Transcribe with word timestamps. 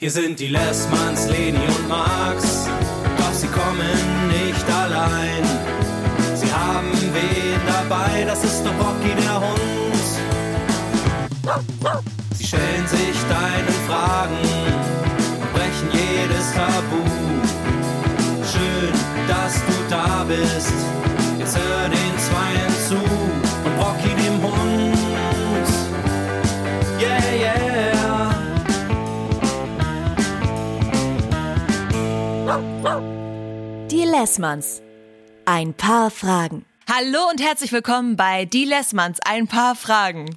Hier 0.00 0.10
sind 0.10 0.40
die 0.40 0.46
Lessmanns, 0.46 1.28
Leni 1.28 1.58
und 1.58 1.86
Max, 1.86 2.66
doch 3.18 3.34
sie 3.34 3.48
kommen 3.48 4.28
nicht 4.28 4.64
allein. 4.70 5.44
Sie 6.34 6.50
haben 6.50 6.90
wen 7.12 7.60
dabei, 7.66 8.24
das 8.24 8.42
ist 8.42 8.62
der 8.62 8.72
Rocky 8.72 9.14
der 9.20 9.40
Hund. 9.40 10.06
Sie 12.34 12.46
stellen 12.46 12.86
sich 12.86 13.14
deinen 13.28 13.74
Fragen 13.86 14.38
und 15.42 15.52
brechen 15.52 15.90
jedes 15.92 16.50
Tabu. 16.54 17.04
Schön, 18.50 18.94
dass 19.28 19.52
du 19.52 19.74
da 19.90 20.24
bist, 20.26 20.72
jetzt 21.38 21.58
hör 21.58 21.90
den 21.90 22.09
Lessmanns. 34.10 34.82
Ein 35.44 35.72
paar 35.72 36.10
Fragen. 36.10 36.66
Hallo 36.90 37.28
und 37.30 37.40
herzlich 37.40 37.70
willkommen 37.70 38.16
bei 38.16 38.44
Die 38.44 38.64
Lessmanns. 38.64 39.20
Ein 39.24 39.46
paar 39.46 39.76
Fragen. 39.76 40.36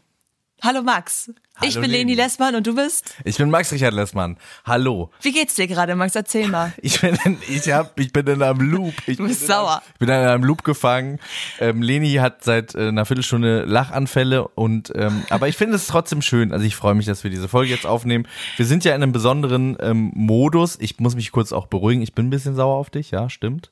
Hallo 0.61 0.83
Max. 0.83 1.31
Ich 1.61 1.79
bin 1.79 1.89
Leni. 1.89 2.15
Lessmann 2.15 2.55
und 2.55 2.65
du 2.65 2.75
bist? 2.75 3.15
Ich 3.23 3.37
bin 3.37 3.49
Max 3.49 3.71
Richard 3.71 3.93
Lessmann. 3.93 4.37
Hallo. 4.65 5.11
Wie 5.21 5.31
geht's 5.31 5.55
dir 5.55 5.67
gerade, 5.67 5.95
Max? 5.95 6.15
Erzähl 6.15 6.47
mal. 6.47 6.73
Ich 6.81 6.99
bin 6.99 7.17
in, 7.23 7.37
ich 7.47 7.71
hab, 7.71 7.97
ich 7.99 8.11
bin 8.11 8.27
in 8.27 8.41
einem 8.41 8.59
Loop. 8.59 8.93
Ich 9.07 9.17
Du 9.17 9.27
bist 9.27 9.41
bin 9.41 9.47
sauer. 9.47 9.65
In 9.65 9.69
einem, 9.69 9.81
ich 9.93 9.99
bin 9.99 10.09
in 10.09 10.15
einem 10.15 10.43
Loop 10.43 10.63
gefangen. 10.63 11.19
Ähm, 11.59 11.81
Leni 11.81 12.13
hat 12.15 12.43
seit 12.43 12.75
äh, 12.75 12.87
einer 12.87 13.05
Viertelstunde 13.05 13.63
Lachanfälle 13.65 14.47
und 14.47 14.91
ähm, 14.95 15.23
aber 15.29 15.47
ich 15.47 15.55
finde 15.55 15.75
es 15.75 15.87
trotzdem 15.87 16.21
schön. 16.21 16.51
Also 16.51 16.65
ich 16.65 16.75
freue 16.75 16.95
mich, 16.95 17.05
dass 17.05 17.23
wir 17.23 17.31
diese 17.31 17.47
Folge 17.47 17.71
jetzt 17.71 17.85
aufnehmen. 17.85 18.27
Wir 18.57 18.65
sind 18.65 18.83
ja 18.83 18.95
in 18.95 19.03
einem 19.03 19.11
besonderen 19.11 19.77
ähm, 19.79 20.11
Modus. 20.13 20.77
Ich 20.79 20.99
muss 20.99 21.15
mich 21.15 21.31
kurz 21.31 21.53
auch 21.53 21.67
beruhigen. 21.67 22.01
Ich 22.01 22.13
bin 22.13 22.27
ein 22.27 22.31
bisschen 22.31 22.55
sauer 22.55 22.75
auf 22.75 22.89
dich, 22.89 23.11
ja, 23.11 23.29
stimmt. 23.29 23.71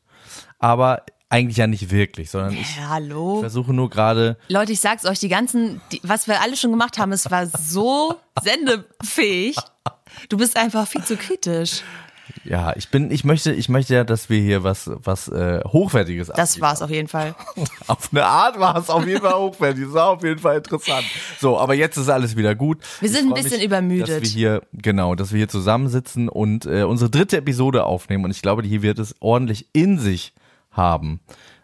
Aber 0.59 1.03
eigentlich 1.31 1.57
ja 1.57 1.65
nicht 1.67 1.89
wirklich, 1.91 2.29
sondern 2.29 2.53
ich 2.53 2.77
Ja, 2.77 2.89
hallo. 2.89 3.39
versuche 3.39 3.73
nur 3.73 3.89
gerade 3.89 4.37
Leute, 4.49 4.71
ich 4.73 4.79
sag's 4.81 5.05
euch, 5.05 5.19
die 5.19 5.29
ganzen, 5.29 5.81
die, 5.91 5.99
was 6.03 6.27
wir 6.27 6.41
alle 6.41 6.55
schon 6.57 6.71
gemacht 6.71 6.97
haben, 6.97 7.11
es 7.11 7.31
war 7.31 7.47
so 7.47 8.15
sendefähig. 8.43 9.55
Du 10.29 10.37
bist 10.37 10.57
einfach 10.57 10.87
viel 10.87 11.03
zu 11.03 11.15
kritisch. 11.17 11.81
ja, 12.43 12.73
ich 12.75 12.89
bin 12.89 13.11
ich 13.11 13.23
möchte 13.23 13.51
ich 13.53 13.69
möchte 13.69 13.93
ja, 13.93 14.03
dass 14.03 14.29
wir 14.29 14.39
hier 14.41 14.63
was 14.63 14.89
was 14.93 15.27
äh, 15.29 15.61
hochwertiges 15.67 16.27
Das 16.27 16.37
abliefern. 16.51 16.61
war's 16.61 16.81
auf 16.81 16.89
jeden 16.89 17.07
Fall. 17.07 17.35
Auf 17.87 18.09
eine 18.11 18.25
Art 18.25 18.59
war 18.59 18.75
es 18.77 18.89
auf 18.89 19.05
jeden 19.07 19.21
Fall 19.21 19.33
hochwertig. 19.33 19.85
Das 19.85 19.93
war 19.93 20.07
auf 20.09 20.23
jeden 20.23 20.39
Fall 20.39 20.57
interessant. 20.57 21.05
So, 21.39 21.57
aber 21.59 21.73
jetzt 21.73 21.97
ist 21.97 22.09
alles 22.09 22.35
wieder 22.35 22.55
gut. 22.55 22.77
Wir 22.99 23.09
sind 23.09 23.27
ein 23.29 23.33
bisschen 23.33 23.57
mich, 23.57 23.65
übermüdet. 23.65 24.09
Dass 24.09 24.21
wir 24.21 24.29
hier, 24.29 24.61
genau, 24.73 25.15
dass 25.15 25.31
wir 25.31 25.37
hier 25.37 25.49
zusammensitzen 25.49 26.29
und 26.29 26.65
äh, 26.65 26.83
unsere 26.83 27.09
dritte 27.09 27.37
Episode 27.37 27.85
aufnehmen. 27.85 28.23
Und 28.25 28.31
ich 28.31 28.41
glaube, 28.41 28.63
hier 28.63 28.81
wird 28.81 28.99
es 28.99 29.15
ordentlich 29.19 29.67
in 29.73 29.97
sich 29.99 30.33
haben. 30.71 31.19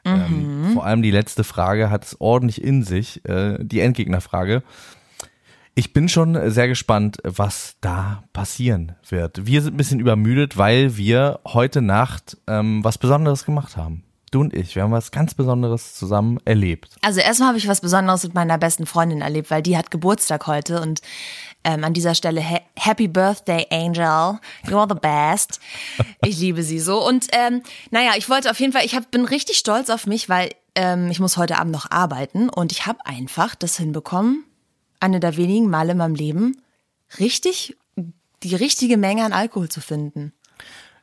Mhm. 0.06 0.14
Ähm, 0.14 0.72
vor 0.74 0.86
allem 0.86 1.02
die 1.02 1.12
letzte 1.12 1.44
Frage 1.44 1.90
hat 1.90 2.06
es 2.06 2.22
ordentlich 2.22 2.62
in 2.64 2.84
sich, 2.84 3.24
äh, 3.26 3.58
die 3.60 3.80
Endgegnerfrage. 3.80 4.64
Ich 5.76 5.94
bin 5.94 6.10
schon 6.10 6.50
sehr 6.50 6.68
gespannt, 6.68 7.18
was 7.24 7.76
da 7.82 8.24
passieren 8.34 8.96
wird. 9.08 9.46
Wir 9.46 9.62
sind 9.62 9.76
ein 9.76 9.78
bisschen 9.78 10.00
übermüdet, 10.00 10.58
weil 10.58 10.98
wir 10.98 11.40
heute 11.46 11.82
Nacht 11.82 12.38
ähm, 12.48 12.84
was 12.84 12.98
Besonderes 12.98 13.46
gemacht 13.46 13.78
haben. 13.78 14.04
Du 14.32 14.42
und 14.42 14.54
ich, 14.54 14.76
wir 14.76 14.84
haben 14.84 14.92
was 14.92 15.12
ganz 15.12 15.34
Besonderes 15.36 15.94
zusammen 15.94 16.40
erlebt. 16.44 16.96
Also 17.02 17.22
erstmal 17.22 17.50
habe 17.50 17.58
ich 17.58 17.68
was 17.68 17.80
Besonderes 17.80 18.24
mit 18.24 18.34
meiner 18.34 18.58
besten 18.58 18.86
Freundin 18.86 19.22
erlebt, 19.22 19.50
weil 19.52 19.62
die 19.62 19.78
hat 19.78 19.90
Geburtstag 19.90 20.48
heute 20.48 20.82
und 20.82 21.02
ähm, 21.64 21.84
an 21.84 21.94
dieser 21.94 22.16
Stelle 22.16 22.42
ha 22.48 22.60
Happy 22.76 23.08
Birthday 23.08 23.66
Angel, 23.72 24.40
you're 24.66 24.88
the 24.88 25.00
best. 25.00 25.60
Ich 26.24 26.38
liebe 26.40 26.64
sie 26.64 26.80
so 26.80 27.06
und 27.06 27.28
ähm, 27.34 27.62
naja, 27.92 28.12
ich 28.18 28.30
wollte 28.30 28.50
auf 28.52 28.60
jeden 28.60 28.74
Fall, 28.74 28.86
ich 28.86 28.96
hab, 28.96 29.12
bin 29.12 29.26
richtig 29.26 29.58
stolz 29.58 29.90
auf 29.90 30.08
mich, 30.08 30.30
weil 30.30 30.50
ähm, 30.76 31.10
ich 31.12 31.20
muss 31.20 31.38
heute 31.38 31.60
Abend 31.60 31.74
noch 31.74 31.90
arbeiten 31.92 32.50
und 32.50 32.72
ich 32.72 32.86
habe 32.86 33.00
einfach 33.06 33.56
das 33.56 33.78
hinbekommen, 33.78 34.46
eine 35.00 35.20
der 35.20 35.38
wenigen 35.38 35.70
Male 35.70 35.92
in 35.94 35.98
meinem 35.98 36.16
Leben 36.16 36.58
richtig 37.20 37.76
die 38.44 38.56
richtige 38.56 38.98
Menge 38.98 39.26
an 39.26 39.34
Alkohol 39.34 39.70
zu 39.70 39.82
finden. 39.82 40.34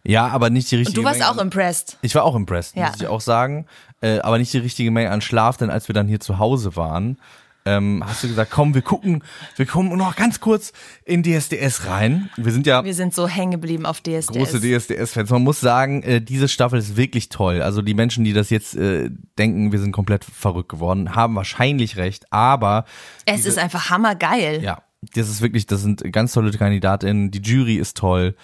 Ja, 0.07 0.29
aber 0.29 0.51
nicht 0.51 0.71
die 0.71 0.77
Und 0.77 0.81
richtige 0.81 1.01
du 1.01 1.05
warst 1.05 1.19
Menge 1.19 1.31
auch 1.31 1.39
an, 1.39 1.47
impressed. 1.47 1.99
Ich 2.03 2.15
war 2.15 2.25
auch 2.25 2.37
impressed, 2.37 2.77
Ja. 2.77 2.91
muss 2.91 3.01
ich 3.01 3.07
auch 3.07 3.23
sagen. 3.23 3.67
Äh, 4.03 4.19
aber 4.21 4.39
nicht 4.39 4.53
die 4.53 4.59
richtige 4.59 4.91
Menge 4.91 5.11
an 5.11 5.21
Schlaf, 5.23 5.57
denn 5.57 5.71
als 5.71 5.89
wir 5.89 5.95
dann 5.95 6.07
hier 6.09 6.21
zu 6.21 6.39
Hause 6.39 6.77
waren, 6.77 7.19
ähm, 7.67 8.03
hast 8.07 8.23
du 8.23 8.29
gesagt, 8.29 8.51
komm, 8.51 8.75
wir 8.75 8.83
gucken, 8.83 9.23
wir 9.57 9.65
kommen 9.67 9.97
noch 9.97 10.17
ganz 10.17 10.41
kurz 10.41 10.73
in 11.05 11.23
DSDS 11.23 11.87
rein. 11.87 12.29
Wir 12.37 12.53
sind 12.53 12.67
ja 12.67 12.85
Wir 12.85 12.95
sind 12.95 13.15
so 13.15 13.27
hängen 13.27 13.53
geblieben 13.53 13.87
auf 13.87 14.01
DSDS. 14.01 14.27
große 14.27 14.61
DSDS-Fans. 14.61 15.31
Man 15.31 15.43
muss 15.43 15.61
sagen, 15.61 16.03
äh, 16.03 16.21
diese 16.21 16.49
Staffel 16.49 16.79
ist 16.79 16.97
wirklich 16.97 17.31
toll. 17.31 17.63
Also 17.63 17.81
die 17.81 17.95
Menschen, 17.95 18.25
die 18.25 18.33
das 18.35 18.51
jetzt 18.51 18.77
äh, 18.77 19.11
denken, 19.39 19.73
wir 19.73 19.79
sind 19.79 19.93
komplett 19.93 20.25
verrückt 20.25 20.69
geworden, 20.69 21.15
haben 21.15 21.35
wahrscheinlich 21.37 21.97
recht. 21.97 22.31
Aber 22.31 22.85
es 23.25 23.47
ist 23.47 23.59
einfach 23.59 23.89
hammergeil. 23.91 24.63
ja, 24.63 24.83
das 25.15 25.29
ist 25.29 25.41
wirklich, 25.41 25.67
das 25.67 25.81
sind 25.83 26.13
ganz 26.13 26.33
tolle 26.33 26.51
Kandidatinnen. 26.51 27.31
Die 27.31 27.41
Jury 27.41 27.77
ist 27.77 27.97
toll. 27.97 28.35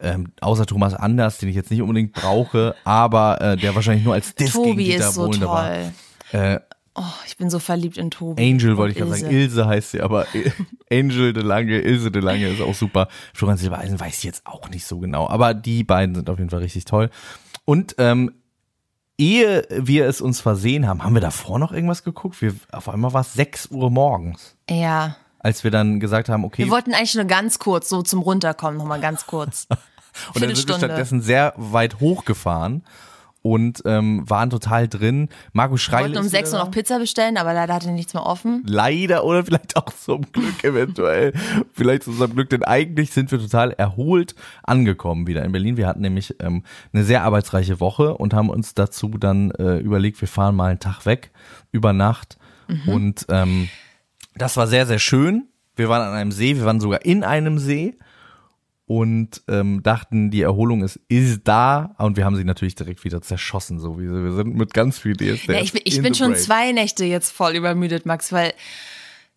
Ähm, 0.00 0.28
außer 0.40 0.64
Thomas 0.66 0.94
Anders, 0.94 1.38
den 1.38 1.48
ich 1.48 1.56
jetzt 1.56 1.72
nicht 1.72 1.82
unbedingt 1.82 2.12
brauche, 2.12 2.76
aber 2.84 3.40
äh, 3.40 3.56
der 3.56 3.74
wahrscheinlich 3.74 4.04
nur 4.04 4.14
als 4.14 4.32
Diss 4.36 4.52
gegen 4.52 4.64
Tobi 4.64 4.84
Dieter 4.84 5.08
ist 5.08 5.14
so 5.14 5.24
Bohlen 5.24 5.40
toll. 5.40 5.92
Äh, 6.30 6.60
Oh, 7.00 7.04
ich 7.26 7.36
bin 7.36 7.48
so 7.48 7.60
verliebt 7.60 7.96
in 7.96 8.10
Tobi. 8.10 8.42
Angel 8.42 8.76
wollte 8.76 8.92
ich 8.92 8.98
gerade 8.98 9.14
sagen. 9.14 9.32
Ilse. 9.32 9.66
Heißt 9.66 9.92
sie, 9.92 10.00
aber 10.00 10.26
Angel 10.90 11.32
de 11.32 11.44
Lange, 11.44 11.78
Ilse 11.80 12.10
de 12.10 12.20
Lange 12.20 12.48
ist 12.48 12.60
auch 12.60 12.74
super. 12.74 13.06
Florian 13.34 13.56
Silbereisen 13.56 14.00
weiß 14.00 14.18
ich 14.18 14.24
jetzt 14.24 14.44
auch 14.46 14.68
nicht 14.68 14.84
so 14.84 14.98
genau, 14.98 15.28
aber 15.28 15.54
die 15.54 15.84
beiden 15.84 16.16
sind 16.16 16.28
auf 16.28 16.38
jeden 16.38 16.50
Fall 16.50 16.58
richtig 16.60 16.86
toll. 16.86 17.10
Und 17.64 17.94
ähm, 17.98 18.32
ehe 19.16 19.66
wir 19.70 20.06
es 20.06 20.20
uns 20.20 20.40
versehen 20.40 20.88
haben, 20.88 21.04
haben 21.04 21.14
wir 21.14 21.20
davor 21.20 21.60
noch 21.60 21.70
irgendwas 21.70 22.02
geguckt? 22.02 22.42
Wir, 22.42 22.54
auf 22.72 22.88
einmal 22.88 23.12
war 23.12 23.20
es 23.20 23.34
6 23.34 23.68
Uhr 23.70 23.90
morgens, 23.90 24.56
Ja. 24.68 25.16
als 25.38 25.62
wir 25.62 25.70
dann 25.70 26.00
gesagt 26.00 26.28
haben, 26.28 26.44
okay, 26.44 26.64
Wir 26.64 26.70
wollten 26.72 26.94
eigentlich 26.94 27.14
nur 27.14 27.26
ganz 27.26 27.60
kurz, 27.60 27.88
so 27.88 28.02
zum 28.02 28.22
Runterkommen, 28.22 28.76
nochmal 28.78 29.00
ganz 29.00 29.26
kurz. 29.26 29.66
und 30.34 30.42
dann 30.42 30.54
sind 30.54 30.68
wir 30.68 30.76
stattdessen 30.76 31.20
sehr 31.20 31.54
weit 31.56 32.00
hochgefahren 32.00 32.82
und 33.48 33.82
ähm, 33.86 34.28
waren 34.28 34.50
total 34.50 34.88
drin. 34.88 35.28
Wir 35.52 35.78
Schreil 35.78 36.04
wollten 36.04 36.18
um 36.18 36.26
ist 36.26 36.32
6 36.32 36.52
Uhr 36.52 36.58
noch 36.58 36.70
Pizza 36.70 36.98
bestellen, 36.98 37.38
aber 37.38 37.54
leider 37.54 37.74
hatte 37.74 37.90
nichts 37.90 38.12
mehr 38.12 38.26
offen. 38.26 38.62
leider 38.66 39.24
oder 39.24 39.44
vielleicht 39.44 39.76
auch 39.76 39.90
zum 39.92 40.30
Glück 40.32 40.62
eventuell, 40.64 41.32
vielleicht 41.72 42.02
zu 42.02 42.10
unserem 42.10 42.34
Glück, 42.34 42.50
denn 42.50 42.62
eigentlich 42.62 43.10
sind 43.10 43.32
wir 43.32 43.38
total 43.38 43.72
erholt 43.72 44.34
angekommen 44.62 45.26
wieder 45.26 45.44
in 45.44 45.52
Berlin. 45.52 45.78
Wir 45.78 45.86
hatten 45.86 46.02
nämlich 46.02 46.34
ähm, 46.40 46.62
eine 46.92 47.04
sehr 47.04 47.22
arbeitsreiche 47.22 47.80
Woche 47.80 48.14
und 48.14 48.34
haben 48.34 48.50
uns 48.50 48.74
dazu 48.74 49.08
dann 49.08 49.50
äh, 49.52 49.78
überlegt, 49.78 50.20
wir 50.20 50.28
fahren 50.28 50.54
mal 50.54 50.70
einen 50.70 50.80
Tag 50.80 51.06
weg 51.06 51.30
über 51.72 51.92
Nacht 51.92 52.36
und 52.86 53.24
ähm, 53.30 53.68
das 54.34 54.58
war 54.58 54.66
sehr, 54.66 54.86
sehr 54.86 54.98
schön. 54.98 55.48
Wir 55.74 55.88
waren 55.88 56.02
an 56.02 56.14
einem 56.14 56.32
See, 56.32 56.56
wir 56.56 56.66
waren 56.66 56.80
sogar 56.80 57.04
in 57.04 57.24
einem 57.24 57.58
See 57.58 57.96
und 58.88 59.42
ähm, 59.48 59.82
dachten, 59.82 60.30
die 60.30 60.40
Erholung 60.40 60.82
ist, 60.82 60.98
ist 61.08 61.42
da 61.44 61.94
und 61.98 62.16
wir 62.16 62.24
haben 62.24 62.36
sie 62.36 62.44
natürlich 62.44 62.74
direkt 62.74 63.04
wieder 63.04 63.20
zerschossen, 63.20 63.78
so 63.80 64.00
wie 64.00 64.08
wir 64.10 64.32
sind 64.32 64.54
mit 64.54 64.72
ganz 64.72 64.98
viel 64.98 65.14
DSDS. 65.14 65.46
Ja, 65.46 65.60
ich 65.60 65.72
bin, 65.72 65.82
ich 65.84 65.98
in 65.98 66.02
bin 66.02 66.14
schon 66.14 66.32
break. 66.32 66.40
zwei 66.40 66.72
Nächte 66.72 67.04
jetzt 67.04 67.30
voll 67.30 67.54
übermüdet, 67.54 68.06
Max, 68.06 68.32
weil, 68.32 68.54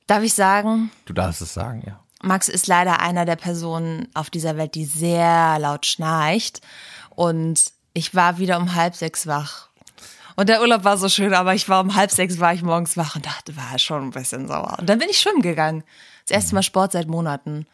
darf 0.07 0.23
ich 0.23 0.33
sagen, 0.33 0.89
Du 1.05 1.11
darfst 1.11 1.41
es 1.41 1.53
sagen, 1.53 1.83
ja. 1.85 1.99
Max 2.23 2.47
ist 2.47 2.67
leider 2.67 3.01
einer 3.01 3.25
der 3.25 3.35
Personen 3.35 4.07
auf 4.13 4.29
dieser 4.29 4.55
Welt, 4.55 4.73
die 4.75 4.85
sehr 4.85 5.59
laut 5.59 5.85
schnarcht. 5.85 6.61
Und 7.09 7.61
ich 7.93 8.15
war 8.15 8.37
wieder 8.37 8.57
um 8.57 8.73
halb 8.73 8.95
sechs 8.95 9.27
wach. 9.27 9.67
Und 10.37 10.47
der 10.47 10.61
Urlaub 10.61 10.85
war 10.85 10.97
so 10.97 11.09
schön, 11.09 11.33
aber 11.33 11.55
ich 11.55 11.67
war 11.67 11.81
um 11.81 11.93
halb 11.95 12.11
sechs 12.11 12.39
war 12.39 12.53
ich 12.53 12.63
morgens 12.63 12.95
wach 12.95 13.17
und 13.17 13.25
dachte, 13.25 13.57
war 13.57 13.77
schon 13.79 14.03
ein 14.03 14.11
bisschen 14.11 14.47
sauer. 14.47 14.77
Und 14.79 14.87
dann 14.87 14.99
bin 14.99 15.09
ich 15.09 15.19
schwimmen 15.19 15.41
gegangen. 15.41 15.83
Das 16.25 16.37
erste 16.37 16.55
Mal 16.55 16.63
Sport 16.63 16.93
seit 16.93 17.07
Monaten. 17.09 17.65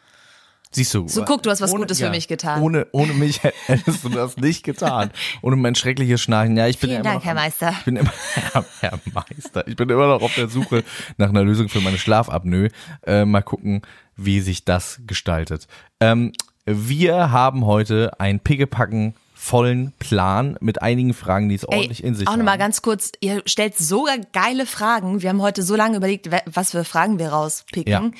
Siehst 0.70 0.92
du. 0.92 1.08
So, 1.08 1.24
guck, 1.24 1.42
du 1.42 1.50
hast 1.50 1.60
was 1.60 1.70
Gutes 1.70 1.98
für 1.98 2.10
mich 2.10 2.28
getan. 2.28 2.62
Ohne, 2.62 2.86
ohne 2.92 3.14
mich 3.14 3.42
hättest 3.66 4.04
du 4.04 4.10
das 4.10 4.36
nicht 4.36 4.64
getan. 4.64 5.10
Ohne 5.40 5.56
mein 5.56 5.74
schreckliches 5.74 6.20
Schnarchen. 6.20 6.56
Ja, 6.56 6.66
ich 6.66 6.78
bin 6.78 6.90
Vielen 6.90 7.04
ja 7.04 7.10
Dank, 7.12 7.24
immer 7.24 7.34
noch, 7.34 7.40
Herr 7.40 7.46
Meister. 7.46 7.74
Ich 7.78 7.84
bin 7.84 7.96
immer, 7.96 8.12
Herr, 8.52 8.64
Herr 8.80 9.00
Meister. 9.12 9.66
Ich 9.66 9.76
bin 9.76 9.88
immer 9.88 10.06
noch 10.08 10.22
auf 10.22 10.34
der 10.34 10.48
Suche 10.48 10.84
nach 11.16 11.30
einer 11.30 11.42
Lösung 11.42 11.68
für 11.68 11.80
meine 11.80 11.98
Schlafapnoe. 11.98 12.68
Äh, 13.06 13.24
mal 13.24 13.42
gucken, 13.42 13.82
wie 14.16 14.40
sich 14.40 14.64
das 14.64 15.00
gestaltet. 15.06 15.68
Ähm, 16.00 16.32
wir 16.66 17.30
haben 17.30 17.64
heute 17.64 18.20
ein 18.20 18.40
Pickepacken 18.40 19.14
vollen 19.34 19.92
Plan 20.00 20.58
mit 20.60 20.82
einigen 20.82 21.14
Fragen, 21.14 21.48
die 21.48 21.54
es 21.54 21.64
ordentlich 21.64 22.02
in 22.02 22.14
sich 22.14 22.26
auch 22.26 22.32
haben. 22.32 22.40
nochmal 22.40 22.58
ganz 22.58 22.82
kurz, 22.82 23.12
ihr 23.20 23.42
stellt 23.46 23.78
sogar 23.78 24.18
geile 24.32 24.66
Fragen. 24.66 25.22
Wir 25.22 25.30
haben 25.30 25.40
heute 25.40 25.62
so 25.62 25.76
lange 25.76 25.96
überlegt, 25.96 26.28
was 26.46 26.72
für 26.72 26.84
Fragen 26.84 27.18
wir 27.18 27.28
rauspicken. 27.28 27.90
Ja. 27.90 28.10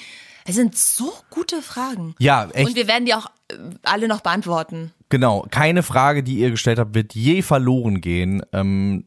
Es 0.49 0.55
sind 0.55 0.75
so 0.75 1.13
gute 1.29 1.61
Fragen. 1.61 2.15
Ja, 2.19 2.49
echt. 2.53 2.69
Und 2.69 2.75
wir 2.75 2.89
werden 2.89 3.05
die 3.05 3.15
auch 3.15 3.27
äh, 3.49 3.55
alle 3.83 4.09
noch 4.09 4.23
beantworten. 4.23 4.93
Genau, 5.11 5.47
keine 5.51 5.83
Frage, 5.83 6.23
die 6.23 6.39
ihr 6.39 6.51
gestellt 6.51 6.79
habt, 6.79 6.95
wird 6.95 7.15
je 7.15 7.43
verloren 7.43 8.01
gehen. 8.01 8.43
Ähm, 8.53 9.05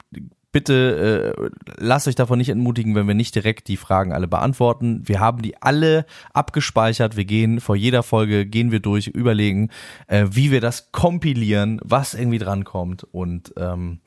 bitte 0.51 1.35
äh, 1.35 1.49
lasst 1.77 2.07
euch 2.07 2.15
davon 2.15 2.37
nicht 2.37 2.49
entmutigen, 2.49 2.93
wenn 2.93 3.07
wir 3.07 3.15
nicht 3.15 3.33
direkt 3.33 3.67
die 3.69 3.77
Fragen 3.77 4.13
alle 4.13 4.27
beantworten. 4.27 5.01
Wir 5.07 5.19
haben 5.19 5.41
die 5.41 5.59
alle 5.61 6.05
abgespeichert. 6.31 7.17
Wir 7.17 7.25
gehen 7.25 7.59
vor 7.59 7.75
jeder 7.75 8.03
Folge, 8.03 8.45
gehen 8.45 8.71
wir 8.71 8.79
durch, 8.79 9.07
überlegen, 9.07 9.69
äh, 10.07 10.27
wie 10.29 10.51
wir 10.51 10.61
das 10.61 10.91
kompilieren, 10.91 11.81
was 11.83 12.13
irgendwie 12.13 12.39
drankommt. 12.39 13.03
Und 13.03 13.51
ähm, 13.57 13.99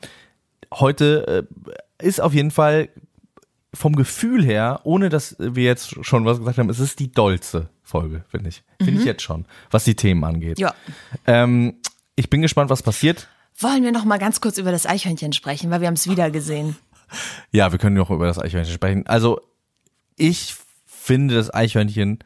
heute 0.73 1.47
äh, 2.01 2.07
ist 2.07 2.21
auf 2.21 2.33
jeden 2.33 2.53
Fall 2.53 2.91
vom 3.75 3.97
Gefühl 3.97 4.45
her, 4.45 4.81
ohne 4.85 5.09
dass 5.09 5.37
wir 5.39 5.65
jetzt 5.65 6.05
schon 6.05 6.25
was 6.25 6.39
gesagt 6.39 6.59
haben, 6.59 6.71
es 6.71 6.81
ist 6.81 6.99
die 6.99 7.13
dollste 7.13 7.69
Folge, 7.83 8.25
finde 8.29 8.49
ich. 8.49 8.63
Finde 8.83 9.01
ich 9.01 9.07
jetzt 9.07 9.23
schon, 9.23 9.45
was 9.71 9.85
die 9.85 9.95
Themen 9.95 10.25
angeht. 10.25 10.59
Ja. 10.59 10.75
Ähm, 11.27 11.77
ich 12.17 12.31
bin 12.31 12.43
gespannt, 12.43 12.71
was 12.71 12.83
passiert. 12.83 13.29
Wollen 13.59 13.85
wir 13.85 13.93
noch 13.93 14.05
mal 14.05 14.19
ganz 14.19 14.41
kurz 14.41 14.59
über 14.59 14.73
das 14.73 14.87
Eichhörnchen 14.87 15.33
sprechen, 15.33 15.71
weil 15.71 15.81
wir 15.81 15.89
haben 15.89 15.95
es 15.95 16.09
wieder 16.09 16.31
gesehen. 16.31 16.77
Ja, 17.53 17.71
wir 17.71 17.79
können 17.79 17.95
noch 17.95 18.11
über 18.11 18.27
das 18.27 18.41
Eichhörnchen 18.41 18.75
sprechen. 18.75 19.07
Also, 19.07 19.41
ich 20.17 20.57
finde 20.87 21.37
das 21.37 21.53
Eichhörnchen, 21.53 22.19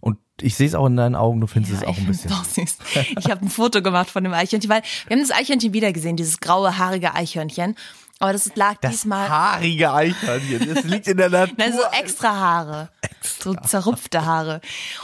und 0.00 0.18
ich 0.40 0.56
sehe 0.56 0.66
es 0.66 0.74
auch 0.74 0.86
in 0.86 0.96
deinen 0.96 1.14
Augen, 1.14 1.40
du 1.40 1.46
findest 1.46 1.74
es 1.74 1.84
auch 1.84 1.96
ein 1.96 2.06
bisschen. 2.06 2.30
Süß. 2.54 2.78
Ich 3.18 3.30
habe 3.30 3.46
ein 3.46 3.48
Foto 3.48 3.80
gemacht 3.80 4.10
von 4.10 4.24
dem 4.24 4.34
Eichhörnchen, 4.34 4.68
weil 4.68 4.82
wir 5.06 5.16
haben 5.16 5.26
das 5.26 5.36
Eichhörnchen 5.36 5.72
wieder 5.72 5.92
gesehen, 5.92 6.16
dieses 6.16 6.40
graue, 6.40 6.76
haarige 6.76 7.14
Eichhörnchen. 7.14 7.76
Aber 8.18 8.32
das 8.32 8.54
lag 8.56 8.76
Das 8.80 8.92
diesmal. 8.92 9.28
haarige 9.28 9.92
Eichhörnchen, 9.92 10.74
das 10.74 10.84
liegt 10.84 11.06
in 11.06 11.18
der 11.18 11.28
Natur. 11.28 11.54
Nein, 11.58 11.72
so 11.74 11.82
extra 11.98 12.34
Haare. 12.34 12.88
So 13.22 13.54
zerrupfte 13.54 14.24
Haare. 14.24 14.60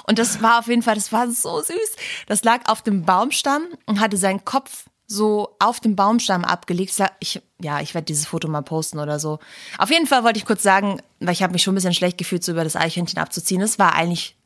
Und 0.06 0.18
das 0.18 0.40
war 0.42 0.58
auf 0.60 0.66
jeden 0.68 0.82
Fall, 0.82 0.94
das 0.94 1.12
war 1.12 1.30
so 1.30 1.60
süß. 1.60 1.96
Das 2.26 2.42
lag 2.44 2.60
auf 2.70 2.82
dem 2.82 3.04
Baumstamm 3.04 3.62
und 3.86 4.00
hatte 4.00 4.16
seinen 4.16 4.44
Kopf 4.44 4.84
so 5.06 5.56
auf 5.58 5.78
dem 5.80 5.94
Baumstamm 5.94 6.44
abgelegt. 6.44 6.94
Ich, 7.20 7.42
ja, 7.60 7.80
ich 7.80 7.92
werde 7.92 8.06
dieses 8.06 8.26
Foto 8.26 8.48
mal 8.48 8.62
posten 8.62 8.98
oder 8.98 9.18
so. 9.20 9.40
Auf 9.76 9.90
jeden 9.90 10.06
Fall 10.06 10.24
wollte 10.24 10.38
ich 10.38 10.46
kurz 10.46 10.62
sagen, 10.62 11.02
weil 11.20 11.32
ich 11.34 11.42
habe 11.42 11.52
mich 11.52 11.62
schon 11.62 11.72
ein 11.72 11.76
bisschen 11.76 11.92
schlecht 11.94 12.16
gefühlt, 12.16 12.42
so 12.42 12.52
über 12.52 12.64
das 12.64 12.76
Eichhörnchen 12.76 13.18
abzuziehen. 13.18 13.60
Es 13.60 13.78
war 13.78 13.94
eigentlich, 13.94 14.36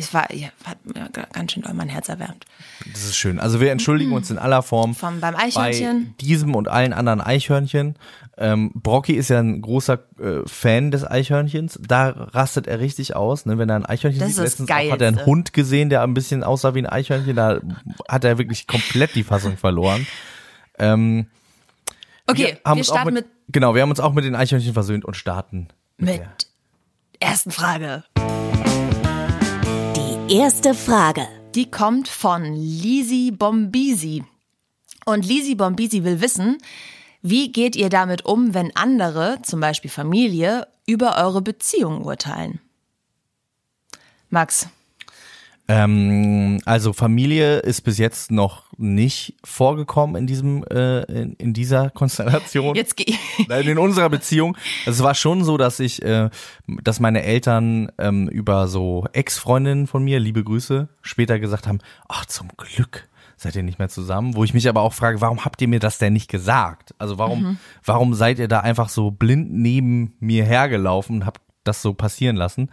es 0.00 0.12
war, 0.14 0.32
ja, 0.34 0.48
hat 0.64 0.78
mir 0.84 1.08
ganz 1.32 1.52
schön 1.52 1.62
doll 1.62 1.74
mein 1.74 1.88
Herz 1.88 2.08
erwärmt. 2.08 2.44
Das 2.92 3.04
ist 3.04 3.16
schön. 3.16 3.38
Also 3.38 3.60
wir 3.60 3.70
entschuldigen 3.70 4.12
uns 4.12 4.30
in 4.30 4.38
aller 4.38 4.62
Form 4.62 4.94
Vom- 4.94 5.20
beim 5.20 5.34
bei 5.34 5.40
Eichhörnchen. 5.44 6.14
diesem 6.20 6.54
und 6.54 6.68
allen 6.68 6.92
anderen 6.92 7.20
Eichhörnchen. 7.20 7.96
Ähm, 8.38 8.70
Brocky 8.74 9.12
ist 9.14 9.28
ja 9.28 9.38
ein 9.38 9.60
großer 9.60 9.98
äh, 10.18 10.40
Fan 10.46 10.90
des 10.90 11.04
Eichhörnchens. 11.08 11.78
Da 11.86 12.08
rastet 12.08 12.66
er 12.66 12.80
richtig 12.80 13.14
aus, 13.14 13.44
ne? 13.46 13.58
wenn 13.58 13.68
er 13.68 13.76
ein 13.76 13.84
Eichhörnchen 13.86 14.20
Das 14.20 14.30
sieht. 14.36 14.42
Letztens 14.44 14.70
hat 14.70 15.00
er 15.02 15.08
einen. 15.08 15.26
Hund 15.26 15.52
gesehen, 15.52 15.90
der 15.90 16.02
ein 16.02 16.14
bisschen 16.14 16.42
aussah 16.42 16.74
wie 16.74 16.78
ein 16.80 16.86
Eichhörnchen. 16.86 17.36
Da 17.36 17.60
hat 18.08 18.24
er 18.24 18.38
wirklich 18.38 18.66
komplett 18.66 19.14
die 19.14 19.24
Fassung 19.24 19.56
verloren. 19.56 20.06
Ähm, 20.78 21.26
Okay, 22.26 22.58
wir, 22.64 22.72
auch 22.72 22.84
starten 22.84 23.14
mit, 23.14 23.26
Genau, 23.48 23.74
wir 23.74 23.82
haben 23.82 23.90
uns 23.90 23.98
auch 24.00 24.12
mit 24.12 24.24
den 24.24 24.36
Eichhörnchen 24.36 24.72
versöhnt 24.72 25.04
und 25.04 25.14
starten 25.16 25.68
mit 25.98 26.18
der- 26.20 26.28
ersten 27.18 27.50
Frage. 27.50 28.04
Erste 30.30 30.74
Frage. 30.74 31.26
Die 31.56 31.72
kommt 31.72 32.06
von 32.06 32.44
Lisi 32.54 33.32
Bombisi. 33.36 34.22
Und 35.04 35.26
Lisi 35.26 35.56
Bombisi 35.56 36.04
will 36.04 36.20
wissen, 36.20 36.58
wie 37.20 37.50
geht 37.50 37.74
ihr 37.74 37.88
damit 37.88 38.24
um, 38.24 38.54
wenn 38.54 38.76
andere, 38.76 39.40
zum 39.42 39.58
Beispiel 39.58 39.90
Familie, 39.90 40.68
über 40.86 41.16
eure 41.16 41.42
Beziehung 41.42 42.04
urteilen? 42.04 42.60
Max, 44.28 44.68
Ähm, 45.70 46.58
also 46.64 46.92
Familie 46.92 47.58
ist 47.58 47.82
bis 47.82 47.96
jetzt 47.96 48.32
noch 48.32 48.64
nicht 48.76 49.36
vorgekommen 49.44 50.16
in 50.16 50.26
diesem 50.26 50.64
äh, 50.64 51.02
in, 51.02 51.34
in 51.34 51.52
dieser 51.52 51.90
Konstellation. 51.94 52.74
jetzt 52.74 52.96
geh. 52.96 53.14
Nein, 53.46 53.68
in 53.68 53.78
unserer 53.78 54.10
Beziehung. 54.10 54.56
Es 54.84 55.00
war 55.00 55.14
schon 55.14 55.44
so, 55.44 55.58
dass 55.58 55.78
ich, 55.78 56.02
äh, 56.02 56.28
dass 56.66 56.98
meine 56.98 57.22
Eltern 57.22 57.92
ähm, 57.98 58.26
über 58.26 58.66
so 58.66 59.06
Ex-Freundinnen 59.12 59.86
von 59.86 60.02
mir, 60.02 60.18
liebe 60.18 60.42
Grüße, 60.42 60.88
später 61.02 61.38
gesagt 61.38 61.68
haben, 61.68 61.78
ach 62.08 62.26
zum 62.26 62.48
Glück 62.56 63.08
seid 63.36 63.54
ihr 63.54 63.62
nicht 63.62 63.78
mehr 63.78 63.88
zusammen. 63.88 64.34
Wo 64.34 64.42
ich 64.42 64.52
mich 64.52 64.68
aber 64.68 64.80
auch 64.80 64.92
frage, 64.92 65.20
warum 65.20 65.44
habt 65.44 65.62
ihr 65.62 65.68
mir 65.68 65.78
das 65.78 65.98
denn 65.98 66.14
nicht 66.14 66.28
gesagt? 66.28 66.96
Also 66.98 67.16
warum, 67.16 67.58
warum 67.84 68.14
seid 68.14 68.40
ihr 68.40 68.48
da 68.48 68.58
einfach 68.60 68.88
so 68.88 69.12
blind 69.12 69.52
neben 69.52 70.14
mir 70.18 70.44
hergelaufen 70.44 71.16
und 71.16 71.26
habt 71.26 71.40
das 71.62 71.80
so 71.80 71.94
passieren 71.94 72.34
lassen? 72.34 72.70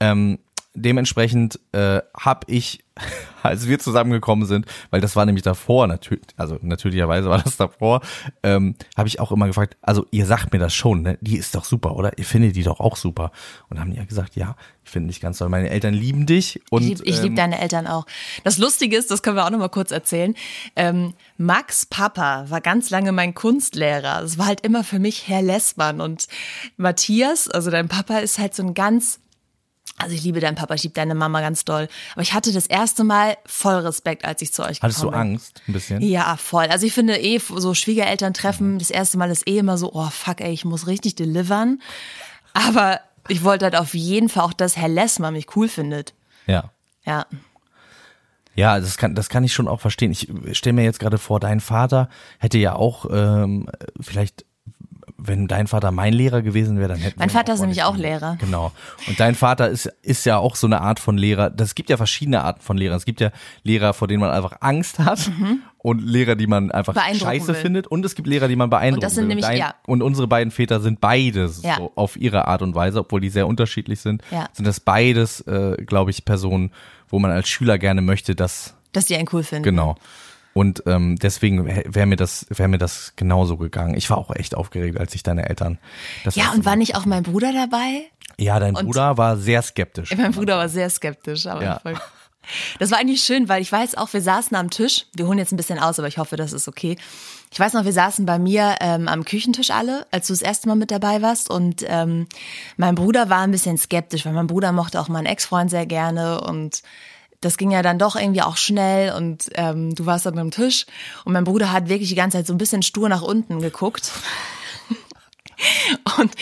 Ähm, 0.00 0.40
dementsprechend 0.74 1.60
äh, 1.72 2.00
habe 2.18 2.46
ich, 2.46 2.84
als 3.42 3.66
wir 3.66 3.78
zusammengekommen 3.78 4.46
sind, 4.46 4.66
weil 4.90 5.00
das 5.00 5.16
war 5.16 5.26
nämlich 5.26 5.42
davor, 5.42 5.86
natürlich, 5.86 6.24
also 6.36 6.58
natürlicherweise 6.62 7.28
war 7.28 7.42
das 7.42 7.56
davor, 7.56 8.00
ähm, 8.42 8.74
habe 8.96 9.08
ich 9.08 9.20
auch 9.20 9.32
immer 9.32 9.46
gefragt, 9.46 9.76
also 9.82 10.06
ihr 10.10 10.26
sagt 10.26 10.52
mir 10.52 10.58
das 10.58 10.74
schon, 10.74 11.02
ne? 11.02 11.18
Die 11.20 11.36
ist 11.36 11.54
doch 11.54 11.64
super, 11.64 11.96
oder? 11.96 12.18
Ihr 12.18 12.24
findet 12.24 12.56
die 12.56 12.62
doch 12.62 12.80
auch 12.80 12.96
super. 12.96 13.32
Und 13.68 13.80
haben 13.80 13.90
die 13.90 13.96
ja 13.96 14.04
gesagt, 14.04 14.36
ja, 14.36 14.56
ich 14.84 14.90
finde 14.90 15.08
dich 15.08 15.20
ganz 15.20 15.38
toll. 15.38 15.48
Meine 15.48 15.70
Eltern 15.70 15.94
lieben 15.94 16.26
dich 16.26 16.60
und 16.70 16.82
Ich 16.82 16.98
liebe 16.98 17.04
lieb 17.04 17.30
ähm, 17.30 17.36
deine 17.36 17.60
Eltern 17.60 17.86
auch. 17.86 18.06
Das 18.44 18.58
Lustige 18.58 18.96
ist, 18.96 19.10
das 19.10 19.22
können 19.22 19.36
wir 19.36 19.46
auch 19.46 19.50
noch 19.50 19.58
mal 19.58 19.68
kurz 19.68 19.90
erzählen. 19.90 20.34
Ähm, 20.76 21.14
Max 21.38 21.86
Papa 21.86 22.46
war 22.48 22.60
ganz 22.60 22.90
lange 22.90 23.12
mein 23.12 23.34
Kunstlehrer. 23.34 24.22
Es 24.22 24.38
war 24.38 24.46
halt 24.46 24.62
immer 24.62 24.84
für 24.84 24.98
mich 24.98 25.28
Herr 25.28 25.42
Lessmann. 25.42 26.00
Und 26.00 26.26
Matthias, 26.76 27.48
also 27.48 27.70
dein 27.70 27.88
Papa, 27.88 28.18
ist 28.18 28.38
halt 28.38 28.54
so 28.54 28.62
ein 28.62 28.74
ganz 28.74 29.20
also 29.98 30.14
ich 30.14 30.22
liebe 30.22 30.40
deinen 30.40 30.54
Papa, 30.54 30.74
ich 30.74 30.82
liebe 30.82 30.94
deine 30.94 31.14
Mama 31.14 31.40
ganz 31.40 31.64
doll. 31.64 31.88
Aber 32.12 32.22
ich 32.22 32.32
hatte 32.32 32.52
das 32.52 32.66
erste 32.66 33.04
Mal 33.04 33.36
voll 33.46 33.74
Respekt, 33.74 34.24
als 34.24 34.42
ich 34.42 34.52
zu 34.52 34.62
euch 34.64 34.82
hattest 34.82 35.02
du 35.02 35.06
gekommen 35.06 35.22
bin. 35.22 35.32
Angst 35.34 35.62
ein 35.68 35.72
bisschen? 35.72 36.02
Ja, 36.02 36.36
voll. 36.36 36.66
Also 36.66 36.86
ich 36.86 36.92
finde 36.92 37.18
eh, 37.20 37.38
so 37.38 37.74
Schwiegereltern 37.74 38.34
treffen, 38.34 38.78
das 38.78 38.90
erste 38.90 39.18
Mal 39.18 39.30
ist 39.30 39.46
eh 39.48 39.58
immer 39.58 39.78
so, 39.78 39.92
oh 39.92 40.08
fuck 40.10 40.40
ey, 40.40 40.52
ich 40.52 40.64
muss 40.64 40.86
richtig 40.86 41.14
delivern. 41.14 41.80
Aber 42.54 43.00
ich 43.28 43.44
wollte 43.44 43.66
halt 43.66 43.76
auf 43.76 43.94
jeden 43.94 44.28
Fall 44.28 44.44
auch, 44.44 44.52
dass 44.52 44.76
Herr 44.76 44.88
Lessmann 44.88 45.34
mich 45.34 45.56
cool 45.56 45.68
findet. 45.68 46.14
Ja. 46.46 46.70
Ja. 47.04 47.26
Ja, 48.54 48.78
das 48.78 48.98
kann, 48.98 49.14
das 49.14 49.28
kann 49.28 49.44
ich 49.44 49.54
schon 49.54 49.68
auch 49.68 49.80
verstehen. 49.80 50.10
Ich 50.10 50.28
stelle 50.58 50.74
mir 50.74 50.84
jetzt 50.84 51.00
gerade 51.00 51.16
vor, 51.18 51.40
dein 51.40 51.60
Vater 51.60 52.08
hätte 52.38 52.58
ja 52.58 52.74
auch 52.74 53.06
ähm, 53.10 53.68
vielleicht, 53.98 54.44
wenn 55.24 55.46
dein 55.48 55.66
Vater 55.66 55.90
mein 55.92 56.12
Lehrer 56.12 56.42
gewesen 56.42 56.78
wäre, 56.78 56.88
dann 56.88 56.98
hätten 56.98 57.18
Mein 57.18 57.28
wir 57.28 57.32
Vater 57.34 57.54
ist 57.54 57.60
nämlich 57.60 57.82
auch 57.82 57.96
Lehrer. 57.96 58.36
Genau. 58.40 58.72
Und 59.06 59.20
dein 59.20 59.34
Vater 59.34 59.68
ist 59.68 59.86
ist 60.02 60.26
ja 60.26 60.38
auch 60.38 60.56
so 60.56 60.66
eine 60.66 60.80
Art 60.80 60.98
von 61.00 61.16
Lehrer. 61.16 61.50
Das 61.50 61.74
gibt 61.74 61.90
ja 61.90 61.96
verschiedene 61.96 62.42
Arten 62.42 62.60
von 62.60 62.76
Lehrern. 62.76 62.96
Es 62.96 63.04
gibt 63.04 63.20
ja 63.20 63.30
Lehrer, 63.62 63.92
vor 63.94 64.08
denen 64.08 64.20
man 64.20 64.30
einfach 64.30 64.56
Angst 64.60 64.98
hat 64.98 65.30
und 65.78 66.02
Lehrer, 66.02 66.34
die 66.36 66.46
man 66.46 66.70
einfach 66.70 66.94
Mhm. 66.94 67.14
Scheiße 67.18 67.48
will. 67.48 67.54
findet 67.54 67.86
und 67.86 68.04
es 68.04 68.14
gibt 68.14 68.26
Lehrer, 68.28 68.48
die 68.48 68.56
man 68.56 68.70
beeindrucken 68.70 68.96
Und 68.96 69.04
das 69.04 69.14
sind 69.14 69.22
will. 69.24 69.28
nämlich- 69.28 69.46
Dein, 69.46 69.58
ja. 69.58 69.74
und 69.86 70.02
unsere 70.02 70.26
beiden 70.28 70.50
Väter 70.50 70.80
sind 70.80 71.00
beides 71.00 71.62
Ja. 71.62 71.76
so 71.76 71.92
auf 71.94 72.16
ihre 72.16 72.48
Art 72.48 72.62
und 72.62 72.74
Weise, 72.74 73.00
obwohl 73.00 73.20
die 73.20 73.28
sehr 73.30 73.46
unterschiedlich 73.46 74.00
sind. 74.00 74.22
Ja. 74.30 74.48
Sind 74.52 74.66
das 74.66 74.80
beides, 74.80 75.40
äh, 75.42 75.76
glaube 75.84 76.10
ich, 76.10 76.24
Personen, 76.24 76.72
wo 77.08 77.18
man 77.18 77.30
als 77.30 77.48
Schüler 77.48 77.78
gerne 77.78 78.02
möchte, 78.02 78.34
dass 78.34 78.74
Dass 78.92 79.06
die 79.06 79.16
einen 79.16 79.28
cool 79.32 79.42
finden. 79.42 79.62
Genau. 79.64 79.96
Und 80.54 80.82
ähm, 80.86 81.16
deswegen 81.16 81.66
wäre 81.66 82.06
mir 82.06 82.16
das 82.16 82.46
wäre 82.50 82.68
mir 82.68 82.78
das 82.78 83.14
genauso 83.16 83.56
gegangen. 83.56 83.94
Ich 83.96 84.10
war 84.10 84.18
auch 84.18 84.34
echt 84.34 84.54
aufgeregt, 84.54 84.98
als 84.98 85.14
ich 85.14 85.22
deine 85.22 85.48
Eltern. 85.48 85.78
Das 86.24 86.36
Ja, 86.36 86.52
und 86.52 86.64
war 86.64 86.76
nicht 86.76 86.94
auch 86.96 87.06
mein 87.06 87.22
Bruder 87.22 87.52
dabei? 87.52 88.02
Ja, 88.38 88.58
dein 88.60 88.74
und- 88.76 88.84
Bruder 88.86 89.16
war 89.16 89.36
sehr 89.36 89.62
skeptisch. 89.62 90.14
Mein 90.16 90.32
Bruder 90.32 90.56
war 90.58 90.68
sehr 90.68 90.88
skeptisch, 90.90 91.46
aber 91.46 91.62
Ja. 91.62 91.78
voll. 91.80 91.94
Das 92.80 92.90
war 92.90 92.98
eigentlich 92.98 93.22
schön, 93.22 93.48
weil 93.48 93.62
ich 93.62 93.70
weiß 93.70 93.94
auch, 93.94 94.12
wir 94.12 94.20
saßen 94.20 94.56
am 94.56 94.68
Tisch. 94.68 95.06
Wir 95.14 95.28
holen 95.28 95.38
jetzt 95.38 95.52
ein 95.52 95.56
bisschen 95.56 95.78
aus, 95.78 95.98
aber 96.00 96.08
ich 96.08 96.18
hoffe, 96.18 96.34
das 96.36 96.52
ist 96.52 96.66
okay. 96.66 96.96
Ich 97.52 97.60
weiß 97.60 97.72
noch, 97.74 97.84
wir 97.84 97.92
saßen 97.92 98.26
bei 98.26 98.38
mir 98.40 98.76
ähm, 98.80 99.06
am 99.06 99.24
Küchentisch 99.24 99.70
alle, 99.70 100.06
als 100.10 100.26
du 100.26 100.32
das 100.32 100.42
erste 100.42 100.66
Mal 100.68 100.74
mit 100.74 100.90
dabei 100.90 101.22
warst. 101.22 101.50
Und 101.50 101.84
ähm, 101.86 102.26
mein 102.76 102.96
Bruder 102.96 103.30
war 103.30 103.42
ein 103.42 103.52
bisschen 103.52 103.78
skeptisch, 103.78 104.26
weil 104.26 104.32
mein 104.32 104.48
Bruder 104.48 104.72
mochte 104.72 105.00
auch 105.00 105.08
meinen 105.08 105.26
Ex-Freund 105.26 105.70
sehr 105.70 105.86
gerne 105.86 106.40
und 106.40 106.82
das 107.42 107.58
ging 107.58 107.70
ja 107.70 107.82
dann 107.82 107.98
doch 107.98 108.16
irgendwie 108.16 108.40
auch 108.42 108.56
schnell 108.56 109.12
und 109.12 109.50
ähm, 109.54 109.94
du 109.94 110.06
warst 110.06 110.24
dann 110.24 110.38
am 110.38 110.50
Tisch 110.50 110.86
und 111.26 111.34
mein 111.34 111.44
Bruder 111.44 111.70
hat 111.72 111.88
wirklich 111.90 112.08
die 112.08 112.14
ganze 112.14 112.38
Zeit 112.38 112.46
so 112.46 112.54
ein 112.54 112.58
bisschen 112.58 112.82
stur 112.82 113.08
nach 113.10 113.22
unten 113.22 113.60
geguckt. 113.60 114.10
Und 116.18 116.32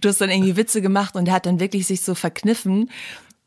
du 0.00 0.08
hast 0.08 0.20
dann 0.22 0.30
irgendwie 0.30 0.56
Witze 0.56 0.80
gemacht 0.80 1.14
und 1.14 1.28
er 1.28 1.34
hat 1.34 1.44
dann 1.44 1.60
wirklich 1.60 1.86
sich 1.86 2.00
so 2.02 2.14
verkniffen, 2.14 2.90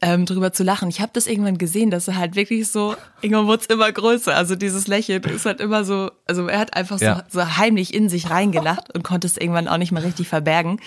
ähm, 0.02 0.26
drüber 0.28 0.54
zu 0.54 0.64
lachen. 0.64 0.90
Ich 0.90 1.02
habe 1.02 1.12
das 1.14 1.26
irgendwann 1.28 1.58
gesehen, 1.58 1.90
dass 1.90 2.08
er 2.08 2.18
halt 2.18 2.36
wirklich 2.36 2.70
so, 2.70 2.96
irgendwann 3.22 3.48
wurde 3.48 3.62
es 3.64 3.68
immer 3.68 3.92
größer. 3.92 4.36
Also 4.36 4.56
dieses 4.56 4.86
Lächeln 4.88 5.24
ist 5.24 5.46
halt 5.46 5.60
immer 5.60 5.86
so, 5.86 6.12
also 6.28 6.48
er 6.48 6.60
hat 6.60 6.76
einfach 6.76 7.00
so, 7.00 7.06
Ja. 7.06 7.24
so 7.30 7.58
heimlich 7.58 7.94
in 7.94 8.10
sich 8.10 8.30
reingelacht 8.30 8.94
und 8.94 9.04
konnte 9.04 9.26
es 9.26 9.38
irgendwann 9.38 9.68
auch 9.68 9.78
nicht 9.78 9.92
mehr 9.92 10.04
richtig 10.04 10.28
verbergen. 10.28 10.80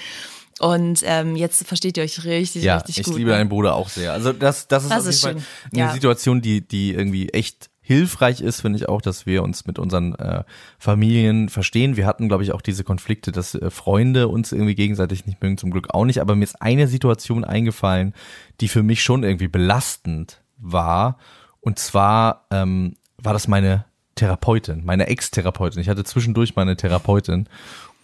Und 0.59 1.03
ähm, 1.05 1.37
jetzt 1.37 1.67
versteht 1.67 1.97
ihr 1.99 2.03
euch 2.03 2.25
richtig, 2.25 2.63
ja, 2.63 2.77
richtig 2.77 2.99
ich 2.99 3.05
gut. 3.05 3.17
liebe 3.17 3.31
ne? 3.31 3.37
deinen 3.37 3.49
Bruder 3.51 3.75
auch 3.75 3.89
sehr. 3.91 4.13
Also 4.13 4.33
das, 4.33 4.69
das 4.69 4.85
ist 4.85 4.91
Das 4.91 4.99
auf 4.99 5.05
jeden 5.05 5.11
ist 5.11 5.21
Fall 5.23 5.37
eine 5.73 5.81
Ja. 5.81 5.93
Situation, 5.93 6.41
die, 6.41 6.67
die 6.67 6.95
irgendwie 6.95 7.29
echt 7.31 7.69
hilfreich 7.83 8.41
ist, 8.41 8.63
finde 8.63 8.79
ich 8.79 8.89
auch, 8.89 9.01
dass 9.01 9.27
wir 9.27 9.43
uns 9.43 9.67
mit 9.67 9.79
unseren 9.79 10.15
äh, 10.17 10.43
Familien 10.79 11.49
verstehen. 11.51 11.97
Wir 11.97 12.07
hatten, 12.07 12.27
glaube 12.27 12.43
ich, 12.43 12.53
auch 12.53 12.63
diese 12.63 12.85
Konflikte, 12.85 13.33
dass 13.33 13.55
äh, 13.55 13.71
Freunde 13.71 14.29
uns 14.29 14.51
irgendwie 14.51 14.75
gegenseitig 14.75 15.27
nicht 15.27 15.43
mögen, 15.43 15.59
zum 15.59 15.71
Glück 15.71 15.95
auch 15.95 16.05
nicht. 16.05 16.21
Aber 16.21 16.35
mir 16.35 16.45
ist 16.45 16.61
eine 16.61 16.89
Situation 16.89 17.45
eingefallen, 17.45 18.15
die 18.61 18.69
für 18.69 18.83
mich 18.83 19.03
schon 19.03 19.23
irgendwie 19.25 19.49
belastend 19.49 20.41
war. 20.57 21.19
Und 21.61 21.79
zwar 21.79 22.47
ähm, 22.51 22.95
war 23.19 23.35
das 23.35 23.47
meine 23.47 23.85
Therapeutin, 24.17 24.85
meine 24.85 25.07
Ex-Therapeutin. 25.09 25.81
Ich 25.81 25.89
hatte 25.89 26.03
zwischendurch 26.03 26.57
meine 26.57 26.77
Therapeutin. 26.77 27.49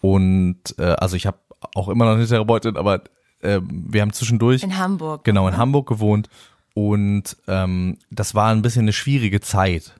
Und 0.01 0.59
äh, 0.79 0.83
also 0.83 1.17
ich 1.17 1.27
habe 1.27 1.39
auch 1.75 1.89
immer 1.89 2.05
noch 2.05 2.13
eine 2.13 2.27
Therapeutin, 2.27 2.77
aber 2.77 3.03
äh, 3.41 3.61
wir 3.63 4.03
haben 4.03 4.13
zwischendurch 4.13 4.63
In 4.63 4.79
Hamburg. 4.79 5.25
genau 5.25 5.49
in 5.49 5.57
Hamburg 5.57 5.89
gewohnt 5.89 6.29
und 6.75 7.37
ähm, 7.49 7.99
das 8.11 8.35
war 8.35 8.51
ein 8.51 8.63
bisschen 8.63 8.83
eine 8.83 8.93
schwierige 8.93 9.41
Zeit 9.41 9.95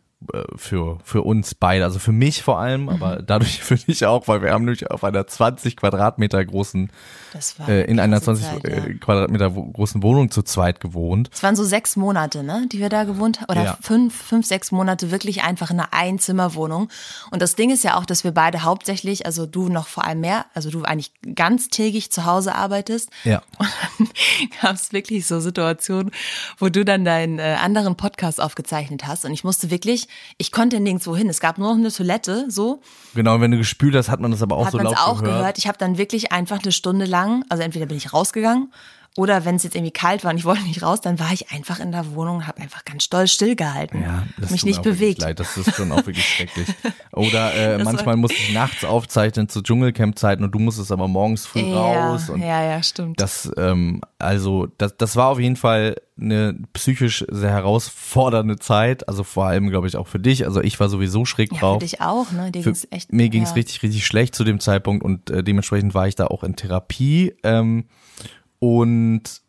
für 0.57 0.99
für 1.05 1.23
uns 1.23 1.55
beide, 1.55 1.85
also 1.85 1.99
für 1.99 2.13
mich 2.13 2.43
vor 2.43 2.59
allem, 2.59 2.89
aber 2.89 3.17
Mhm. 3.21 3.27
dadurch 3.27 3.61
für 3.63 3.77
dich 3.77 4.07
auch, 4.07 4.29
weil 4.29 4.43
wir 4.43 4.53
haben 4.53 4.65
nämlich 4.65 4.91
auf 4.91 5.05
einer 5.05 5.27
20 5.27 5.77
Quadratmeter 5.77 6.45
großen 6.45 6.91
Das 7.33 7.59
war 7.59 7.69
äh, 7.69 7.85
in 7.85 7.99
einer 8.01 8.21
krasse 8.21 8.41
20 8.43 8.47
Zeit, 8.47 8.65
äh, 8.65 8.91
ja. 8.93 8.99
Quadratmeter 8.99 9.51
großen 9.51 10.03
Wohnung 10.03 10.31
zu 10.31 10.43
zweit 10.43 10.81
gewohnt. 10.81 11.31
Es 11.33 11.43
waren 11.43 11.57
so 11.57 11.65
sechs 11.65 11.97
Monate, 11.97 12.43
ne, 12.43 12.67
die 12.71 12.79
wir 12.79 12.89
da 12.89 13.05
gewohnt 13.05 13.41
haben. 13.41 13.47
Oder 13.51 13.65
Ja. 13.65 13.79
fünf, 13.81 14.15
fünf, 14.15 14.47
sechs 14.47 14.71
Monate 14.73 15.11
wirklich 15.11 15.43
einfach 15.43 15.71
in 15.71 15.81
einer 15.81 15.93
Einzimmerwohnung. 15.93 16.89
Und 17.31 17.43
das 17.43 17.55
Ding 17.55 17.71
ist 17.71 17.85
ja 17.85 17.97
auch, 17.99 18.05
dass 18.05 18.25
wir 18.25 18.33
beide 18.33 18.63
hauptsächlich, 18.63 19.27
also 19.27 19.47
du 19.47 19.69
noch 19.69 19.89
vor 19.89 20.05
allem 20.05 20.21
mehr, 20.21 20.47
also 20.55 20.71
du 20.71 20.83
eigentlich 20.85 21.13
ganztägig 21.35 22.11
zu 22.13 22.25
Hause 22.25 22.55
arbeitest. 22.55 23.11
Ja. 23.25 23.43
Und 23.59 23.69
dann 23.99 24.09
gab 24.61 24.75
es 24.77 24.93
wirklich 24.93 25.27
so 25.27 25.41
Situationen, 25.41 26.11
wo 26.59 26.69
du 26.69 26.85
dann 26.85 27.05
deinen 27.05 27.39
äh, 27.39 27.57
anderen 27.61 27.97
Podcast 27.97 28.41
aufgezeichnet 28.41 29.07
hast. 29.07 29.25
Und 29.25 29.33
ich 29.33 29.45
musste 29.45 29.71
wirklich, 29.71 30.09
ich 30.39 30.53
konnte 30.53 30.81
nirgendwo 30.81 31.17
hin. 31.17 31.29
Es 31.29 31.41
gab 31.41 31.59
nur 31.59 31.69
noch 31.71 31.79
eine 31.79 31.93
Toilette, 31.93 32.47
so. 32.49 32.81
Genau, 33.15 33.35
und 33.35 33.41
wenn 33.41 33.51
du 33.51 33.59
gespült 33.59 33.95
hast, 33.95 34.09
hat 34.09 34.21
man 34.21 34.31
das 34.31 34.43
aber 34.43 34.57
auch 34.57 34.67
hat 34.67 34.73
so 34.73 34.79
laut 34.79 34.97
auch 34.97 35.21
gehört. 35.23 35.39
gehört. 35.39 35.59
Ich 35.59 35.67
habe 35.67 35.79
dann 35.79 35.99
wirklich 35.99 36.33
einfach 36.33 36.63
eine 36.63 36.73
Stunde 36.73 37.05
lang, 37.05 37.45
also 37.49 37.63
entweder 37.63 37.87
bin 37.87 37.97
ich 37.97 38.13
rausgegangen 38.13 38.73
oder 39.17 39.45
wenn 39.45 39.57
es 39.57 39.63
jetzt 39.63 39.75
irgendwie 39.75 39.93
kalt 39.93 40.25
war 40.25 40.31
und 40.31 40.39
ich 40.39 40.47
wollte 40.47 40.63
nicht 40.63 40.83
raus, 40.83 41.03
dann 41.03 41.19
war 41.19 41.33
ich 41.33 41.51
einfach 41.51 41.81
in 41.81 41.93
der 41.93 42.15
Wohnung 42.15 42.37
und 42.37 42.47
habe 42.47 42.63
einfach 42.63 42.85
ganz 42.85 43.05
stolz 43.05 43.33
stillgehalten. 43.33 44.01
Ja, 44.03 44.27
das 44.39 44.51
mich 44.51 44.65
nicht 44.65 44.83
bewegt. 44.83 45.21
Leid. 45.21 45.39
Das 45.39 45.57
ist 45.59 45.75
schon 45.75 45.93
auch 45.93 46.07
wirklich 46.07 46.27
schrecklich. 46.27 46.69
Oder 47.13 47.55
äh, 47.55 47.85
manchmal 47.85 48.17
musste 48.17 48.39
ich 48.39 48.55
nachts 48.55 48.85
aufzeichnen 48.85 49.51
zu 49.51 49.61
Dschungelcamp-Zeiten 49.61 50.43
und 50.43 50.53
du 50.53 50.59
musstest 50.59 50.91
aber 50.93 51.09
morgens 51.09 51.45
früh 51.45 51.61
Ja, 51.61 52.11
raus. 52.11 52.31
Und 52.31 52.41
ja, 52.41 52.65
ja, 52.65 52.83
stimmt. 52.83 53.21
das, 53.21 53.53
ähm, 53.59 54.01
also 54.19 54.69
das, 54.79 54.97
das 54.97 55.15
war 55.15 55.29
auf 55.29 55.39
jeden 55.39 55.57
Fall 55.57 55.97
eine 56.19 56.57
psychisch 56.73 57.25
sehr 57.31 57.51
herausfordernde 57.51 58.59
Zeit. 58.59 59.09
Also 59.09 59.25
vor 59.25 59.45
allem, 59.45 59.69
glaube 59.69 59.89
ich, 59.89 59.97
auch 59.97 60.07
für 60.07 60.21
dich. 60.21 60.47
Also 60.47 60.63
ich 60.63 60.81
war 60.81 60.89
sowieso 60.89 61.27
schräg 61.27 61.53
ja, 61.53 61.59
für 61.59 61.65
drauf. 61.67 61.79
dich 61.81 62.01
auch, 62.01 62.33
ne? 62.33 62.51
Dir 62.51 62.63
Für, 62.63 62.71
ging's 62.71 62.87
echt. 62.91 63.13
mir 63.13 63.29
ging 63.29 63.43
es 63.43 63.51
ja. 63.51 63.57
richtig, 63.57 63.83
richtig 63.83 64.07
schlecht 64.07 64.35
zu 64.35 64.45
dem 64.45 64.59
Zeitpunkt 64.59 65.05
und 65.05 65.29
äh, 65.29 65.45
dementsprechend 65.45 65.93
war 65.93 66.09
ich 66.09 66.15
da 66.15 66.29
auch 66.29 66.45
in 66.45 66.57
Therapie. 66.57 67.35
Ähm, 67.43 67.85
und 68.63 69.43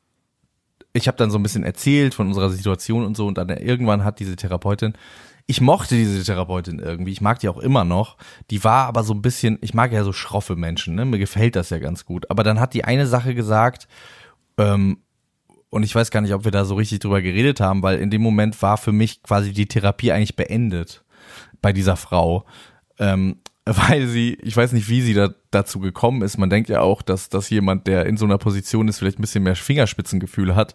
ich 0.91 1.07
habe 1.07 1.17
dann 1.17 1.29
so 1.29 1.37
ein 1.37 1.43
bisschen 1.43 1.63
erzählt 1.63 2.15
von 2.15 2.29
unserer 2.29 2.49
Situation 2.49 3.05
und 3.05 3.15
so 3.15 3.27
und 3.27 3.37
dann 3.37 3.49
irgendwann 3.49 4.03
hat 4.03 4.19
diese 4.19 4.35
Therapeutin, 4.35 4.93
ich 5.45 5.61
mochte 5.61 5.93
diese 5.93 6.23
Therapeutin 6.23 6.79
irgendwie, 6.79 7.11
ich 7.11 7.21
mag 7.21 7.37
die 7.37 7.47
auch 7.47 7.59
immer 7.59 7.83
noch, 7.83 8.17
die 8.49 8.63
war 8.63 8.87
aber 8.87 9.03
so 9.03 9.13
ein 9.13 9.21
bisschen, 9.21 9.59
ich 9.61 9.75
mag 9.75 9.91
ja 9.91 10.03
so 10.03 10.13
schroffe 10.13 10.55
Menschen, 10.55 10.95
ne? 10.95 11.05
mir 11.05 11.19
gefällt 11.19 11.55
das 11.55 11.69
ja 11.69 11.77
ganz 11.77 12.05
gut, 12.05 12.31
aber 12.31 12.41
dann 12.41 12.59
hat 12.59 12.73
die 12.73 12.85
eine 12.85 13.05
Sache 13.05 13.35
gesagt, 13.35 13.87
ähm, 14.57 14.97
und 15.69 15.83
ich 15.83 15.93
weiß 15.93 16.09
gar 16.09 16.21
nicht, 16.21 16.33
ob 16.33 16.43
wir 16.43 16.51
da 16.51 16.65
so 16.65 16.73
richtig 16.73 16.97
drüber 16.97 17.21
geredet 17.21 17.59
haben, 17.59 17.83
weil 17.83 17.99
in 17.99 18.09
dem 18.09 18.23
Moment 18.23 18.63
war 18.63 18.77
für 18.77 18.91
mich 18.91 19.21
quasi 19.21 19.53
die 19.53 19.67
Therapie 19.67 20.11
eigentlich 20.11 20.35
beendet 20.35 21.03
bei 21.61 21.71
dieser 21.71 21.97
Frau. 21.97 22.45
Ähm, 22.97 23.37
weil 23.65 24.07
sie, 24.07 24.33
ich 24.41 24.55
weiß 24.57 24.73
nicht, 24.73 24.89
wie 24.89 25.01
sie 25.01 25.13
da, 25.13 25.29
dazu 25.51 25.79
gekommen 25.79 26.21
ist. 26.21 26.37
Man 26.37 26.49
denkt 26.49 26.69
ja 26.69 26.81
auch, 26.81 27.01
dass, 27.01 27.29
dass 27.29 27.49
jemand, 27.49 27.87
der 27.87 28.05
in 28.05 28.17
so 28.17 28.25
einer 28.25 28.37
Position 28.37 28.87
ist, 28.87 28.99
vielleicht 28.99 29.19
ein 29.19 29.21
bisschen 29.21 29.43
mehr 29.43 29.55
Fingerspitzengefühl 29.55 30.55
hat, 30.55 30.73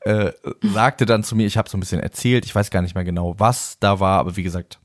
äh, 0.00 0.32
sagte 0.62 1.04
dann 1.06 1.24
zu 1.24 1.34
mir, 1.34 1.46
ich 1.46 1.56
habe 1.56 1.68
so 1.68 1.76
ein 1.76 1.80
bisschen 1.80 2.00
erzählt, 2.00 2.44
ich 2.44 2.54
weiß 2.54 2.70
gar 2.70 2.82
nicht 2.82 2.94
mehr 2.94 3.04
genau, 3.04 3.34
was 3.38 3.78
da 3.80 3.98
war, 4.00 4.20
aber 4.20 4.36
wie 4.36 4.44
gesagt, 4.44 4.78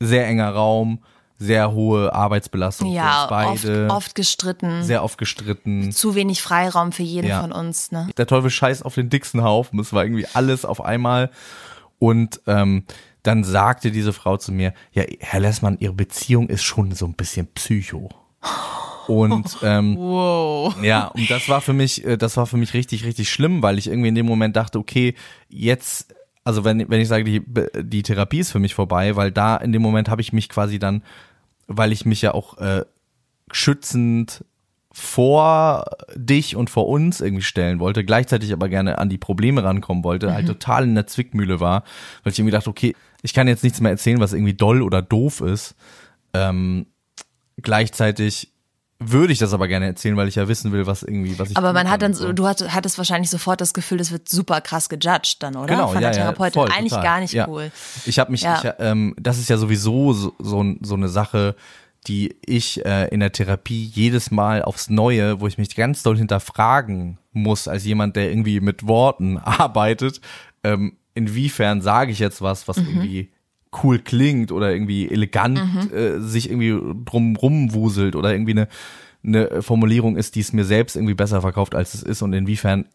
sehr 0.00 0.26
enger 0.26 0.50
Raum, 0.50 1.04
sehr 1.40 1.70
hohe 1.70 2.12
Arbeitsbelastung 2.12 2.90
Ja, 2.90 3.28
für 3.28 3.34
uns 3.34 3.62
beide, 3.62 3.84
oft, 3.86 3.92
oft 3.96 4.14
gestritten. 4.16 4.82
sehr 4.82 5.04
oft 5.04 5.18
gestritten. 5.18 5.92
zu 5.92 6.16
wenig 6.16 6.42
Freiraum 6.42 6.90
für 6.90 7.04
jeden 7.04 7.28
Ja. 7.28 7.40
von 7.40 7.52
uns, 7.52 7.92
ne? 7.92 8.08
der 8.16 8.26
Teufel 8.26 8.50
scheißt 8.50 8.84
auf 8.84 8.96
den 8.96 9.08
dicksten 9.10 9.44
Haufen. 9.44 9.78
Es 9.78 9.92
war 9.92 10.02
irgendwie 10.04 10.26
alles 10.34 10.64
auf 10.64 10.84
einmal. 10.84 11.30
Und 12.00 12.40
ähm, 12.46 12.84
dann 13.28 13.44
sagte 13.44 13.90
diese 13.90 14.14
Frau 14.14 14.38
zu 14.38 14.52
mir, 14.52 14.72
ja, 14.92 15.04
Herr 15.20 15.40
Lessmann, 15.40 15.76
Ihre 15.80 15.92
Beziehung 15.92 16.48
ist 16.48 16.62
schon 16.62 16.92
so 16.92 17.04
ein 17.04 17.12
bisschen 17.12 17.46
psycho. 17.54 18.08
Und 19.06 19.58
ähm, 19.62 19.96
Wow. 19.98 20.74
ja, 20.82 21.08
und 21.08 21.30
das 21.30 21.46
war 21.50 21.60
für 21.60 21.74
mich, 21.74 22.04
äh, 22.06 22.16
das 22.16 22.38
war 22.38 22.46
für 22.46 22.56
mich 22.56 22.72
richtig, 22.72 23.04
richtig 23.04 23.30
schlimm, 23.30 23.62
weil 23.62 23.76
ich 23.76 23.86
irgendwie 23.86 24.08
in 24.08 24.14
dem 24.14 24.24
Moment 24.24 24.56
dachte, 24.56 24.78
okay, 24.78 25.14
jetzt, 25.50 26.14
also 26.42 26.64
wenn, 26.64 26.88
wenn 26.88 27.02
ich 27.02 27.08
sage, 27.08 27.24
die, 27.24 27.42
die 27.84 28.02
Therapie 28.02 28.38
ist 28.38 28.50
für 28.50 28.60
mich 28.60 28.74
vorbei, 28.74 29.14
weil 29.14 29.30
da 29.30 29.56
in 29.58 29.72
dem 29.72 29.82
Moment 29.82 30.08
habe 30.08 30.22
ich 30.22 30.32
mich 30.32 30.48
quasi 30.48 30.78
dann, 30.78 31.02
weil 31.66 31.92
ich 31.92 32.06
mich 32.06 32.22
ja 32.22 32.32
auch 32.32 32.56
äh, 32.56 32.86
schützend 33.52 34.42
vor 34.98 35.84
dich 36.14 36.56
und 36.56 36.70
vor 36.70 36.88
uns 36.88 37.20
irgendwie 37.20 37.42
stellen 37.42 37.78
wollte, 37.78 38.04
gleichzeitig 38.04 38.52
aber 38.52 38.68
gerne 38.68 38.98
an 38.98 39.08
die 39.08 39.18
Probleme 39.18 39.62
rankommen 39.62 40.02
wollte, 40.04 40.32
halt 40.34 40.46
total 40.46 40.84
in 40.84 40.94
der 40.94 41.06
Zwickmühle 41.06 41.60
war, 41.60 41.84
weil 42.24 42.32
ich 42.32 42.38
irgendwie 42.38 42.52
dachte, 42.52 42.68
okay, 42.68 42.94
ich 43.22 43.32
kann 43.34 43.48
jetzt 43.48 43.62
nichts 43.64 43.80
mehr 43.80 43.92
erzählen, 43.92 44.20
was 44.20 44.32
irgendwie 44.32 44.54
doll 44.54 44.82
oder 44.82 45.00
doof 45.02 45.40
ist. 45.40 45.74
Ähm, 46.34 46.86
gleichzeitig 47.62 48.52
würde 49.00 49.32
ich 49.32 49.38
das 49.38 49.52
aber 49.52 49.68
gerne 49.68 49.86
erzählen, 49.86 50.16
weil 50.16 50.26
ich 50.26 50.34
ja 50.34 50.48
wissen 50.48 50.72
will, 50.72 50.86
was 50.86 51.04
irgendwie, 51.04 51.38
was 51.38 51.50
ich. 51.50 51.56
Aber 51.56 51.72
man 51.72 51.88
hat 51.88 52.02
dann 52.02 52.14
so, 52.14 52.32
du 52.32 52.48
hattest, 52.48 52.74
hattest 52.74 52.98
wahrscheinlich 52.98 53.30
sofort 53.30 53.60
das 53.60 53.72
Gefühl, 53.72 53.98
das 53.98 54.10
wird 54.10 54.28
super 54.28 54.60
krass 54.60 54.88
gejudged 54.88 55.36
dann, 55.40 55.54
oder? 55.54 55.66
Genau, 55.66 55.86
Von 55.88 56.02
ja, 56.02 56.10
der 56.10 56.10
ja, 56.10 56.24
Therapeutin. 56.24 56.62
voll, 56.62 56.70
Eigentlich 56.72 56.90
total. 56.90 57.04
gar 57.04 57.20
nicht 57.20 57.32
ja. 57.32 57.46
cool. 57.48 57.70
Ich 58.06 58.18
habe 58.18 58.32
mich, 58.32 58.42
Ja. 58.42 58.58
ich, 58.58 58.72
ähm, 58.80 59.14
das 59.20 59.38
ist 59.38 59.48
ja 59.48 59.56
sowieso 59.56 60.12
so, 60.12 60.34
so, 60.40 60.64
so 60.80 60.94
eine 60.94 61.08
Sache, 61.08 61.54
die 62.08 62.36
ich 62.44 62.84
äh, 62.84 63.08
in 63.08 63.20
der 63.20 63.32
Therapie 63.32 63.84
jedes 63.84 64.30
Mal 64.30 64.62
aufs 64.62 64.88
Neue, 64.90 65.40
wo 65.40 65.46
ich 65.46 65.58
mich 65.58 65.74
ganz 65.76 66.02
doll 66.02 66.16
hinterfragen 66.16 67.18
muss, 67.32 67.68
als 67.68 67.84
jemand, 67.84 68.16
der 68.16 68.30
irgendwie 68.30 68.60
mit 68.60 68.86
Worten 68.86 69.36
arbeitet, 69.44 70.20
ähm, 70.64 70.96
inwiefern 71.14 71.82
sage 71.82 72.10
ich 72.12 72.18
jetzt 72.18 72.42
was, 72.42 72.66
was 72.66 72.78
Mhm. 72.78 72.86
irgendwie 72.88 73.30
cool 73.82 73.98
klingt 73.98 74.50
oder 74.50 74.72
irgendwie 74.72 75.10
elegant 75.10 75.58
äh, 75.92 76.18
sich 76.20 76.48
irgendwie 76.50 76.78
drum 77.04 77.36
rumwuselt 77.36 78.16
oder 78.16 78.32
irgendwie 78.32 78.52
eine, 78.52 78.68
eine 79.22 79.62
Formulierung 79.62 80.16
ist, 80.16 80.34
die 80.36 80.40
es 80.40 80.54
mir 80.54 80.64
selbst 80.64 80.96
irgendwie 80.96 81.14
besser 81.14 81.42
verkauft, 81.42 81.74
als 81.74 81.92
es 81.92 82.02
ist 82.02 82.22
und 82.22 82.32
inwiefern 82.32 82.86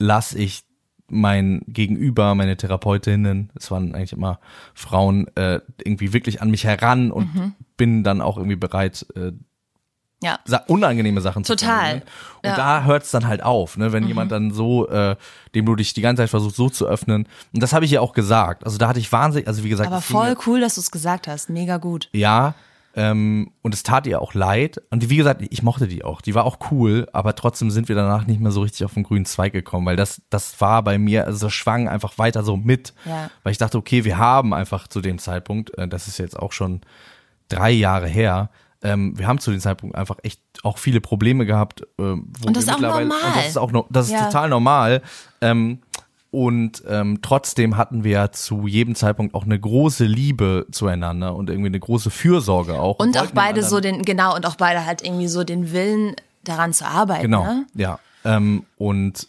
lasse 0.00 0.38
ich 0.38 0.62
mein 1.10 1.62
Gegenüber, 1.66 2.34
meine 2.34 2.56
Therapeutinnen, 2.56 3.50
es 3.54 3.70
waren 3.70 3.94
eigentlich 3.94 4.12
immer 4.12 4.38
Frauen, 4.74 5.26
äh, 5.36 5.60
irgendwie 5.82 6.12
wirklich 6.12 6.42
an 6.42 6.50
mich 6.50 6.64
heran 6.64 7.10
und 7.10 7.34
Mhm. 7.34 7.54
bin 7.76 8.04
dann 8.04 8.20
auch 8.20 8.36
irgendwie 8.36 8.56
bereit, 8.56 9.06
äh, 9.16 9.32
Ja. 10.20 10.38
unangenehme 10.66 11.20
Sachen 11.20 11.44
zu 11.44 11.54
Total. 11.54 11.70
formulieren. 11.78 12.02
Und 12.42 12.44
Ja. 12.44 12.52
Mhm. 12.52 12.56
da 12.56 12.84
hört's 12.84 13.10
dann 13.12 13.26
halt 13.28 13.42
auf, 13.42 13.76
ne, 13.76 13.92
wenn 13.92 14.06
jemand 14.06 14.32
dann 14.32 14.50
so, 14.50 14.88
äh, 14.88 15.14
dem 15.54 15.64
du 15.64 15.76
dich 15.76 15.94
die 15.94 16.00
ganze 16.00 16.22
Zeit 16.22 16.30
versuchst, 16.30 16.56
so 16.56 16.68
zu 16.68 16.86
öffnen. 16.88 17.26
Und 17.54 17.62
das 17.62 17.72
habe 17.72 17.84
ich 17.84 17.92
ja 17.92 18.00
auch 18.00 18.12
gesagt. 18.12 18.64
Also 18.64 18.78
da 18.78 18.88
hatte 18.88 18.98
ich 18.98 19.10
wahnsinnig, 19.12 19.46
also 19.46 19.62
wie 19.64 19.68
gesagt, 19.68 19.86
Aber 19.90 20.00
voll 20.00 20.36
cool, 20.46 20.60
dass 20.60 20.74
du 20.74 20.80
es 20.80 20.90
gesagt 20.90 21.28
hast. 21.28 21.50
Mega 21.50 21.76
gut. 21.76 22.08
ja, 22.12 22.54
ähm, 22.96 23.52
und 23.62 23.74
es 23.74 23.82
tat 23.82 24.06
ihr 24.06 24.20
auch 24.20 24.34
leid. 24.34 24.80
Und 24.90 25.08
wie 25.10 25.16
gesagt, 25.16 25.42
ich 25.48 25.62
mochte 25.62 25.86
die 25.86 26.04
auch. 26.04 26.20
Die 26.20 26.34
war 26.34 26.44
auch 26.44 26.58
cool, 26.70 27.08
aber 27.12 27.34
trotzdem 27.34 27.70
sind 27.70 27.88
wir 27.88 27.94
danach 27.96 28.26
nicht 28.26 28.40
mehr 28.40 28.50
so 28.50 28.62
richtig 28.62 28.84
auf 28.84 28.94
den 28.94 29.02
grünen 29.04 29.24
Zweig 29.24 29.52
gekommen, 29.52 29.86
weil 29.86 29.96
das, 29.96 30.22
das 30.30 30.60
war 30.60 30.82
bei 30.82 30.98
mir, 30.98 31.26
also 31.26 31.46
das 31.46 31.54
schwang 31.54 31.88
einfach 31.88 32.18
weiter 32.18 32.42
so 32.42 32.56
mit. 32.56 32.94
Ja. 33.04 33.30
Weil 33.42 33.52
ich 33.52 33.58
dachte, 33.58 33.78
okay, 33.78 34.04
wir 34.04 34.18
haben 34.18 34.52
einfach 34.54 34.88
zu 34.88 35.00
dem 35.00 35.18
Zeitpunkt, 35.18 35.76
äh, 35.78 35.86
das 35.86 36.08
ist 36.08 36.18
jetzt 36.18 36.38
auch 36.38 36.52
schon 36.52 36.80
drei 37.48 37.70
Jahre 37.70 38.08
her, 38.08 38.50
ähm, 38.82 39.18
wir 39.18 39.26
haben 39.26 39.40
zu 39.40 39.50
dem 39.50 39.58
Zeitpunkt 39.60 39.96
einfach 39.96 40.18
echt 40.22 40.40
auch 40.62 40.78
viele 40.78 41.00
Probleme 41.00 41.46
gehabt. 41.46 41.82
Äh, 41.82 41.86
wo 41.96 42.46
Und 42.46 42.56
das 42.56 42.66
wir 42.66 42.72
ist 42.72 42.76
auch 42.76 42.80
normal. 42.80 43.02
Und 43.02 43.36
das 43.36 43.48
ist 43.48 43.58
auch 43.58 43.72
no, 43.72 43.86
das 43.90 44.06
ist 44.06 44.12
Ja. 44.12 44.26
total 44.26 44.48
normal. 44.48 45.02
Ähm, 45.40 45.80
und 46.30 46.82
ähm, 46.86 47.20
trotzdem 47.22 47.76
hatten 47.76 48.04
wir 48.04 48.10
ja 48.12 48.32
zu 48.32 48.66
jedem 48.66 48.94
Zeitpunkt 48.94 49.34
auch 49.34 49.44
eine 49.44 49.58
große 49.58 50.04
Liebe 50.04 50.66
zueinander 50.70 51.34
und 51.34 51.48
irgendwie 51.48 51.68
eine 51.68 51.80
große 51.80 52.10
Fürsorge 52.10 52.78
auch. 52.78 52.98
Und 52.98 53.16
auch 53.16 53.22
wollten 53.22 53.34
beide 53.34 53.62
so 53.62 53.80
den, 53.80 54.02
genau, 54.02 54.34
und 54.36 54.44
auch 54.46 54.56
beide 54.56 54.84
halt 54.84 55.02
irgendwie 55.02 55.28
so 55.28 55.44
den 55.44 55.72
Willen, 55.72 56.14
daran 56.44 56.72
zu 56.72 56.86
arbeiten. 56.86 57.22
Genau, 57.22 57.44
Ne? 57.44 57.66
ja. 57.74 57.98
Ähm, 58.24 58.64
und 58.76 59.28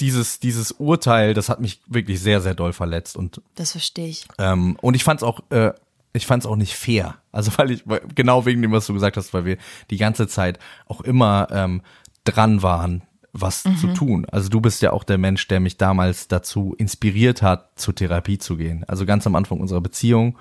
dieses, 0.00 0.40
dieses 0.40 0.72
Urteil, 0.72 1.34
das 1.34 1.48
hat 1.48 1.60
mich 1.60 1.80
wirklich 1.86 2.20
sehr, 2.20 2.40
sehr 2.40 2.54
doll 2.54 2.72
verletzt. 2.72 3.16
Und, 3.16 3.40
Das 3.54 3.72
verstehe 3.72 4.08
ich. 4.08 4.26
ähm, 4.38 4.76
und 4.80 4.94
ich 4.94 5.04
fand's 5.04 5.22
auch, 5.22 5.40
äh, 5.50 5.72
ich 6.12 6.26
fand's 6.26 6.46
auch 6.46 6.56
nicht 6.56 6.74
fair. 6.76 7.16
Also 7.32 7.52
weil 7.56 7.70
ich, 7.70 7.84
genau 8.14 8.44
wegen 8.46 8.62
dem, 8.62 8.72
was 8.72 8.86
du 8.86 8.94
gesagt 8.94 9.16
hast, 9.16 9.32
weil 9.34 9.44
wir 9.44 9.56
die 9.90 9.96
ganze 9.96 10.28
Zeit 10.28 10.58
auch 10.86 11.00
immer 11.00 11.48
ähm, 11.50 11.82
dran 12.24 12.62
waren, 12.62 13.02
was 13.40 13.62
zu 13.62 13.88
tun. 13.94 14.26
Also 14.30 14.48
du 14.48 14.60
bist 14.60 14.82
ja 14.82 14.92
auch 14.92 15.04
der 15.04 15.18
Mensch, 15.18 15.46
der 15.48 15.60
mich 15.60 15.76
damals 15.76 16.28
dazu 16.28 16.74
inspiriert 16.78 17.42
hat, 17.42 17.78
zur 17.78 17.94
Therapie 17.94 18.38
zu 18.38 18.56
gehen. 18.56 18.84
Also 18.88 19.06
ganz 19.06 19.26
am 19.26 19.34
Anfang 19.34 19.60
unserer 19.60 19.80
Beziehung 19.80 20.38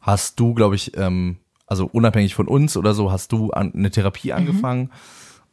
hast 0.00 0.38
du, 0.40 0.54
glaube 0.54 0.74
ich, 0.74 0.96
ähm, 0.96 1.38
also 1.66 1.86
unabhängig 1.86 2.34
von 2.34 2.48
uns 2.48 2.76
oder 2.76 2.94
so, 2.94 3.10
hast 3.10 3.32
du 3.32 3.50
an, 3.50 3.72
eine 3.74 3.90
Therapie 3.90 4.32
angefangen. 4.32 4.90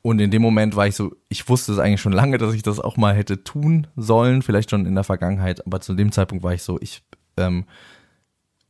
Und 0.01 0.19
in 0.19 0.31
dem 0.31 0.41
Moment 0.41 0.75
war 0.75 0.87
ich 0.87 0.95
so, 0.95 1.15
ich 1.27 1.47
wusste 1.49 1.73
es 1.73 1.79
eigentlich 1.79 2.01
schon 2.01 2.13
lange, 2.13 2.37
dass 2.37 2.53
ich 2.53 2.63
das 2.63 2.79
auch 2.79 2.97
mal 2.97 3.13
hätte 3.13 3.43
tun 3.43 3.87
sollen, 3.95 4.41
vielleicht 4.41 4.69
schon 4.69 4.85
in 4.85 4.95
der 4.95 5.03
Vergangenheit, 5.03 5.65
aber 5.65 5.81
zu 5.81 5.93
dem 5.93 6.11
Zeitpunkt 6.11 6.43
war 6.43 6.53
ich 6.53 6.63
so, 6.63 6.79
ich, 6.81 7.03
ähm, 7.37 7.65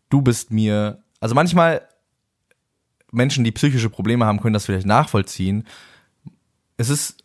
du 0.09 0.21
bist 0.21 0.51
mir, 0.51 1.03
also 1.19 1.35
manchmal 1.35 1.81
Menschen, 3.11 3.43
die 3.43 3.51
psychische 3.51 3.89
Probleme 3.89 4.25
haben, 4.25 4.39
können 4.39 4.53
das 4.53 4.65
vielleicht 4.65 4.87
nachvollziehen. 4.87 5.65
Es 6.77 6.89
ist 6.89 7.23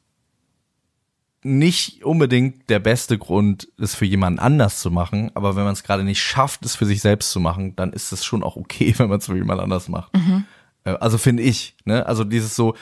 nicht 1.44 2.04
unbedingt 2.04 2.70
der 2.70 2.78
beste 2.78 3.18
Grund, 3.18 3.68
es 3.78 3.94
für 3.94 4.06
jemanden 4.06 4.38
anders 4.38 4.80
zu 4.80 4.90
machen, 4.90 5.30
aber 5.34 5.56
wenn 5.56 5.64
man 5.64 5.74
es 5.74 5.82
gerade 5.82 6.02
nicht 6.02 6.22
schafft, 6.22 6.64
es 6.64 6.74
für 6.74 6.86
sich 6.86 7.02
selbst 7.02 7.30
zu 7.30 7.38
machen, 7.38 7.76
dann 7.76 7.92
ist 7.92 8.12
es 8.12 8.24
schon 8.24 8.42
auch 8.42 8.56
okay, 8.56 8.94
wenn 8.98 9.08
man 9.08 9.18
es 9.18 9.26
für 9.26 9.36
jemand 9.36 9.60
anders 9.60 9.88
macht. 9.88 10.12
Äh, 10.84 10.90
Also 10.90 11.18
finde 11.18 11.42
ich, 11.42 11.76
ne? 11.84 12.06
Also 12.06 12.24
dieses 12.24 12.56
so, 12.56 12.74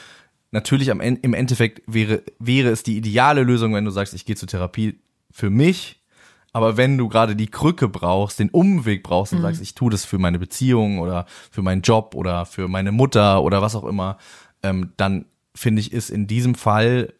natürlich 0.51 0.91
am 0.91 1.01
Ende, 1.01 1.19
im 1.23 1.33
Endeffekt 1.33 1.81
wäre, 1.87 2.23
wäre 2.39 2.69
es 2.69 2.83
die 2.83 2.97
ideale 2.97 3.43
Lösung, 3.43 3.73
wenn 3.73 3.85
du 3.85 3.91
sagst, 3.91 4.13
ich 4.13 4.25
gehe 4.25 4.35
zur 4.37 4.47
Therapie 4.47 4.97
für 5.29 5.49
mich, 5.49 5.99
aber 6.53 6.77
wenn 6.77 6.97
du 6.97 7.09
gerade 7.09 7.35
die 7.35 7.47
Krücke 7.47 7.89
brauchst, 7.89 8.39
den 8.39 8.49
Umweg 8.51 9.03
brauchst 9.03 9.33
und 9.33 9.41
sagst, 9.41 9.61
ich 9.61 9.73
tue 9.73 9.89
das 9.89 10.05
für 10.05 10.19
meine 10.19 10.37
Beziehung 10.37 10.99
oder 10.99 11.25
für 11.51 11.63
meinen 11.63 11.81
Job 11.81 12.13
oder 12.15 12.45
für 12.45 12.67
meine 12.67 12.91
Mutter 12.91 13.41
oder 13.41 13.61
was 13.61 13.75
auch 13.75 13.83
immer, 13.85 14.19
ähm, 14.61 14.93
dann 14.95 15.25
finde 15.55 15.81
ich, 15.81 15.91
ist 15.91 16.11
in 16.11 16.27
diesem 16.27 16.53
Fall 16.53 17.13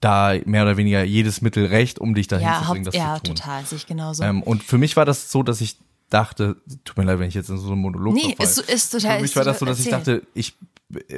da 0.00 0.34
mehr 0.44 0.62
oder 0.62 0.76
weniger 0.76 1.02
jedes 1.04 1.40
Mittel 1.40 1.66
recht, 1.66 1.98
um 1.98 2.14
dich 2.14 2.28
dahin 2.28 2.46
Ja, 2.46 2.62
zu 2.62 2.70
bringen, 2.70 2.84
das 2.84 2.94
ja 2.94 3.16
zu 3.16 3.22
tun. 3.24 3.34
total, 3.36 3.64
sehe 3.64 3.76
ich 3.76 3.86
genauso. 3.86 4.22
Ähm, 4.22 4.42
und 4.42 4.62
für 4.62 4.78
mich 4.78 4.96
war 4.96 5.04
das 5.04 5.30
so, 5.30 5.42
dass 5.42 5.60
ich 5.60 5.76
dachte, 6.10 6.56
tut 6.84 6.96
mir 6.96 7.04
leid, 7.04 7.18
wenn 7.18 7.28
ich 7.28 7.34
jetzt 7.34 7.50
in 7.50 7.58
so 7.58 7.72
einen 7.72 7.80
Monolog 7.82 8.14
Nee, 8.14 8.34
verfall. 8.36 8.46
ist- 8.46 8.58
ist 8.70 8.90
total- 8.90 9.16
Für 9.16 9.22
mich 9.22 9.36
war 9.36 9.44
das 9.44 9.58
so, 9.58 9.66
dass 9.66 9.78
ich 9.80 9.92
erzähl. 9.92 10.18
dachte, 10.20 10.26
ich 10.34 10.54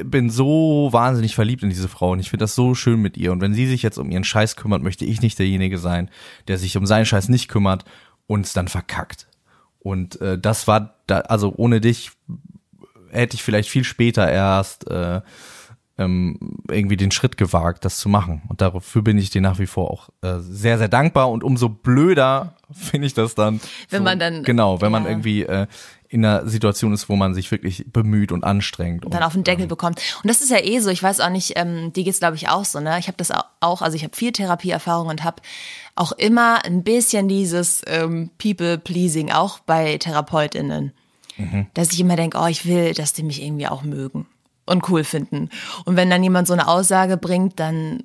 bin 0.05 0.31
so 0.31 0.89
wahnsinnig 0.91 1.35
verliebt 1.37 1.63
in 1.63 1.69
diese 1.69 1.89
Frau 1.89 2.11
und 2.11 2.19
ich 2.21 2.29
finde 2.31 2.43
das 2.43 2.57
so 2.57 2.75
schön 2.75 3.01
mit 3.01 3.17
ihr. 3.17 3.31
Und 3.31 3.41
wenn 3.41 3.55
sie 3.55 3.67
sich 3.69 3.83
jetzt 3.83 3.99
um 3.99 4.11
ihren 4.11 4.25
Scheiß 4.25 4.57
kümmert, 4.57 4.83
möchte 4.83 5.05
ich 5.05 5.21
nicht 5.23 5.39
derjenige 5.39 5.79
sein, 5.79 6.11
der 6.49 6.59
sich 6.59 6.77
um 6.77 6.87
seinen 6.87 7.07
Scheiß 7.07 7.29
nicht 7.29 7.49
kümmert 7.49 7.85
und 8.27 8.47
es 8.47 8.53
dann 8.53 8.67
verkackt. 8.67 9.29
Und 9.79 10.21
äh, 10.21 10.39
das 10.39 10.67
war, 10.67 10.97
da, 11.07 11.19
also 11.21 11.55
ohne 11.57 11.81
dich 11.81 12.11
hätte 13.11 13.37
ich 13.37 13.43
vielleicht 13.45 13.69
viel 13.69 13.85
später 13.85 14.29
erst 14.29 14.89
äh, 14.91 15.21
ähm, 16.01 16.57
irgendwie 16.71 16.97
den 16.97 17.11
Schritt 17.13 17.37
gewagt, 17.37 17.85
das 17.85 17.99
zu 17.99 18.09
machen. 18.09 18.43
Und 18.49 18.61
dafür 18.61 19.03
bin 19.03 19.19
ich 19.19 19.31
dir 19.31 19.41
nach 19.41 19.59
wie 19.59 19.67
vor 19.67 19.91
auch 19.91 20.09
äh, 20.23 20.41
sehr, 20.41 20.79
sehr 20.79 20.89
dankbar. 20.89 21.31
Und 21.31 21.45
umso 21.45 21.69
blöder 21.69 22.55
finde 22.73 23.07
ich 23.07 23.15
das 23.15 23.35
dann. 23.35 23.61
Wenn 23.91 23.99
so, 24.01 24.05
man 24.05 24.19
dann- 24.19 24.43
Genau, 24.43 24.81
wenn 24.81 24.91
man 24.91 25.05
ja. 25.05 25.11
irgendwie 25.11 25.43
äh, 25.43 25.67
in 26.09 26.25
einer 26.25 26.49
Situation 26.49 26.93
ist, 26.93 27.09
wo 27.09 27.15
man 27.15 27.35
sich 27.35 27.53
wirklich 27.53 27.85
bemüht 27.93 28.33
und 28.33 28.43
anstrengt. 28.43 29.05
dann 29.09 29.23
auf 29.23 29.35
den 29.35 29.45
Deckel 29.45 29.69
bekommt. 29.69 30.01
Und 30.25 30.29
das 30.29 30.41
ist 30.41 30.51
ja 30.51 30.59
eh 30.59 30.81
so, 30.81 30.91
ich 30.91 31.03
weiß 31.03 31.21
auch 31.21 31.31
nicht, 31.31 31.53
ähm, 31.55 31.93
dir 31.93 32.03
geht's 32.03 32.19
glaube 32.19 32.35
ich 32.35 32.49
auch 32.49 32.65
so, 32.65 32.81
ne? 32.81 32.99
Ich 32.99 33.07
habe 33.07 33.17
das 33.17 33.31
au- 33.31 33.45
auch, 33.61 33.81
also 33.81 33.95
ich 33.95 34.03
habe 34.03 34.17
viel 34.17 34.33
Therapieerfahrung 34.33 35.07
und 35.07 35.23
habe 35.23 35.41
auch 35.95 36.11
immer 36.11 36.65
ein 36.65 36.83
bisschen 36.83 37.29
dieses 37.29 37.83
ähm, 37.87 38.31
People-Pleasing, 38.39 39.31
auch 39.31 39.61
bei 39.61 39.99
TherapeutInnen. 39.99 40.93
Dass 41.73 41.93
ich 41.93 42.01
immer 42.01 42.17
denke, 42.17 42.37
oh, 42.39 42.47
ich 42.49 42.67
will, 42.67 42.93
dass 42.93 43.15
die 43.15 43.23
mich 43.23 43.43
irgendwie 43.43 43.67
auch 43.67 43.83
mögen 43.83 44.27
und 44.67 44.89
cool 44.89 45.05
finden. 45.05 45.51
Und 45.85 45.97
wenn 45.97 46.11
dann 46.11 46.23
jemand 46.23 46.47
so 46.47 46.53
eine 46.53 46.69
Aussage 46.69 47.17
bringt, 47.17 47.59
dann 47.61 48.05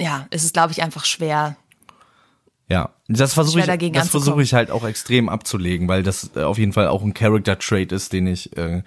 ja, 0.00 0.26
ist 0.30 0.44
es, 0.44 0.52
glaube 0.52 0.72
ich, 0.72 0.82
einfach 0.82 1.04
schwer. 1.04 1.56
Ja, 2.68 2.90
das 3.08 3.34
versuche 3.34 3.60
ich, 3.60 3.92
das 3.92 4.08
versuche 4.08 4.42
ich 4.42 4.54
halt 4.54 4.70
auch 4.70 4.86
extrem 4.86 5.28
abzulegen, 5.28 5.86
weil 5.86 6.02
das 6.02 6.30
äh, 6.34 6.42
auf 6.42 6.56
jeden 6.56 6.72
Fall 6.72 6.88
auch 6.88 7.02
ein 7.02 7.12
Character 7.12 7.58
Trait 7.58 7.92
ist, 7.92 8.14
den 8.14 8.26
ich, 8.26 8.56
äh, 8.56 8.82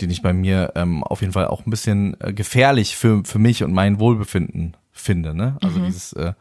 den 0.00 0.10
ich 0.10 0.22
bei 0.22 0.32
mir 0.32 0.72
ähm, 0.76 1.02
auf 1.02 1.22
jeden 1.22 1.32
Fall 1.32 1.48
auch 1.48 1.66
ein 1.66 1.70
bisschen 1.70 2.16
äh, 2.20 2.32
gefährlich 2.32 2.96
für 2.96 3.24
für 3.24 3.40
mich 3.40 3.64
und 3.64 3.72
mein 3.72 3.98
Wohlbefinden 3.98 4.76
finde. 4.92 5.34
Ne? 5.34 5.56
Also 5.60 5.80
dieses, 5.80 6.12
äh, 6.12 6.34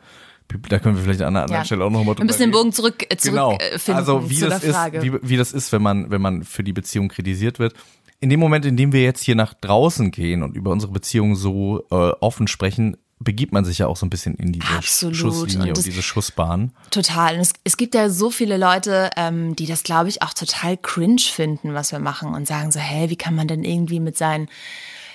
da 0.70 0.80
können 0.80 0.96
wir 0.96 1.04
vielleicht 1.04 1.22
an 1.22 1.36
einer 1.36 1.44
anderen 1.44 1.56
Mhm. 1.56 1.62
Ja. 1.62 1.66
Stelle 1.66 1.86
auch 1.86 1.90
nochmal 1.90 2.18
Wir 2.20 2.26
müssen 2.26 2.42
den 2.42 2.52
Bogen 2.52 2.72
zurück, 2.72 3.04
äh, 3.10 3.18
zurück 3.18 3.34
genau. 3.34 3.58
finden 3.78 3.98
also 3.98 4.30
wie 4.30 4.40
das 4.40 4.64
ist, 4.64 4.78
wie, 5.02 5.14
wie 5.24 5.38
das 5.38 5.54
ist, 5.54 5.72
wenn 5.72 5.82
man 5.82 6.12
wenn 6.12 6.22
man 6.22 6.44
für 6.44 6.64
die 6.64 6.74
Beziehung 6.74 7.08
kritisiert 7.08 7.58
wird. 7.58 7.74
In 8.20 8.30
dem 8.30 8.40
Moment, 8.40 8.66
in 8.66 8.78
dem 8.78 8.92
wir 8.92 9.04
jetzt 9.04 9.24
hier 9.24 9.36
nach 9.36 9.54
draußen 9.54 10.12
gehen 10.12 10.44
und 10.44 10.56
über 10.56 10.72
unsere 10.72 10.92
Beziehung 10.92 11.36
so 11.36 11.86
äh, 11.92 12.12
offen 12.22 12.48
sprechen, 12.48 12.98
begibt 13.20 13.54
man 13.54 13.64
sich 13.64 13.80
ja 13.80 13.88
auch 13.88 13.98
so 13.98 14.06
ein 14.06 14.10
bisschen 14.10 14.36
in 14.36 14.52
diese 14.52 14.68
Absolut. 14.68 15.16
Schusslinie 15.16 15.72
Und 15.72 15.78
und, 15.78 15.86
diese 15.86 16.02
Schussbahn. 16.02 16.72
Total. 16.92 17.36
Und 17.36 17.42
es, 17.42 17.54
es 17.64 17.78
gibt 17.78 17.96
ja 17.96 18.10
so 18.10 18.30
viele 18.30 18.58
Leute, 18.58 19.10
ähm, 19.16 19.56
die 19.56 19.66
das, 19.66 19.84
glaube 19.84 20.10
ich, 20.10 20.22
auch 20.22 20.34
total 20.34 20.78
cringe 20.78 21.22
finden, 21.22 21.74
was 21.74 21.92
wir 21.92 22.00
machen 22.00 22.34
und 22.34 22.48
sagen 22.48 22.72
so, 22.72 22.80
hey, 22.80 23.10
wie 23.10 23.16
kann 23.16 23.36
man 23.36 23.48
denn 23.48 23.64
irgendwie 23.64 24.00
mit 24.00 24.18
seinen 24.18 24.50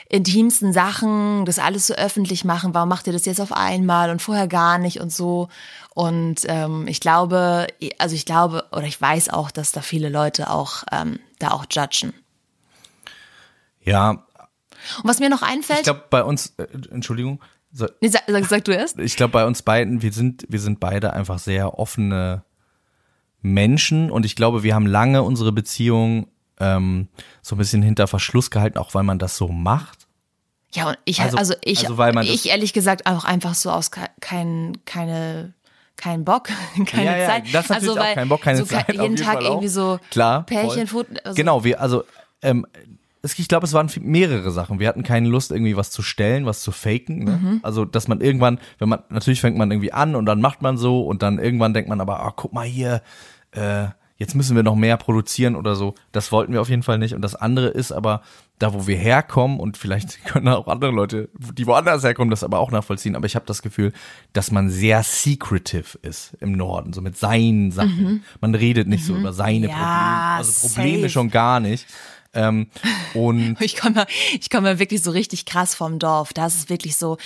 intimsten 0.09 0.72
Sachen 0.72 1.44
das 1.44 1.59
alles 1.59 1.87
so 1.87 1.94
öffentlich 1.94 2.44
machen? 2.44 2.75
Warum 2.75 2.88
macht 2.88 3.07
ihr 3.07 3.12
das 3.12 3.27
jetzt 3.27 3.40
auf 3.40 3.53
einmal 3.53 4.11
und 4.11 4.22
vorher 4.22 4.48
gar 4.48 4.79
nicht 4.79 5.01
und 5.01 5.12
so? 5.12 5.48
Und 5.94 6.40
ähm, 6.46 6.87
ich 6.88 7.01
glaube, 7.01 7.66
also 7.98 8.14
ich 8.14 8.25
glaube 8.25 8.64
oder 8.72 8.87
ich 8.87 9.01
weiß 9.01 9.29
auch, 9.29 9.51
dass 9.51 9.72
da 9.72 9.83
viele 9.83 10.09
Leute 10.09 10.51
auch 10.51 10.85
ähm, 10.90 11.20
da 11.38 11.51
auch 11.51 11.66
judgen. 11.70 12.14
Ja, 13.90 14.11
Und 14.11 15.05
was 15.05 15.18
mir 15.20 15.29
noch 15.29 15.42
ich 15.42 15.48
einfällt, 15.48 15.85
glaube 15.85 16.05
bei 16.11 16.22
uns, 16.24 16.55
äh, 16.57 16.66
Entschuldigung, 16.90 17.40
so, 17.72 17.87
nee, 18.00 18.09
sag, 18.09 18.22
sag, 18.26 18.44
sag 18.46 18.64
du 18.64 18.72
erst. 18.72 18.98
ich 18.98 19.16
glaube 19.16 19.33
bei 19.33 19.44
uns 19.46 19.62
beiden, 19.62 20.03
wir 20.03 20.12
sind, 20.12 20.44
wir 20.48 20.59
sind 20.61 20.81
beide 20.81 21.12
einfach 21.12 21.38
sehr 21.38 21.79
offene 21.79 22.42
Menschen 23.42 24.11
und 24.11 24.26
ich 24.26 24.37
glaube, 24.37 24.62
wir 24.62 24.74
haben 24.74 24.87
lange 24.87 25.22
unsere 25.22 25.53
Beziehung 25.53 26.29
ähm, 26.59 27.09
so 27.42 27.55
ein 27.55 27.59
bisschen 27.59 27.81
hinter 27.83 28.07
Verschluss 28.07 28.50
gehalten, 28.50 28.76
auch 28.79 28.92
weil 28.94 29.03
man 29.03 29.18
das 29.18 29.37
so 29.37 29.48
macht. 29.48 30.07
Ja, 30.74 30.88
und 30.88 30.98
ich, 31.05 31.20
Also- 31.20 31.37
also, 31.38 31.55
ich, 31.62 31.81
also 31.85 31.96
weil 31.98 32.12
man 32.12 32.26
ich 32.26 32.48
ehrlich 32.48 32.72
gesagt 32.72 33.07
auch 33.07 33.24
einfach 33.24 33.55
so 33.55 33.70
aus 33.70 33.90
ke- 33.90 34.11
kein, 34.20 34.76
keine, 34.85 35.55
kein 35.96 36.24
Bock, 36.24 36.48
keine 36.87 37.05
Ja, 37.12 37.16
ja, 37.16 37.26
Zeit. 37.29 37.44
das 37.53 37.70
also, 37.70 37.92
auch 37.92 37.96
weil 37.96 38.14
kein 38.14 38.29
Bock, 38.29 38.42
keine 38.42 38.59
so 38.59 38.64
Zeit, 38.66 38.92
Jeden 38.92 39.16
Tag 39.16 39.40
irgendwie 39.42 39.68
so 39.68 39.98
Klar, 40.11 40.44
Pärchenfood. 40.44 41.07
Also, 41.24 41.35
Genau, 41.35 41.64
wir, 41.64 41.81
also, 41.81 42.05
ähm, 42.42 42.66
ich 43.22 43.48
glaube, 43.48 43.66
es 43.66 43.72
waren 43.72 43.90
mehrere 44.00 44.50
Sachen. 44.50 44.78
Wir 44.80 44.88
hatten 44.88 45.02
keine 45.02 45.28
Lust, 45.28 45.50
irgendwie 45.50 45.76
was 45.76 45.90
zu 45.90 46.02
stellen, 46.02 46.46
was 46.46 46.62
zu 46.62 46.72
faken. 46.72 47.24
Ne? 47.24 47.40
Mhm. 47.42 47.61
Also, 47.62 47.85
dass 47.85 48.09
man 48.09 48.20
irgendwann, 48.20 48.59
wenn 48.78 48.88
man, 48.88 49.00
natürlich 49.11 49.40
fängt 49.40 49.59
man 49.59 49.70
irgendwie 49.70 49.92
an 49.92 50.14
und 50.14 50.26
dann 50.26 50.40
macht 50.40 50.62
man 50.62 50.76
so 50.78 51.02
und 51.02 51.22
dann 51.22 51.38
irgendwann 51.38 51.74
denkt 51.74 51.88
man 51.88 52.00
aber, 52.00 52.20
ah, 52.20 52.33
guck 52.35 52.52
mal 52.52 52.66
hier, 52.66 53.02
äh, 53.52 53.88
jetzt 54.16 54.35
müssen 54.35 54.54
wir 54.54 54.62
noch 54.62 54.76
mehr 54.76 54.96
produzieren 54.98 55.56
oder 55.56 55.76
so. 55.76 55.94
Das 56.12 56.30
wollten 56.30 56.52
wir 56.52 56.61
auf 56.61 56.68
jeden 56.68 56.83
Fall 56.83 56.98
nicht. 56.98 57.14
Und 57.14 57.22
das 57.22 57.35
andere 57.35 57.68
ist 57.68 57.90
aber, 57.92 58.22
da 58.59 58.74
wo 58.74 58.87
wir 58.87 58.96
herkommen 58.96 59.59
und 59.59 59.76
vielleicht 59.78 60.24
können 60.24 60.48
auch 60.48 60.68
andere 60.68 60.90
Leute, 60.90 61.30
die 61.54 61.66
woanders 61.66 62.02
herkommen, 62.04 62.30
das 62.30 62.44
aber 62.44 62.59
auch 62.59 62.70
nachvollziehen. 62.70 63.16
Aber 63.16 63.24
ich 63.26 63.35
habe 63.35 63.46
das 63.46 63.62
Gefühl, 63.62 63.92
dass 64.35 64.50
man 64.50 64.68
sehr 64.70 65.02
secretive 65.02 65.98
ist 66.02 66.37
im 66.40 66.52
Norden, 66.52 66.92
so 66.92 67.00
mit 67.00 67.16
seinen 67.16 67.70
Sachen. 67.70 68.22
Man 68.40 68.54
redet 68.54 68.88
nicht 68.88 69.04
so 69.04 69.14
über 69.14 69.33
seine 69.33 69.66
Mhm. 69.68 69.72
Ja, 69.72 69.76
Probleme. 69.76 70.37
Also 70.38 70.68
Probleme 70.68 71.02
safe. 71.02 71.11
schon 71.11 71.30
gar 71.30 71.61
nicht. 71.61 71.87
Ähm, 72.33 72.69
und 73.14 73.57
Ich 73.61 73.77
komme 73.77 74.07
ich 74.33 74.51
komme 74.51 74.79
wirklich 74.79 75.03
so 75.03 75.11
richtig 75.11 75.47
krass 75.47 75.75
vom 75.75 75.99
Dorf. 75.99 76.33
Da 76.33 76.47
ist 76.47 76.57
es 76.57 76.69
wirklich 76.69 76.97
so, 76.97 77.19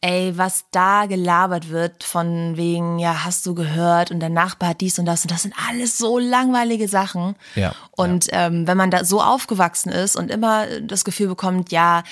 ey, 0.00 0.36
was 0.36 0.66
da 0.70 1.06
gelabert 1.06 1.70
wird 1.70 2.04
von 2.04 2.56
wegen, 2.56 2.98
ja, 2.98 3.24
hast 3.24 3.44
du 3.46 3.54
gehört 3.54 4.10
und 4.10 4.20
der 4.20 4.28
Nachbar 4.28 4.70
hat 4.70 4.80
dies 4.80 4.98
und 4.98 5.06
das 5.06 5.22
und 5.22 5.30
das 5.30 5.42
sind 5.42 5.54
alles 5.68 5.98
so 5.98 6.18
langweilige 6.18 6.86
Sachen. 6.86 7.34
Ja, 7.54 7.74
Und 7.92 8.28
Ähm, 8.32 8.66
wenn 8.66 8.76
man 8.76 8.90
da 8.90 9.04
so 9.04 9.22
aufgewachsen 9.22 9.90
ist 9.90 10.16
und 10.16 10.30
immer 10.30 10.66
das 10.80 11.04
Gefühl 11.04 11.28
bekommt, 11.28 11.72
ja, 11.72 12.02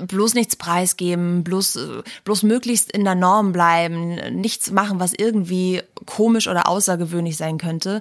bloß 0.00 0.34
nichts 0.34 0.56
preisgeben, 0.56 1.44
bloß, 1.44 1.78
bloß 2.24 2.42
möglichst 2.42 2.90
in 2.90 3.04
der 3.04 3.14
Norm 3.14 3.52
bleiben, 3.52 4.14
nichts 4.40 4.70
machen, 4.70 5.00
was 5.00 5.12
irgendwie 5.12 5.82
komisch 6.06 6.48
oder 6.48 6.68
außergewöhnlich 6.68 7.36
sein 7.36 7.58
könnte, 7.58 8.00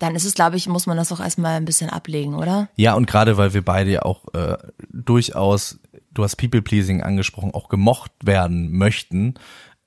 dann 0.00 0.16
ist 0.16 0.24
es, 0.24 0.34
glaube 0.34 0.56
ich, 0.56 0.66
muss 0.66 0.86
man 0.86 0.96
das 0.96 1.12
auch 1.12 1.20
erstmal 1.20 1.56
ein 1.56 1.66
bisschen 1.66 1.90
ablegen, 1.90 2.34
oder? 2.34 2.68
Ja, 2.74 2.94
und 2.94 3.06
gerade 3.06 3.36
weil 3.36 3.54
wir 3.54 3.62
beide 3.62 3.90
ja 3.90 4.02
auch 4.02 4.32
äh, 4.34 4.56
durchaus, 4.90 5.78
du 6.10 6.24
hast 6.24 6.36
People-Pleasing 6.36 7.02
angesprochen, 7.02 7.52
auch 7.52 7.68
gemocht 7.68 8.10
werden 8.24 8.72
möchten, 8.72 9.34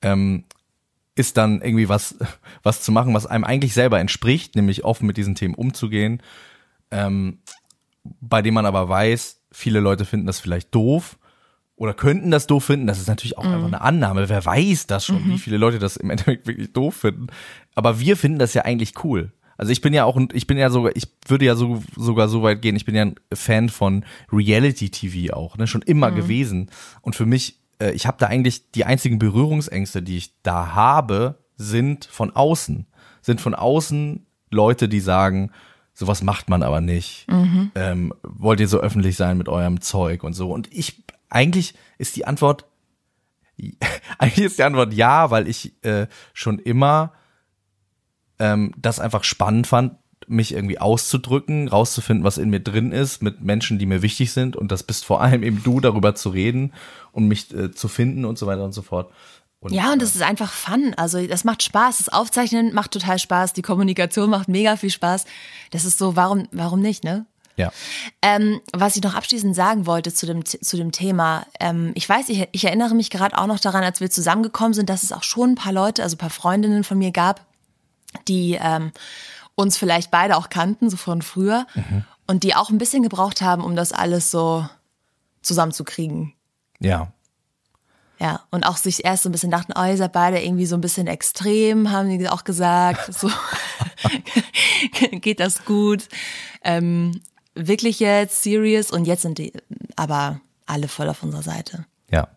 ähm, 0.02 0.44
ist 1.16 1.36
dann 1.36 1.60
irgendwie 1.60 1.88
was, 1.88 2.16
was 2.62 2.80
zu 2.80 2.92
machen, 2.92 3.12
was 3.12 3.26
einem 3.26 3.44
eigentlich 3.44 3.74
selber 3.74 3.98
entspricht, 3.98 4.54
nämlich 4.54 4.84
offen 4.84 5.06
mit 5.06 5.16
diesen 5.16 5.34
Themen 5.34 5.54
umzugehen, 5.54 6.22
ähm, 6.92 7.40
bei 8.20 8.40
dem 8.40 8.54
man 8.54 8.66
aber 8.66 8.88
weiß, 8.88 9.40
viele 9.50 9.80
Leute 9.80 10.04
finden 10.04 10.26
das 10.26 10.38
vielleicht 10.38 10.72
doof 10.74 11.18
oder 11.74 11.92
könnten 11.92 12.30
das 12.30 12.46
doof 12.46 12.66
finden. 12.66 12.86
Das 12.86 13.00
ist 13.00 13.08
natürlich 13.08 13.36
auch 13.36 13.44
einfach 13.44 13.66
eine 13.66 13.80
Annahme. 13.80 14.28
Wer 14.28 14.44
weiß 14.44 14.86
das 14.86 15.06
schon, 15.06 15.26
wie 15.26 15.38
viele 15.38 15.56
Leute 15.56 15.80
das 15.80 15.96
im 15.96 16.10
Endeffekt 16.10 16.46
wirklich 16.46 16.72
doof 16.72 16.94
finden. 16.94 17.28
Aber 17.74 17.98
wir 17.98 18.16
finden 18.16 18.38
das 18.38 18.54
ja 18.54 18.62
eigentlich 18.62 19.02
cool. 19.02 19.32
Also 19.56 19.72
ich 19.72 19.80
bin 19.80 19.94
ja 19.94 20.04
auch, 20.04 20.18
ich 20.32 20.46
bin 20.46 20.58
ja 20.58 20.70
sogar, 20.70 20.92
ich 20.96 21.08
würde 21.26 21.44
ja 21.44 21.54
so, 21.54 21.82
sogar 21.96 22.28
so 22.28 22.42
weit 22.42 22.62
gehen, 22.62 22.76
ich 22.76 22.84
bin 22.84 22.94
ja 22.94 23.02
ein 23.02 23.14
Fan 23.32 23.68
von 23.68 24.04
Reality 24.32 24.90
TV 24.90 25.34
auch, 25.34 25.56
ne, 25.56 25.66
schon 25.66 25.82
immer 25.82 26.10
gewesen. 26.10 26.70
Und 27.02 27.16
für 27.16 27.26
mich, 27.26 27.58
äh, 27.80 27.92
ich 27.92 28.06
habe 28.06 28.16
da 28.18 28.26
eigentlich 28.26 28.70
die 28.72 28.84
einzigen 28.84 29.18
Berührungsängste, 29.18 30.02
die 30.02 30.16
ich 30.16 30.32
da 30.42 30.74
habe, 30.74 31.38
sind 31.56 32.04
von 32.06 32.30
außen. 32.34 32.86
Sind 33.22 33.40
von 33.40 33.54
außen 33.54 34.26
Leute, 34.50 34.88
die 34.88 35.00
sagen, 35.00 35.50
sowas 35.94 36.22
macht 36.22 36.48
man 36.48 36.62
aber 36.62 36.80
nicht. 36.80 37.26
Ähm, 37.74 38.12
wollt 38.22 38.60
ihr 38.60 38.68
so 38.68 38.80
öffentlich 38.80 39.16
sein 39.16 39.38
mit 39.38 39.48
eurem 39.48 39.80
Zeug 39.80 40.24
und 40.24 40.32
so? 40.32 40.50
Und 40.50 40.72
ich, 40.72 41.04
eigentlich 41.30 41.74
ist 41.98 42.16
die 42.16 42.26
Antwort, 42.26 42.66
eigentlich 44.18 44.46
ist 44.46 44.58
die 44.58 44.64
Antwort 44.64 44.92
ja, 44.92 45.30
weil 45.30 45.48
ich 45.48 45.72
äh, 45.84 46.06
schon 46.32 46.58
immer 46.58 47.12
ähm, 48.38 48.72
das 48.76 49.00
einfach 49.00 49.24
spannend 49.24 49.66
fand, 49.66 49.94
mich 50.26 50.52
irgendwie 50.52 50.78
auszudrücken, 50.78 51.68
rauszufinden, 51.68 52.24
was 52.24 52.38
in 52.38 52.50
mir 52.50 52.60
drin 52.60 52.92
ist, 52.92 53.22
mit 53.22 53.42
Menschen, 53.42 53.78
die 53.78 53.86
mir 53.86 54.02
wichtig 54.02 54.32
sind. 54.32 54.56
Und 54.56 54.72
das 54.72 54.82
bist 54.82 55.04
vor 55.04 55.20
allem 55.20 55.42
eben 55.42 55.62
du, 55.62 55.80
darüber 55.80 56.14
zu 56.14 56.30
reden 56.30 56.72
und 57.12 57.28
mich 57.28 57.52
äh, 57.54 57.72
zu 57.72 57.88
finden 57.88 58.24
und 58.24 58.38
so 58.38 58.46
weiter 58.46 58.64
und 58.64 58.72
so 58.72 58.82
fort. 58.82 59.10
Und, 59.60 59.72
Ja, 59.72 59.92
und 59.92 60.02
das 60.02 60.14
ist 60.14 60.22
einfach 60.22 60.52
Fun. 60.52 60.94
Also 60.96 61.26
das 61.26 61.44
macht 61.44 61.62
Spaß. 61.62 61.98
Das 61.98 62.08
Aufzeichnen 62.08 62.74
macht 62.74 62.92
total 62.92 63.18
Spaß. 63.18 63.52
Die 63.52 63.62
Kommunikation 63.62 64.30
macht 64.30 64.48
mega 64.48 64.76
viel 64.76 64.90
Spaß. 64.90 65.24
Das 65.70 65.84
ist 65.84 65.98
so, 65.98 66.16
warum, 66.16 66.48
warum 66.52 66.80
nicht, 66.80 67.04
ne? 67.04 67.26
ja. 67.56 67.72
Ähm, 68.20 68.60
was 68.72 68.96
ich 68.96 69.02
noch 69.02 69.14
abschließend 69.14 69.54
sagen 69.54 69.86
wollte 69.86 70.12
zu 70.12 70.26
dem, 70.26 70.44
zu 70.44 70.76
dem 70.76 70.92
Thema, 70.92 71.46
ähm, 71.60 71.92
ich 71.94 72.08
weiß, 72.08 72.28
ich, 72.28 72.48
ich 72.52 72.64
erinnere 72.64 72.94
mich 72.94 73.10
gerade 73.10 73.38
auch 73.38 73.46
noch 73.46 73.60
daran, 73.60 73.84
als 73.84 74.00
wir 74.00 74.10
zusammengekommen 74.10 74.74
sind, 74.74 74.90
dass 74.90 75.02
es 75.02 75.12
auch 75.12 75.22
schon 75.22 75.50
ein 75.50 75.54
paar 75.54 75.72
Leute, 75.72 76.02
also 76.02 76.16
ein 76.16 76.18
paar 76.18 76.30
Freundinnen 76.30 76.84
von 76.84 76.98
mir 76.98 77.12
gab, 77.12 77.46
die 78.28 78.58
ähm, 78.60 78.92
uns 79.54 79.76
vielleicht 79.76 80.10
beide 80.10 80.36
auch 80.36 80.48
kannten, 80.48 80.90
so 80.90 80.96
von 80.96 81.22
früher, 81.22 81.66
und 82.26 82.42
die 82.42 82.54
auch 82.54 82.70
ein 82.70 82.78
bisschen 82.78 83.02
gebraucht 83.02 83.40
haben, 83.40 83.62
um 83.62 83.76
das 83.76 83.92
alles 83.92 84.30
so 84.30 84.66
zusammenzukriegen. 85.42 86.32
Ja. 86.80 87.12
Ja, 88.18 88.42
und 88.50 88.64
auch 88.64 88.76
sich 88.76 89.04
erst 89.04 89.24
so 89.24 89.28
ein 89.28 89.32
bisschen 89.32 89.50
dachten, 89.50 89.72
oh, 89.76 89.84
ihr 89.84 89.96
seid 89.96 90.12
beide 90.12 90.42
irgendwie 90.42 90.66
so 90.66 90.76
ein 90.76 90.80
bisschen 90.80 91.06
extrem, 91.06 91.90
haben 91.90 92.16
die 92.16 92.28
auch 92.28 92.44
gesagt. 92.44 93.12
So 93.14 93.30
geht 95.20 95.40
das 95.40 95.64
gut. 95.64 96.08
Ähm, 96.62 97.20
wirklich 97.54 98.00
jetzt 98.00 98.42
serious 98.42 98.90
und 98.90 99.06
jetzt 99.06 99.22
sind 99.22 99.38
die 99.38 99.52
aber 99.96 100.40
alle 100.66 100.88
voll 100.88 101.08
auf 101.08 101.22
unserer 101.22 101.42
Seite. 101.42 101.86
Ja. 102.10 102.28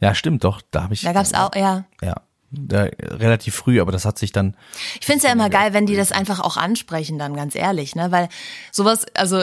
Ja, 0.00 0.14
stimmt 0.14 0.44
doch. 0.44 0.60
Da 0.70 0.84
habe 0.84 0.94
ich. 0.94 1.02
Da 1.02 1.12
gab's 1.12 1.34
auch, 1.34 1.54
ja. 1.54 1.84
Ja. 2.02 2.22
Da, 2.54 2.82
relativ 3.00 3.54
früh, 3.54 3.80
aber 3.80 3.92
das 3.92 4.04
hat 4.04 4.18
sich 4.18 4.30
dann. 4.30 4.54
Ich 5.00 5.06
find's 5.06 5.24
ja 5.24 5.32
immer 5.32 5.48
geil, 5.48 5.72
wenn 5.72 5.86
die 5.86 5.96
das 5.96 6.12
einfach 6.12 6.38
auch 6.38 6.58
ansprechen, 6.58 7.18
dann 7.18 7.34
ganz 7.34 7.54
ehrlich, 7.54 7.94
ne? 7.94 8.12
Weil 8.12 8.28
sowas, 8.70 9.06
also 9.14 9.42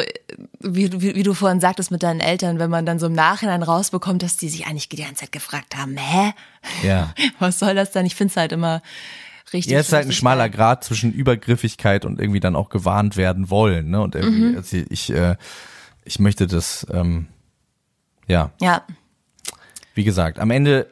wie, 0.60 0.91
wie, 1.02 1.15
wie 1.15 1.24
du 1.24 1.34
vorhin 1.34 1.60
sagtest 1.60 1.89
mit 1.89 2.04
deinen 2.04 2.19
Eltern, 2.19 2.60
wenn 2.60 2.69
man 2.69 2.86
dann 2.86 3.00
so 3.00 3.08
im 3.08 3.13
Nachhinein 3.13 3.63
rausbekommt, 3.63 4.22
dass 4.22 4.38
die 4.38 4.48
sich 4.48 4.67
eigentlich 4.67 4.89
die 4.89 4.98
ganze 4.98 5.15
Zeit 5.22 5.32
gefragt 5.32 5.76
haben, 5.76 5.98
hä? 5.98 6.34
Ja. 6.84 7.15
Was 7.39 7.58
soll 7.58 7.74
das 7.74 7.89
denn? 7.91 8.06
Ich 8.06 8.13
find's 8.13 8.38
halt 8.38 8.52
immer 8.52 8.84
richtig. 9.54 9.74
Ja, 9.74 9.80
es 9.80 9.88
ist 9.88 9.93
halt 9.93 10.06
ein 10.06 10.12
schmaler 10.12 10.48
geil. 10.48 10.58
Grad 10.58 10.84
zwischen 10.84 11.12
Übergriffigkeit 11.12 12.06
und 12.06 12.19
irgendwie 12.22 12.39
dann 12.39 12.56
auch 12.56 12.69
gewarnt 12.69 13.17
werden 13.17 13.50
wollen, 13.50 13.89
ne? 13.89 14.02
Und 14.02 14.13
irgendwie, 14.13 14.52
Mhm. 14.52 14.58
also 14.58 14.78
ich, 14.88 15.10
äh, 15.12 15.36
ich 16.06 16.19
möchte 16.19 16.45
das, 16.45 16.86
ähm, 16.91 17.26
ja, 18.28 18.52
Ja. 18.62 18.84
wie 19.95 20.04
gesagt, 20.04 20.38
am 20.38 20.52
Ende 20.52 20.91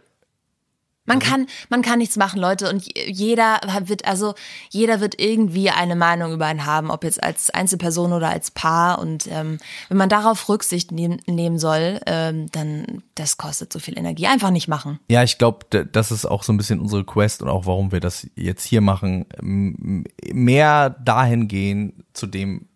Man 1.07 1.19
kann, 1.19 1.47
man 1.69 1.81
kann 1.81 1.99
nichts 1.99 2.17
machen, 2.17 2.39
Leute. 2.39 2.69
Und 2.69 2.85
jeder 3.07 3.61
wird, 3.85 4.05
also 4.05 4.35
jeder 4.69 4.99
wird 4.99 5.19
irgendwie 5.19 5.69
eine 5.69 5.95
Meinung 5.95 6.33
über 6.33 6.45
einen 6.45 6.65
haben, 6.65 6.91
ob 6.91 7.05
jetzt 7.05 7.23
als 7.23 7.49
Einzelperson 7.49 8.11
oder 8.11 8.29
als 8.29 8.51
Paar. 8.51 8.99
Und 8.99 9.25
ähm, 9.31 9.57
wenn 9.87 9.97
man 9.97 10.09
darauf 10.09 10.49
Rücksicht 10.49 10.91
nehmen, 10.91 11.19
nehmen 11.25 11.59
soll, 11.59 12.01
ähm, 12.05 12.51
dann 12.51 13.03
das 13.15 13.37
kostet 13.37 13.71
so 13.71 13.79
viel 13.79 13.97
Energie. 13.97 14.27
Einfach 14.27 14.51
nicht 14.51 14.67
machen. 14.67 14.99
Ja, 15.09 15.23
ich 15.23 15.37
glaube, 15.37 15.65
das 15.91 16.11
ist 16.11 16.25
auch 16.25 16.43
so 16.43 16.51
ein 16.51 16.57
bisschen 16.57 16.81
unsere 16.81 17.05
Quest 17.05 17.41
und 17.41 17.47
auch 17.47 17.65
warum 17.65 17.93
wir 17.93 18.01
das 18.01 18.27
jetzt 18.35 18.65
hier 18.65 18.81
machen. 18.81 19.25
Mehr 19.41 20.89
dahin 20.89 21.47
gehen, 21.47 22.03
zu 22.11 22.27
dem 22.27 22.67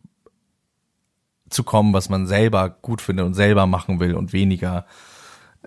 zu 1.50 1.64
kommen, 1.66 1.92
was 1.92 2.08
man 2.08 2.28
selber 2.28 2.70
gut 2.70 3.02
findet 3.02 3.26
und 3.26 3.34
selber 3.34 3.68
machen 3.68 4.00
will 4.00 4.16
und 4.16 4.32
weniger 4.32 4.86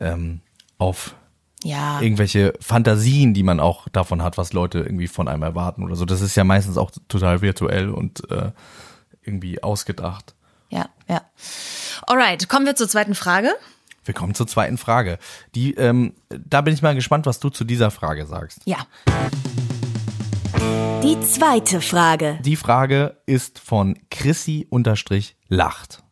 ähm, 0.00 0.40
auf 0.79 1.14
Ja. 1.64 2.00
irgendwelche 2.00 2.53
Fantasien, 2.61 3.33
die 3.35 3.42
man 3.42 3.59
auch 3.59 3.88
davon 3.88 4.22
hat, 4.22 4.37
was 4.38 4.53
Leute 4.53 4.81
irgendwie 4.81 5.09
von 5.09 5.29
einem 5.29 5.42
erwarten 5.42 5.83
oder 5.83 5.96
so. 5.96 6.05
Das 6.05 6.20
ist 6.20 6.37
ja 6.37 6.44
meistens 6.44 6.77
auch 6.77 6.90
total 7.09 7.40
virtuell 7.40 7.88
und 7.88 8.31
äh, 8.31 8.53
irgendwie 9.22 9.62
ausgedacht. 9.62 10.35
Ja, 10.68 10.90
ja. 11.09 11.22
Alright, 12.07 12.48
kommen 12.48 12.66
wir 12.66 12.77
zur 12.77 12.88
zweiten 12.88 13.14
Frage. 13.14 13.50
Wir 14.05 14.12
kommen 14.12 14.35
zur 14.35 14.46
zweiten 14.46 14.77
Frage. 14.77 15.18
Die, 15.55 15.74
ähm, 15.74 16.12
da 16.29 16.61
bin 16.61 16.74
ich 16.74 16.83
mal 16.83 16.94
gespannt, 16.94 17.27
was 17.27 17.40
du 17.40 17.48
zu 17.48 17.64
dieser 17.64 17.90
Frage 17.90 18.27
sagst. 18.27 18.61
Ja. 18.66 18.87
Die 21.03 21.20
zweite 21.20 21.81
Frage. 21.81 22.38
Die 22.42 22.57
Frage 22.57 23.16
ist 23.27 23.59
von 23.59 23.98
Chrissy 24.11 24.66
unterstrich 24.70 25.37
lacht. 25.48 26.03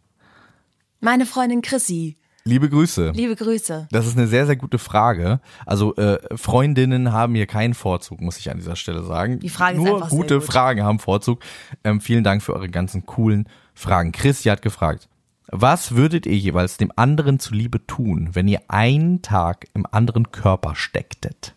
Meine 1.01 1.27
Freundin 1.27 1.63
Chrissy. 1.63 2.19
Liebe 2.45 2.69
Grüße. 2.69 3.13
Liebe 3.15 3.37
Grüße. 3.37 3.89
Das 3.93 4.07
ist 4.07 4.19
eine 4.19 4.27
sehr, 4.27 4.47
sehr 4.47 4.57
gute 4.57 4.79
Frage. 4.79 5.41
Also 5.65 5.95
äh, 5.97 6.19
Freundinnen 6.37 7.13
haben 7.13 7.35
hier 7.35 7.47
keinen 7.47 7.75
Vorzug, 7.75 8.21
muss 8.21 8.39
ich 8.39 8.51
an 8.51 8.59
dieser 8.59 8.75
Stelle 8.75 9.05
sagen. 9.05 9.39
Die 9.39 9.49
Frage 9.49 9.77
ist 9.79 9.85
Nur 9.85 9.95
einfach 9.97 10.11
sehr 10.11 10.19
gute 10.19 10.35
gut. 10.37 10.45
Fragen 10.45 10.83
haben 10.83 10.99
Vorzug. 10.99 11.41
Ähm, 11.85 12.01
vielen 12.01 12.25
Dank 12.25 12.43
für 12.43 12.55
eure 12.55 12.69
ganzen 12.69 13.07
coolen 13.07 13.49
Fragen. 13.75 14.11
Chrissy 14.11 14.49
hat 14.49 14.61
gefragt, 14.61 15.09
was 15.51 15.95
würdet 15.95 16.27
ihr 16.27 16.37
jeweils 16.37 16.79
dem 16.79 16.91
anderen 16.97 17.39
zuliebe 17.39 17.87
tun, 17.87 18.31
wenn 18.33 18.49
ihr 18.49 18.63
einen 18.69 19.23
Tag 19.23 19.67
im 19.75 19.87
anderen 19.91 20.33
Körper 20.33 20.75
stecktet? 20.75 21.55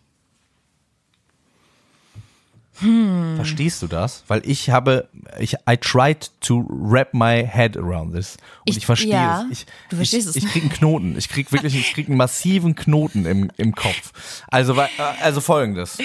Hm. 2.78 3.36
Verstehst 3.36 3.80
du 3.82 3.86
das? 3.86 4.24
Weil 4.28 4.42
ich 4.44 4.70
habe, 4.70 5.08
ich, 5.38 5.54
I 5.68 5.76
tried 5.80 6.30
to 6.40 6.64
wrap 6.68 7.14
my 7.14 7.44
head 7.46 7.76
around 7.76 8.14
this. 8.14 8.36
Und 8.60 8.70
ich, 8.70 8.76
Ich- 8.78 8.86
verstehe 8.86 9.10
ja, 9.12 9.42
es. 9.50 9.60
Ich, 9.60 9.66
du 9.90 9.96
verstehst 9.96 10.28
ich, 10.36 10.36
es. 10.36 10.44
Ich 10.44 10.50
krieg 10.52 10.62
einen 10.64 10.72
Knoten. 10.72 11.16
Ich 11.18 11.28
krieg 11.28 11.50
wirklich, 11.52 11.74
ich 11.74 11.92
krieg 11.94 12.08
einen 12.08 12.16
massiven 12.16 12.74
Knoten 12.74 13.24
im, 13.26 13.50
im 13.56 13.74
Kopf. 13.74 14.42
Also, 14.48 14.76
also 15.22 15.40
folgendes. 15.40 15.98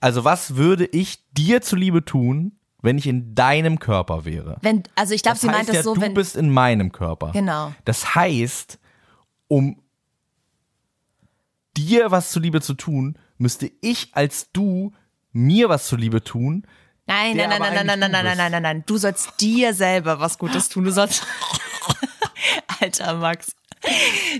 Also, 0.00 0.24
was 0.24 0.56
würde 0.56 0.86
ich 0.86 1.18
dir 1.32 1.62
zuliebe 1.62 2.04
tun, 2.04 2.52
wenn 2.82 2.98
ich 2.98 3.06
in 3.06 3.34
deinem 3.34 3.78
Körper 3.78 4.24
wäre? 4.24 4.56
Wenn, 4.62 4.82
also 4.94 5.14
ich 5.14 5.22
glaube, 5.22 5.34
Das 5.34 5.40
sie 5.42 5.46
meint 5.46 5.58
heißt 5.60 5.68
das 5.70 5.76
ja, 5.76 5.82
so, 5.82 5.94
du 5.94 6.00
wenn. 6.00 6.14
bist 6.14 6.36
in 6.36 6.50
meinem 6.50 6.92
Körper. 6.92 7.30
Genau. 7.32 7.72
Das 7.84 8.14
heißt, 8.14 8.78
um 9.48 9.76
dir 11.76 12.10
was 12.10 12.30
zuliebe 12.30 12.60
zu 12.60 12.74
tun, 12.74 13.16
müsste 13.38 13.70
ich 13.80 14.10
als 14.12 14.50
du 14.52 14.92
mir 15.32 15.68
was 15.68 15.86
zuliebe 15.86 16.22
tun. 16.22 16.66
Nein, 17.06 17.36
nein, 17.36 17.48
nein, 17.48 17.60
nein, 17.60 17.74
nein, 17.74 17.86
nein, 17.86 17.98
nein, 18.00 18.10
nein, 18.12 18.24
bist. 18.24 18.36
nein, 18.38 18.52
nein, 18.52 18.62
nein. 18.62 18.84
Du 18.86 18.96
sollst 18.96 19.30
dir 19.40 19.74
selber 19.74 20.20
was 20.20 20.38
Gutes 20.38 20.68
tun. 20.68 20.84
Du 20.84 20.92
sollst. 20.92 21.24
Alter 22.80 23.14
Max. 23.14 23.48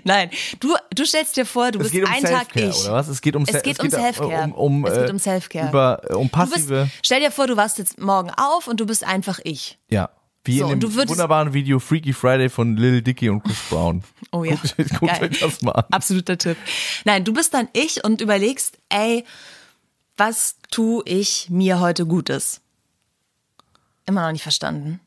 Nein, 0.05 0.31
du, 0.61 0.77
du 0.95 1.05
stellst 1.07 1.37
dir 1.37 1.47
vor, 1.47 1.71
du 1.73 1.79
Es 1.79 1.85
bist 1.85 1.93
geht 1.95 2.05
um 2.05 2.11
ein 2.13 2.23
Tag 2.23 2.53
Selfcare, 2.53 2.69
ich. 2.69 2.81
oder 2.85 2.93
was? 2.93 3.09
Es 3.09 3.23
geht 3.23 3.35
um 3.37 3.45
Es 3.45 3.53
Se- 3.53 3.61
geht 3.63 3.81
um 3.81 3.89
Selfcare. 3.89 4.45
Um, 4.45 4.53
um, 4.53 4.87
Es 4.87 4.95
geht 4.95 5.09
äh, 5.09 5.13
um 5.13 5.19
Selfcare. 5.19 5.69
Über, 5.71 6.03
äh, 6.11 6.15
um 6.15 6.31
Du 6.31 6.39
bist, 6.41 6.53
passive, 6.53 6.91
stell 7.03 7.21
dir 7.21 7.31
vor, 7.31 7.47
du 7.47 7.57
wachst 7.57 7.79
jetzt 7.79 7.99
morgen 7.99 8.31
auf 8.37 8.67
und 8.69 8.81
du 8.81 8.87
bist 8.87 9.03
einfach 9.05 9.39
ich. 9.45 9.79
ja. 9.89 10.11
Wie 10.45 10.59
So, 10.61 10.71
in 10.71 10.81
dem 10.81 10.95
wunderbaren 10.95 11.53
Video 11.53 11.79
Freaky 11.79 12.15
Friday 12.15 12.49
von 12.49 12.75
Lil 12.75 13.03
Dicky 13.03 13.29
und 13.29 13.43
Chris 13.45 13.59
Brown. 13.69 14.03
Oh 14.33 14.43
ja. 14.43 14.55
Guckt, 14.57 14.99
guckt 14.99 15.21
euch 15.23 15.39
das 15.41 15.61
mal 15.61 15.73
an. 15.73 15.85
Absoluter 15.91 16.39
Tipp. 16.39 16.57
Nein, 17.05 17.25
du 17.25 17.35
bist 17.35 17.53
dann 17.53 17.69
ich 17.75 18.03
und 18.05 18.23
überlegst, 18.23 18.79
ey, 18.89 19.25
was 20.21 20.57
tu 20.71 21.03
ich 21.07 21.49
mir 21.49 21.81
heute 21.81 22.05
Gutes? 22.07 22.61
Immer 24.07 24.23
noch 24.27 24.33
nicht 24.33 24.43
verstanden. 24.43 25.01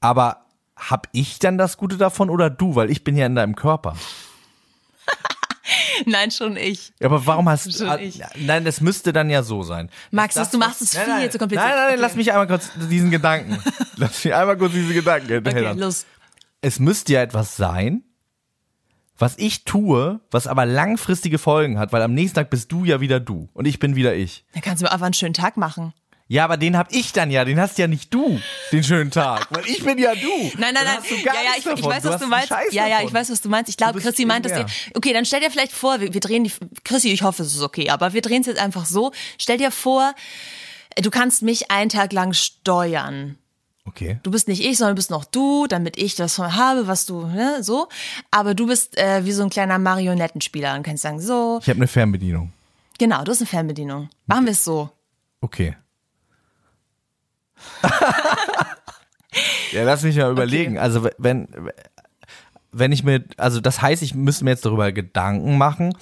Aber 0.00 0.44
hab 0.76 1.08
ich 1.12 1.38
dann 1.38 1.58
das 1.58 1.76
Gute 1.76 1.96
davon 1.96 2.28
oder 2.28 2.50
du? 2.50 2.74
Weil 2.74 2.90
ich 2.90 3.04
bin 3.04 3.16
ja 3.16 3.26
in 3.26 3.36
deinem 3.36 3.54
Körper. 3.54 3.94
Nein, 6.06 6.30
schon 6.32 6.56
ich. 6.56 6.92
Ja, 6.98 7.06
aber 7.06 7.24
warum 7.26 7.48
hast 7.48 7.66
du. 7.78 7.96
ich. 8.00 8.20
Nein, 8.36 8.64
das 8.64 8.80
müsste 8.80 9.12
dann 9.12 9.30
ja 9.30 9.42
so 9.44 9.62
sein. 9.62 9.90
Max, 10.10 10.34
Das, 10.34 10.50
du 10.50 10.58
machst 10.58 10.80
es 10.82 10.94
nein, 10.94 11.04
viel 11.04 11.14
nein, 11.14 11.30
zu 11.30 11.38
kompliziert. 11.38 11.68
Nein, 11.68 11.76
nein, 11.76 11.86
nein, 11.86 11.92
Okay. 11.94 12.00
lass 12.06 12.16
mich 12.16 12.30
einmal 12.32 12.46
kurz 12.48 12.70
diesen 12.90 13.10
Gedanken. 13.10 13.62
lass 13.96 14.24
mich 14.24 14.34
einmal 14.34 14.56
kurz 14.56 14.72
diese 14.72 14.92
Gedanken 14.94 15.26
Okay, 15.26 15.34
hinterher. 15.34 15.74
los. 15.74 16.06
es 16.62 16.80
müsste 16.80 17.12
ja 17.12 17.22
etwas 17.22 17.56
sein, 17.56 18.02
was 19.20 19.36
ich 19.38 19.64
tue, 19.64 20.20
was 20.30 20.46
aber 20.46 20.66
langfristige 20.66 21.38
Folgen 21.38 21.78
hat, 21.78 21.92
weil 21.92 22.02
am 22.02 22.14
nächsten 22.14 22.36
Tag 22.36 22.50
bist 22.50 22.72
du 22.72 22.84
ja 22.84 23.00
wieder 23.00 23.20
du 23.20 23.48
und 23.52 23.66
ich 23.66 23.78
bin 23.78 23.94
wieder 23.94 24.14
ich. 24.14 24.44
Dann 24.52 24.62
kannst 24.62 24.82
du 24.82 24.86
mir 24.86 24.92
einfach 24.92 25.06
einen 25.06 25.14
schönen 25.14 25.34
Tag 25.34 25.56
machen. 25.56 25.92
Ja, 26.26 26.44
aber 26.44 26.56
den 26.56 26.78
hab 26.78 26.92
ich 26.92 27.12
dann 27.12 27.30
ja, 27.32 27.44
den 27.44 27.58
hast 27.58 27.76
ja 27.78 27.88
nicht 27.88 28.14
du, 28.14 28.40
den 28.70 28.84
schönen 28.84 29.10
Tag, 29.10 29.48
weil 29.50 29.66
ich 29.66 29.82
bin 29.82 29.98
ja 29.98 30.14
du. 30.14 30.28
Nein, 30.28 30.52
nein, 30.60 30.74
Dann 30.74 30.84
nein. 30.84 30.96
hast 30.98 31.10
du 31.10 31.22
gar 31.24 31.34
ja, 31.34 31.40
ja, 31.42 31.50
ich, 31.58 31.66
ich 31.66 31.84
weiß, 31.84 32.04
was 32.04 32.18
du 32.18 32.22
einen 32.22 32.30
meinst. 32.30 32.50
Ja, 32.70 32.86
ja, 32.86 33.02
ich 33.02 33.12
weiß, 33.12 33.30
was 33.30 33.40
du 33.40 33.48
meinst. 33.48 33.68
Ich 33.68 33.76
glaube, 33.76 34.00
Chrissy 34.00 34.26
meint 34.26 34.46
das. 34.46 34.52
Okay, 34.94 35.12
dann 35.12 35.24
stell 35.24 35.40
dir 35.40 35.50
vielleicht 35.50 35.72
vor, 35.72 36.00
wir, 36.00 36.14
wir 36.14 36.20
drehen 36.20 36.44
die. 36.44 36.52
Chrissy, 36.84 37.08
ich 37.08 37.22
hoffe, 37.22 37.42
es 37.42 37.52
ist 37.52 37.62
okay, 37.62 37.90
aber 37.90 38.12
wir 38.12 38.22
drehen 38.22 38.42
es 38.42 38.46
jetzt 38.46 38.60
einfach 38.60 38.86
so. 38.86 39.10
Stell 39.38 39.58
dir 39.58 39.72
vor, 39.72 40.14
du 41.02 41.10
kannst 41.10 41.42
mich 41.42 41.72
einen 41.72 41.90
Tag 41.90 42.12
lang 42.12 42.32
steuern. 42.32 43.36
Okay. 43.90 44.20
Du 44.22 44.30
bist 44.30 44.46
nicht 44.46 44.64
ich, 44.64 44.78
sondern 44.78 44.94
du 44.94 45.00
bist 45.00 45.10
noch 45.10 45.24
du, 45.24 45.66
damit 45.66 45.98
ich 45.98 46.14
das 46.14 46.38
habe, 46.38 46.86
was 46.86 47.06
du, 47.06 47.26
ne, 47.26 47.62
so. 47.62 47.88
Aber 48.30 48.54
du 48.54 48.68
bist 48.68 48.96
äh, 48.96 49.24
wie 49.24 49.32
so 49.32 49.42
ein 49.42 49.50
kleiner 49.50 49.78
Marionettenspieler 49.78 50.76
und 50.76 50.84
kannst 50.84 51.02
sagen, 51.02 51.20
so, 51.20 51.58
Ich 51.60 51.68
habe 51.68 51.78
eine 51.78 51.88
Fernbedienung. 51.88 52.52
genau, 52.98 53.24
du 53.24 53.32
hast 53.32 53.40
eine 53.40 53.48
Fernbedienung. 53.48 54.08
Machen 54.26 54.44
wir 54.44 54.52
es 54.52 54.64
so. 54.64 54.90
Okay. 55.40 55.76
ja, 59.72 59.82
lass 59.82 60.02
mich 60.02 60.16
mal 60.16 60.30
überlegen. 60.30 60.78
Also 60.78 61.08
wenn 61.18 61.48
wenn 62.72 62.92
ich 62.92 63.02
mir, 63.02 63.24
also 63.36 63.60
das 63.60 63.82
heißt, 63.82 64.02
ich 64.02 64.14
müsste 64.14 64.44
mir 64.44 64.52
jetzt 64.52 64.64
darüber 64.64 64.92
Gedanken 64.92 65.58
machen, 65.58 65.96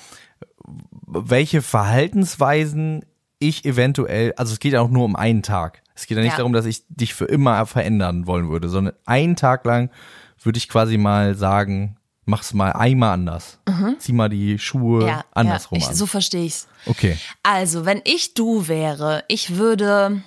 welche 1.07 1.63
Verhaltensweisen 1.63 3.05
ich 3.39 3.65
eventuell, 3.65 4.35
also 4.37 4.53
es 4.53 4.61
geht 4.61 4.75
ja 4.75 4.83
auch 4.83 4.91
nur 4.91 5.05
um 5.05 5.17
einen 5.17 5.43
Tag. 5.43 5.83
Es 5.99 6.07
geht 6.07 6.17
ja 6.17 6.23
nicht 6.23 6.33
Ja. 6.33 6.37
darum, 6.39 6.53
dass 6.53 6.65
ich 6.65 6.85
dich 6.89 7.13
für 7.15 7.25
immer 7.25 7.67
verändern 7.67 8.27
wollen 8.29 8.49
würde, 8.51 8.69
sondern 8.69 8.95
einen 9.05 9.35
Tag 9.37 9.65
lang 9.65 9.91
würde 10.43 10.59
ich 10.59 10.69
quasi 10.69 10.97
mal 10.97 11.35
sagen, 11.35 11.97
mach's 12.25 12.55
mal 12.55 12.71
einmal 12.73 13.15
anders. 13.15 13.59
Zieh 13.99 14.13
mal 14.13 14.29
die 14.29 14.59
Schuhe 14.61 15.03
Mhm. 15.03 15.09
Ja, 15.09 15.25
andersrum 15.33 15.79
ja 15.79 15.85
ich, 15.85 15.89
an. 15.91 15.95
so 15.97 16.07
verstehe 16.07 16.45
ich's. 16.45 16.69
okay. 16.87 17.19
Also, 17.43 17.85
wenn 17.85 18.01
ich 18.05 18.35
du 18.35 18.69
wäre, 18.69 19.25
ich 19.29 19.57
würde. 19.57 20.23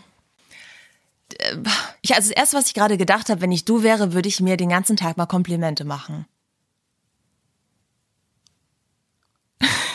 äh, 1.40 1.56
Ich, 2.02 2.16
also 2.16 2.30
das 2.30 2.38
erste, 2.38 2.58
was 2.58 2.68
ich 2.68 2.74
gerade 2.74 2.98
gedacht 2.98 3.30
habe, 3.30 3.40
wenn 3.42 3.52
ich 3.54 3.64
du 3.64 3.82
wäre, 3.84 4.12
würde 4.14 4.28
ich 4.28 4.42
mir 4.42 4.58
den 4.58 4.70
ganzen 4.70 4.98
Tag 4.98 5.16
mal 5.18 5.26
Komplimente 5.28 5.86
machen. 5.86 6.26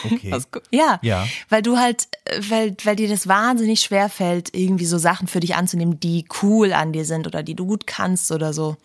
Okay. 0.03 0.31
Ja, 0.71 0.99
Ja. 1.01 1.27
weil 1.49 1.61
du 1.61 1.77
halt, 1.77 2.07
weil, 2.49 2.75
weil 2.83 2.95
dir 2.95 3.07
das 3.09 3.27
wahnsinnig 3.27 3.81
schwer 3.81 4.09
fällt, 4.09 4.55
irgendwie 4.55 4.85
so 4.85 4.97
Sachen 4.97 5.27
für 5.27 5.39
dich 5.39 5.55
anzunehmen, 5.55 5.99
die 5.99 6.25
cool 6.41 6.73
an 6.73 6.93
dir 6.93 7.05
sind 7.05 7.27
oder 7.27 7.43
die 7.43 7.55
du 7.55 7.65
gut 7.65 7.87
kannst 7.87 8.31
oder 8.31 8.53
so. 8.53 8.77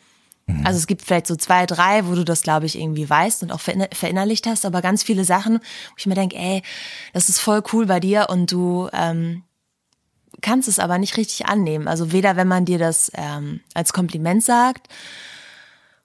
Mhm. 0.47 0.67
Also 0.67 0.79
es 0.79 0.87
gibt 0.87 1.03
vielleicht 1.03 1.27
so 1.29 1.37
zwei, 1.37 1.67
drei, 1.67 2.07
wo 2.07 2.15
du 2.15 2.25
das, 2.25 2.43
glaube 2.43 2.67
ich, 2.67 2.79
irgendwie 2.79 3.09
weißt 3.09 3.43
und 3.45 3.53
auch 3.53 3.61
verinner- 3.61 3.95
verinnerlicht 3.95 4.47
hast, 4.47 4.65
aber 4.65 4.83
ganz 4.83 5.03
viele 5.03 5.25
Sachen, 5.25 5.59
wo 5.59 5.95
ich 5.97 6.07
mir 6.07 6.15
denke, 6.15 6.37
ey, 6.37 6.63
das 7.13 7.29
ist 7.29 7.39
voll 7.39 7.63
cool 7.73 7.87
bei 7.87 8.01
dir 8.01 8.27
und 8.29 8.51
du 8.51 8.89
ähm, 8.93 9.45
kannst 10.41 10.67
es 10.69 10.79
aber 10.81 10.99
nicht 10.99 11.17
richtig 11.17 11.47
annehmen. 11.47 11.87
Also 11.87 12.11
weder, 12.11 12.35
wenn 12.37 12.49
man 12.49 12.65
dir 12.65 12.79
das 12.79 13.13
ähm, 13.15 13.61
als 13.75 13.93
Kompliment 13.93 14.43
sagt 14.43 14.89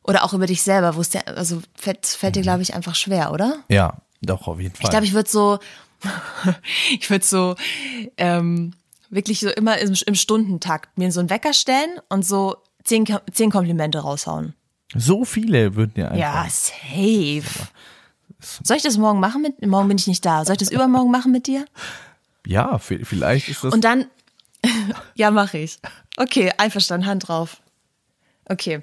oder 0.04 0.24
auch 0.24 0.34
über 0.34 0.46
dich 0.46 0.62
selber, 0.64 0.96
wo 0.96 1.02
es 1.02 1.10
dir, 1.10 1.28
also 1.28 1.62
fällt, 1.76 2.06
fällt 2.06 2.36
Mhm. 2.36 2.40
dir, 2.40 2.42
glaube 2.44 2.62
ich, 2.62 2.74
einfach 2.76 2.96
schwer, 2.96 3.32
oder? 3.32 3.60
Ja, 3.70 3.98
doch, 4.22 4.48
auf 4.48 4.60
jeden 4.60 4.76
Fall. 4.76 4.84
Ich 4.86 4.90
glaube, 4.90 5.06
ich 5.06 5.14
würde 5.14 5.30
so, 5.30 5.60
ich 7.00 7.10
würde 7.10 7.26
so 7.26 7.56
ähm, 8.18 8.74
wirklich 9.10 9.40
so 9.40 9.50
immer 9.50 9.78
im, 9.80 9.94
im 10.06 10.16
Stundentakt 10.16 10.98
mir 10.98 11.12
so 11.12 11.20
einen 11.20 11.30
Wecker 11.30 11.54
stellen 11.54 12.00
und 12.10 12.26
so 12.26 12.58
zehn, 12.84 13.06
zehn 13.32 13.52
Komplimente 13.52 14.00
raushauen. 14.00 14.54
so 14.96 15.26
viele 15.26 15.76
würden 15.76 15.94
ja 15.96 16.08
einfach. 16.10 16.18
Ja, 16.20 16.48
safe. 16.50 17.68
Soll 18.64 18.78
ich 18.78 18.84
das 18.84 18.98
morgen 18.98 19.20
machen 19.20 19.42
mit? 19.42 19.66
Morgen 19.66 19.88
bin 19.88 19.98
ich 19.98 20.08
nicht 20.08 20.24
da. 20.26 20.46
Soll 20.46 20.54
ich 20.54 20.60
das 20.60 20.72
übermorgen 20.72 21.10
machen 21.12 21.32
mit 21.32 21.48
dir? 21.48 21.66
Ja, 22.46 22.76
vi- 22.78 23.04
vielleicht 23.04 23.50
ist 23.50 23.64
das. 23.64 23.74
Und 23.74 23.84
dann, 23.84 24.06
ja, 25.16 25.32
mache 25.32 25.58
ich. 25.58 25.80
Okay, 26.18 26.52
einverstanden, 26.58 27.08
Hand 27.08 27.28
drauf. 27.28 27.62
Okay. 28.46 28.82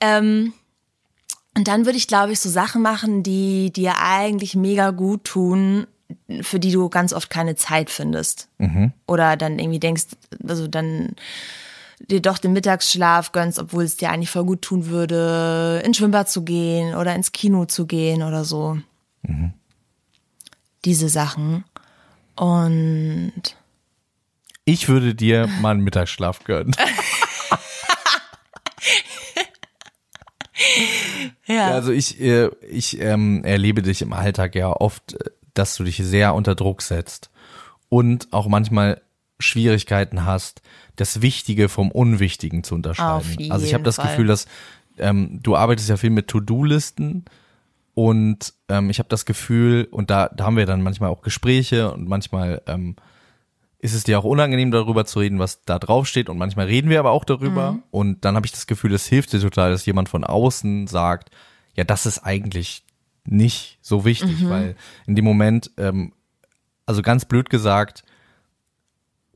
Ähm, 0.00 0.52
und 1.56 1.68
dann 1.68 1.84
würde 1.84 1.98
ich, 1.98 2.08
glaube 2.08 2.32
ich, 2.32 2.40
so 2.40 2.48
Sachen 2.48 2.82
machen, 2.82 3.22
die 3.22 3.70
dir 3.72 3.98
eigentlich 3.98 4.54
mega 4.56 4.90
gut 4.90 5.24
tun, 5.24 5.86
für 6.40 6.58
die 6.58 6.72
du 6.72 6.88
ganz 6.88 7.12
oft 7.12 7.30
keine 7.30 7.56
Zeit 7.56 7.90
findest. 7.90 8.48
Oder 9.06 9.36
dann 9.36 9.58
irgendwie 9.58 9.80
denkst, 9.80 10.04
also 10.46 10.66
dann 10.66 11.14
dir 12.08 12.20
doch 12.20 12.38
den 12.38 12.52
Mittagsschlaf 12.52 13.32
gönnst, 13.32 13.58
obwohl 13.58 13.84
es 13.84 13.96
dir 13.96 14.10
eigentlich 14.10 14.30
voll 14.30 14.44
gut 14.44 14.62
tun 14.62 14.86
würde, 14.86 15.82
ins 15.84 15.98
Schwimmbad 15.98 16.28
zu 16.28 16.42
gehen 16.42 16.94
oder 16.94 17.14
ins 17.14 17.32
Kino 17.32 17.66
zu 17.66 17.86
gehen 17.86 18.22
oder 18.22 18.44
so. 18.44 18.78
Diese 20.84 21.08
Sachen. 21.08 21.64
Und 22.34 23.56
ich 24.64 24.88
würde 24.88 25.14
dir 25.14 25.48
mal 25.60 25.72
einen 25.72 25.84
Mittagsschlaf 25.84 26.44
gönnen. 26.44 26.74
ja. 31.52 31.70
Also 31.70 31.92
ich, 31.92 32.20
äh, 32.20 32.50
ich 32.68 33.00
ähm, 33.00 33.44
erlebe 33.44 33.82
dich 33.82 34.02
im 34.02 34.12
Alltag 34.12 34.54
ja 34.54 34.68
oft, 34.68 35.14
äh, 35.14 35.30
dass 35.54 35.76
du 35.76 35.84
dich 35.84 35.96
sehr 35.96 36.34
unter 36.34 36.54
Druck 36.54 36.82
setzt 36.82 37.30
und 37.88 38.32
auch 38.32 38.48
manchmal 38.48 39.00
Schwierigkeiten 39.38 40.24
hast, 40.24 40.62
das 40.96 41.20
Wichtige 41.20 41.68
vom 41.68 41.90
Unwichtigen 41.90 42.64
zu 42.64 42.74
unterscheiden. 42.74 43.50
Also 43.50 43.66
ich 43.66 43.74
habe 43.74 43.84
das 43.84 43.96
Fall. 43.96 44.08
Gefühl, 44.08 44.26
dass 44.26 44.46
ähm, 44.98 45.40
du 45.42 45.56
arbeitest 45.56 45.88
ja 45.88 45.96
viel 45.96 46.10
mit 46.10 46.28
To-Do-Listen 46.28 47.24
und 47.94 48.54
ähm, 48.68 48.90
ich 48.90 48.98
habe 48.98 49.08
das 49.08 49.26
Gefühl, 49.26 49.88
und 49.90 50.10
da, 50.10 50.28
da 50.28 50.44
haben 50.44 50.56
wir 50.56 50.66
dann 50.66 50.82
manchmal 50.82 51.10
auch 51.10 51.22
Gespräche 51.22 51.92
und 51.92 52.08
manchmal 52.08 52.62
ähm, 52.66 52.96
ist 53.82 53.92
es 53.94 54.04
dir 54.04 54.18
auch 54.18 54.24
unangenehm, 54.24 54.70
darüber 54.70 55.04
zu 55.04 55.18
reden, 55.18 55.38
was 55.40 55.64
da 55.64 55.78
drauf 55.78 56.06
steht. 56.06 56.28
Und 56.30 56.38
manchmal 56.38 56.66
reden 56.66 56.88
wir 56.88 57.00
aber 57.00 57.10
auch 57.10 57.24
darüber. 57.24 57.72
Mhm. 57.72 57.82
Und 57.90 58.24
dann 58.24 58.36
habe 58.36 58.46
ich 58.46 58.52
das 58.52 58.66
Gefühl, 58.68 58.94
es 58.94 59.06
hilft 59.06 59.32
dir 59.32 59.40
total, 59.40 59.72
dass 59.72 59.84
jemand 59.84 60.08
von 60.08 60.22
außen 60.24 60.86
sagt, 60.86 61.30
ja, 61.74 61.82
das 61.82 62.06
ist 62.06 62.20
eigentlich 62.20 62.84
nicht 63.24 63.78
so 63.82 64.04
wichtig, 64.04 64.40
Mhm. 64.42 64.48
weil 64.50 64.76
in 65.06 65.16
dem 65.16 65.24
Moment, 65.24 65.70
ähm, 65.78 66.12
also 66.86 67.02
ganz 67.02 67.24
blöd 67.24 67.50
gesagt, 67.50 68.04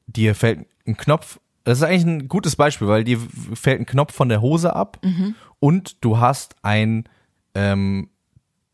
dir 0.07 0.35
fällt 0.35 0.67
ein 0.87 0.97
Knopf, 0.97 1.41
das 1.65 1.79
ist 1.79 1.85
eigentlich 1.85 2.05
ein 2.07 2.29
gutes 2.29 2.55
Beispiel, 2.55 2.87
weil 2.89 3.03
dir 3.05 3.19
fällt 3.55 3.81
ein 3.81 3.87
Knopf 3.87 4.15
von 4.15 4.29
der 4.29 4.41
Hose 4.41 4.75
ab 4.77 4.99
Mhm. 5.03 5.35
und 5.59 6.05
du 6.05 6.19
hast 6.19 6.55
ein 6.63 7.05
ähm, 7.55 8.11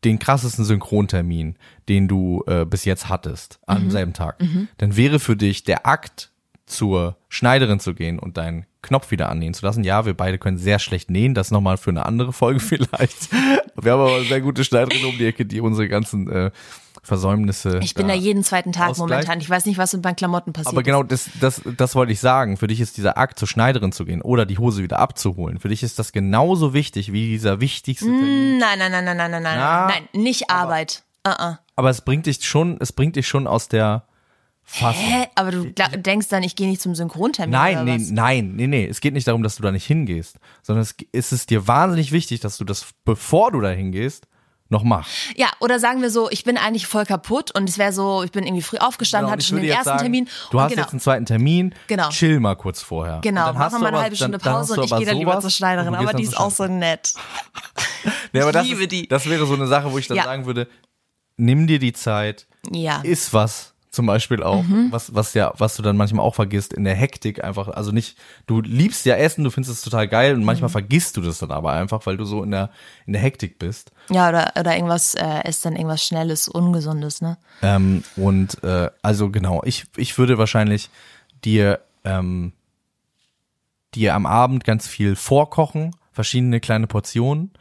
den 0.05 0.19
krassesten 0.19 0.65
Synchrontermin, 0.65 1.55
den 1.89 2.07
du 2.07 2.43
äh, 2.47 2.65
bis 2.65 2.85
jetzt 2.85 3.09
hattest, 3.09 3.59
Mhm. 3.67 3.75
am 3.75 3.91
selben 3.91 4.13
Tag, 4.13 4.41
dann 4.77 4.95
wäre 4.97 5.19
für 5.19 5.35
dich 5.35 5.63
der 5.63 5.85
Akt, 5.87 6.29
zur 6.65 7.17
Schneiderin 7.27 7.81
zu 7.81 7.93
gehen 7.93 8.17
und 8.19 8.37
deinen 8.37 8.65
Knopf 8.81 9.11
wieder 9.11 9.27
annähen 9.29 9.53
zu 9.53 9.65
lassen. 9.65 9.83
Ja, 9.83 10.05
wir 10.05 10.13
beide 10.13 10.37
können 10.37 10.57
sehr 10.57 10.79
schlecht 10.79 11.09
nähen, 11.11 11.33
das 11.33 11.51
nochmal 11.51 11.75
für 11.77 11.89
eine 11.89 12.05
andere 12.05 12.31
Folge 12.31 12.59
vielleicht. 12.61 13.31
Wir 13.75 13.91
haben 13.91 13.99
aber 13.99 14.15
eine 14.15 14.25
sehr 14.25 14.39
gute 14.41 14.63
Schneiderin 14.63 15.03
um 15.05 15.17
die 15.17 15.25
Ecke, 15.25 15.45
die 15.45 15.59
unsere 15.59 15.89
ganzen 15.89 16.29
äh, 16.31 16.51
Versäumnisse. 17.03 17.79
Ich 17.83 17.93
bin 17.95 18.07
da 18.07 18.13
jeden 18.13 18.43
zweiten 18.43 18.71
Tag 18.71 18.97
momentan. 18.97 19.39
Ich 19.41 19.49
weiß 19.49 19.65
nicht, 19.65 19.77
was 19.77 19.91
mit 19.93 20.03
meinen 20.03 20.15
Klamotten 20.15 20.53
passiert. 20.53 20.73
Aber 20.73 20.83
genau 20.83 21.03
das, 21.03 21.29
das, 21.41 21.61
das 21.77 21.95
wollte 21.95 22.13
ich 22.13 22.21
sagen. 22.21 22.55
Für 22.57 22.67
dich 22.67 22.79
ist 22.79 22.95
dieser 22.97 23.17
Akt, 23.17 23.37
zur 23.37 23.47
Schneiderin 23.47 23.91
zu 23.91 24.05
gehen 24.05 24.21
oder 24.21 24.45
die 24.45 24.57
Hose 24.57 24.81
wieder 24.81 24.99
abzuholen. 24.99 25.59
Für 25.59 25.67
dich 25.67 25.83
ist 25.83 25.99
das 25.99 26.13
genauso 26.13 26.73
wichtig 26.73 27.11
wie 27.11 27.27
dieser 27.29 27.59
wichtigste 27.59 28.05
ist. 28.05 28.11
Nein, 28.11 28.79
nein, 28.79 28.91
nein, 28.91 29.03
nein, 29.03 29.17
nein, 29.17 29.31
nein, 29.31 29.43
nein. 29.43 29.57
Na, 29.57 29.87
Nein, 29.87 30.07
nicht 30.13 30.49
Arbeit. 30.49 31.03
Uh 31.27 31.31
-uh. 31.31 31.57
Aber 31.75 31.89
es 31.89 32.01
bringt 32.01 32.25
dich 32.25 32.43
schon, 32.45 32.77
es 32.79 32.93
bringt 32.93 33.15
dich 33.17 33.27
schon 33.27 33.47
aus 33.47 33.67
der 33.67 34.05
Fassung. 34.63 35.03
Hä? 35.03 35.27
Aber 35.35 35.51
du 35.51 35.63
gla- 35.63 35.95
denkst 35.97 36.29
dann, 36.29 36.41
ich 36.43 36.55
gehe 36.55 36.69
nicht 36.69 36.81
zum 36.81 36.95
Synchrontermin 36.95 37.51
Nein, 37.51 37.75
oder 37.75 37.83
nee, 37.83 37.95
was? 37.99 38.11
nein, 38.11 38.53
nee, 38.55 38.67
nee. 38.67 38.85
Es 38.87 39.01
geht 39.01 39.13
nicht 39.13 39.27
darum, 39.27 39.43
dass 39.43 39.57
du 39.57 39.63
da 39.63 39.71
nicht 39.71 39.85
hingehst, 39.85 40.39
sondern 40.61 40.83
es 40.83 40.95
es 41.11 41.33
ist 41.33 41.49
dir 41.49 41.67
wahnsinnig 41.67 42.13
wichtig, 42.13 42.39
dass 42.39 42.57
du 42.57 42.63
das, 42.63 42.85
bevor 43.03 43.51
du 43.51 43.59
da 43.59 43.69
hingehst, 43.69 44.25
noch 44.73 44.83
machst. 44.83 45.13
Ja, 45.37 45.47
oder 45.61 45.79
sagen 45.79 46.01
wir 46.01 46.09
so, 46.09 46.29
ich 46.29 46.43
bin 46.43 46.57
eigentlich 46.57 46.87
voll 46.87 47.05
kaputt 47.05 47.51
und 47.55 47.69
es 47.69 47.77
wäre 47.77 47.93
so, 47.93 48.23
ich 48.23 48.31
bin 48.31 48.43
irgendwie 48.45 48.61
früh 48.61 48.77
aufgestanden, 48.77 49.27
Genau, 49.27 49.33
hatte 49.33 49.45
schon 49.45 49.57
den 49.61 49.69
ersten 49.69 49.85
sagen, 49.85 49.99
Termin. 49.99 50.27
Du 50.51 50.59
hast 50.59 50.71
genau, 50.71 50.81
jetzt 50.81 50.91
einen 50.91 50.99
zweiten 50.99 51.25
Termin. 51.25 51.73
Genau. 51.87 52.09
Chill 52.09 52.39
mal 52.41 52.55
kurz 52.55 52.81
vorher. 52.81 53.19
Genau, 53.21 53.41
Und 53.41 53.47
dann 53.47 53.53
machen 53.55 53.63
hast 53.63 53.71
wir 53.73 53.77
du 53.77 53.83
mal 53.83 53.87
eine 53.89 54.01
halbe 54.01 54.15
Stunde 54.17 54.37
Pause 54.39 54.73
und 54.73 54.83
ich 54.85 54.95
gehe 54.97 55.05
dann 55.05 55.17
lieber 55.17 55.39
zur 55.39 55.49
Schneiderin, 55.49 55.95
aber 55.95 56.13
die 56.13 56.23
ist 56.23 56.37
auch 56.37 56.51
so 56.51 56.65
nett. 56.67 57.13
Nee, 58.33 58.41
aber 58.41 58.49
Ich 58.49 58.53
das 58.55 58.67
liebe 58.67 58.81
ist, 58.83 58.91
die. 58.91 59.07
Das 59.07 59.29
wäre 59.29 59.45
so 59.45 59.53
eine 59.53 59.67
Sache, 59.67 59.91
wo 59.91 59.97
ich 59.97 60.07
dann 60.07 60.17
Ja. 60.17 60.23
sagen 60.23 60.45
würde, 60.45 60.67
nimm 61.37 61.67
dir 61.67 61.79
die 61.79 61.93
Zeit, 61.93 62.47
Ja. 62.71 62.99
iss 63.03 63.31
was 63.33 63.72
zum 63.93 64.07
Beispiel 64.07 64.41
auch, 64.41 64.63
Mhm. 64.63 64.87
was, 64.91 65.13
was 65.13 65.35
ja, 65.35 65.53
was 65.59 65.75
du 65.75 65.83
dann 65.83 65.95
manchmal 65.95 66.25
auch 66.25 66.33
vergisst 66.33 66.73
in 66.73 66.83
der 66.83 66.95
Hektik 66.95 67.43
einfach, 67.43 67.67
also 67.67 67.91
nicht, 67.91 68.17
du 68.47 68.59
liebst 68.59 69.05
ja 69.05 69.15
Essen, 69.15 69.43
du 69.43 69.51
findest 69.51 69.75
es 69.77 69.81
total 69.83 70.07
geil 70.07 70.33
und 70.33 70.39
Mhm. 70.39 70.45
manchmal 70.47 70.69
vergisst 70.71 71.15
du 71.15 71.21
das 71.21 71.37
dann 71.37 71.51
aber 71.51 71.73
einfach, 71.73 72.03
weil 72.07 72.17
du 72.17 72.25
so 72.25 72.41
in 72.41 72.49
der, 72.49 72.71
in 73.05 73.13
der 73.13 73.21
Hektik 73.21 73.59
bist. 73.59 73.91
Ja, 74.09 74.29
oder, 74.29 74.51
oder 74.59 74.73
irgendwas, 74.75 75.13
äh, 75.13 75.47
ist 75.47 75.63
dann 75.63 75.75
irgendwas 75.75 76.03
Schnelles, 76.03 76.47
Ungesundes, 76.47 77.21
ne? 77.21 77.37
Ähm, 77.61 78.01
und 78.15 78.63
äh, 78.63 78.89
also 79.03 79.29
genau, 79.29 79.61
ich, 79.63 79.85
ich 79.95 80.17
würde 80.17 80.39
wahrscheinlich 80.39 80.89
dir, 81.45 81.79
ähm, 82.03 82.53
dir 83.93 84.15
am 84.15 84.25
Abend 84.25 84.63
ganz 84.63 84.87
viel 84.87 85.15
vorkochen, 85.15 85.95
verschiedene 86.11 86.59
kleine 86.59 86.87
Portionen. 86.87 87.51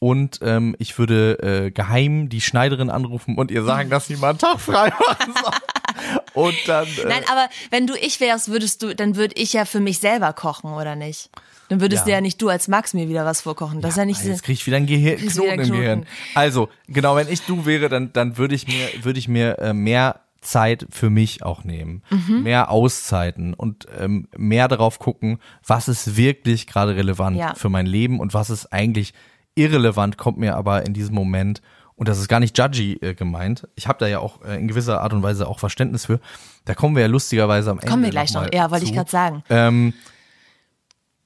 Und 0.00 0.38
ähm, 0.42 0.76
ich 0.78 0.96
würde 0.98 1.38
äh, 1.66 1.70
geheim 1.72 2.28
die 2.28 2.40
Schneiderin 2.40 2.88
anrufen 2.88 3.36
und 3.36 3.50
ihr 3.50 3.64
sagen, 3.64 3.90
dass 3.90 4.06
sie 4.06 4.16
mal 4.16 4.30
einen 4.30 4.38
Tag 4.38 4.60
frei 4.60 4.90
machen 4.90 5.34
soll. 5.42 5.52
Und 6.34 6.54
dann. 6.66 6.86
Äh, 6.86 7.04
Nein, 7.08 7.22
aber 7.32 7.48
wenn 7.70 7.88
du 7.88 7.94
ich 7.94 8.20
wärst, 8.20 8.48
würdest 8.48 8.82
du, 8.82 8.94
dann 8.94 9.16
würde 9.16 9.34
ich 9.36 9.52
ja 9.54 9.64
für 9.64 9.80
mich 9.80 9.98
selber 9.98 10.32
kochen, 10.32 10.70
oder 10.72 10.94
nicht? 10.94 11.30
Dann 11.68 11.80
würdest 11.80 12.02
Ja. 12.02 12.04
du 12.04 12.10
ja 12.12 12.20
nicht 12.20 12.40
du 12.40 12.48
als 12.48 12.68
Max 12.68 12.94
mir 12.94 13.08
wieder 13.08 13.24
was 13.24 13.40
vorkochen. 13.40 13.80
Das 13.80 13.92
ist 13.92 13.96
ja 13.96 14.04
nicht 14.04 14.22
jetzt 14.24 14.44
krieg 14.44 14.54
ich 14.54 14.66
wieder 14.66 14.76
einen 14.76 14.86
Gehir 14.86 15.16
Knoten 15.16 15.32
wieder 15.40 15.52
im 15.54 15.58
Gehirn. 15.72 16.00
Knoten. 16.02 16.06
Also, 16.34 16.68
genau, 16.86 17.16
wenn 17.16 17.28
ich 17.28 17.42
du 17.42 17.66
wäre, 17.66 17.88
dann, 17.88 18.12
dann 18.12 18.36
würde 18.38 18.54
ich 18.54 18.68
mir, 18.68 18.88
würde 19.04 19.18
ich 19.18 19.26
mir 19.26 19.58
äh, 19.58 19.72
mehr 19.72 20.20
Zeit 20.40 20.86
für 20.90 21.10
mich 21.10 21.42
auch 21.42 21.64
nehmen. 21.64 22.02
Mhm. 22.10 22.44
Mehr 22.44 22.70
Auszeiten 22.70 23.52
und 23.54 23.86
ähm, 23.98 24.28
mehr 24.36 24.68
darauf 24.68 25.00
gucken, 25.00 25.40
was 25.66 25.88
ist 25.88 26.16
wirklich 26.16 26.68
gerade 26.68 26.94
relevant 26.94 27.36
Ja. 27.36 27.54
für 27.54 27.68
mein 27.68 27.86
Leben 27.86 28.20
und 28.20 28.32
was 28.34 28.48
ist 28.50 28.72
eigentlich 28.72 29.12
irrelevant, 29.54 30.18
kommt 30.18 30.38
mir 30.38 30.56
aber 30.56 30.86
in 30.86 30.94
diesem 30.94 31.14
Moment, 31.14 31.62
und 31.96 32.08
das 32.08 32.18
ist 32.18 32.28
gar 32.28 32.40
nicht 32.40 32.56
judgy 32.56 32.98
äh, 33.00 33.14
gemeint, 33.14 33.66
ich 33.74 33.88
habe 33.88 33.98
da 33.98 34.06
ja 34.06 34.20
auch 34.20 34.42
äh, 34.44 34.58
in 34.58 34.68
gewisser 34.68 35.00
Art 35.00 35.12
und 35.12 35.22
Weise 35.22 35.48
auch 35.48 35.58
Verständnis 35.58 36.06
für, 36.06 36.20
da 36.64 36.74
kommen 36.74 36.94
wir 36.94 37.02
ja 37.02 37.08
lustigerweise 37.08 37.70
am 37.70 37.78
Ende 37.78 37.90
Kommen 37.90 38.04
wir 38.04 38.10
gleich 38.10 38.32
noch. 38.32 38.44
noch. 38.44 38.52
Ja, 38.52 38.70
wollte 38.70 38.84
ich 38.84 38.92
gerade 38.92 39.10
sagen. 39.10 39.42
Ähm, 39.50 39.94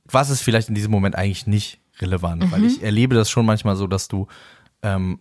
was 0.04 0.30
ist 0.30 0.42
vielleicht 0.42 0.68
in 0.68 0.74
diesem 0.74 0.90
Moment 0.90 1.16
eigentlich 1.16 1.46
nicht 1.46 1.80
relevant? 1.98 2.50
Weil 2.50 2.64
ich 2.64 2.82
erlebe 2.82 3.14
das 3.14 3.30
schon 3.30 3.46
manchmal 3.46 3.76
so, 3.76 3.86
dass 3.86 4.08
du 4.08 4.26
ähm, 4.82 5.20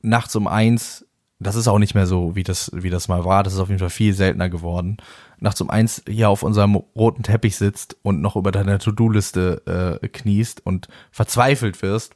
nachts 0.00 0.34
um 0.36 0.46
eins 0.46 1.04
das 1.40 1.56
ist 1.56 1.68
auch 1.68 1.78
nicht 1.78 1.94
mehr 1.94 2.06
so, 2.06 2.36
wie 2.36 2.42
das, 2.42 2.70
wie 2.74 2.90
das 2.90 3.08
mal 3.08 3.24
war. 3.24 3.42
Das 3.42 3.54
ist 3.54 3.58
auf 3.58 3.68
jeden 3.68 3.78
Fall 3.78 3.90
viel 3.90 4.14
seltener 4.14 4.48
geworden. 4.48 4.96
Nachts 5.38 5.60
um 5.60 5.70
eins 5.70 6.02
hier 6.08 6.30
auf 6.30 6.42
unserem 6.42 6.76
roten 6.76 7.22
Teppich 7.22 7.56
sitzt 7.56 7.96
und 8.02 8.20
noch 8.20 8.36
über 8.36 8.52
deiner 8.52 8.78
To-Do-Liste 8.78 10.00
äh, 10.02 10.08
kniest 10.08 10.64
und 10.64 10.88
verzweifelt 11.10 11.82
wirst, 11.82 12.14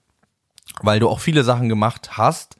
weil 0.82 1.00
du 1.00 1.08
auch 1.08 1.20
viele 1.20 1.44
Sachen 1.44 1.68
gemacht 1.68 2.16
hast, 2.18 2.56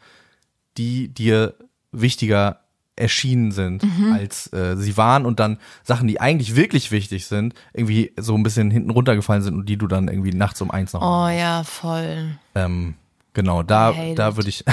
die 0.76 1.09
dir 1.09 1.54
wichtiger 1.92 2.61
erschienen 2.96 3.52
sind, 3.52 3.85
als 4.12 4.52
äh, 4.52 4.76
sie 4.76 4.96
waren 4.96 5.24
und 5.24 5.38
dann 5.38 5.59
Sachen, 5.85 6.09
die 6.09 6.20
eigentlich 6.20 6.57
wirklich 6.57 6.90
wichtig 6.90 7.26
sind, 7.26 7.54
irgendwie 7.72 8.12
so 8.18 8.35
ein 8.35 8.42
bisschen 8.42 8.72
hinten 8.72 8.90
runtergefallen 8.90 9.42
sind 9.42 9.54
und 9.54 9.66
die 9.68 9.76
du 9.76 9.87
dann 9.87 10.09
irgendwie 10.09 10.33
nachts 10.33 10.61
um 10.61 10.70
eins 10.72 10.92
noch 10.94 11.02
Oh 11.02 11.28
ja, 11.28 11.62
voll. 11.62 12.37
ähm, 12.57 12.94
genau, 13.35 13.62
da, 13.62 13.94
da 14.16 14.37
würde 14.37 14.48
ich, 14.48 14.64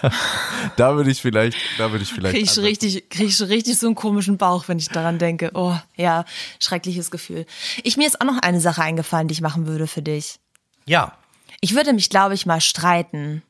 da 0.76 0.96
würde 0.96 1.10
ich 1.10 1.22
vielleicht, 1.22 1.56
da 1.78 1.90
würde 1.92 2.02
ich 2.02 2.12
vielleicht. 2.12 2.34
Krieg 2.34 2.44
ich, 2.44 2.58
richtig, 2.58 3.08
krieg 3.08 3.28
ich 3.28 3.40
richtig 3.42 3.78
so 3.78 3.86
einen 3.86 3.94
komischen 3.94 4.36
Bauch, 4.36 4.66
wenn 4.68 4.78
ich 4.78 4.88
daran 4.88 5.18
denke. 5.18 5.52
Oh, 5.54 5.76
ja, 5.96 6.24
schreckliches 6.58 7.10
Gefühl. 7.12 7.46
Ich, 7.84 7.96
mir 7.96 8.06
ist 8.06 8.20
auch 8.20 8.26
noch 8.26 8.38
eine 8.42 8.60
Sache 8.60 8.82
eingefallen, 8.82 9.28
die 9.28 9.32
ich 9.34 9.40
machen 9.40 9.66
würde 9.66 9.86
für 9.86 10.02
dich. 10.02 10.40
ja, 10.86 11.12
Ich 11.60 11.74
würde 11.74 11.92
mich, 11.92 12.10
glaube 12.10 12.34
ich, 12.34 12.46
mal 12.46 12.60
streiten 12.60 13.42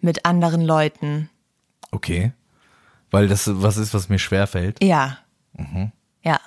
mit 0.00 0.24
anderen 0.26 0.62
Leuten. 0.62 1.30
okay, 1.90 2.32
weil 3.10 3.28
das 3.28 3.48
was 3.52 3.76
ist, 3.76 3.94
was 3.94 4.08
mir 4.08 4.18
schwerfällt. 4.18 4.82
Ja. 4.82 5.18
Mhm. 5.52 5.92
Ja. 6.22 6.40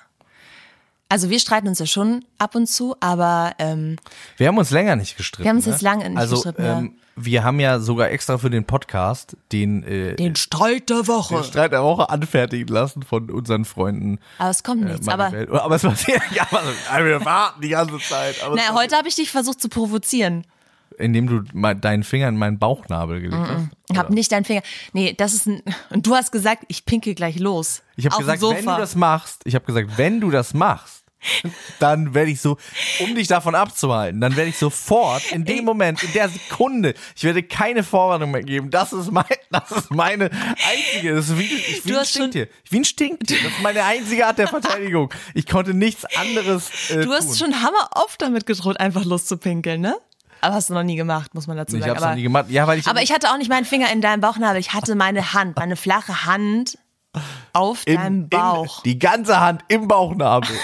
Also 1.09 1.29
wir 1.29 1.39
streiten 1.39 1.69
uns 1.69 1.79
ja 1.79 1.85
schon 1.85 2.25
ab 2.37 2.55
und 2.55 2.67
zu, 2.67 2.95
aber 2.99 3.53
ähm, 3.59 3.95
Wir 4.35 4.49
haben 4.49 4.57
uns 4.57 4.71
länger 4.71 4.97
nicht 4.97 5.15
gestritten. 5.15 5.45
Wir 5.45 5.49
haben 5.49 5.57
uns 5.57 5.65
ne? 5.65 5.71
jetzt 5.71 5.81
lange 5.81 6.09
nicht 6.09 6.17
also, 6.19 6.35
gestritten, 6.35 6.63
ja. 6.63 6.79
Ähm, 6.79 6.95
wir 7.15 7.43
haben 7.45 7.59
ja 7.61 7.79
sogar 7.79 8.11
extra 8.11 8.37
für 8.37 8.49
den 8.49 8.65
Podcast 8.65 9.37
den, 9.53 9.83
äh, 9.83 10.15
den 10.17 10.35
Streit 10.35 10.89
der 10.89 11.07
Woche. 11.07 11.35
den 11.35 11.43
Streit 11.45 11.71
der 11.71 11.83
Woche 11.83 12.09
anfertigen 12.09 12.67
lassen 12.67 13.01
von 13.03 13.31
unseren 13.31 13.63
Freunden. 13.63 14.19
aber 14.37 14.49
es 14.49 14.61
kommt 14.63 14.83
Äh, 14.83 14.91
nichts. 14.91 15.07
Aber 15.07 15.31
aber 15.63 15.75
es 15.75 15.81
passiert, 15.83 16.21
ja, 16.31 16.45
also, 16.51 17.05
wir 17.05 17.23
warten 17.23 17.61
die 17.61 17.69
ganze 17.69 17.97
Zeit. 17.99 18.43
Aber 18.43 18.55
naja, 18.55 18.73
heute 18.73 18.97
habe 18.97 19.07
ich 19.07 19.15
dich 19.15 19.31
versucht 19.31 19.61
zu 19.61 19.69
provozieren. 19.69 20.45
Indem 20.97 21.27
du 21.27 21.43
mal 21.53 21.75
deinen 21.75 22.03
Finger 22.03 22.27
in 22.27 22.37
meinen 22.37 22.59
Bauchnabel 22.59 23.21
gelegt 23.21 23.47
hast. 23.47 23.67
Ich 23.91 23.97
habe 23.97 24.13
nicht 24.13 24.31
deinen 24.31 24.45
Finger. 24.45 24.61
Nee, 24.93 25.13
das 25.17 25.33
ist 25.33 25.47
ein. 25.47 25.61
Und 25.89 26.05
du 26.05 26.15
hast 26.15 26.31
gesagt, 26.31 26.63
ich 26.67 26.85
pinkel 26.85 27.15
gleich 27.15 27.39
los. 27.39 27.81
Ich 27.95 28.05
habe 28.05 28.17
gesagt, 28.17 28.41
wenn 28.41 28.65
du 28.65 28.77
das 28.77 28.95
machst, 28.95 29.41
ich 29.45 29.55
habe 29.55 29.65
gesagt, 29.65 29.97
wenn 29.97 30.19
du 30.19 30.31
das 30.31 30.53
machst, 30.53 31.03
dann 31.79 32.13
werde 32.13 32.29
ich 32.31 32.39
so, 32.41 32.57
um 32.99 33.15
dich 33.15 33.27
davon 33.27 33.55
abzuhalten, 33.55 34.21
dann 34.21 34.35
werde 34.35 34.49
ich 34.49 34.57
sofort 34.57 35.31
in 35.31 35.45
dem 35.45 35.65
Moment, 35.65 36.03
in 36.03 36.13
der 36.13 36.29
Sekunde, 36.29 36.93
ich 37.15 37.23
werde 37.23 37.41
keine 37.43 37.83
Vorwarnung 37.83 38.31
mehr 38.31 38.43
geben. 38.43 38.69
Das 38.69 38.93
ist 38.93 39.11
mein, 39.11 39.25
das 39.51 39.71
ist 39.71 39.91
meine 39.91 40.29
einzige, 40.31 41.15
das 41.15 41.29
ist 41.29 41.39
wie, 41.39 41.43
ich, 41.43 41.85
wie 41.85 41.91
Du 41.91 41.99
ein 41.99 42.05
Stinktier. 42.05 42.47
Wie 42.69 42.77
ein 42.77 42.85
Stinktier. 42.85 43.37
Das 43.43 43.51
ist 43.51 43.61
meine 43.63 43.83
einzige 43.83 44.27
Art 44.27 44.37
der 44.37 44.47
Verteidigung. 44.47 45.11
Ich 45.33 45.47
konnte 45.47 45.73
nichts 45.73 46.05
anderes 46.15 46.91
äh, 46.91 47.01
Du 47.03 47.11
hast 47.11 47.29
tun. 47.29 47.35
schon 47.51 47.61
hammer 47.63 47.89
oft 47.95 48.21
damit 48.21 48.45
gedroht, 48.45 48.79
einfach 48.79 49.03
loszupinkeln, 49.03 49.81
ne? 49.81 49.97
Aber 50.41 50.55
hast 50.55 50.69
du 50.69 50.73
noch 50.73 50.83
nie 50.83 50.95
gemacht, 50.95 51.33
muss 51.33 51.47
man 51.47 51.57
dazu 51.57 51.75
ich 51.75 51.81
sagen. 51.81 51.91
habe 51.91 52.01
aber, 52.01 52.09
noch 52.11 52.17
nie 52.17 52.23
gemacht. 52.23 52.49
Ja, 52.49 52.67
weil 52.67 52.79
ich 52.79 52.87
aber 52.87 53.01
ich 53.01 53.11
hatte 53.11 53.31
auch 53.31 53.37
nicht 53.37 53.49
meinen 53.49 53.65
Finger 53.65 53.91
in 53.91 54.01
deinem 54.01 54.21
Bauchnabel. 54.21 54.59
Ich 54.59 54.73
hatte 54.73 54.95
meine 54.95 55.33
Hand, 55.33 55.55
meine 55.55 55.75
flache 55.75 56.25
Hand 56.25 56.77
auf 57.53 57.81
in, 57.85 57.95
deinem 57.95 58.29
Bauch. 58.29 58.83
In, 58.83 58.91
die 58.91 58.99
ganze 58.99 59.39
Hand 59.39 59.63
im 59.67 59.87
Bauchnabel. 59.87 60.55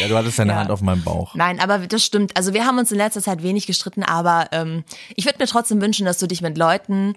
ja, 0.00 0.08
du 0.08 0.16
hattest 0.16 0.38
deine 0.38 0.52
Ja. 0.52 0.58
Hand 0.58 0.70
auf 0.70 0.80
meinem 0.80 1.02
Bauch. 1.02 1.34
Nein, 1.34 1.60
aber 1.60 1.78
das 1.78 2.04
stimmt. 2.04 2.36
Also 2.36 2.54
wir 2.54 2.66
haben 2.66 2.78
uns 2.78 2.90
in 2.90 2.98
letzter 2.98 3.22
Zeit 3.22 3.42
wenig 3.42 3.66
gestritten, 3.66 4.02
aber 4.02 4.48
ähm, 4.52 4.84
ich 5.16 5.24
würde 5.24 5.38
mir 5.38 5.46
trotzdem 5.46 5.80
wünschen, 5.80 6.06
dass 6.06 6.18
du 6.18 6.26
dich 6.26 6.42
mit 6.42 6.56
Leuten, 6.58 7.14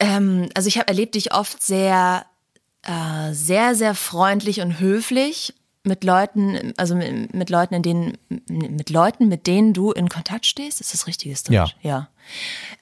ähm, 0.00 0.48
also 0.54 0.68
ich 0.68 0.78
habe 0.78 0.88
erlebt 0.88 1.14
dich 1.14 1.34
oft 1.34 1.62
sehr, 1.62 2.26
äh, 2.82 3.32
sehr, 3.32 3.74
sehr 3.74 3.94
freundlich 3.94 4.60
und 4.60 4.78
höflich 4.80 5.54
mit 5.84 6.04
Leuten, 6.04 6.72
also 6.76 6.94
mit, 6.94 7.34
mit 7.34 7.50
Leuten, 7.50 7.74
in 7.74 7.82
denen, 7.82 8.18
mit 8.48 8.90
Leuten, 8.90 9.28
mit 9.28 9.46
denen 9.46 9.72
du 9.72 9.92
in 9.92 10.08
Kontakt 10.08 10.46
stehst. 10.46 10.80
Ist 10.80 10.92
das 10.92 11.06
richtiges 11.06 11.44
Deutsch? 11.44 11.74
Ja. 11.82 11.90
Ja. 11.90 12.08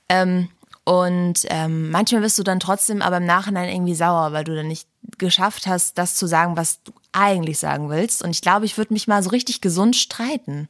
Ähm, 0.09 0.49
und 0.85 1.47
ähm, 1.49 1.91
manchmal 1.91 2.23
wirst 2.23 2.39
du 2.39 2.45
dann 2.45 2.61
trotzdem 2.61 3.03
aber 3.03 3.17
im 3.17 3.27
Nachhinein 3.27 3.69
irgendwie 3.69 3.97
sauer, 3.97 4.33
weil 4.33 4.45
du 4.45 4.55
dann 4.55 4.69
nicht 4.69 4.89
geschafft 5.19 5.67
hast, 5.67 5.99
das 5.99 6.15
zu 6.15 6.27
sagen, 6.27 6.57
was 6.57 6.83
du 6.85 6.93
eigentlich 7.13 7.59
sagen 7.59 7.91
willst. 7.91 8.23
Und 8.23 8.31
ich 8.31 8.41
glaube, 8.41 8.67
ich 8.67 8.79
würde 8.79 8.93
mich 8.93 9.09
mal 9.09 9.23
so 9.23 9.31
richtig 9.31 9.61
gesund 9.61 9.97
streiten. 9.97 10.69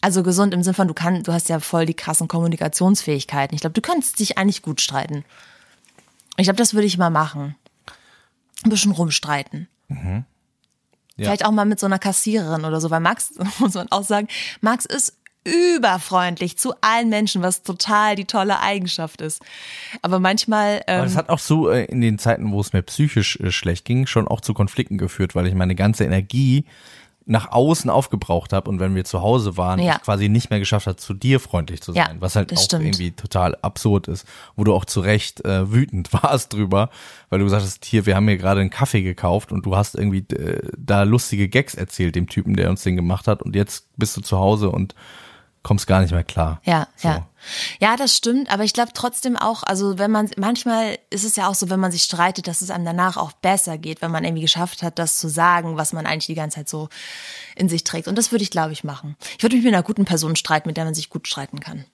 Also 0.00 0.22
gesund 0.22 0.54
im 0.54 0.62
Sinne 0.62 0.74
von, 0.74 0.86
du 0.86 0.94
kannst, 0.94 1.26
du 1.26 1.32
hast 1.32 1.48
ja 1.48 1.58
voll 1.58 1.86
die 1.86 1.94
krassen 1.94 2.28
Kommunikationsfähigkeiten. 2.28 3.54
Ich 3.54 3.62
glaube, 3.62 3.74
du 3.74 3.80
könntest 3.80 4.20
dich 4.20 4.38
eigentlich 4.38 4.62
gut 4.62 4.80
streiten. 4.80 5.24
Ich 6.36 6.44
glaube, 6.44 6.58
das 6.58 6.74
würde 6.74 6.86
ich 6.86 6.96
mal 6.96 7.10
machen. 7.10 7.56
Ein 8.62 8.70
bisschen 8.70 8.92
rumstreiten. 8.92 9.68
Vielleicht 11.24 11.44
auch 11.44 11.52
mal 11.52 11.64
mit 11.64 11.80
so 11.80 11.86
einer 11.86 11.98
Kassiererin 11.98 12.64
oder 12.64 12.80
so, 12.80 12.90
weil 12.90 13.00
Max, 13.00 13.34
muss 13.58 13.74
man 13.74 13.90
auch 13.90 14.04
sagen, 14.04 14.28
Max 14.60 14.84
ist 14.84 15.16
überfreundlich 15.46 16.58
zu 16.58 16.74
allen 16.80 17.08
Menschen, 17.08 17.40
was 17.40 17.62
total 17.62 18.16
die 18.16 18.24
tolle 18.24 18.60
Eigenschaft 18.60 19.20
ist. 19.20 19.42
Aber 20.02 20.18
manchmal, 20.18 20.82
Aber 20.86 20.98
ähm, 20.98 21.04
das 21.04 21.16
hat 21.16 21.28
auch 21.28 21.38
so 21.38 21.70
äh, 21.70 21.84
in 21.84 22.00
den 22.00 22.18
Zeiten, 22.18 22.50
wo 22.50 22.60
es 22.60 22.72
mir 22.72 22.82
psychisch 22.82 23.38
äh, 23.40 23.52
schlecht 23.52 23.84
ging, 23.84 24.06
schon 24.06 24.26
auch 24.26 24.40
zu 24.40 24.54
Konflikten 24.54 24.98
geführt, 24.98 25.34
weil 25.34 25.46
ich 25.46 25.54
meine 25.54 25.76
ganze 25.76 26.04
Energie 26.04 26.64
nach 27.28 27.50
außen 27.50 27.90
aufgebraucht 27.90 28.52
habe 28.52 28.70
und 28.70 28.78
wenn 28.78 28.94
wir 28.94 29.04
zu 29.04 29.20
Hause 29.20 29.56
waren, 29.56 29.80
Ja. 29.80 29.96
ich 29.96 30.02
quasi 30.02 30.28
nicht 30.28 30.48
mehr 30.50 30.60
geschafft 30.60 30.86
hat, 30.86 31.00
zu 31.00 31.12
dir 31.12 31.40
freundlich 31.40 31.82
zu 31.82 31.92
Ja, 31.92 32.06
sein, 32.06 32.20
was 32.20 32.36
halt 32.36 32.52
auch 32.52 32.62
stimmt. 32.62 32.84
irgendwie 32.84 33.10
total 33.10 33.56
absurd 33.62 34.06
ist, 34.06 34.26
wo 34.54 34.62
du 34.62 34.72
auch 34.72 34.84
zu 34.84 35.00
Recht 35.00 35.44
äh, 35.44 35.72
wütend 35.72 36.12
warst 36.22 36.52
drüber, 36.52 36.88
weil 37.28 37.40
du 37.40 37.44
gesagt 37.44 37.64
hast, 37.64 37.84
hier, 37.84 38.06
wir 38.06 38.14
haben 38.14 38.28
hier 38.28 38.36
gerade 38.38 38.60
einen 38.60 38.70
Kaffee 38.70 39.02
gekauft 39.02 39.50
und 39.50 39.66
du 39.66 39.76
hast 39.76 39.96
irgendwie 39.96 40.24
äh, 40.36 40.70
da 40.78 41.02
lustige 41.02 41.48
Gags 41.48 41.74
erzählt 41.74 42.14
dem 42.14 42.28
Typen, 42.28 42.54
der 42.54 42.70
uns 42.70 42.84
den 42.84 42.94
gemacht 42.94 43.26
hat 43.26 43.42
und 43.42 43.56
jetzt 43.56 43.86
bist 43.96 44.16
du 44.16 44.20
zu 44.20 44.38
Hause 44.38 44.70
und 44.70 44.94
kommst 45.66 45.86
gar 45.88 46.00
nicht 46.00 46.12
mehr 46.12 46.22
klar. 46.22 46.60
Ja, 46.64 46.86
So. 46.96 47.08
ja. 47.08 47.26
Ja, 47.80 47.96
das 47.96 48.16
stimmt, 48.16 48.50
aber 48.50 48.64
ich 48.64 48.72
glaube 48.72 48.92
trotzdem 48.94 49.36
auch, 49.36 49.62
also 49.64 49.98
wenn 49.98 50.10
man, 50.10 50.30
manchmal 50.36 50.98
ist 51.10 51.24
es 51.24 51.36
ja 51.36 51.48
auch 51.48 51.54
so, 51.54 51.70
wenn 51.70 51.78
man 51.80 51.90
sich 51.92 52.02
streitet, 52.02 52.46
dass 52.48 52.60
es 52.60 52.70
einem 52.70 52.84
danach 52.84 53.16
auch 53.16 53.32
besser 53.32 53.76
geht, 53.78 54.00
wenn 54.02 54.10
man 54.10 54.24
irgendwie 54.24 54.42
geschafft 54.42 54.82
hat, 54.82 54.98
das 54.98 55.18
zu 55.18 55.28
sagen, 55.28 55.76
was 55.76 55.92
man 55.92 56.06
eigentlich 56.06 56.26
die 56.26 56.34
ganze 56.34 56.56
Zeit 56.56 56.68
so 56.68 56.88
in 57.56 57.68
sich 57.68 57.84
trägt. 57.84 58.06
Und 58.08 58.16
das 58.16 58.30
würde 58.32 58.42
ich, 58.44 58.50
glaube 58.50 58.72
ich, 58.72 58.82
machen. 58.84 59.16
Ich 59.36 59.42
würde 59.44 59.54
mich 59.56 59.64
mit 59.64 59.74
einer 59.74 59.82
guten 59.84 60.04
Person 60.04 60.34
streiten, 60.36 60.68
mit 60.68 60.76
der 60.76 60.84
man 60.84 60.94
sich 60.94 61.08
gut 61.10 61.26
streiten 61.28 61.60
kann. 61.60 61.84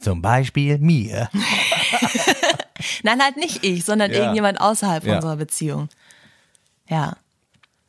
Zum 0.00 0.22
Beispiel 0.22 0.78
mir. 0.78 1.28
Nein, 3.02 3.20
halt 3.22 3.36
nicht 3.36 3.64
ich, 3.64 3.84
sondern 3.84 4.10
Ja. 4.10 4.18
irgendjemand 4.18 4.60
außerhalb 4.60 5.04
Ja. 5.04 5.16
unserer 5.16 5.36
Beziehung. 5.36 5.88
Ja. 6.88 7.16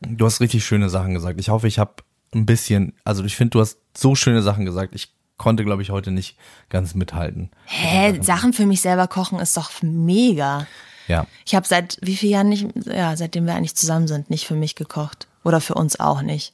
Du 0.02 0.26
hast 0.26 0.40
richtig 0.42 0.66
schöne 0.66 0.90
Sachen 0.90 1.14
gesagt. 1.14 1.40
Ich 1.40 1.50
hoffe, 1.50 1.68
ich 1.68 1.78
habe 1.80 1.94
ein 2.34 2.46
bisschen, 2.46 2.94
also 3.04 3.24
ich 3.24 3.36
finde, 3.36 3.52
du 3.52 3.60
hast 3.62 3.78
so 3.98 4.16
schöne 4.16 4.42
Sachen 4.42 4.66
gesagt. 4.66 4.94
Ich 4.96 5.14
konnte, 5.38 5.64
glaube 5.64 5.82
ich, 5.82 5.90
heute 5.90 6.12
nicht 6.12 6.38
ganz 6.70 6.96
mithalten. 6.96 7.50
Hä, 7.66 8.20
Sachen 8.22 8.54
für 8.54 8.66
mich 8.66 8.82
selber 8.82 9.08
kochen 9.08 9.40
ist 9.40 9.56
doch 9.58 9.72
mega. 9.82 10.68
Ja. 11.08 11.26
Ich 11.46 11.56
habe 11.56 11.66
seit 11.66 11.98
wie 12.02 12.16
vielen 12.16 12.32
Jahren 12.34 12.50
nicht, 12.50 12.68
ja, 12.86 13.16
seitdem 13.16 13.46
wir 13.46 13.56
eigentlich 13.56 13.76
zusammen 13.76 14.08
sind, 14.08 14.30
nicht 14.30 14.46
für 14.46 14.56
mich 14.56 14.76
gekocht. 14.76 15.28
Oder 15.44 15.62
für 15.62 15.74
uns 15.76 16.00
auch 16.00 16.22
nicht. 16.22 16.54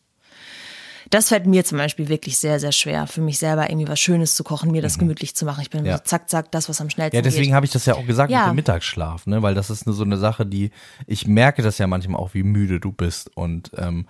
Das 1.12 1.30
fällt 1.30 1.46
mir 1.46 1.64
zum 1.64 1.78
Beispiel 1.78 2.08
wirklich 2.08 2.38
sehr, 2.38 2.60
sehr 2.60 2.72
schwer, 2.72 3.06
für 3.06 3.22
mich 3.22 3.38
selber 3.38 3.70
irgendwie 3.70 3.88
was 3.88 4.00
Schönes 4.00 4.34
zu 4.36 4.44
kochen, 4.44 4.72
mir 4.72 4.82
das 4.82 4.98
gemütlich 4.98 5.36
zu 5.36 5.46
machen. 5.46 5.62
Ich 5.62 5.70
bin 5.70 5.82
Mhm. 5.82 5.88
Ja. 5.88 5.98
so 5.98 6.04
zack, 6.04 6.30
zack, 6.30 6.52
das, 6.52 6.68
was 6.68 6.82
am 6.82 6.90
schnellsten 6.90 7.16
Ja, 7.16 7.22
deswegen 7.22 7.54
habe 7.54 7.66
ich 7.66 7.72
das 7.72 7.86
ja 7.86 7.94
auch 7.96 8.06
gesagt 8.08 8.32
Ja. 8.32 8.42
mit 8.42 8.48
dem 8.50 8.56
Mittagsschlaf, 8.56 9.28
ne? 9.28 9.42
Weil 9.44 9.54
das 9.54 9.70
ist 9.70 9.86
nur 9.86 9.94
so 9.96 10.04
eine 10.04 10.18
Sache, 10.18 10.46
die 10.48 10.72
ich 11.06 11.28
merke 11.28 11.62
das 11.62 11.78
ja 11.78 11.86
manchmal 11.88 12.20
auch, 12.20 12.34
wie 12.34 12.44
müde 12.44 12.80
du 12.80 12.92
bist 12.92 13.30
und 13.38 13.72
ähm, 13.78 14.08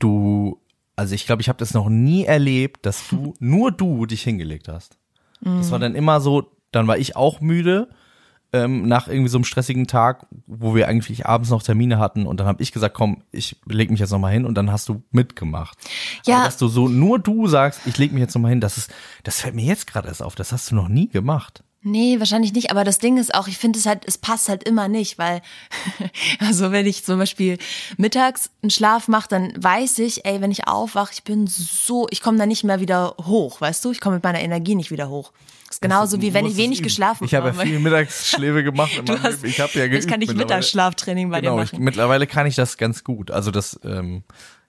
du, 0.00 0.60
also 0.96 1.14
ich 1.14 1.26
glaube, 1.26 1.42
ich 1.42 1.48
habe 1.48 1.58
das 1.58 1.72
noch 1.74 1.88
nie 1.88 2.24
erlebt, 2.24 2.84
dass 2.84 3.08
du 3.08 3.34
nur 3.40 3.70
du 3.70 4.06
dich 4.06 4.22
hingelegt 4.22 4.66
hast. 4.68 4.98
Das 5.42 5.70
war 5.70 5.78
Mhm. 5.78 5.82
dann 5.82 5.94
immer 5.94 6.20
so, 6.20 6.50
dann 6.72 6.86
war 6.88 6.98
ich 6.98 7.14
auch 7.16 7.40
müde 7.40 7.88
ähm, 8.52 8.88
nach 8.88 9.06
irgendwie 9.06 9.28
so 9.28 9.38
einem 9.38 9.44
stressigen 9.44 9.86
Tag, 9.86 10.26
wo 10.46 10.74
wir 10.74 10.88
eigentlich 10.88 11.24
abends 11.24 11.50
noch 11.50 11.62
Termine 11.62 11.98
hatten 12.00 12.26
und 12.26 12.40
dann 12.40 12.48
habe 12.48 12.62
ich 12.62 12.72
gesagt, 12.72 12.94
komm, 12.96 13.22
ich 13.30 13.56
leg 13.64 13.90
mich 13.92 14.00
jetzt 14.00 14.10
noch 14.10 14.18
mal 14.18 14.32
hin 14.32 14.44
und 14.44 14.56
dann 14.56 14.72
hast 14.72 14.88
du 14.88 15.02
mitgemacht. 15.12 15.78
Ja. 16.26 16.38
Aber 16.38 16.44
dass 16.46 16.58
du 16.58 16.66
so 16.66 16.88
nur 16.88 17.20
du 17.20 17.46
sagst, 17.46 17.82
ich 17.86 17.96
leg 17.96 18.10
mich 18.12 18.20
jetzt 18.20 18.34
noch 18.34 18.42
mal 18.42 18.48
hin, 18.48 18.60
das 18.60 18.76
ist, 18.76 18.90
das 19.22 19.40
fällt 19.40 19.54
mir 19.54 19.64
jetzt 19.64 19.86
gerade 19.86 20.08
erst 20.08 20.20
auf. 20.22 20.34
Das 20.34 20.50
hast 20.52 20.70
du 20.72 20.74
noch 20.74 20.88
nie 20.88 21.08
gemacht. 21.08 21.62
Nee, 21.82 22.18
wahrscheinlich 22.18 22.52
nicht. 22.52 22.70
Aber 22.70 22.84
das 22.84 22.98
Ding 22.98 23.16
ist 23.16 23.34
auch, 23.34 23.48
ich 23.48 23.56
finde 23.56 23.78
es 23.78 23.86
halt, 23.86 24.02
es 24.06 24.18
passt 24.18 24.48
halt 24.50 24.64
immer 24.64 24.86
nicht, 24.88 25.16
weil, 25.18 25.40
also 26.40 26.72
wenn 26.72 26.86
ich 26.86 27.04
zum 27.04 27.18
Beispiel 27.18 27.56
mittags 27.96 28.50
einen 28.62 28.70
Schlaf 28.70 29.08
mache, 29.08 29.28
dann 29.28 29.52
weiß 29.56 29.98
ich, 30.00 30.26
ey, 30.26 30.40
wenn 30.42 30.50
ich 30.50 30.68
aufwache, 30.68 31.12
ich 31.14 31.22
bin 31.24 31.46
so, 31.46 32.06
ich 32.10 32.20
komme 32.20 32.36
da 32.38 32.44
nicht 32.46 32.64
mehr 32.64 32.80
wieder 32.80 33.14
hoch, 33.24 33.60
weißt 33.60 33.82
du? 33.84 33.92
Ich 33.92 34.00
komme 34.00 34.16
mit 34.16 34.24
meiner 34.24 34.40
Energie 34.40 34.74
nicht 34.74 34.90
wieder 34.90 35.08
hoch. 35.08 35.32
Das 35.68 35.76
ist 35.76 35.82
genauso 35.82 36.20
wie 36.20 36.34
wenn 36.34 36.46
ich 36.46 36.56
wenig 36.56 36.82
geschlafen 36.82 37.24
Ich 37.24 37.34
habe 37.34 37.48
ja 37.48 37.54
habe. 37.54 37.64
viel 37.66 37.78
Mittagsschläfe 37.78 38.62
gemacht. 38.64 38.90
Du 39.04 39.22
hast- 39.22 39.44
ich 39.44 39.60
habe 39.60 39.72
ja 39.74 39.86
geübt 39.86 40.02
Jetzt 40.02 40.08
kann 40.10 40.20
ich. 40.20 40.34
Mittagsschlaftraining 40.34 41.30
bei 41.30 41.40
genau, 41.40 41.56
dir 41.58 41.62
ich, 41.62 41.72
machen. 41.72 41.84
mittlerweile 41.84 42.26
kann 42.26 42.46
ich 42.46 42.56
das 42.56 42.76
ganz 42.76 43.04
gut. 43.04 43.30
Also 43.30 43.50
das, 43.52 43.78
ähm, 43.84 44.22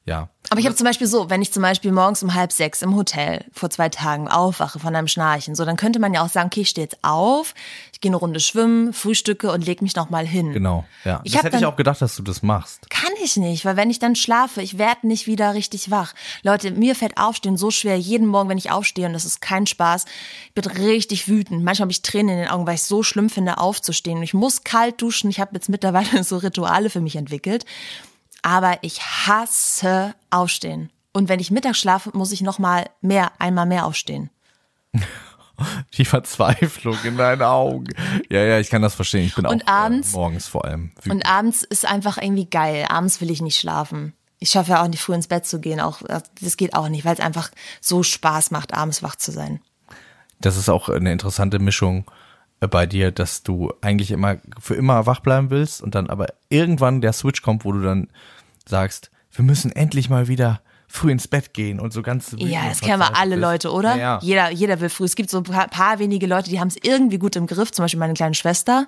ja. 0.06 0.30
Aber 0.50 0.60
ich 0.60 0.66
habe 0.66 0.76
zum 0.76 0.86
Beispiel 0.86 1.08
so, 1.08 1.30
wenn 1.30 1.42
ich 1.42 1.54
zum 1.54 1.62
Beispiel 1.62 1.92
morgens 1.92 2.24
um 2.24 2.34
halb 2.34 2.52
sechs 2.52 2.82
im 2.82 2.96
Hotel 2.96 3.46
vor 3.54 3.70
zwei 3.70 3.88
Tagen 3.90 4.28
aufwache 4.28 4.80
von 4.80 4.94
einem 4.96 5.08
Schnarchen, 5.08 5.56
so 5.56 5.64
dann 5.64 5.78
könnte 5.78 6.00
man 6.00 6.14
ja 6.14 6.24
auch 6.24 6.30
sagen, 6.30 6.48
okay, 6.48 6.62
ich 6.62 6.70
stehe 6.70 6.84
jetzt 6.86 6.98
auf, 7.04 7.54
ich 7.94 8.02
gehe 8.02 8.10
eine 8.10 8.18
Runde 8.18 8.40
schwimmen, 8.40 8.92
frühstücke 8.92 9.52
und 9.52 9.66
leg 9.66 9.82
mich 9.82 9.96
nochmal 9.96 10.26
hin. 10.28 10.52
Genau, 10.52 10.84
ja. 11.06 11.22
Ich 11.24 11.34
das 11.34 11.44
hätte 11.44 11.56
ich 11.58 11.62
dann- 11.62 11.72
auch 11.72 11.76
gedacht, 11.78 12.02
dass 12.02 12.16
du 12.16 12.24
das 12.24 12.42
machst. 12.42 12.90
Kann 12.90 13.12
ich 13.24 13.38
nicht, 13.38 13.64
weil 13.64 13.78
wenn 13.78 13.90
ich 13.92 14.00
dann 14.00 14.16
schlafe, 14.16 14.62
ich 14.62 14.78
werde 14.78 15.08
nicht 15.08 15.28
wieder 15.28 15.54
richtig 15.54 15.92
wach. 15.92 16.14
Leute, 16.44 16.72
mir 16.72 16.96
fällt 16.96 17.18
Aufstehen 17.18 17.56
so 17.56 17.70
schwer. 17.72 17.98
Jeden 17.98 18.28
Morgen, 18.28 18.50
wenn 18.50 18.58
ich 18.58 18.72
aufstehe, 18.72 19.06
und 19.06 19.14
das 19.14 19.24
ist 19.26 19.40
kein 19.42 19.68
Spaß, 19.68 20.06
ich 20.48 20.54
bin 20.54 20.66
richtig 20.66 21.28
wütend. 21.30 21.64
Manchmal 21.64 21.86
habe 21.86 21.92
ich 21.92 22.02
Tränen 22.02 22.36
in 22.36 22.42
den 22.42 22.50
Augen, 22.50 22.66
weil 22.68 22.76
ich 22.76 22.82
es 22.82 22.88
so 22.88 23.04
schlimm 23.04 23.30
finde, 23.30 23.60
aufzustehen. 23.60 24.18
Und 24.18 24.24
ich 24.24 24.34
muss 24.34 24.64
kalt 24.64 25.02
duschen. 25.02 25.30
Ich 25.30 25.40
habe 25.40 25.52
jetzt 25.54 25.70
mittlerweile 25.70 26.24
so 26.24 26.38
Rituale 26.38 26.90
für 26.90 27.00
mich 27.02 27.16
entwickelt. 27.16 27.66
Aber 28.42 28.80
ich 28.82 29.02
hasse 29.02 30.16
Aufstehen. 30.30 30.92
Und 31.14 31.30
wenn 31.30 31.40
ich 31.40 31.52
mittags 31.52 31.80
schlafe, 31.80 32.12
muss 32.14 32.32
ich 32.32 32.42
noch 32.42 32.58
mal 32.60 32.90
mehr, 33.02 33.32
einmal 33.40 33.66
mehr 33.66 33.86
aufstehen. 33.86 34.30
Die 35.94 36.06
Verzweiflung 36.06 36.98
in 37.04 37.18
deinen 37.18 37.44
Augen. 37.44 37.94
Ja, 38.30 38.42
ja, 38.44 38.60
ich 38.60 38.70
kann 38.72 38.82
das 38.82 38.96
verstehen. 38.96 39.26
Ich 39.26 39.36
bin 39.36 39.46
Und 39.46 39.68
auch 39.68 39.72
abends- 39.72 40.14
äh, 40.14 40.18
morgens 40.18 40.48
vor 40.48 40.66
allem 40.66 40.92
wütend. 40.96 41.12
Und 41.14 41.26
abends 41.28 41.64
ist 41.64 41.86
einfach 41.86 42.18
irgendwie 42.18 42.50
geil. 42.50 42.88
Abends 42.90 43.22
will 43.22 43.30
ich 43.30 43.42
nicht 43.42 43.60
schlafen. 43.60 44.14
Ich 44.40 44.50
schaffe 44.50 44.72
ja 44.72 44.82
auch 44.84 44.88
nicht 44.88 45.02
früh 45.02 45.14
ins 45.14 45.28
Bett 45.28 45.46
zu 45.46 45.60
gehen. 45.60 45.80
Auch 45.80 46.02
das 46.42 46.58
geht 46.58 46.74
auch 46.74 46.90
nicht, 46.90 47.06
weil 47.06 47.14
es 47.14 47.20
einfach 47.20 47.52
so 47.80 48.02
Spaß 48.02 48.50
macht, 48.50 48.74
abends 48.74 49.04
wach 49.04 49.16
zu 49.16 49.32
sein. 49.32 49.62
Das 50.40 50.58
ist 50.58 50.68
auch 50.70 50.90
eine 50.90 51.12
interessante 51.12 51.60
Mischung 51.60 52.06
äh, 52.08 52.12
bei 52.68 52.86
dir, 52.86 53.12
dass 53.12 53.44
du 53.44 53.74
eigentlich 53.82 54.12
immer 54.12 54.38
für 54.60 54.76
immer 54.76 55.06
wach 55.06 55.20
bleiben 55.22 55.50
willst 55.50 55.82
und 55.82 55.96
dann 55.96 56.10
aber 56.10 56.28
irgendwann 56.50 57.02
der 57.02 57.14
Switch 57.14 57.42
kommt, 57.42 57.66
wo 57.66 57.72
du 57.72 57.82
dann 57.82 58.08
sagst, 58.68 59.12
wir 59.32 59.44
müssen 59.44 59.72
endlich 59.72 60.10
mal 60.10 60.28
wieder 60.28 60.62
früh 60.88 61.12
ins 61.12 61.28
Bett 61.28 61.54
gehen 61.54 61.80
und 61.80 61.94
so 61.94 62.02
ganz 62.02 62.36
Ja, 62.38 62.68
das 62.68 62.82
kennen 62.82 63.00
wir 63.00 63.18
alle 63.18 63.36
bist. 63.36 63.42
Leute, 63.42 63.72
oder? 63.72 63.92
Ja, 63.96 63.98
ja. 63.98 64.20
Jeder, 64.22 64.52
jeder 64.52 64.82
will 64.82 64.90
früh. 64.90 65.06
Es 65.06 65.16
gibt 65.16 65.30
so 65.30 65.38
ein 65.38 65.44
paar, 65.44 65.68
paar 65.70 66.00
wenige 66.00 66.28
Leute, 66.28 66.50
die 66.50 66.60
haben 66.60 66.68
es 66.68 66.76
irgendwie 66.82 67.18
gut 67.18 67.36
im 67.36 67.48
Griff. 67.48 67.72
Zum 67.72 67.84
Beispiel 67.84 68.00
meine 68.00 68.14
kleine 68.14 68.36
Schwester. 68.36 68.88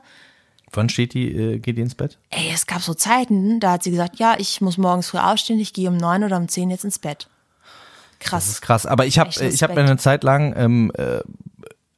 Wann 0.72 0.90
steht 0.90 1.14
die, 1.14 1.32
äh, 1.32 1.60
geht 1.60 1.78
die 1.78 1.82
ins 1.82 1.96
Bett? 1.96 2.18
Ey, 2.30 2.52
es 2.54 2.68
gab 2.68 2.82
so 2.82 2.94
Zeiten, 2.94 3.60
da 3.60 3.74
hat 3.74 3.84
sie 3.84 3.92
gesagt, 3.92 4.18
ja, 4.20 4.36
ich 4.38 4.60
muss 4.60 4.78
morgens 4.78 5.10
früh 5.10 5.20
aufstehen, 5.20 5.60
ich 5.60 5.72
gehe 5.72 5.88
um 5.88 5.98
neun 5.98 6.24
oder 6.24 6.38
um 6.38 6.48
zehn 6.48 6.70
jetzt 6.70 6.84
ins 6.84 7.00
Bett. 7.00 7.30
Das 8.20 8.30
Krass. 8.30 8.50
ist 8.50 8.62
krass. 8.62 8.86
Aber 8.86 9.06
ich 9.06 9.20
habe 9.20 9.30
Echt 9.30 9.42
ich 9.42 9.64
hab 9.64 9.78
eine 9.78 9.98
Zeit 9.98 10.24
lang, 10.24 10.54
ähm, 10.58 10.92
äh, 10.96 11.20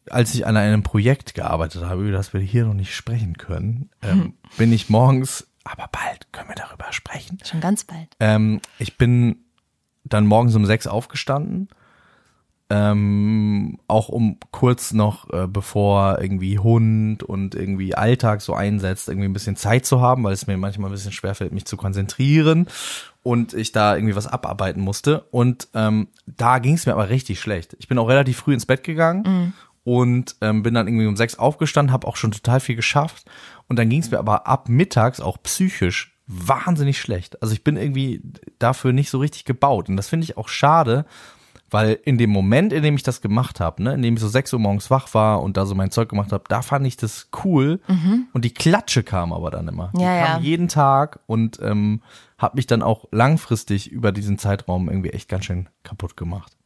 als 0.09 0.33
ich 0.35 0.45
an 0.45 0.57
einem 0.57 0.83
Projekt 0.83 1.33
gearbeitet 1.33 1.83
habe, 1.83 2.03
über 2.03 2.11
das 2.11 2.33
wir 2.33 2.41
hier 2.41 2.65
noch 2.65 2.73
nicht 2.73 2.95
sprechen 2.95 3.37
können, 3.37 3.89
ähm, 4.01 4.33
bin 4.57 4.71
ich 4.71 4.89
morgens, 4.89 5.47
aber 5.63 5.89
bald 5.91 6.31
können 6.31 6.49
wir 6.49 6.55
darüber 6.55 6.91
sprechen. 6.91 7.39
Schon 7.43 7.59
ganz 7.59 7.83
bald. 7.83 8.07
Ähm, 8.19 8.61
ich 8.79 8.97
bin 8.97 9.37
dann 10.03 10.27
morgens 10.27 10.55
um 10.55 10.65
sechs 10.65 10.87
aufgestanden. 10.87 11.69
Ähm, 12.67 13.77
auch 13.87 14.09
um 14.09 14.39
kurz 14.49 14.91
noch, 14.91 15.31
äh, 15.31 15.45
bevor 15.47 16.19
irgendwie 16.19 16.57
Hund 16.57 17.21
und 17.21 17.53
irgendwie 17.53 17.93
Alltag 17.93 18.41
so 18.41 18.55
einsetzt, 18.55 19.07
irgendwie 19.07 19.27
ein 19.27 19.33
bisschen 19.33 19.55
Zeit 19.55 19.85
zu 19.85 20.01
haben, 20.01 20.23
weil 20.23 20.33
es 20.33 20.47
mir 20.47 20.57
manchmal 20.57 20.89
ein 20.89 20.93
bisschen 20.93 21.11
schwerfällt, 21.11 21.53
mich 21.53 21.65
zu 21.65 21.77
konzentrieren 21.77 22.65
und 23.21 23.53
ich 23.53 23.71
da 23.71 23.95
irgendwie 23.95 24.15
was 24.15 24.25
abarbeiten 24.25 24.81
musste. 24.81 25.25
Und 25.29 25.67
ähm, 25.75 26.07
da 26.25 26.57
ging 26.57 26.73
es 26.73 26.87
mir 26.87 26.93
aber 26.93 27.09
richtig 27.09 27.39
schlecht. 27.39 27.75
Ich 27.77 27.87
bin 27.87 27.99
auch 27.99 28.09
relativ 28.09 28.37
früh 28.37 28.55
ins 28.55 28.65
Bett 28.65 28.83
gegangen 28.83 29.53
und 29.85 30.35
ähm, 30.41 30.63
bin 30.63 30.73
dann 30.73 30.87
irgendwie 30.87 31.05
um 31.05 31.15
sechs 31.15 31.37
aufgestanden, 31.37 31.93
habe 31.93 32.07
auch 32.07 32.17
schon 32.17 32.31
total 32.31 32.59
viel 32.59 32.75
geschafft. 32.75 33.25
Und 33.67 33.77
dann 33.77 33.87
ging 33.87 34.01
es 34.01 34.11
mir 34.11 34.17
aber 34.19 34.47
ab 34.47 34.67
mittags 34.67 35.21
auch 35.21 35.37
psychisch 35.43 36.17
wahnsinnig 36.27 36.99
schlecht. 36.99 37.41
Also 37.41 37.53
ich 37.53 37.63
bin 37.63 37.77
irgendwie 37.77 38.21
dafür 38.57 38.93
nicht 38.93 39.11
so 39.11 39.19
richtig 39.19 39.45
gebaut. 39.45 39.87
Und 39.87 39.95
das 39.95 40.09
finde 40.09 40.23
ich 40.23 40.37
auch 40.37 40.49
schade, 40.49 41.05
weil 41.69 41.99
in 42.03 42.17
dem 42.17 42.31
Moment, 42.31 42.73
in 42.73 42.81
dem 42.81 42.95
ich 42.95 43.03
das 43.03 43.21
gemacht 43.21 43.59
habe, 43.59 43.83
ne, 43.83 43.93
in 43.93 44.01
dem 44.01 44.15
ich 44.15 44.21
so 44.21 44.27
sechs 44.27 44.51
Uhr 44.53 44.59
morgens 44.59 44.89
wach 44.89 45.13
war 45.13 45.43
und 45.43 45.55
da 45.55 45.67
so 45.67 45.75
mein 45.75 45.91
Zeug 45.91 46.09
gemacht 46.09 46.31
habe, 46.31 46.45
da 46.47 46.63
fand 46.63 46.87
ich 46.87 46.97
das 46.97 47.29
cool. 47.43 47.79
Und 48.33 48.43
die 48.43 48.53
Klatsche 48.53 49.03
kam 49.03 49.33
aber 49.33 49.51
dann 49.51 49.67
immer. 49.67 49.91
Die 49.93 49.97
Mhm. 49.97 50.03
Ja, 50.03 50.25
kam 50.25 50.41
ja. 50.41 50.47
jeden 50.47 50.67
Tag 50.67 51.19
und 51.27 51.59
ähm, 51.61 52.01
hat 52.39 52.55
mich 52.55 52.65
dann 52.65 52.81
auch 52.81 53.05
langfristig 53.11 53.91
über 53.91 54.11
diesen 54.11 54.39
Zeitraum 54.39 54.89
irgendwie 54.89 55.11
echt 55.11 55.29
ganz 55.29 55.45
schön 55.45 55.69
kaputt 55.83 56.17
gemacht. 56.17 56.57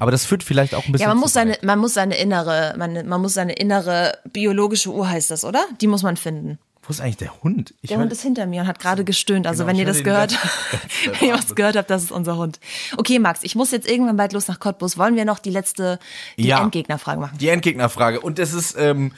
Aber 0.00 0.10
das 0.10 0.24
führt 0.24 0.42
vielleicht 0.42 0.74
auch 0.74 0.84
ein 0.86 0.92
bisschen 0.92 1.06
Mhm. 1.06 1.08
Ja, 1.10 1.14
man 1.14 1.18
muss 1.18 1.32
seine, 1.32 1.58
man 1.62 1.78
muss 1.78 1.94
seine 1.94 2.16
innere, 2.16 2.74
man, 2.76 3.06
man 3.06 3.20
muss 3.20 3.34
seine 3.34 3.52
innere 3.54 4.18
biologische 4.32 4.90
Uhr 4.90 5.08
heißt 5.08 5.30
das, 5.30 5.44
oder? 5.44 5.64
Die 5.80 5.86
muss 5.86 6.02
man 6.02 6.16
finden. 6.16 6.58
Wo 6.84 6.90
ist 6.90 7.00
eigentlich 7.00 7.18
der 7.18 7.42
Hund? 7.44 7.74
Ich 7.80 7.90
Der 7.90 7.98
Hund 7.98 8.10
ist 8.10 8.22
hinter 8.22 8.44
mir 8.46 8.62
und 8.62 8.66
hat 8.66 8.80
gerade 8.80 9.04
gestöhnt. 9.04 9.46
Also 9.46 9.62
Genau, 9.62 9.70
wenn 9.72 9.78
ihr 9.78 9.86
das 9.86 10.02
gehört, 10.02 10.32
wenn 11.20 11.28
ihr 11.28 11.34
was 11.34 11.54
gehört 11.54 11.76
habt, 11.76 11.88
das 11.90 12.02
ist 12.02 12.10
unser 12.10 12.36
Hund. 12.36 12.58
Okay, 12.96 13.18
Max, 13.20 13.44
ich 13.44 13.54
muss 13.54 13.70
jetzt 13.70 13.88
irgendwann 13.88 14.16
bald 14.16 14.32
los 14.32 14.48
nach 14.48 14.58
Cottbus. 14.58 14.98
Wollen 14.98 15.14
wir 15.14 15.24
noch 15.24 15.38
die 15.38 15.50
letzte, 15.50 15.98
die 16.36 16.48
Ja. 16.48 16.60
Endgegnerfrage 16.62 17.20
machen? 17.20 17.38
Die 17.38 17.48
Endgegnerfrage. 17.48 18.20
Und 18.20 18.38
es 18.40 18.52
ist, 18.52 18.76
ähm, 18.76 19.12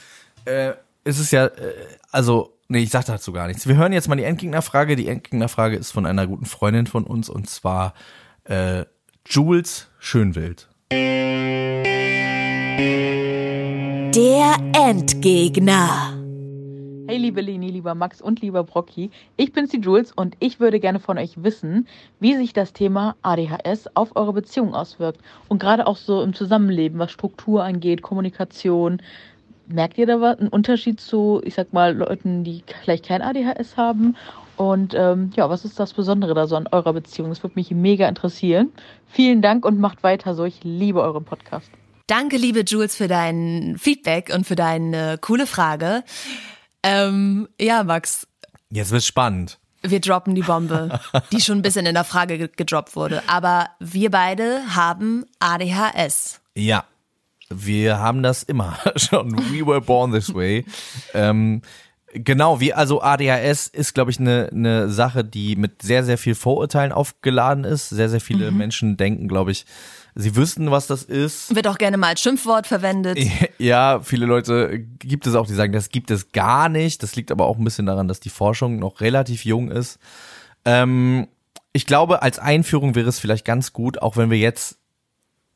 äh, 0.44 0.72
es 1.04 1.18
ist 1.18 1.30
ja, 1.30 1.46
äh, 1.46 1.72
also, 2.12 2.52
nee, 2.68 2.80
ich 2.80 2.90
sag 2.90 3.06
dazu 3.06 3.32
gar 3.32 3.46
nichts. 3.46 3.66
Wir 3.66 3.76
hören 3.76 3.94
jetzt 3.94 4.08
mal 4.08 4.16
die 4.16 4.24
Endgegnerfrage. 4.24 4.94
Die 4.94 5.08
Endgegnerfrage 5.08 5.76
ist 5.76 5.90
von 5.90 6.04
einer 6.04 6.26
guten 6.26 6.44
Freundin 6.44 6.86
von 6.86 7.04
uns 7.04 7.30
und 7.30 7.48
zwar 7.48 7.94
äh, 8.44 8.84
Jules 9.26 9.88
Schönwild. 9.98 10.68
Der 14.12 14.56
Endgegner. 14.74 16.12
Hey 17.08 17.16
liebe 17.16 17.40
Leni, 17.40 17.70
lieber 17.70 17.94
Max 17.94 18.20
und 18.20 18.42
lieber 18.42 18.64
Brocky, 18.64 19.10
ich 19.38 19.52
bin's 19.52 19.70
die 19.70 19.80
Jules 19.80 20.12
und 20.12 20.36
ich 20.40 20.60
würde 20.60 20.78
gerne 20.78 21.00
von 21.00 21.16
euch 21.16 21.42
wissen, 21.42 21.88
wie 22.20 22.36
sich 22.36 22.52
das 22.52 22.74
Thema 22.74 23.16
ADHS 23.22 23.88
auf 23.94 24.14
eure 24.14 24.34
Beziehung 24.34 24.74
auswirkt 24.74 25.20
und 25.48 25.58
gerade 25.58 25.86
auch 25.86 25.96
so 25.96 26.22
im 26.22 26.34
Zusammenleben, 26.34 26.98
was 26.98 27.10
Struktur 27.10 27.64
angeht, 27.64 28.02
Kommunikation. 28.02 29.00
Merkt 29.66 29.96
ihr 29.96 30.06
da 30.06 30.20
was, 30.20 30.38
einen 30.38 30.48
Unterschied 30.48 31.00
zu, 31.00 31.40
ich 31.44 31.54
sag 31.54 31.72
mal, 31.72 31.96
Leuten, 31.96 32.44
die 32.44 32.62
vielleicht 32.82 33.06
kein 33.06 33.22
ADHS 33.22 33.78
haben? 33.78 34.16
Und 34.56 34.94
ähm, 34.94 35.30
ja, 35.36 35.50
was 35.50 35.64
ist 35.64 35.80
das 35.80 35.92
Besondere 35.94 36.34
da 36.34 36.46
so 36.46 36.56
an 36.56 36.68
eurer 36.70 36.92
Beziehung? 36.92 37.28
Das 37.30 37.42
würde 37.42 37.56
mich 37.56 37.70
mega 37.72 38.08
interessieren. 38.08 38.72
Vielen 39.08 39.42
Dank 39.42 39.64
und 39.64 39.78
macht 39.80 40.02
weiter 40.02 40.34
so. 40.34 40.44
Ich 40.44 40.60
liebe 40.62 41.00
euren 41.02 41.24
Podcast. 41.24 41.70
Danke, 42.06 42.36
liebe 42.36 42.60
Jules, 42.66 42.94
für 42.94 43.08
dein 43.08 43.76
Feedback 43.78 44.30
und 44.34 44.46
für 44.46 44.56
deine 44.56 45.18
coole 45.20 45.46
Frage. 45.46 46.04
Ähm, 46.82 47.48
ja, 47.60 47.82
Max, 47.84 48.26
Jetzt 48.70 48.90
wird's 48.90 49.06
spannend. 49.06 49.58
wir 49.82 50.00
droppen 50.00 50.34
die 50.34 50.42
Bombe, 50.42 51.00
die 51.32 51.40
schon 51.40 51.58
ein 51.58 51.62
bisschen 51.62 51.86
in 51.86 51.94
der 51.94 52.04
Frage 52.04 52.38
ge- 52.38 52.50
gedroppt 52.54 52.94
wurde. 52.96 53.22
Aber 53.26 53.68
wir 53.80 54.10
beide 54.10 54.60
haben 54.74 55.24
ADHS. 55.40 56.40
Ja, 56.54 56.84
wir 57.48 57.98
haben 57.98 58.22
das 58.22 58.42
immer 58.42 58.76
schon. 58.96 59.32
We 59.52 59.66
were 59.66 59.80
born 59.80 60.12
this 60.12 60.34
way. 60.34 60.64
ähm, 61.14 61.62
genau, 62.14 62.60
wie 62.60 62.72
also 62.72 63.02
ADHS 63.02 63.66
ist, 63.66 63.94
glaube 63.94 64.10
ich, 64.10 64.18
eine 64.18 64.48
ne 64.52 64.88
Sache, 64.88 65.24
die 65.24 65.56
mit 65.56 65.82
sehr, 65.82 66.04
sehr 66.04 66.18
viel 66.18 66.34
Vorurteilen 66.34 66.92
aufgeladen 66.92 67.64
ist. 67.64 67.90
Sehr, 67.90 68.08
sehr 68.08 68.20
viele 68.20 68.50
Menschen 68.50 68.96
denken, 68.96 69.28
glaube 69.28 69.50
ich, 69.50 69.66
sie 70.14 70.36
wüssten, 70.36 70.70
was 70.70 70.86
das 70.86 71.02
ist. 71.02 71.54
Wird 71.54 71.66
auch 71.66 71.78
gerne 71.78 71.96
mal 71.96 72.08
als 72.08 72.22
Schimpfwort 72.22 72.66
verwendet. 72.66 73.18
Ja, 73.58 74.00
viele 74.02 74.26
Leute 74.26 74.78
gibt 74.78 75.26
es 75.26 75.34
auch, 75.34 75.46
die 75.46 75.54
sagen, 75.54 75.72
das 75.72 75.88
gibt 75.88 76.10
es 76.10 76.32
gar 76.32 76.68
nicht. 76.68 77.02
Das 77.02 77.16
liegt 77.16 77.30
aber 77.30 77.46
auch 77.46 77.56
ein 77.56 77.64
bisschen 77.64 77.86
daran, 77.86 78.08
dass 78.08 78.20
die 78.20 78.28
Forschung 78.28 78.78
noch 78.78 79.00
relativ 79.00 79.44
jung 79.44 79.70
ist. 79.70 79.98
Ähm, 80.64 81.28
ich 81.72 81.86
glaube, 81.86 82.22
als 82.22 82.38
Einführung 82.38 82.94
wäre 82.94 83.08
es 83.08 83.20
vielleicht 83.20 83.44
ganz 83.44 83.72
gut, 83.72 84.02
auch 84.02 84.16
wenn 84.16 84.30
wir 84.30 84.38
jetzt 84.38 84.78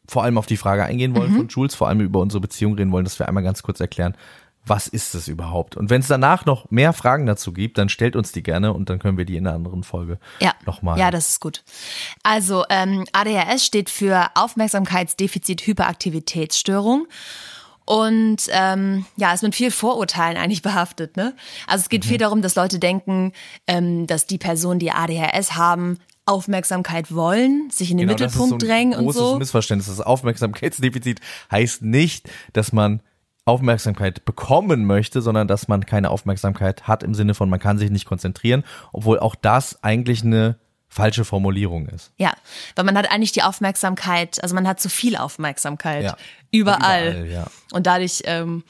vor 0.09 0.24
allem 0.24 0.38
auf 0.38 0.46
die 0.46 0.56
Frage 0.56 0.84
eingehen 0.84 1.14
wollen 1.14 1.34
von 1.34 1.48
Jules, 1.48 1.74
vor 1.74 1.88
allem 1.88 2.00
über 2.00 2.20
unsere 2.20 2.40
Beziehung 2.40 2.74
reden 2.74 2.92
wollen, 2.92 3.04
dass 3.04 3.18
wir 3.18 3.28
einmal 3.28 3.42
ganz 3.42 3.62
kurz 3.62 3.78
erklären, 3.78 4.16
was 4.69 4.87
ist 4.89 5.14
es 5.14 5.29
überhaupt? 5.29 5.77
Und 5.77 5.91
wenn 5.91 6.01
es 6.01 6.09
danach 6.09 6.45
noch 6.47 6.71
mehr 6.71 6.93
Fragen 6.93 7.27
dazu 7.27 7.53
gibt, 7.53 7.79
dann 7.79 7.89
stellt 7.89 8.16
uns 8.16 8.33
die 8.33 8.43
gerne 8.43 8.73
und 8.73 8.91
dann 8.91 8.99
können 8.99 9.19
wir 9.19 9.25
die 9.25 9.37
in 9.37 9.47
einer 9.47 9.57
anderen 9.57 9.83
Folge 9.83 10.19
Ja, 10.41 10.53
nochmal. 10.66 10.99
ja, 10.99 11.11
das 11.11 11.29
ist 11.31 11.41
gut. 11.41 11.62
Also 12.23 12.64
ähm, 12.71 13.05
ADHS 13.12 13.64
steht 13.64 13.91
für 13.91 14.29
Aufmerksamkeitsdefizit-Hyperaktivitätsstörung. 14.35 17.07
Und 17.85 18.43
ähm, 18.51 19.07
ja, 19.16 19.33
ist 19.33 19.43
mit 19.43 19.55
viel 19.55 19.71
Vorurteilen 19.71 20.37
eigentlich 20.37 20.61
behaftet. 20.61 21.16
Ne? 21.16 21.35
Also 21.66 21.83
es 21.83 21.89
geht 21.89 22.05
Mhm. 22.05 22.09
viel 22.09 22.19
darum, 22.19 22.43
dass 22.43 22.55
Leute 22.55 22.79
denken, 22.79 23.33
ähm, 23.66 24.07
dass 24.07 24.27
die 24.27 24.37
Personen, 24.37 24.79
die 24.79 24.91
ADHS 24.91 25.55
haben, 25.57 25.99
Aufmerksamkeit 26.27 27.14
wollen, 27.14 27.71
sich 27.71 27.91
in 27.91 27.97
den 27.97 28.09
Genau, 28.09 28.19
das 28.19 28.35
ist 28.35 28.39
Mittelpunkt 28.39 28.61
so 28.62 28.66
ein 28.66 28.71
drängen 28.71 28.99
und 28.99 29.05
großes 29.07 29.21
so. 29.23 29.39
Missverständnis. 29.39 29.87
Das 29.89 30.03
Aufmerksamkeitsdefizit 30.05 31.21
heißt 31.51 31.81
nicht, 31.81 32.29
dass 32.53 32.75
man 32.75 33.01
Aufmerksamkeit 33.49 34.24
bekommen 34.24 34.84
möchte, 34.84 35.22
sondern 35.22 35.49
dass 35.49 35.68
man 35.68 35.86
keine 35.86 36.11
Aufmerksamkeit 36.11 36.86
hat 36.86 37.03
im 37.03 37.14
Sinne 37.14 37.34
von, 37.34 37.49
man 37.51 37.61
kann 37.61 37.78
sich 37.78 37.90
nicht 37.90 38.05
konzentrieren, 38.05 38.64
obwohl 38.92 39.18
auch 39.18 39.34
das 39.34 39.82
eigentlich 39.82 40.22
eine 40.22 40.57
falsche 40.88 41.24
Formulierung 41.24 41.86
ist. 41.88 42.12
Ja, 42.16 42.32
weil 42.76 42.84
man 42.84 42.96
hat 42.96 43.11
eigentlich 43.11 43.32
die 43.32 43.42
Aufmerksamkeit, 43.42 44.42
also 44.42 44.55
man 44.55 44.66
hat 44.66 44.80
zu 44.80 44.88
viel 44.88 45.16
Aufmerksamkeit 45.16 46.05
Ja. 46.05 46.16
überall. 46.51 47.09
Überall, 47.09 47.26
ja. 47.26 47.46
Und 47.72 47.86
dadurch, 47.86 48.22
ähm, 48.24 48.64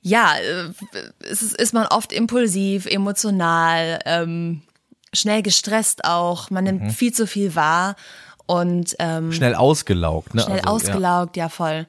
ja, 0.00 0.34
äh, 0.36 1.26
ist, 1.26 1.42
ist 1.42 1.72
man 1.74 1.86
oft 1.86 2.12
impulsiv, 2.12 2.86
emotional, 2.86 3.98
ähm, 4.04 4.62
schnell 5.12 5.42
gestresst 5.42 6.04
auch. 6.04 6.50
Man 6.50 6.64
nimmt 6.64 6.92
viel 6.92 7.12
zu 7.12 7.26
viel 7.26 7.54
wahr 7.54 7.96
und 8.46 8.94
ähm, 8.98 9.32
Schnell 9.32 9.54
ausgelaugt, 9.54 10.34
ne? 10.34 10.42
schnell 10.42 10.60
Also, 10.60 10.70
ausgelaugt, 10.70 11.36
ja. 11.36 11.48
voll. 11.48 11.86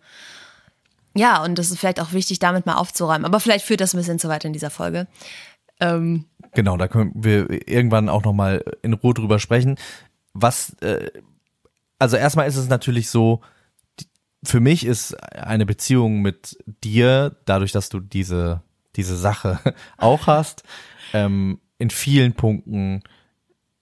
Ja, 1.19 1.43
und 1.43 1.59
das 1.59 1.69
ist 1.69 1.79
vielleicht 1.79 1.99
auch 1.99 2.13
wichtig, 2.13 2.39
damit 2.39 2.65
mal 2.65 2.75
aufzuräumen. 2.75 3.25
Aber 3.25 3.41
vielleicht 3.41 3.65
führt 3.65 3.81
das 3.81 3.93
ein 3.93 3.97
bisschen 3.97 4.19
zu 4.19 4.29
weit 4.29 4.45
in 4.45 4.53
dieser 4.53 4.69
Folge. 4.69 5.05
Ähm, 5.81 6.27
genau, 6.53 6.77
da 6.77 6.87
können 6.87 7.11
wir 7.13 7.67
irgendwann 7.67 8.07
auch 8.07 8.23
nochmal 8.23 8.63
in 8.83 8.93
Ruhe 8.93 9.13
drüber 9.13 9.37
sprechen. 9.37 9.75
Was, 10.33 10.77
äh, 10.79 11.11
also 11.97 12.15
erstmal 12.15 12.47
ist 12.47 12.55
es 12.55 12.69
natürlich 12.69 13.09
so, 13.09 13.41
für 14.43 14.61
mich 14.61 14.85
ist 14.85 15.13
eine 15.33 15.65
Beziehung 15.65 16.21
mit 16.21 16.57
dir, 16.85 17.35
dadurch, 17.43 17.73
dass 17.73 17.89
du 17.89 17.99
diese, 17.99 18.61
diese 18.95 19.17
Sache 19.17 19.59
auch 19.97 20.25
hast, 20.25 20.63
ähm, 21.11 21.59
in 21.79 21.89
vielen 21.89 22.31
Punkten 22.31 23.03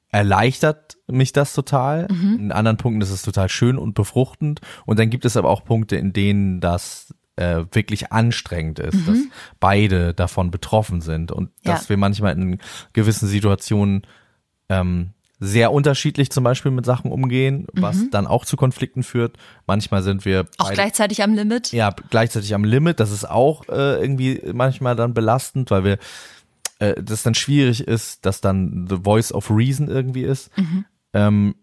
erleichtert 0.09 0.97
mich 1.05 1.33
das 1.33 1.53
total. 1.53 2.07
In 2.09 2.51
anderen 2.51 2.77
Punkten 2.77 3.01
ist 3.01 3.11
es 3.11 3.21
total 3.21 3.47
schön 3.49 3.77
und 3.77 3.93
befruchtend. 3.93 4.61
Und 4.88 4.97
dann 4.97 5.11
gibt 5.11 5.25
es 5.25 5.38
aber 5.38 5.49
auch 5.49 5.63
Punkte, 5.65 5.97
in 5.97 6.13
denen 6.13 6.61
das 6.61 7.13
äh, 7.38 7.63
wirklich 7.71 8.11
anstrengend 8.11 8.79
ist, 8.79 9.07
dass 9.07 9.17
beide 9.59 10.13
davon 10.13 10.51
betroffen 10.51 11.01
sind 11.01 11.31
und 11.31 11.49
Ja. 11.63 11.73
dass 11.73 11.88
wir 11.89 11.95
manchmal 11.97 12.33
in 12.38 12.59
gewissen 12.93 13.27
Situationen 13.27 14.01
ähm, 14.69 15.11
sehr 15.39 15.71
unterschiedlich 15.71 16.31
zum 16.31 16.43
Beispiel 16.43 16.71
mit 16.71 16.85
Sachen 16.85 17.11
umgehen, 17.11 17.67
was 17.73 18.09
dann 18.09 18.25
auch 18.25 18.43
zu 18.43 18.57
Konflikten 18.57 19.03
führt. 19.03 19.38
Manchmal 19.67 20.01
sind 20.01 20.25
wir 20.25 20.47
auch 20.57 20.71
gleichzeitig 20.73 21.21
am 21.21 21.35
Limit. 21.35 21.71
ja, 21.73 21.93
gleichzeitig 22.09 22.55
am 22.55 22.63
Limit. 22.63 22.99
Das 22.99 23.11
ist 23.11 23.29
auch 23.29 23.67
äh, 23.69 24.01
irgendwie 24.01 24.41
manchmal 24.51 24.95
dann 24.95 25.13
belastend, 25.13 25.69
weil 25.69 25.83
wir 25.83 25.97
äh, 26.79 26.95
das 27.01 27.21
dann 27.21 27.35
schwierig 27.35 27.81
ist, 27.88 28.25
dass 28.25 28.41
dann 28.41 28.88
the 28.89 28.97
voice 29.03 29.31
of 29.31 29.51
reason 29.51 29.88
irgendwie 29.89 30.23
ist. 30.23 30.49
Ähm, 31.13 31.53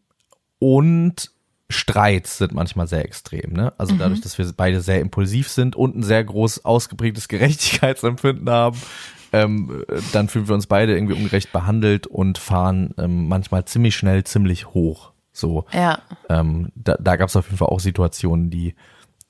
und 0.61 1.33
Streits 1.75 2.39
sind 2.39 2.53
manchmal 2.53 2.87
sehr 2.87 3.05
extrem, 3.05 3.53
ne? 3.53 3.73
Also 3.79 3.95
dadurch, 3.97 4.21
dass 4.21 4.39
wir 4.39 4.51
beide 4.57 4.81
sehr 4.81 5.01
impulsiv 5.01 5.49
sind 5.49 5.77
und 5.77 5.97
ein 5.97 6.03
sehr 6.03 6.23
groß 6.25 6.65
ausgeprägtes 6.65 7.29
Gerechtigkeitsempfinden 7.29 8.49
haben, 8.49 8.81
ähm, 9.33 9.85
äh, 9.89 10.01
dann 10.13 10.29
fühlen 10.29 10.49
wir 10.49 10.55
uns 10.55 10.67
beide 10.67 10.95
irgendwie 10.95 11.15
ungerecht 11.15 11.53
behandelt 11.53 12.07
und 12.07 12.39
fahren 12.39 12.95
ähm, 12.99 13.29
manchmal 13.29 13.65
ziemlich 13.65 13.97
schnell 13.97 14.25
ziemlich 14.25 14.69
hoch. 14.69 15.13
So. 15.33 15.67
Ja. 15.73 15.99
Ähm, 16.29 16.71
da 16.77 16.97
da 17.01 17.17
gab 17.17 17.29
es 17.29 17.37
auf 17.37 17.47
jeden 17.47 17.59
Fall 17.59 17.69
auch 17.69 17.81
Situationen, 17.81 18.51
die, 18.51 18.77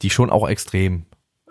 die 0.03 0.11
schon 0.11 0.29
auch 0.29 0.47
extrem, 0.47 1.07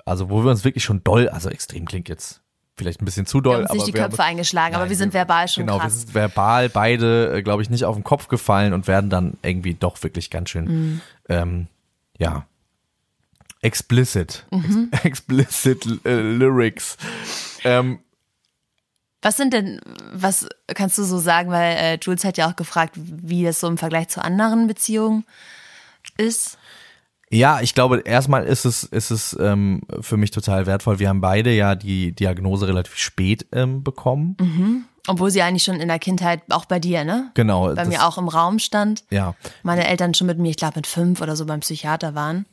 also 0.06 0.30
wo 0.30 0.44
wir 0.44 0.52
uns 0.52 0.64
wirklich 0.64 0.84
schon 0.84 1.04
doll, 1.04 1.28
also 1.30 1.50
extrem 1.50 1.86
klingt 1.86 2.10
jetzt 2.10 2.43
vielleicht 2.78 3.02
ein 3.02 3.06
bisschen 3.06 3.26
zu 3.26 3.38
Wir 3.38 3.42
doll, 3.44 3.54
haben 3.56 3.62
uns 3.64 3.74
nicht 3.74 3.88
die 3.88 3.94
wir 3.94 4.02
Köpfe 4.04 4.18
haben, 4.20 4.30
eingeschlagen, 4.32 4.76
aber 4.76 4.84
Nein, 4.86 4.90
wir 4.90 4.98
sind 4.98 5.14
verbal 5.14 5.48
schon 5.48 5.64
genau, 5.66 5.78
wir 5.78 5.82
krass. 5.82 6.02
sind 6.02 6.14
verbal 6.16 6.70
beide, 6.70 7.44
glaube 7.44 7.62
ich, 7.62 7.70
nicht 7.70 7.86
auf 7.86 7.96
den 7.96 8.04
Kopf 8.04 8.28
gefallen 8.28 8.74
und 8.74 8.88
werden 8.88 9.10
dann 9.10 9.38
irgendwie 9.44 9.74
doch 9.76 10.02
wirklich 10.04 10.30
ganz 10.30 10.50
schön, 10.50 10.66
Mhm. 10.66 11.02
ähm, 11.30 11.68
ja, 12.18 12.46
explicit, 13.62 14.46
Mhm. 14.52 14.90
ex 14.92 15.04
explicit 15.06 16.06
äh, 16.06 16.20
Lyrics. 16.20 16.98
Ähm, 17.64 18.00
Was 19.22 19.38
sind 19.38 19.54
denn, 19.54 19.80
was 20.12 20.48
kannst 20.74 20.98
du 20.98 21.04
so 21.04 21.18
sagen, 21.20 21.50
weil 21.50 21.76
äh, 21.78 21.98
Jules 22.02 22.26
hat 22.26 22.38
ja 22.38 22.50
auch 22.50 22.56
gefragt, 22.58 22.96
wie 22.96 23.46
es 23.46 23.60
so 23.62 23.68
im 23.68 23.78
Vergleich 23.78 24.10
zu 24.10 24.22
anderen 24.24 24.68
Beziehungen 24.68 25.26
ist. 26.18 26.58
Ja, 27.34 27.62
ich 27.62 27.74
glaube, 27.74 28.00
erstmal 28.06 28.46
ist 28.46 28.66
es, 28.66 28.84
ist 28.84 29.10
es 29.10 29.36
ähm, 29.40 29.82
für 30.02 30.18
mich 30.18 30.32
total 30.32 30.66
wertvoll. 30.68 31.00
Wir 31.00 31.10
haben 31.10 31.22
beide 31.22 31.52
ja 31.52 31.76
die 31.76 32.12
Diagnose 32.12 32.68
relativ 32.68 32.96
spät 32.98 33.48
ähm, 33.52 33.84
bekommen. 33.84 34.86
Obwohl 35.08 35.32
sie 35.32 35.42
eigentlich 35.42 35.64
schon 35.64 35.82
in 35.82 35.88
der 35.88 36.00
Kindheit, 36.00 36.42
auch 36.50 36.66
bei 36.66 36.80
dir, 36.80 37.04
ne? 37.04 37.32
Genau. 37.34 37.74
Bei 37.74 37.86
mir 37.86 38.06
auch 38.08 38.18
im 38.18 38.28
Raum 38.28 38.60
stand. 38.60 39.04
Ja. 39.10 39.36
Meine 39.64 39.88
Eltern 39.88 40.14
schon 40.14 40.28
mit 40.28 40.38
mir, 40.38 40.50
ich 40.50 40.58
glaube 40.58 40.74
mit 40.76 40.88
fünf 40.88 41.22
oder 41.22 41.36
so 41.36 41.46
beim 41.46 41.60
Psychiater 41.60 42.16
waren. 42.16 42.46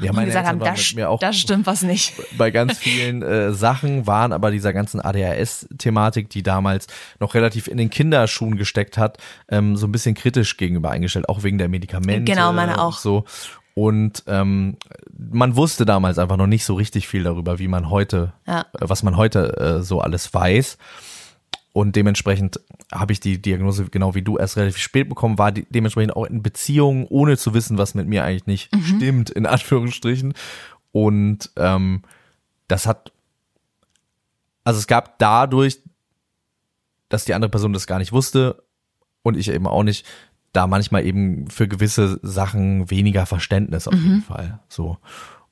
Ja, 0.00 0.10
Und 0.10 0.16
meine 0.16 0.26
gesagt 0.26 0.46
Eltern 0.46 0.60
haben, 0.60 0.76
das, 0.76 0.94
mir 0.94 1.10
auch 1.10 1.18
das 1.18 1.36
stimmt 1.36 1.66
was 1.66 1.82
nicht. 1.82 2.14
bei 2.38 2.50
ganz 2.50 2.78
vielen 2.78 3.22
äh, 3.22 3.52
Sachen, 3.52 4.06
waren 4.06 4.32
aber 4.32 4.52
dieser 4.52 4.72
ganzen 4.72 5.00
ADHS-Thematik, 5.00 6.30
die 6.30 6.42
damals 6.42 6.86
noch 7.18 7.34
relativ 7.34 7.66
in 7.66 7.76
den 7.76 7.90
Kinderschuhen 7.90 8.56
gesteckt 8.56 8.96
hat, 8.96 9.18
ähm, 9.48 9.76
so 9.76 9.86
ein 9.86 9.92
bisschen 9.92 10.14
kritisch 10.14 10.56
gegenüber 10.56 10.90
eingestellt, 10.90 11.28
auch 11.28 11.42
wegen 11.42 11.58
der 11.58 11.68
Medikamente. 11.68 12.32
Genau, 12.32 12.52
meine 12.52 12.74
und 12.74 12.78
auch. 12.78 12.98
So. 12.98 13.24
Und 13.78 14.22
ähm, 14.26 14.78
man 15.18 15.54
wusste 15.54 15.84
damals 15.84 16.18
einfach 16.18 16.38
noch 16.38 16.46
nicht 16.46 16.64
so 16.64 16.72
richtig 16.74 17.08
viel 17.08 17.24
darüber, 17.24 17.58
wie 17.58 17.68
man 17.68 17.90
heute, 17.90 18.32
Ja. 18.46 18.60
äh, 18.60 18.64
was 18.88 19.02
man 19.02 19.18
heute 19.18 19.54
äh, 19.58 19.82
so 19.82 20.00
alles 20.00 20.32
weiß. 20.32 20.78
Und 21.74 21.94
dementsprechend 21.94 22.58
habe 22.90 23.12
ich 23.12 23.20
die 23.20 23.40
Diagnose, 23.42 23.84
genau 23.90 24.14
wie 24.14 24.22
du, 24.22 24.38
erst 24.38 24.56
relativ 24.56 24.78
spät 24.78 25.10
bekommen, 25.10 25.36
war 25.36 25.52
die, 25.52 25.66
dementsprechend 25.68 26.16
auch 26.16 26.24
in 26.24 26.42
Beziehungen, 26.42 27.04
ohne 27.10 27.36
zu 27.36 27.52
wissen, 27.52 27.76
was 27.76 27.94
mit 27.94 28.08
mir 28.08 28.24
eigentlich 28.24 28.46
nicht 28.46 28.74
Mhm. 28.74 28.82
stimmt, 28.96 29.28
in 29.30 29.44
Anführungsstrichen. 29.44 30.32
Und 30.92 31.50
ähm, 31.56 32.00
das 32.68 32.86
hat, 32.86 33.12
also 34.64 34.78
es 34.78 34.86
gab 34.86 35.18
dadurch, 35.18 35.80
dass 37.10 37.26
die 37.26 37.34
andere 37.34 37.50
Person 37.50 37.74
das 37.74 37.86
gar 37.86 37.98
nicht 37.98 38.12
wusste 38.12 38.62
und 39.22 39.36
ich 39.36 39.50
eben 39.50 39.66
auch 39.66 39.82
nicht, 39.82 40.06
da 40.56 40.66
manchmal 40.66 41.04
eben 41.04 41.48
für 41.50 41.68
gewisse 41.68 42.18
Sachen 42.22 42.90
weniger 42.90 43.26
Verständnis 43.26 43.86
auf 43.86 43.94
jeden 43.94 44.22
Fall. 44.22 44.60
So. 44.68 44.98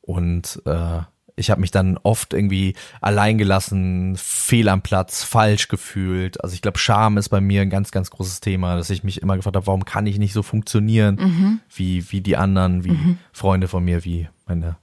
Und 0.00 0.62
äh, 0.64 1.00
ich 1.36 1.50
habe 1.50 1.60
mich 1.60 1.70
dann 1.70 1.98
oft 2.02 2.32
irgendwie 2.32 2.74
allein 3.00 3.38
gelassen, 3.38 4.14
fehl 4.16 4.68
am 4.68 4.82
Platz, 4.82 5.24
falsch 5.24 5.68
gefühlt. 5.68 6.42
Also 6.42 6.54
ich 6.54 6.62
glaube, 6.62 6.78
Scham 6.78 7.18
ist 7.18 7.28
bei 7.28 7.40
mir 7.40 7.62
ein 7.62 7.70
ganz, 7.70 7.90
ganz 7.90 8.10
großes 8.10 8.40
Thema, 8.40 8.76
dass 8.76 8.90
ich 8.90 9.04
mich 9.04 9.20
immer 9.20 9.36
gefragt 9.36 9.56
habe, 9.56 9.66
warum 9.66 9.84
kann 9.84 10.06
ich 10.06 10.18
nicht 10.18 10.32
so 10.32 10.42
funktionieren 10.42 11.60
wie, 11.74 12.10
wie 12.12 12.20
die 12.20 12.36
anderen, 12.36 12.84
wie 12.84 13.16
Freunde 13.32 13.68
von 13.68 13.84
mir, 13.84 14.04
wie 14.04 14.28
meine 14.46 14.76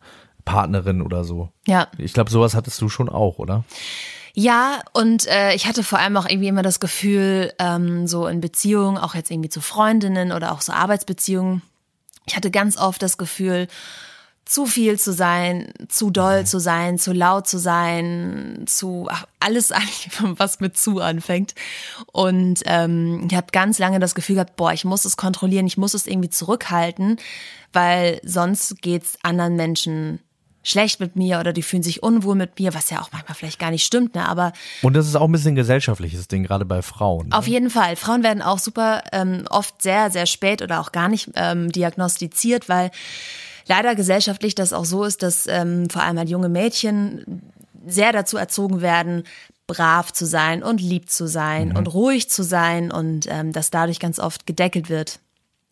Partnerin 0.43 1.01
oder 1.01 1.23
so. 1.23 1.49
Ja. 1.67 1.87
Ich 1.97 2.13
glaube, 2.13 2.29
sowas 2.29 2.55
hattest 2.55 2.81
du 2.81 2.89
schon 2.89 3.09
auch, 3.09 3.39
oder? 3.39 3.63
Ja, 4.33 4.81
und 4.93 5.27
äh, 5.27 5.53
ich 5.53 5.65
hatte 5.65 5.83
vor 5.83 5.99
allem 5.99 6.15
auch 6.17 6.27
irgendwie 6.27 6.47
immer 6.47 6.61
das 6.61 6.79
Gefühl, 6.79 7.53
ähm, 7.59 8.07
so 8.07 8.27
in 8.27 8.39
Beziehungen, 8.41 8.97
auch 8.97 9.15
jetzt 9.15 9.29
irgendwie 9.29 9.49
zu 9.49 9.61
Freundinnen 9.61 10.31
oder 10.31 10.51
auch 10.51 10.61
so 10.61 10.71
Arbeitsbeziehungen, 10.71 11.61
ich 12.25 12.35
hatte 12.35 12.51
ganz 12.51 12.77
oft 12.77 13.01
das 13.01 13.17
Gefühl, 13.17 13.67
zu 14.45 14.65
viel 14.65 14.99
zu 14.99 15.13
sein, 15.13 15.73
zu 15.87 16.09
doll 16.09 16.45
zu 16.45 16.59
sein, 16.59 16.97
zu 16.97 17.13
laut 17.13 17.47
zu 17.47 17.57
sein, 17.57 18.63
zu 18.67 19.07
ach, 19.09 19.25
alles 19.39 19.71
eigentlich, 19.71 20.09
was 20.19 20.59
mit 20.59 20.77
zu 20.77 20.99
anfängt. 20.99 21.55
Und 22.11 22.61
ähm, 22.65 23.27
ich 23.29 23.37
habe 23.37 23.47
ganz 23.51 23.79
lange 23.79 23.99
das 23.99 24.15
Gefühl 24.15 24.35
gehabt, 24.35 24.55
boah, 24.55 24.73
ich 24.73 24.83
muss 24.83 25.05
es 25.05 25.17
kontrollieren, 25.17 25.67
ich 25.67 25.77
muss 25.77 25.93
es 25.93 26.07
irgendwie 26.07 26.29
zurückhalten, 26.29 27.17
weil 27.71 28.19
sonst 28.23 28.81
geht's 28.81 29.17
anderen 29.23 29.55
Menschen 29.55 30.19
schlecht 30.63 30.99
mit 30.99 31.15
mir 31.15 31.39
oder 31.39 31.53
die 31.53 31.63
fühlen 31.63 31.83
sich 31.83 32.03
unwohl 32.03 32.35
mit 32.35 32.59
mir, 32.59 32.73
was 32.73 32.89
ja 32.89 33.01
auch 33.01 33.11
manchmal 33.11 33.35
vielleicht 33.35 33.59
gar 33.59 33.71
nicht 33.71 33.83
stimmt, 33.83 34.13
ne? 34.15 34.27
Aber 34.27 34.53
Und 34.81 34.93
das 34.93 35.07
ist 35.07 35.15
auch 35.15 35.25
ein 35.25 35.31
bisschen 35.31 35.53
ein 35.53 35.55
gesellschaftliches 35.55 36.27
Dng, 36.27 36.43
gerade 36.43 36.65
bei 36.65 36.81
Frauen. 36.81 37.29
Ne? 37.29 37.37
auf 37.37 37.47
jeden 37.47 37.69
Fall. 37.69 37.95
Frauen 37.95 38.21
werden 38.23 38.41
auch 38.43 38.59
super 38.59 39.01
ähm, 39.11 39.45
oft 39.49 39.81
sehr, 39.81 40.11
sehr 40.11 40.25
spät 40.25 40.61
oder 40.61 40.79
auch 40.79 40.91
gar 40.91 41.09
nicht 41.09 41.31
ähm, 41.35 41.71
diagnostiziert, 41.71 42.69
weil 42.69 42.91
leider 43.67 43.95
gesellschaftlich 43.95 44.53
das 44.53 44.73
auch 44.73 44.85
so 44.85 45.03
ist, 45.03 45.23
dass 45.23 45.47
ähm, 45.47 45.89
vor 45.89 46.03
allem 46.03 46.17
halt 46.17 46.29
junge 46.29 46.49
Mädchen 46.49 47.41
sehr 47.87 48.11
dazu 48.11 48.37
erzogen 48.37 48.81
werden, 48.81 49.23
brav 49.65 50.11
zu 50.13 50.25
sein 50.25 50.61
und 50.63 50.81
lieb 50.81 51.09
zu 51.09 51.27
sein 51.27 51.69
Mhm. 51.69 51.75
und 51.77 51.87
ruhig 51.93 52.29
zu 52.29 52.43
sein 52.43 52.91
und 52.91 53.25
ähm, 53.29 53.51
dass 53.53 53.71
dadurch 53.71 53.99
ganz 53.99 54.19
oft 54.19 54.45
gedeckelt 54.45 54.89
wird. 54.89 55.19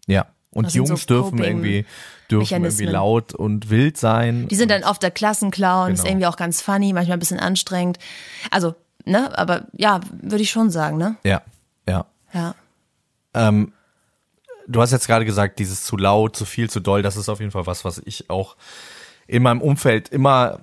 Ja. 0.07 0.27
Und 0.51 0.73
Jungs 0.73 0.89
so 0.89 1.05
dürfen 1.05 1.37
irgendwie 1.43 1.85
dürfen 2.31 2.63
irgendwie 2.63 2.85
laut 2.85 3.33
und 3.33 3.69
wild 3.69 3.97
sein. 3.97 4.47
Die 4.47 4.55
sind 4.55 4.71
dann 4.71 4.83
oft 4.83 5.01
der 5.03 5.11
Klassenclown, 5.11 5.93
ist 5.93 5.99
Genau. 5.99 6.09
irgendwie 6.11 6.27
auch 6.27 6.35
ganz 6.37 6.61
funny, 6.61 6.93
manchmal 6.93 7.17
ein 7.17 7.19
bisschen 7.19 7.39
anstrengend. 7.39 7.99
Also, 8.51 8.75
ne, 9.05 9.37
aber 9.37 9.67
ja, 9.73 9.99
würde 10.21 10.43
ich 10.43 10.51
schon 10.51 10.69
sagen, 10.69 10.97
ne? 10.97 11.17
ja, 11.23 11.41
ja. 11.87 12.05
Ja. 12.33 12.55
Ähm, 13.33 13.73
du 14.67 14.81
hast 14.81 14.91
jetzt 14.91 15.07
gerade 15.07 15.25
gesagt, 15.25 15.59
dieses 15.59 15.83
zu 15.83 15.97
laut, 15.97 16.35
zu 16.35 16.45
viel, 16.45 16.69
zu 16.69 16.79
doll, 16.79 17.01
das 17.01 17.17
ist 17.17 17.29
auf 17.29 17.39
jeden 17.39 17.51
Fall 17.51 17.65
was, 17.65 17.83
was 17.85 18.01
ich 18.05 18.29
auch 18.29 18.55
in 19.27 19.43
meinem 19.43 19.61
Umfeld 19.61 20.09
immer 20.09 20.59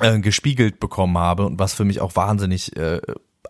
äh, 0.00 0.18
gespiegelt 0.20 0.80
bekommen 0.80 1.18
habe 1.18 1.46
und 1.46 1.58
was 1.58 1.74
für 1.74 1.84
mich 1.84 2.00
auch 2.00 2.16
wahnsinnig 2.16 2.76
äh, 2.76 3.00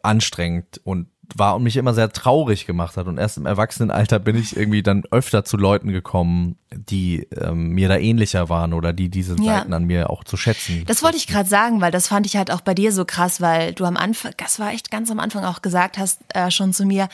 anstrengend 0.03 0.81
und 0.85 1.09
war 1.35 1.57
und 1.57 1.65
mich 1.65 1.77
immer 1.77 1.93
sehr 1.93 2.11
traurig 2.11 2.67
gemacht 2.67 2.97
hat. 2.97 3.07
Und 3.07 3.19
erst 3.19 3.37
im 3.37 3.47
Erwachsenenalter 3.47 4.19
bin 4.19 4.37
ich 4.37 4.57
irgendwie 4.57 4.83
dann 4.83 5.03
öfter 5.11 5.45
zu 5.45 5.57
Leuten 5.57 5.91
gekommen, 5.93 6.57
die 6.73 7.27
ähm, 7.41 7.71
mir 7.71 7.89
da 7.89 7.97
ähnlicher 7.97 8.49
waren 8.49 8.73
oder 8.73 8.93
die 8.93 9.09
diese 9.09 9.35
Ja. 9.43 9.59
Seiten 9.59 9.73
an 9.73 9.85
mir 9.85 10.09
auch 10.11 10.25
zu 10.25 10.37
schätzen. 10.37 10.85
Das 10.87 11.03
wollte 11.03 11.17
ich 11.17 11.27
gerade 11.27 11.49
sagen, 11.49 11.81
weil 11.81 11.91
das 11.91 12.09
fand 12.09 12.27
ich 12.27 12.37
halt 12.37 12.51
auch 12.51 12.61
bei 12.61 12.75
dir 12.75 12.93
so 12.93 13.05
krass, 13.05 13.41
weil 13.41 13.73
du 13.75 13.85
am 13.85 13.97
Anfang, 13.97 14.33
das 14.37 14.59
war 14.59 14.73
echt 14.73 14.91
ganz 14.91 15.11
am 15.11 15.19
Anfang 15.21 15.45
auch 15.45 15.63
gesagt 15.63 15.99
hast, 15.99 16.21
äh, 16.35 16.51
schon 16.51 16.73
zu 16.73 16.85
mir, 16.87 17.09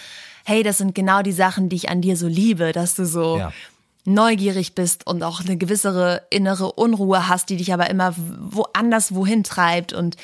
hey, 0.45 0.63
das 0.63 0.79
sind 0.79 0.95
genau 0.95 1.23
die 1.23 1.33
Sachen, 1.33 1.69
die 1.69 1.77
ich 1.77 1.89
an 1.89 2.01
dir 2.03 2.17
so 2.17 2.29
liebe, 2.29 2.73
dass 2.73 2.95
du 2.95 3.07
so 3.07 3.39
Ja. 3.39 3.53
neugierig 4.05 4.75
bist 4.75 5.07
und 5.07 5.23
auch 5.23 5.41
eine 5.41 5.57
gewissere 5.57 6.23
innere 6.31 6.73
Unruhe 6.73 7.29
hast, 7.29 7.49
die 7.51 7.57
dich 7.57 7.73
aber 7.73 7.89
immer 7.89 8.15
woanders 8.17 9.15
wohin 9.15 9.45
treibt 9.45 9.93
und 9.93 10.17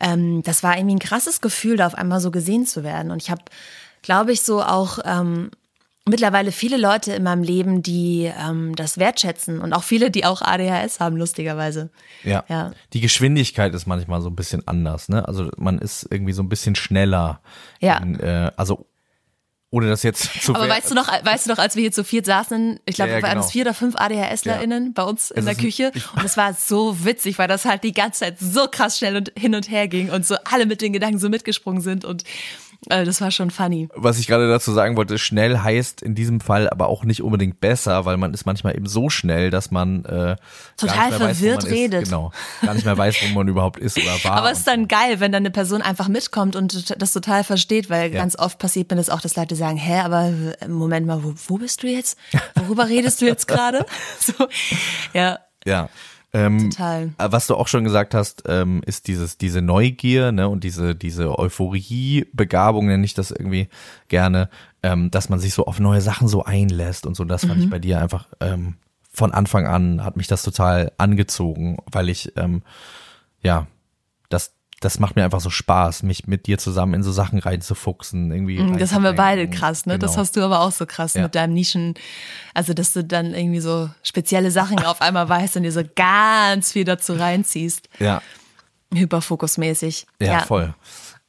ähm, 0.00 0.42
das 0.42 0.62
war 0.62 0.76
irgendwie 0.76 0.96
ein 0.96 1.00
krasses 1.00 1.40
Gefühl, 1.40 1.76
da 1.76 1.86
auf 1.86 1.94
einmal 1.94 2.20
so 2.20 2.30
gesehen 2.30 2.66
zu 2.66 2.82
werden. 2.82 3.10
Und 3.10 3.22
ich 3.22 3.30
habe 3.30 3.42
glaube 4.02 4.32
ich, 4.32 4.42
so 4.42 4.62
auch 4.62 4.98
ähm, 5.04 5.50
mittlerweile 6.08 6.52
viele 6.52 6.76
Leute 6.76 7.12
in 7.12 7.22
meinem 7.22 7.42
Leben, 7.42 7.82
die 7.82 8.30
ähm, 8.38 8.74
das 8.74 8.98
wertschätzen 8.98 9.60
und 9.60 9.72
auch 9.72 9.82
viele, 9.82 10.10
die 10.10 10.24
auch 10.24 10.42
ADHS 10.42 11.00
haben, 11.00 11.16
lustigerweise. 11.16 11.90
Ja. 12.24 12.44
Ja. 12.48 12.72
Die 12.92 13.00
Geschwindigkeit 13.00 13.74
ist 13.74 13.86
manchmal 13.86 14.22
so 14.22 14.28
ein 14.28 14.36
bisschen 14.36 14.66
anders, 14.66 15.08
ne? 15.08 15.26
Also 15.26 15.50
man 15.56 15.78
ist 15.78 16.06
irgendwie 16.10 16.32
so 16.32 16.42
ein 16.42 16.48
bisschen 16.48 16.74
schneller. 16.74 17.40
Ja. 17.80 17.98
In, 17.98 18.18
äh, 18.18 18.50
also 18.56 18.86
ohne 19.70 19.88
das 19.88 20.02
jetzt 20.02 20.24
zu 20.42 20.54
Aber 20.54 20.68
weißt 20.68 20.90
du 20.90 20.94
noch, 20.94 21.06
weißt 21.08 21.46
du 21.46 21.50
noch, 21.50 21.58
als 21.58 21.76
wir 21.76 21.82
hier 21.82 21.92
zu 21.92 22.02
viert 22.04 22.26
saßen, 22.26 22.80
ich 22.86 22.96
glaube, 22.96 23.10
Ja, 23.10 23.16
ja, 23.16 23.22
wir 23.22 23.28
waren 23.28 23.34
genau. 23.36 23.46
es 23.46 23.52
vier 23.52 23.62
oder 23.62 23.74
fünf 23.74 23.94
ADHSlerInnen 23.96 24.94
bei 24.94 25.02
uns 25.04 25.30
in 25.30 25.38
Es 25.38 25.44
der 25.44 25.54
Küche. 25.54 25.92
und 26.16 26.24
es 26.24 26.36
war 26.36 26.54
so 26.54 27.04
witzig, 27.04 27.38
weil 27.38 27.48
das 27.48 27.64
halt 27.64 27.84
die 27.84 27.92
ganze 27.92 28.20
Zeit 28.20 28.38
so 28.40 28.66
krass 28.70 28.98
schnell 28.98 29.16
und 29.16 29.32
hin 29.38 29.54
und 29.54 29.70
her 29.70 29.86
ging 29.88 30.10
und 30.10 30.26
so 30.26 30.36
alle 30.44 30.66
mit 30.66 30.80
den 30.82 30.92
Gedanken 30.92 31.18
so 31.18 31.28
mitgesprungen 31.28 31.80
sind. 31.82 32.04
Und 32.04 32.24
das 32.86 33.20
war 33.20 33.30
schon 33.30 33.50
funny. 33.50 33.88
Was 33.94 34.18
ich 34.18 34.26
gerade 34.26 34.48
dazu 34.48 34.72
sagen 34.72 34.96
wollte, 34.96 35.18
schnell 35.18 35.58
heißt 35.58 36.00
in 36.00 36.14
diesem 36.14 36.40
Fall 36.40 36.70
aber 36.70 36.88
auch 36.88 37.04
nicht 37.04 37.22
unbedingt 37.22 37.60
besser, 37.60 38.06
weil 38.06 38.16
man 38.16 38.32
ist 38.32 38.46
manchmal 38.46 38.74
eben 38.74 38.86
so 38.86 39.10
schnell, 39.10 39.50
dass 39.50 39.70
man 39.70 40.04
äh, 40.06 40.36
Total 40.78 41.10
weiß, 41.10 41.16
verwirrt 41.16 41.62
man 41.64 41.72
redet. 41.72 42.02
Ist. 42.02 42.08
Genau, 42.08 42.32
gar 42.62 42.72
nicht 42.74 42.86
mehr 42.86 42.96
weiß, 42.96 43.16
wo 43.22 43.34
man 43.34 43.48
überhaupt 43.48 43.78
ist 43.78 43.98
oder 43.98 44.06
war. 44.24 44.32
Aber 44.32 44.50
es 44.50 44.58
ist 44.60 44.66
dann 44.66 44.88
geil, 44.88 45.20
wenn 45.20 45.30
dann 45.30 45.42
eine 45.42 45.50
Person 45.50 45.82
einfach 45.82 46.08
mitkommt 46.08 46.56
und 46.56 46.98
das 47.02 47.12
total 47.12 47.44
versteht, 47.44 47.90
weil 47.90 48.12
Ja. 48.12 48.20
ganz 48.20 48.38
oft 48.38 48.58
passiert 48.58 48.90
mir 48.90 48.96
das 48.96 49.10
auch, 49.10 49.20
dass 49.20 49.36
Leute 49.36 49.56
sagen, 49.56 49.76
hä, 49.76 50.00
aber 50.00 50.32
äh, 50.60 50.68
Moment 50.68 51.06
mal, 51.06 51.22
wo, 51.22 51.34
wo 51.48 51.58
bist 51.58 51.82
du 51.82 51.86
jetzt? 51.86 52.16
Worüber 52.54 52.88
redest 52.88 53.20
du 53.20 53.26
jetzt 53.26 53.46
gerade? 53.46 53.84
So, 54.20 54.48
ja, 55.12 55.38
ja. 55.66 55.88
Ähm, 56.32 56.70
total. 56.70 57.12
Äh, 57.18 57.32
Was 57.32 57.46
du 57.48 57.56
auch 57.56 57.66
schon 57.68 57.82
gesagt 57.84 58.14
hast, 58.14 58.44
ähm, 58.46 58.82
ist 58.86 59.08
dieses, 59.08 59.36
diese 59.36 59.62
Neugier, 59.62 60.30
ne, 60.32 60.48
und 60.48 60.62
diese, 60.64 60.94
diese 60.94 61.38
Euphorie-Begabung, 61.38 62.86
nenne 62.86 63.04
ich 63.04 63.14
das 63.14 63.30
irgendwie 63.30 63.68
gerne, 64.08 64.48
ähm, 64.82 65.10
dass 65.10 65.28
man 65.28 65.40
sich 65.40 65.54
so 65.54 65.66
auf 65.66 65.80
neue 65.80 66.00
Sachen 66.00 66.28
so 66.28 66.44
einlässt 66.44 67.06
und 67.06 67.14
so. 67.16 67.24
Das 67.24 67.44
fand 67.44 67.56
Mhm. 67.58 67.62
ich 67.64 67.70
bei 67.70 67.78
dir 67.78 68.00
einfach 68.00 68.26
ähm, 68.40 68.74
von 69.12 69.32
Anfang 69.32 69.66
an 69.66 70.04
hat 70.04 70.16
mich 70.16 70.28
das 70.28 70.42
total 70.42 70.92
angezogen, 70.98 71.78
weil 71.90 72.08
ich, 72.08 72.32
ähm, 72.36 72.62
ja, 73.42 73.66
das, 74.80 74.92
das 74.92 74.98
macht 74.98 75.16
mir 75.16 75.24
einfach 75.24 75.40
so 75.40 75.50
Spaß, 75.50 76.02
mich 76.02 76.26
mit 76.26 76.46
dir 76.46 76.58
zusammen 76.58 76.94
in 76.94 77.02
so 77.02 77.12
Sachen 77.12 77.38
reinzufuchsen, 77.38 78.30
irgendwie. 78.32 78.58
Mm, 78.60 78.78
Das 78.78 78.92
haben 78.92 79.02
wir 79.04 79.12
beide 79.12 79.48
krass, 79.48 79.86
ne? 79.86 79.98
Das 79.98 80.12
Genau. 80.12 80.20
hast 80.22 80.36
du 80.36 80.42
aber 80.42 80.60
auch 80.60 80.72
so 80.72 80.86
krass 80.86 81.14
Ja. 81.14 81.22
mit 81.22 81.34
deinem 81.34 81.54
Nischen. 81.54 81.94
Also, 82.54 82.72
dass 82.74 82.92
du 82.92 83.04
dann 83.04 83.34
irgendwie 83.34 83.60
so 83.60 83.90
spezielle 84.02 84.50
Sachen 84.50 84.78
auf 84.84 85.00
einmal 85.02 85.28
weißt 85.28 85.56
und 85.56 85.62
dir 85.64 85.72
so 85.72 85.82
ganz 85.94 86.72
viel 86.72 86.84
dazu 86.84 87.12
reinziehst. 87.14 87.88
Ja. 87.98 88.22
Hyperfokusmäßig. 88.92 90.06
Ja, 90.20 90.40
voll. 90.40 90.74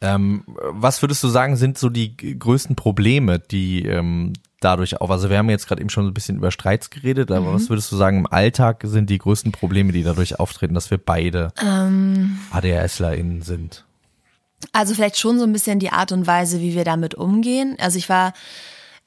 Ähm, 0.02 0.44
was 0.72 1.02
würdest 1.04 1.24
du 1.24 1.28
sagen, 1.28 1.56
sind 1.58 1.78
so 1.78 1.90
die 1.90 2.18
größten 2.18 2.76
Probleme, 2.76 3.38
die 3.40 3.86
ähm, 3.86 4.34
dadurch 4.62 5.02
auf, 5.02 5.12
also 5.12 5.30
wir 5.30 5.38
haben 5.38 5.50
jetzt 5.50 5.68
gerade 5.68 5.82
eben 5.82 5.90
schon 5.90 6.08
ein 6.08 6.14
bisschen 6.14 6.38
über 6.38 6.52
Streits 6.52 6.90
geredet, 6.90 7.32
aber 7.32 7.54
was 7.54 7.70
würdest 7.70 7.92
du 7.92 7.98
sagen, 7.98 8.20
im 8.20 8.28
Alltag 8.28 8.84
sind 8.86 9.10
die 9.10 9.18
größten 9.18 9.52
Probleme, 9.52 9.92
die 9.92 10.04
dadurch 10.04 10.40
auftreten, 10.40 10.74
dass 10.74 10.90
wir 10.90 10.98
beide 10.98 11.52
Ähm. 11.62 12.40
ADHSlerInnen 12.52 13.42
sind? 13.42 13.84
Also 14.72 14.94
vielleicht 14.94 15.18
schon 15.18 15.40
so 15.40 15.44
ein 15.44 15.54
bisschen 15.54 15.80
die 15.80 15.92
Art 15.92 16.12
und 16.12 16.28
Weise, 16.28 16.62
wie 16.62 16.76
wir 16.76 16.86
damit 16.86 17.16
umgehen. 17.16 17.76
Also 17.80 17.98
ich 17.98 18.08
war 18.10 18.34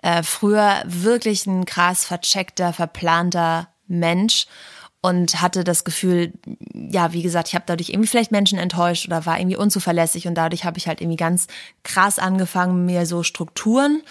äh, 0.02 0.22
früher 0.22 0.82
wirklich 0.84 1.46
ein 1.46 1.64
krass 1.64 2.04
vercheckter, 2.04 2.72
verplanter 2.72 3.68
Mensch 3.86 4.46
und 5.00 5.40
hatte 5.40 5.64
das 5.64 5.84
Gefühl, 5.84 6.32
ja, 6.72 7.12
wie 7.12 7.22
gesagt, 7.22 7.48
ich 7.48 7.54
habe 7.54 7.64
dadurch 7.66 7.90
irgendwie 7.90 8.08
vielleicht 8.08 8.32
Menschen 8.32 8.58
enttäuscht 8.58 9.06
oder 9.06 9.26
war 9.26 9.38
irgendwie 9.38 9.56
unzuverlässig 9.56 10.26
und 10.26 10.34
dadurch 10.34 10.64
habe 10.64 10.78
ich 10.78 10.88
halt 10.88 11.00
irgendwie 11.00 11.16
ganz 11.16 11.46
krass 11.82 12.18
angefangen, 12.18 12.86
mir 12.86 13.06
so 13.06 13.22
Strukturen 13.22 14.02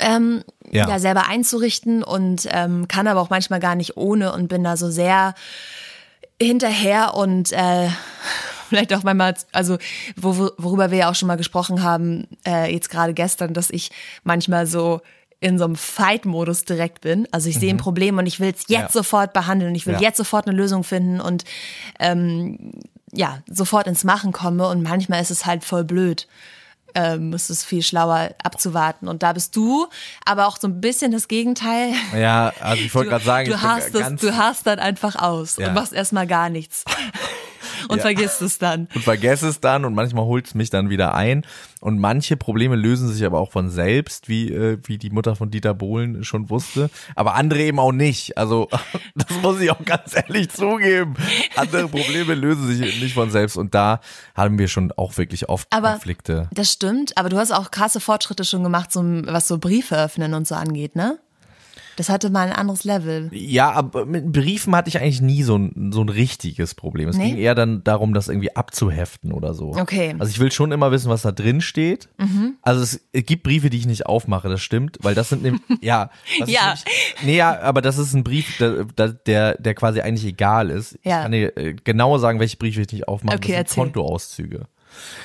ähm, 0.00 0.42
Ja. 0.70 0.88
ja. 0.88 0.98
selber 0.98 1.28
einzurichten 1.28 2.02
und 2.02 2.48
ähm, 2.50 2.88
kann 2.88 3.06
aber 3.06 3.20
auch 3.20 3.30
manchmal 3.30 3.60
gar 3.60 3.74
nicht 3.74 3.96
ohne 3.96 4.32
und 4.32 4.48
bin 4.48 4.64
da 4.64 4.76
so 4.76 4.90
sehr 4.90 5.34
hinterher 6.40 7.14
und 7.14 7.52
äh, 7.52 7.88
vielleicht 8.68 8.94
auch 8.94 9.02
manchmal, 9.02 9.34
also 9.52 9.78
wo, 10.16 10.50
worüber 10.58 10.90
wir 10.90 10.98
ja 10.98 11.10
auch 11.10 11.14
schon 11.14 11.28
mal 11.28 11.36
gesprochen 11.36 11.82
haben, 11.82 12.26
äh, 12.46 12.72
jetzt 12.72 12.90
gerade 12.90 13.14
gestern, 13.14 13.54
dass 13.54 13.70
ich 13.70 13.90
manchmal 14.24 14.66
so 14.66 15.00
in 15.42 15.58
so 15.58 15.64
einem 15.64 15.76
Fight-Modus 15.76 16.64
direkt 16.66 17.00
bin. 17.00 17.26
Also 17.32 17.48
ich 17.48 17.58
sehe 17.58 17.70
ein 17.72 17.78
Problem 17.78 18.18
und 18.18 18.26
ich 18.26 18.40
will 18.40 18.50
es 18.50 18.64
jetzt 18.68 18.68
Mhm. 18.68 18.74
Ja. 18.74 18.88
sofort 18.90 19.32
behandeln 19.32 19.70
und 19.70 19.74
ich 19.74 19.86
will 19.86 19.94
Ja. 19.94 20.00
jetzt 20.00 20.18
sofort 20.18 20.46
eine 20.46 20.54
Lösung 20.56 20.84
finden 20.84 21.18
und 21.20 21.44
ähm, 21.98 22.72
ja, 23.12 23.38
sofort 23.50 23.86
ins 23.86 24.04
Machen 24.04 24.32
komme 24.32 24.68
und 24.68 24.82
manchmal 24.82 25.22
ist 25.22 25.30
es 25.30 25.46
halt 25.46 25.64
voll 25.64 25.82
blöd. 25.84 26.28
Ähm, 26.94 27.32
es 27.32 27.50
ist 27.50 27.64
viel 27.64 27.82
schlauer 27.82 28.30
abzuwarten. 28.42 29.08
Und 29.08 29.22
da 29.22 29.32
bist 29.32 29.54
du, 29.56 29.86
aber 30.24 30.46
auch 30.46 30.58
so 30.58 30.66
ein 30.68 30.80
bisschen 30.80 31.12
das 31.12 31.28
Gegenteil. 31.28 31.92
Ja, 32.16 32.52
also 32.60 32.82
ich 32.82 32.94
wollte 32.94 33.10
gerade 33.10 33.24
sagen, 33.24 33.48
du 33.50 33.60
hast, 33.62 33.94
das, 33.94 34.14
du 34.16 34.36
hast 34.36 34.66
dann 34.66 34.78
einfach 34.78 35.16
aus 35.16 35.56
Ja. 35.56 35.68
und 35.68 35.74
machst 35.74 35.92
erstmal 35.92 36.26
gar 36.26 36.48
nichts. 36.48 36.84
und 37.88 37.96
Ja. 37.98 38.02
vergisst 38.02 38.42
es 38.42 38.58
dann. 38.58 38.88
und 38.94 39.02
vergesse 39.04 39.48
es 39.48 39.60
dann 39.60 39.84
und 39.84 39.94
manchmal 39.94 40.24
holt 40.24 40.46
es 40.46 40.54
mich 40.54 40.70
dann 40.70 40.90
wieder 40.90 41.14
ein. 41.14 41.44
Und 41.80 41.98
manche 41.98 42.36
Probleme 42.36 42.76
lösen 42.76 43.08
sich 43.08 43.24
aber 43.24 43.38
auch 43.40 43.52
von 43.52 43.70
selbst, 43.70 44.28
wie, 44.28 44.52
äh, 44.52 44.78
wie 44.84 44.98
die 44.98 45.08
Mutter 45.10 45.34
von 45.34 45.50
Dieter 45.50 45.72
Bohlen 45.72 46.24
schon 46.24 46.50
wusste. 46.50 46.90
Aber 47.14 47.34
andere 47.36 47.60
eben 47.62 47.78
auch 47.78 47.92
nicht. 47.92 48.36
Also 48.36 48.68
das 49.14 49.40
muss 49.42 49.60
ich 49.60 49.70
auch 49.70 49.82
ganz 49.84 50.14
ehrlich 50.14 50.50
zugeben. 50.50 51.14
Andere 51.56 51.88
Probleme 51.88 52.34
lösen 52.34 52.66
sich 52.68 53.00
nicht 53.00 53.14
von 53.14 53.30
selbst. 53.30 53.56
Und 53.56 53.74
da 53.74 54.00
haben 54.34 54.58
wir 54.58 54.68
schon 54.68 54.92
auch 54.92 55.16
wirklich 55.16 55.48
oft 55.48 55.68
Aber 55.72 55.92
Konflikte. 55.92 56.48
das 56.52 56.70
stimmt, 56.72 57.16
aber 57.16 57.30
du 57.30 57.38
hast 57.38 57.50
auch 57.52 57.70
krasse 57.70 58.00
Fortschritte 58.00 58.44
schon 58.44 58.62
gemacht, 58.62 58.92
so, 58.92 59.02
was 59.02 59.48
so 59.48 59.56
Briefe 59.58 59.96
öffnen 59.96 60.34
und 60.34 60.46
so 60.46 60.54
angeht, 60.56 60.96
ne? 60.96 61.18
Das 62.00 62.08
hatte 62.08 62.30
mal 62.30 62.46
ein 62.46 62.54
anderes 62.54 62.84
Level. 62.84 63.28
Ja, 63.30 63.72
aber 63.72 64.06
mit 64.06 64.32
Briefen 64.32 64.74
hatte 64.74 64.88
ich 64.88 64.98
eigentlich 64.98 65.20
nie 65.20 65.42
so 65.42 65.58
ein, 65.58 65.90
so 65.92 66.00
ein 66.00 66.08
richtiges 66.08 66.74
Problem. 66.74 67.10
Es 67.10 67.18
Nee? 67.18 67.32
ging 67.32 67.36
eher 67.36 67.54
dann 67.54 67.84
darum, 67.84 68.14
das 68.14 68.28
irgendwie 68.28 68.56
abzuheften 68.56 69.32
oder 69.34 69.52
so. 69.52 69.74
Okay. 69.76 70.14
Mhm. 70.14 70.20
Also 70.22 70.30
ich 70.30 70.38
will 70.40 70.50
schon 70.50 70.72
immer 70.72 70.92
wissen, 70.92 71.10
was 71.10 71.20
da 71.20 71.30
drin 71.30 71.60
steht. 71.60 72.08
Also 72.62 72.80
es 72.82 73.02
gibt 73.12 73.42
Briefe, 73.42 73.68
die 73.68 73.76
ich 73.76 73.86
nicht 73.86 74.06
aufmache, 74.06 74.48
das 74.48 74.62
stimmt, 74.62 74.96
weil 75.02 75.14
das 75.14 75.28
sind 75.28 75.42
nämlich, 75.42 75.60
ja. 75.82 76.08
Ja. 76.46 76.68
Nämlich, 76.68 76.84
nee, 77.22 77.36
ja, 77.36 77.60
aber 77.60 77.82
das 77.82 77.98
ist 77.98 78.14
ein 78.14 78.24
Brief, 78.24 78.56
der, 78.56 78.86
der, 79.26 79.58
der 79.58 79.74
quasi 79.74 80.00
eigentlich 80.00 80.24
egal 80.24 80.70
ist. 80.70 80.98
Ja. 81.02 81.18
Ich 81.18 81.22
kann 81.24 81.32
dir 81.32 81.54
äh, 81.58 81.74
genau 81.84 82.16
sagen, 82.16 82.40
welche 82.40 82.56
Briefe 82.56 82.80
ich 82.80 82.90
nicht 82.92 83.08
aufmache. 83.08 83.36
Okay, 83.36 83.48
das 83.48 83.56
sind 83.56 83.56
erzähl. 83.58 83.84
Kontoauszüge. 83.84 84.68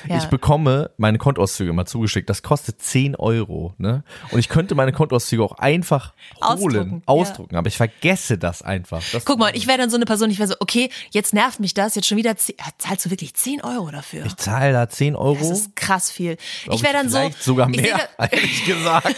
Ja. 0.08 0.18
Ich 0.18 0.26
bekomme 0.26 0.90
meine 0.96 1.18
Kontoauszüge 1.18 1.70
immer 1.70 1.86
zugeschickt. 1.86 2.28
Das 2.28 2.42
kostet 2.42 2.80
10 2.80 3.16
Euro. 3.16 3.74
Ne? 3.78 4.04
Und 4.30 4.38
ich 4.38 4.48
könnte 4.48 4.74
meine 4.74 4.92
Kontoauszüge 4.92 5.42
auch 5.42 5.52
einfach 5.52 6.12
holen, 6.42 6.58
Ausdrucken, 6.58 7.02
ausdrucken. 7.06 7.56
Aber 7.56 7.68
ich 7.68 7.76
vergesse 7.76 8.38
das 8.38 8.62
einfach. 8.62 9.02
Das 9.12 9.24
Guck 9.24 9.38
mal, 9.38 9.54
ich 9.54 9.66
wäre 9.66 9.78
dann 9.78 9.90
so 9.90 9.96
eine 9.96 10.04
Person, 10.04 10.30
ich 10.30 10.38
wäre 10.38 10.48
so, 10.48 10.54
okay, 10.60 10.90
jetzt 11.10 11.34
nervt 11.34 11.60
mich 11.60 11.74
das, 11.74 11.94
jetzt 11.94 12.06
schon 12.06 12.18
wieder, 12.18 12.36
10, 12.36 12.56
ja, 12.58 12.66
zahlst 12.78 13.06
du 13.06 13.10
wirklich 13.10 13.34
10 13.34 13.62
Euro 13.62 13.90
dafür? 13.90 14.26
ich 14.26 14.36
zahle 14.36 14.72
da 14.72 14.88
10 14.88 15.16
Euro. 15.16 15.36
das 15.38 15.50
ist 15.50 15.76
krass 15.76 16.10
viel. 16.10 16.36
glaub 16.64 16.76
ich 16.76 16.82
wäre 16.82 16.92
dann 16.94 17.08
so, 17.08 17.30
sogar 17.38 17.68
mehr, 17.68 18.08
ehrlich 18.18 18.64
gesagt. 18.64 19.14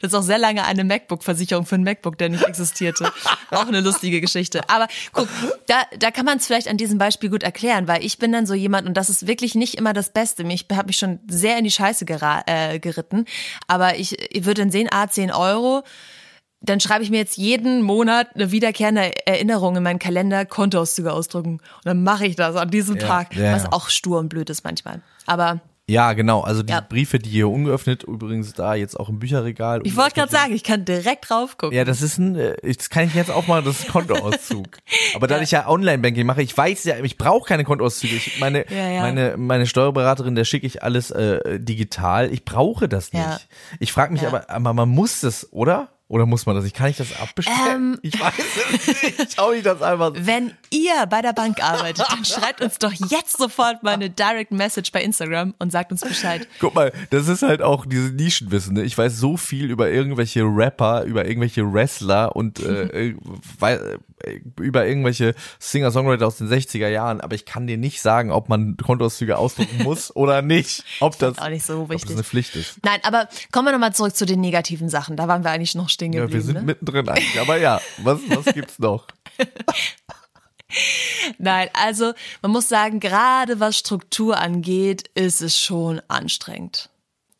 Das 0.00 0.12
ist 0.12 0.18
auch 0.18 0.22
sehr 0.22 0.38
lange 0.38 0.64
eine 0.64 0.84
MacBook-Versicherung 0.84 1.66
für 1.66 1.76
ein 1.76 1.84
MacBook, 1.84 2.18
der 2.18 2.28
nicht 2.28 2.44
existierte. 2.44 3.12
auch 3.50 3.66
eine 3.66 3.80
lustige 3.80 4.20
Geschichte. 4.20 4.60
Aber 4.68 4.88
guck, 5.12 5.28
da, 5.66 5.82
da 5.98 6.10
kann 6.10 6.24
man 6.24 6.38
es 6.38 6.46
vielleicht 6.46 6.68
an 6.68 6.76
diesem 6.76 6.98
Beispiel 6.98 7.30
gut 7.30 7.42
erklären, 7.42 7.88
weil 7.88 8.04
ich 8.04 8.18
bin 8.18 8.32
dann 8.32 8.46
so 8.46 8.54
jemand, 8.54 8.86
und 8.86 8.96
das 8.96 9.10
ist 9.10 9.26
wirklich 9.26 9.54
nicht 9.54 9.74
immer 9.74 9.92
das 9.92 10.10
Beste. 10.10 10.42
Ich 10.44 10.66
habe 10.72 10.86
mich 10.86 10.98
schon 10.98 11.20
sehr 11.28 11.58
in 11.58 11.64
die 11.64 11.70
Scheiße 11.70 12.04
äh, 12.46 12.78
geritten. 12.78 13.26
Aber 13.66 13.96
ich, 13.96 14.18
ich 14.34 14.44
würde 14.44 14.62
dann 14.62 14.70
sehen, 14.70 14.88
ah, 14.90 15.08
10 15.08 15.32
Euro. 15.32 15.82
Dann 16.64 16.78
schreibe 16.78 17.02
ich 17.02 17.10
mir 17.10 17.16
jetzt 17.18 17.36
jeden 17.38 17.82
Monat 17.82 18.28
eine 18.34 18.52
wiederkehrende 18.52 19.26
Erinnerung 19.26 19.74
in 19.76 19.82
meinen 19.82 19.98
Kalender, 19.98 20.46
Kontoauszüge 20.46 21.12
ausdrucken. 21.12 21.54
Und 21.54 21.86
dann 21.86 22.04
mache 22.04 22.24
ich 22.26 22.36
das 22.36 22.54
an 22.54 22.70
diesem 22.70 22.96
Ja, 22.98 23.06
Tag, 23.06 23.34
ja, 23.34 23.52
was 23.52 23.64
ja. 23.64 23.72
auch 23.72 23.88
stur 23.88 24.20
und 24.20 24.28
blöd 24.28 24.48
ist 24.48 24.62
manchmal. 24.62 25.02
Aber 25.26 25.60
Ja, 25.90 26.12
genau. 26.12 26.40
Also 26.42 26.62
die 26.62 26.72
Ja. 26.72 26.80
Briefe, 26.80 27.18
die 27.18 27.28
hier 27.28 27.48
ungeöffnet, 27.48 28.04
übrigens 28.04 28.52
da 28.52 28.74
jetzt 28.74 28.98
auch 28.98 29.08
im 29.08 29.18
Bücherregal. 29.18 29.80
ich 29.84 29.96
wollte 29.96 30.14
gerade 30.14 30.30
sagen, 30.30 30.54
ich 30.54 30.62
kann 30.62 30.84
direkt 30.84 31.28
drauf 31.28 31.58
gucken. 31.58 31.76
Ja, 31.76 31.84
das 31.84 32.02
ist 32.02 32.18
ein, 32.18 32.36
äh, 32.36 32.54
ich- 32.62 32.76
das 32.78 32.88
kann 32.88 33.04
ich 33.06 33.14
jetzt 33.14 33.30
auch 33.32 33.48
mal, 33.48 33.62
das 33.62 33.80
ist 33.80 33.86
ein 33.86 33.92
Kontoauszug. 33.92 34.78
Aber 35.14 35.26
da 35.26 35.40
ich 35.40 35.50
ja 35.50 35.68
Online-Banking 35.68 36.24
mache, 36.24 36.40
ich 36.40 36.56
weiß 36.56 36.84
ja, 36.84 36.98
ich 37.02 37.18
brauche 37.18 37.48
keine 37.48 37.64
Kontoauszüge. 37.64 38.14
Ich, 38.14 38.38
meine, 38.38 38.64
Ja, 38.70 38.88
ja. 38.90 39.00
meine, 39.02 39.36
meine 39.36 39.66
Steuerberaterin, 39.66 40.36
der 40.36 40.44
schicke 40.44 40.66
ich 40.68 40.82
alles 40.84 41.10
äh, 41.10 41.58
digital. 41.58 42.32
Ich 42.32 42.44
brauche 42.44 42.88
das 42.88 43.12
nicht. 43.12 43.24
Ja. 43.24 43.40
Ich 43.80 43.92
frage 43.92 44.12
mich 44.12 44.22
Ja. 44.22 44.28
aber, 44.28 44.48
aber 44.50 44.72
man 44.74 44.88
muss 44.88 45.20
das, 45.20 45.52
oder? 45.52 45.88
Oder 46.12 46.26
muss 46.26 46.44
man 46.44 46.54
das 46.54 46.64
nicht? 46.64 46.76
Kann 46.76 46.90
ich 46.90 46.98
das 46.98 47.18
abbestellen? 47.18 47.94
Ähm. 47.94 47.98
ich 48.02 48.20
weiß 48.20 48.34
es 48.38 49.02
nicht. 49.02 49.34
Schau 49.34 49.52
ich 49.52 49.62
das 49.62 49.80
einfach. 49.80 50.12
Wenn 50.14 50.52
ihr 50.68 51.06
bei 51.08 51.22
der 51.22 51.32
Bank 51.32 51.64
arbeitet, 51.64 52.04
dann 52.06 52.22
schreibt 52.26 52.60
uns 52.60 52.76
doch 52.76 52.92
jetzt 52.92 53.38
sofort 53.38 53.82
mal 53.82 53.94
eine 53.94 54.10
Direct 54.10 54.52
Message 54.52 54.92
bei 54.92 55.02
Instagram 55.02 55.54
und 55.58 55.72
sagt 55.72 55.90
uns 55.90 56.02
Bescheid. 56.02 56.46
Guck 56.60 56.74
mal, 56.74 56.92
das 57.08 57.28
ist 57.28 57.40
halt 57.40 57.62
auch 57.62 57.86
dieses 57.86 58.12
Nischenwissen. 58.12 58.74
Ne? 58.74 58.82
Ich 58.82 58.98
weiß 58.98 59.16
so 59.16 59.38
viel 59.38 59.70
über 59.70 59.88
irgendwelche 59.88 60.42
Rapper, 60.42 61.04
über 61.04 61.24
irgendwelche 61.24 61.72
Wrestler 61.72 62.36
und 62.36 62.60
äh, 62.60 62.82
äh, 63.62 63.98
über 64.60 64.86
irgendwelche 64.86 65.34
Singer-Songwriter 65.58 66.26
aus 66.26 66.36
den 66.38 66.48
60er 66.48 66.88
Jahren, 66.88 67.20
aber 67.20 67.34
ich 67.34 67.44
kann 67.44 67.66
dir 67.66 67.76
nicht 67.76 68.00
sagen, 68.02 68.30
ob 68.30 68.48
man 68.48 68.76
Kontoauszüge 68.76 69.36
ausdrucken 69.38 69.78
muss 69.82 70.14
oder 70.14 70.42
nicht. 70.42 70.84
Ob 71.00 71.18
das, 71.18 71.38
Auch 71.38 71.48
nicht 71.48 71.64
so 71.64 71.80
ob 71.82 71.88
das 71.88 72.02
wichtig. 72.02 72.10
eine 72.16 72.24
Pflicht 72.24 72.56
ist. 72.56 72.78
Nein, 72.84 73.00
aber 73.02 73.28
kommen 73.50 73.66
wir 73.68 73.72
nochmal 73.72 73.94
zurück 73.94 74.14
zu 74.16 74.26
den 74.26 74.40
negativen 74.40 74.88
Sachen. 74.88 75.16
Da 75.16 75.28
waren 75.28 75.44
wir 75.44 75.50
eigentlich 75.50 75.74
noch 75.74 75.88
stehen 75.88 76.12
Ja, 76.12 76.22
geblieben. 76.22 76.40
wir 76.40 76.44
sind 76.46 76.54
ne? 76.56 76.62
mittendrin 76.62 77.08
eigentlich. 77.08 77.40
Aber 77.40 77.56
ja, 77.58 77.80
was, 77.98 78.20
was 78.28 78.54
gibt's 78.54 78.78
noch? 78.78 79.06
Nein, 81.38 81.68
also 81.74 82.12
man 82.40 82.50
muss 82.50 82.68
sagen, 82.68 82.98
gerade 82.98 83.60
was 83.60 83.76
Struktur 83.76 84.38
angeht, 84.38 85.10
ist 85.14 85.42
es 85.42 85.58
schon 85.58 86.00
anstrengend. 86.08 86.88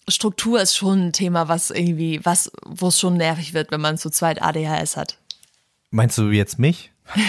Struktur 0.08 0.60
ist 0.60 0.76
schon 0.76 1.08
ein 1.08 1.12
Thema, 1.12 1.48
was 1.48 1.70
irgendwie, 1.70 2.20
was, 2.24 2.50
wo 2.66 2.88
es 2.88 2.98
schon 3.00 3.16
nervig 3.16 3.54
wird, 3.54 3.70
wenn 3.70 3.80
man 3.80 3.96
zu 3.98 4.10
zweit 4.10 4.42
ADHS 4.42 4.96
hat. 4.96 5.16
Meinst 5.92 6.18
du 6.18 6.30
jetzt 6.30 6.58
mich? 6.58 6.90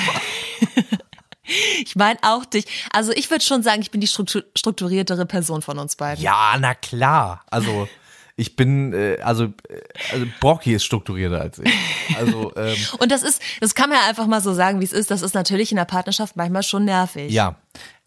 Ich 1.86 1.98
meine 1.98 2.18
auch 2.22 2.46
dich. 2.46 2.66
Also 2.94 3.12
ich 3.12 3.30
würde 3.30 3.44
schon 3.44 3.64
sagen, 3.64 3.82
ich 3.82 3.92
bin 3.92 4.00
die 4.00 4.08
struktur 4.08 4.44
strukturiertere 4.56 5.26
Person 5.26 5.62
von 5.62 5.78
uns 5.78 5.98
beiden. 5.98 6.24
Ja, 6.24 6.56
na 6.58 6.74
klar. 6.74 7.44
Also 7.52 7.90
ich 8.38 8.56
bin, 8.56 8.94
äh, 8.94 9.18
also, 9.22 9.44
äh, 9.44 9.82
also 10.12 10.26
Brocky 10.40 10.74
ist 10.74 10.86
strukturierter 10.86 11.42
als 11.42 11.60
ich. 11.60 11.72
Also 12.18 12.54
ähm, 12.56 12.78
Und 12.98 13.12
das 13.12 13.24
ist, 13.24 13.42
das 13.60 13.76
kann 13.76 13.90
man 13.90 14.00
ja 14.00 14.08
einfach 14.08 14.26
mal 14.26 14.42
so 14.42 14.54
sagen, 14.54 14.80
wie 14.80 14.86
es 14.86 14.94
ist. 14.94 15.12
Das 15.12 15.22
ist 15.22 15.36
natürlich 15.36 15.72
in 15.72 15.76
der 15.76 15.86
Partnerschaft 15.86 16.38
manchmal 16.38 16.64
schon 16.64 16.86
nervig. 16.86 17.30
ja, 17.32 17.58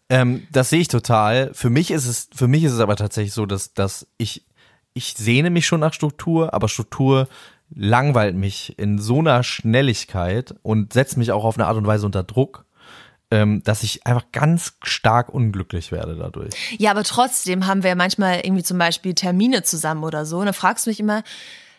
ähm, 0.09 0.47
das 0.51 0.71
sehe 0.71 0.79
ich 0.79 0.87
total. 0.87 1.53
Für 1.53 1.69
mich 1.69 1.91
ist 1.91 2.07
es, 2.07 2.29
für 2.33 2.47
mich 2.47 2.63
ist 2.63 2.73
es 2.73 2.79
aber 2.79 2.95
tatsächlich 2.95 3.33
so, 3.33 3.45
dass, 3.45 3.73
dass 3.73 4.07
ich, 4.17 4.45
ich 4.93 5.13
sehne 5.13 5.51
mich 5.51 5.67
schon 5.67 5.79
nach 5.79 5.93
Struktur, 5.93 6.53
aber 6.53 6.69
Struktur 6.69 7.27
langweilt 7.73 8.35
mich 8.35 8.77
in 8.79 8.99
so 8.99 9.19
einer 9.19 9.43
Schnelligkeit 9.43 10.55
und 10.61 10.93
setzt 10.93 11.17
mich 11.17 11.31
auch 11.31 11.43
auf 11.43 11.57
eine 11.57 11.67
Art 11.67 11.77
und 11.77 11.87
Weise 11.87 12.05
unter 12.05 12.23
Druck, 12.23 12.65
ähm, 13.29 13.61
dass 13.63 13.83
ich 13.83 14.05
einfach 14.05 14.31
ganz 14.31 14.73
stark 14.83 15.29
unglücklich 15.29 15.91
werde 15.91 16.15
dadurch. 16.15 16.53
Ja, 16.77 16.91
aber 16.91 17.03
trotzdem 17.03 17.67
haben 17.67 17.83
wir 17.83 17.95
manchmal 17.95 18.39
irgendwie 18.39 18.63
zum 18.63 18.77
Beispiel 18.77 19.13
Termine 19.13 19.63
zusammen 19.63 20.03
oder 20.03 20.25
so. 20.25 20.39
Und 20.39 20.45
dann 20.45 20.53
fragst 20.53 20.85
du 20.85 20.89
mich 20.89 20.99
immer, 20.99 21.23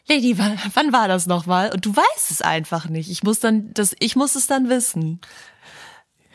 Lady, 0.09 0.39
wann, 0.39 0.93
war 0.93 1.07
das 1.07 1.27
nochmal? 1.27 1.71
Und 1.73 1.85
du 1.85 1.95
weißt 1.95 2.31
es 2.31 2.41
einfach 2.41 2.89
nicht. 2.89 3.11
Ich 3.11 3.23
muss 3.23 3.41
dann, 3.41 3.73
das, 3.75 3.95
ich 3.99 4.17
muss 4.17 4.37
es 4.37 4.47
dann 4.47 4.69
wissen. 4.69 5.21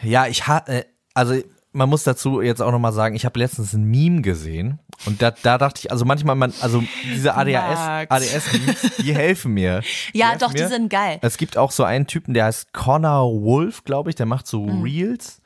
Ja, 0.02 0.28
ich 0.28 0.48
ha 0.48 0.64
äh, 0.68 0.84
also 1.14 1.42
man 1.74 1.90
muss 1.90 2.04
dazu 2.04 2.42
jetzt 2.42 2.62
auch 2.62 2.72
nochmal 2.72 2.94
sagen, 2.94 3.16
ich 3.16 3.26
habe 3.26 3.40
letztens 3.40 3.74
ein 3.74 3.84
Meme 3.84 4.22
gesehen 4.22 4.80
und 5.06 5.22
da, 5.22 5.32
da 5.32 5.58
dachte 5.58 5.82
ich, 5.84 5.92
also 5.92 6.06
manchmal 6.06 6.36
man, 6.36 6.54
also 6.62 6.84
diese 7.14 7.34
ADHS. 7.36 8.08
ADS-Memes, 8.10 8.98
die 8.98 9.14
helfen 9.16 9.54
mir. 9.54 9.82
Die 10.14 10.20
Ja, 10.20 10.28
helfen 10.30 10.40
doch, 10.40 10.54
die 10.54 10.62
mir. 10.62 10.70
sind 10.70 10.90
geil. 10.90 11.20
Es 11.22 11.38
gibt 11.38 11.58
auch 11.58 11.72
so 11.72 11.84
einen 11.84 12.08
Typen, 12.08 12.34
der 12.34 12.46
heißt 12.46 12.74
Connor 12.74 13.42
Wolf, 13.42 13.84
glaube 13.84 14.10
ich, 14.10 14.16
der 14.16 14.26
macht 14.26 14.48
so 14.48 14.66
Mhm. 14.66 14.82
Reels. 14.84 15.40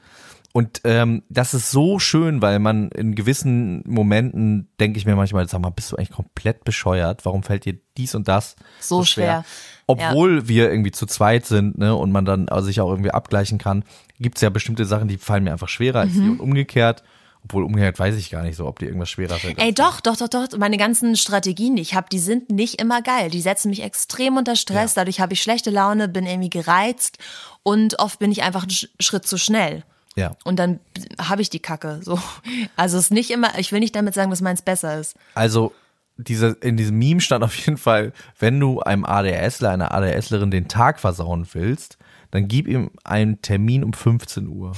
Und 0.53 0.82
ähm, 0.86 1.21
das 1.30 1.53
ist 1.53 1.69
so 1.69 1.99
schön, 1.99 2.41
weil 2.41 2.57
man 2.57 2.89
in 2.89 3.13
gewissen 3.13 3.84
Momenten 3.86 4.69
denke 4.80 4.97
ich 4.97 5.05
mir 5.05 5.15
manchmal, 5.15 5.47
sag 5.47 5.61
mal, 5.61 5.69
bist 5.69 5.91
du 5.91 5.97
eigentlich 5.97 6.09
komplett 6.11 6.63
bescheuert? 6.63 7.25
Warum 7.25 7.43
fällt 7.43 7.65
dir 7.65 7.78
dies 7.95 8.15
und 8.15 8.28
das 8.28 8.55
So 8.80 9.03
schwer. 9.03 9.43
Obwohl 9.86 10.47
wir 10.47 10.69
irgendwie 10.71 10.91
zu 10.91 11.05
zweit 11.05 11.45
sind, 11.45 11.78
ne, 11.78 11.95
und 11.95 12.11
man 12.11 12.25
dann 12.25 12.47
sich 12.63 12.82
auch 12.82 12.89
irgendwie 12.89 13.11
abgleichen 13.11 13.57
kann, 13.59 13.84
gibt's 14.20 14.41
ja 14.41 14.49
bestimmte 14.49 14.86
Sachen, 14.86 15.07
die 15.07 15.18
fallen 15.18 15.43
mir 15.43 15.51
einfach 15.51 15.70
schwerer 15.70 16.01
als 16.01 16.13
Mhm. 16.13 16.24
die 16.24 16.30
und 16.30 16.39
umgekehrt. 16.39 17.03
Obwohl 17.43 17.63
umgekehrt 17.63 17.97
weiß 17.99 18.15
ich 18.15 18.30
gar 18.30 18.41
nicht 18.43 18.57
so, 18.57 18.65
ob 18.65 18.80
dir 18.80 18.88
irgendwas 18.88 19.09
schwerer 19.09 19.36
fällt. 19.36 19.57
Ey, 19.59 19.74
doch, 19.74 20.01
doch, 20.01 20.18
doch, 20.18 20.28
doch. 20.28 20.47
Meine 20.57 20.76
ganzen 20.78 21.15
Strategien, 21.15 21.76
die 21.78 21.82
ich 21.82 21.93
habe, 21.95 22.07
die 22.11 22.20
sind 22.20 22.49
nicht 22.49 22.82
immer 22.82 23.01
geil. 23.01 23.30
Die 23.30 23.39
setzen 23.41 23.70
mich 23.70 23.84
extrem 23.84 24.36
unter 24.38 24.55
Stress. 24.57 24.95
Dadurch 24.95 25.20
habe 25.22 25.34
ich 25.34 25.41
schlechte 25.41 25.70
Laune, 25.70 26.09
bin 26.09 26.26
irgendwie 26.26 26.49
gereizt 26.49 27.20
und 27.63 27.99
oft 27.99 28.20
bin 28.20 28.32
ich 28.32 28.43
einfach 28.43 28.63
einen 28.63 28.72
Sch- 28.72 28.89
Schritt 28.99 29.26
zu 29.28 29.38
schnell. 29.38 29.84
Ja. 30.15 30.36
Und 30.43 30.57
dann 30.57 30.80
habe 31.22 31.41
ich 31.43 31.49
die 31.49 31.59
Kacke. 31.59 31.99
So. 32.03 32.20
Also 32.76 32.97
es 32.97 33.05
ist 33.05 33.11
nicht 33.11 33.30
immer, 33.30 33.57
ich 33.59 33.72
will 33.72 33.80
nicht 33.80 33.95
damit 33.95 34.13
sagen, 34.15 34.32
dass 34.32 34.41
meins 34.41 34.61
besser 34.63 34.99
ist. 34.99 35.15
Also 35.36 35.74
diese, 36.18 36.47
in 36.61 36.76
diesem 36.76 36.97
Meme 36.97 37.22
stand 37.22 37.43
auf 37.43 37.55
jeden 37.55 37.78
Fall, 37.78 38.11
wenn 38.39 38.59
du 38.59 38.82
einem 38.82 39.05
ADSler, 39.05 39.70
einer 39.70 39.93
ADSlerin 39.93 40.49
den 40.51 40.68
Tag 40.68 40.99
versauen 40.99 41.47
willst, 41.53 41.97
dann 42.32 42.47
gib 42.47 42.67
ihm 42.67 42.91
einen 43.03 43.41
Termin 43.41 43.84
um 43.84 43.93
15 43.93 44.47
Uhr. 44.47 44.73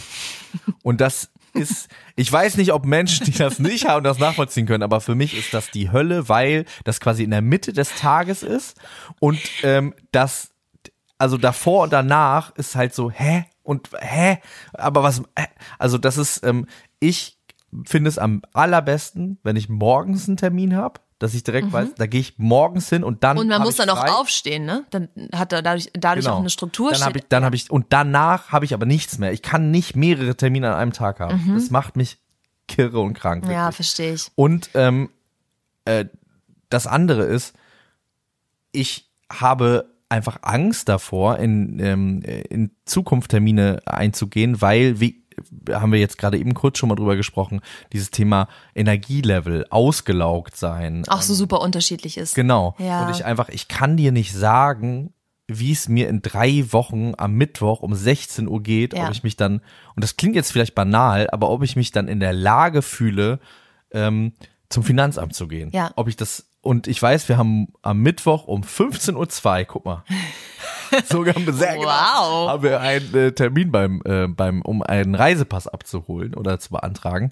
Und 0.84 1.02
das 1.02 1.32
ist, 1.54 1.90
ich 2.16 2.32
weiß 2.32 2.58
nicht, 2.58 2.74
ob 2.74 2.86
Menschen, 2.86 3.26
die 3.26 3.32
das 3.32 3.60
nicht 3.60 3.88
haben, 3.88 4.04
das 4.04 4.20
nachvollziehen 4.20 4.66
können, 4.66 4.84
aber 4.84 5.02
für 5.02 5.16
mich 5.16 5.38
ist 5.38 5.54
das 5.54 5.72
die 5.72 5.92
Hölle, 5.92 6.30
weil 6.30 6.66
das 6.84 7.00
quasi 7.00 7.24
in 7.24 7.32
der 7.32 7.42
Mitte 7.42 7.74
des 7.74 7.96
Tages 7.96 8.44
ist 8.44 8.80
und 9.20 9.40
ähm, 9.64 9.94
das, 10.12 10.52
also 11.18 11.38
davor 11.38 11.84
und 11.84 11.94
danach 11.94 12.56
ist 12.56 12.76
halt 12.76 12.94
so, 12.94 13.12
hä? 13.12 13.46
Und 13.64 13.90
hä? 14.00 14.40
Aber 14.74 15.04
was, 15.04 15.22
hä? 15.38 15.46
also 15.78 15.98
das 15.98 16.18
ist, 16.18 16.44
ähm, 16.44 16.66
ich 17.00 17.38
finde 17.86 18.10
es 18.10 18.18
am 18.18 18.42
allerbesten, 18.54 19.38
wenn 19.44 19.56
ich 19.56 19.70
morgens 19.70 20.28
einen 20.28 20.38
Termin 20.38 20.76
habe, 20.76 21.00
dass 21.20 21.34
ich 21.34 21.44
direkt 21.44 21.72
weiß, 21.72 21.90
da 21.98 22.06
gehe 22.08 22.22
ich 22.22 22.38
morgens 22.38 22.90
hin 22.90 23.04
und 23.04 23.24
dann 23.24 23.36
Mhm. 23.36 23.42
Und 23.42 23.48
man 23.50 23.60
hab 23.60 23.66
muss 23.66 23.76
dann 23.76 23.90
auch 23.90 23.98
frei. 24.00 24.10
aufstehen, 24.12 24.66
ne? 24.66 24.86
Dann 24.90 25.10
hat 25.34 25.52
er 25.54 25.62
dadurch, 25.62 25.90
dadurch 25.94 26.26
Genau. 26.26 26.38
auch 26.38 26.40
eine 26.40 26.50
Struktur. 26.50 26.92
Dann 26.92 27.02
habe 27.02 27.12
steht- 27.12 27.24
ich, 27.24 27.30
dann 27.30 27.44
habe 27.46 27.56
ich 27.56 27.70
und 27.70 27.88
danach 27.90 28.52
habe 28.52 28.66
ich 28.66 28.74
aber 28.74 28.86
nichts 28.86 29.18
mehr. 29.18 29.32
Ich 29.34 29.42
kann 29.42 29.70
nicht 29.70 29.96
mehrere 29.96 30.36
Termine 30.36 30.70
an 30.74 30.80
einem 30.80 30.94
Tag 30.94 31.20
haben. 31.20 31.52
Das 31.54 31.70
macht 31.72 31.96
mich 31.98 32.18
kirre 32.68 33.00
und 33.02 33.14
krank. 33.14 33.44
Mhm. 33.44 33.52
ja, 33.52 33.58
wirklich. 33.66 33.76
verstehe 33.76 34.14
ich. 34.14 34.32
Und 34.36 34.70
ähm, 34.76 35.10
äh, 35.86 36.06
das 36.70 36.88
andere 36.88 37.24
ist, 37.24 37.54
ich 38.72 39.10
habe 39.32 39.90
einfach 40.10 40.40
Angst 40.42 40.90
davor, 40.90 41.38
in, 41.38 41.80
ähm, 41.80 42.22
in 42.22 42.72
Zukunft 42.86 43.32
Termine 43.32 43.82
einzugehen, 43.86 44.62
weil, 44.62 45.00
wie 45.00 45.24
haben 45.72 45.92
wir 45.92 46.00
jetzt 46.00 46.18
gerade 46.18 46.38
eben 46.38 46.54
kurz 46.54 46.78
schon 46.78 46.90
mal 46.90 46.96
drüber 46.96 47.16
gesprochen, 47.16 47.62
dieses 47.94 48.12
Thema 48.12 48.48
Energielevel, 48.76 49.66
ausgelaugt 49.70 50.56
sein. 50.58 51.04
Auch 51.08 51.22
so 51.22 51.34
super 51.34 51.62
unterschiedlich 51.62 52.18
ist. 52.18 52.36
Genau. 52.36 52.76
Ja. 52.80 53.06
Und 53.06 53.16
ich 53.16 53.26
einfach, 53.26 53.50
ich 53.50 53.68
kann 53.68 53.98
dir 53.98 54.12
nicht 54.12 54.34
sagen, 54.34 55.14
wie 55.48 55.72
es 55.72 55.90
mir 55.90 56.10
in 56.10 56.22
drei 56.22 56.66
Wochen 56.72 57.14
am 57.18 57.34
Mittwoch 57.34 57.82
um 57.82 57.96
16 57.96 58.48
Uhr 58.48 58.62
geht, 58.62 58.94
Ja. 58.94 59.06
ob 59.06 59.12
ich 59.12 59.24
mich 59.24 59.36
dann, 59.36 59.62
und 59.96 60.04
das 60.04 60.16
klingt 60.16 60.36
jetzt 60.36 60.52
vielleicht 60.52 60.76
banal, 60.76 61.28
aber 61.32 61.50
ob 61.50 61.64
ich 61.64 61.76
mich 61.76 61.92
dann 61.92 62.08
in 62.08 62.20
der 62.20 62.34
Lage 62.34 62.82
fühle, 62.82 63.40
ähm, 63.92 64.34
zum 64.70 64.84
Finanzamt 64.84 65.34
zu 65.34 65.48
gehen. 65.48 65.72
Ja. 65.74 65.92
Ob 65.96 66.08
ich 66.08 66.16
das, 66.16 66.46
und 66.62 66.86
ich 66.88 67.02
weiß, 67.02 67.28
wir 67.30 67.38
haben 67.38 67.70
am 67.82 67.98
Mittwoch 68.00 68.46
um 68.46 68.62
15.02 68.62 69.60
Uhr, 69.62 69.66
guck 69.66 69.86
mal. 69.86 70.04
Sogar 71.10 71.34
sehr 71.54 71.76
genau, 71.76 71.86
Wow. 71.88 72.50
haben 72.50 72.64
wir 72.64 72.80
einen 72.82 73.14
äh, 73.16 73.32
Termin 73.32 73.72
beim, 73.72 74.02
äh, 74.06 74.28
beim, 74.28 74.62
um 74.62 74.82
einen 74.84 75.16
Reisepass 75.16 75.68
abzuholen 75.68 76.34
oder 76.36 76.60
zu 76.60 76.70
beantragen. 76.72 77.32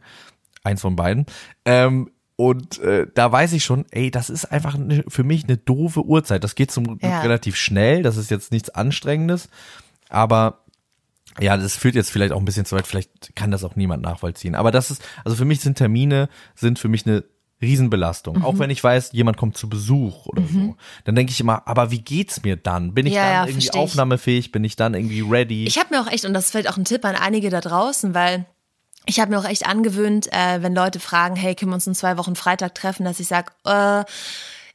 Eins 0.64 0.82
von 0.82 0.95
beiden. 0.95 1.26
Ähm, 1.66 2.10
und 2.36 2.80
äh, 2.80 3.08
da 3.16 3.32
weiß 3.32 3.53
ich 3.53 3.64
schon, 3.64 3.86
ey, 3.91 4.12
das 4.12 4.30
ist 4.30 4.45
einfach 4.45 4.76
eine, 4.76 5.03
für 5.08 5.24
mich 5.24 5.45
eine 5.45 5.58
doofe 5.58 6.03
Uhrzeit. 6.05 6.43
Das 6.43 6.55
geht 6.55 6.72
zum 6.72 6.86
Glück 6.86 7.01
Ja. 7.03 7.22
relativ 7.22 7.55
schnell. 7.55 8.03
Das 8.03 8.18
ist 8.18 8.30
jetzt 8.30 8.51
nichts 8.51 8.70
Anstrengendes. 8.70 9.49
Aber 10.10 10.64
ja, 11.39 11.55
das 11.58 11.76
führt 11.76 11.95
jetzt 11.95 12.12
vielleicht 12.12 12.32
auch 12.34 12.39
ein 12.39 12.45
bisschen 12.45 12.66
zu 12.66 12.76
weit. 12.76 12.86
Vielleicht 12.88 13.36
kann 13.36 13.51
das 13.51 13.64
auch 13.64 13.76
niemand 13.76 14.03
nachvollziehen. 14.03 14.55
Aber 14.55 14.72
das 14.72 14.91
ist, 14.91 15.03
also 15.26 15.36
für 15.36 15.45
mich 15.45 15.62
sind 15.62 15.78
Termine, 15.78 16.30
sind 16.55 16.80
für 16.80 16.89
mich 16.89 17.05
eine 17.08 17.24
Riesenbelastung. 17.62 18.38
Mhm. 18.38 18.45
Auch 18.45 18.60
wenn 18.60 18.70
ich 18.70 18.84
weiß, 18.84 19.12
jemand 19.14 19.38
kommt 19.38 19.58
zu 19.58 19.68
Besuch 19.68 20.28
oder 20.28 20.43
so. 20.43 20.76
Dann 21.05 21.16
denke 21.16 21.32
ich 21.32 21.39
immer, 21.39 21.68
aber 21.68 21.89
wie 21.89 22.01
geht's 22.01 22.43
mir 22.43 22.55
dann? 22.55 22.93
Bin 22.93 23.08
ich 23.08 23.14
Ja, 23.14 23.24
dann 23.24 23.32
ja, 23.34 23.45
irgendwie 23.47 23.72
aufnahmefähig? 23.72 24.51
Bin 24.51 24.64
ich 24.64 24.76
dann 24.76 24.93
irgendwie 24.93 25.22
ready? 25.22 25.66
Ich 25.66 25.80
habe 25.80 25.95
mir 25.95 26.01
auch 26.01 26.12
echt, 26.12 26.26
und 26.26 26.34
das 26.34 26.51
vielleicht 26.51 26.70
auch 26.70 26.78
ein 26.78 26.86
Tipp 26.86 27.03
an 27.03 27.16
einige 27.16 27.49
da 27.49 27.60
draußen, 27.60 28.14
weil 28.14 28.45
ich 29.08 29.20
habe 29.20 29.32
mir 29.32 29.39
auch 29.39 29.45
echt 29.45 29.66
angewöhnt, 29.66 30.32
äh, 30.32 30.62
wenn 30.62 30.76
Leute 30.76 30.99
fragen, 30.99 31.36
hey, 31.36 31.55
können 31.55 31.72
wir 31.72 31.76
uns 31.76 31.88
in 31.88 31.95
zwei 31.95 32.18
Wochen 32.18 32.36
Freitag 32.36 32.76
treffen, 32.76 33.05
dass 33.05 33.20
ich 33.20 33.28
sage, 33.28 33.51
äh, 33.66 34.03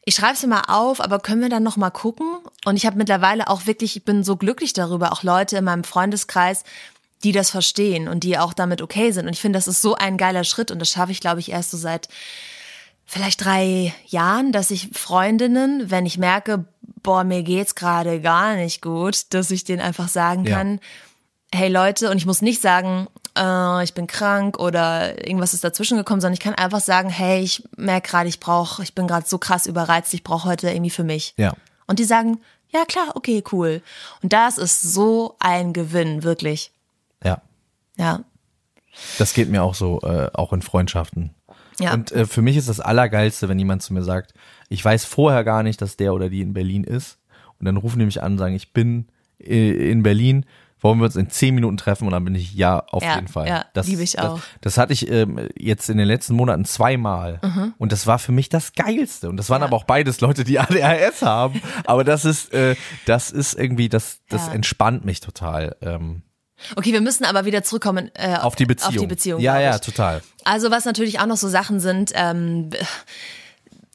ich 0.04 0.16
schreibe 0.16 0.34
es 0.34 0.44
mal 0.44 0.62
auf, 0.66 1.00
aber 1.00 1.20
können 1.20 1.42
wir 1.42 1.48
dann 1.48 1.62
noch 1.62 1.76
mal 1.76 1.90
gucken? 1.90 2.26
Und 2.64 2.76
ich 2.76 2.86
habe 2.86 2.96
mittlerweile 2.96 3.46
auch 3.48 3.66
wirklich, 3.66 3.94
ich 3.96 4.04
bin 4.04 4.24
so 4.24 4.36
glücklich 4.36 4.72
darüber, 4.72 5.12
auch 5.12 5.22
Leute 5.22 5.58
in 5.58 5.64
meinem 5.64 5.84
Freundeskreis, 5.84 6.64
die 7.22 7.30
das 7.30 7.50
verstehen 7.50 8.08
und 8.08 8.24
die 8.24 8.38
auch 8.38 8.52
damit 8.52 8.82
okay 8.82 9.12
sind. 9.12 9.26
Und 9.26 9.32
ich 9.34 9.40
finde, 9.40 9.56
das 9.56 9.68
ist 9.68 9.80
so 9.80 9.94
ein 9.94 10.16
geiler 10.16 10.42
Schritt 10.42 10.72
und 10.72 10.80
das 10.80 10.90
schaffe 10.90 11.12
ich, 11.12 11.20
glaube 11.20 11.38
ich, 11.38 11.52
erst 11.52 11.70
so 11.70 11.76
seit 11.76 12.08
vielleicht 13.12 13.44
drei 13.44 13.92
Jahren, 14.06 14.52
dass 14.52 14.70
ich 14.70 14.88
Freundinnen, 14.94 15.90
wenn 15.90 16.06
ich 16.06 16.16
merke, 16.16 16.64
boah, 17.02 17.24
mir 17.24 17.42
geht's 17.42 17.74
gerade 17.74 18.20
gar 18.20 18.54
nicht 18.56 18.80
gut, 18.80 19.34
dass 19.34 19.50
ich 19.50 19.64
denen 19.64 19.82
einfach 19.82 20.08
sagen 20.08 20.44
Ja. 20.46 20.56
kann, 20.56 20.80
hey 21.54 21.68
Leute, 21.68 22.10
und 22.10 22.16
ich 22.16 22.24
muss 22.24 22.40
nicht 22.40 22.62
sagen, 22.62 23.08
äh, 23.36 23.84
ich 23.84 23.92
bin 23.92 24.06
krank 24.06 24.58
oder 24.58 25.26
irgendwas 25.26 25.52
ist 25.52 25.62
dazwischen 25.62 25.98
gekommen, 25.98 26.22
sondern 26.22 26.34
ich 26.34 26.40
kann 26.40 26.54
einfach 26.54 26.80
sagen, 26.80 27.10
hey, 27.10 27.42
ich 27.42 27.62
merke 27.76 28.08
gerade, 28.08 28.28
ich 28.30 28.40
brauche, 28.40 28.82
ich 28.82 28.94
bin 28.94 29.06
gerade 29.06 29.28
so 29.28 29.36
krass 29.36 29.66
überreizt, 29.66 30.14
ich 30.14 30.24
brauche 30.24 30.48
heute 30.48 30.70
irgendwie 30.70 30.90
für 30.90 31.04
mich. 31.04 31.34
Ja. 31.36 31.52
Und 31.86 31.98
die 31.98 32.04
sagen, 32.04 32.40
Ja, 32.74 32.86
klar, 32.86 33.08
okay, 33.16 33.44
cool. 33.52 33.82
Und 34.22 34.32
das 34.32 34.56
ist 34.56 34.80
so 34.80 35.36
ein 35.38 35.74
Gewinn, 35.74 36.22
wirklich. 36.22 36.72
Ja. 37.22 37.42
Ja. 37.98 38.20
Das 39.18 39.34
geht 39.34 39.50
mir 39.50 39.62
auch 39.62 39.74
so, 39.74 40.00
äh, 40.00 40.30
auch 40.32 40.54
in 40.54 40.62
Freundschaften. 40.62 41.34
Ja. 41.80 41.94
Und 41.94 42.12
äh, 42.12 42.26
für 42.26 42.42
mich 42.42 42.56
ist 42.56 42.68
das 42.68 42.80
Allergeilste, 42.80 43.48
wenn 43.48 43.58
jemand 43.58 43.82
zu 43.82 43.92
mir 43.92 44.02
sagt, 44.02 44.34
ich 44.68 44.84
weiß 44.84 45.04
vorher 45.04 45.44
gar 45.44 45.62
nicht, 45.62 45.80
dass 45.82 45.96
der 45.96 46.14
oder 46.14 46.28
die 46.28 46.40
in 46.42 46.52
Berlin 46.54 46.84
ist. 46.84 47.18
Und 47.58 47.66
dann 47.66 47.76
rufen 47.76 47.98
die 47.98 48.04
mich 48.04 48.22
an 48.22 48.32
und 48.32 48.38
sagen, 48.38 48.54
ich 48.54 48.72
bin 48.72 49.06
äh, 49.38 49.90
in 49.90 50.02
Berlin, 50.02 50.44
wollen 50.80 50.98
wir 50.98 51.04
uns 51.04 51.14
in 51.14 51.30
zehn 51.30 51.54
Minuten 51.54 51.76
treffen? 51.76 52.06
Und 52.06 52.10
dann 52.12 52.24
bin 52.24 52.34
ich, 52.34 52.54
ja, 52.54 52.80
auf 52.90 53.04
Ja, 53.04 53.14
jeden 53.14 53.28
Fall. 53.28 53.46
ja, 53.46 53.64
das, 53.72 53.86
liebe 53.86 54.02
ich 54.02 54.18
auch. 54.18 54.34
Das, 54.38 54.44
das 54.62 54.78
hatte 54.78 54.92
ich 54.92 55.08
ähm, 55.08 55.38
jetzt 55.56 55.88
in 55.88 55.96
den 55.96 56.08
letzten 56.08 56.34
Monaten 56.34 56.64
zweimal. 56.64 57.40
Und 57.78 57.92
das 57.92 58.08
war 58.08 58.18
für 58.18 58.32
mich 58.32 58.48
das 58.48 58.72
Geilste. 58.72 59.28
Und 59.28 59.36
das 59.36 59.48
waren 59.48 59.58
Mhm. 59.60 59.62
Ja. 59.62 59.66
aber 59.68 59.76
auch 59.76 59.84
beides 59.84 60.20
Leute, 60.20 60.42
die 60.42 60.58
ADHS 60.58 61.22
haben. 61.22 61.62
Aber 61.84 62.02
das 62.02 62.24
ist, 62.24 62.52
äh, 62.52 62.74
das 63.06 63.30
ist 63.30 63.54
irgendwie, 63.54 63.88
das, 63.88 64.22
das 64.28 64.48
entspannt 64.48 65.04
mich 65.04 65.20
total. 65.20 65.76
Ähm, 65.82 66.22
Okay, 66.76 66.92
wir 66.92 67.00
müssen 67.00 67.24
aber 67.24 67.44
wieder 67.44 67.62
zurückkommen 67.62 68.10
äh, 68.14 68.36
auf 68.36 68.56
die 68.56 68.66
Beziehung. 68.66 68.94
Auf 68.94 69.00
die 69.00 69.06
Beziehung. 69.06 69.40
Ja, 69.40 69.60
ja, 69.60 69.78
total. 69.78 70.22
Also 70.44 70.70
was 70.70 70.84
natürlich 70.84 71.20
auch 71.20 71.26
noch 71.26 71.36
so 71.36 71.48
Sachen 71.48 71.80
sind, 71.80 72.12
ähm, 72.14 72.70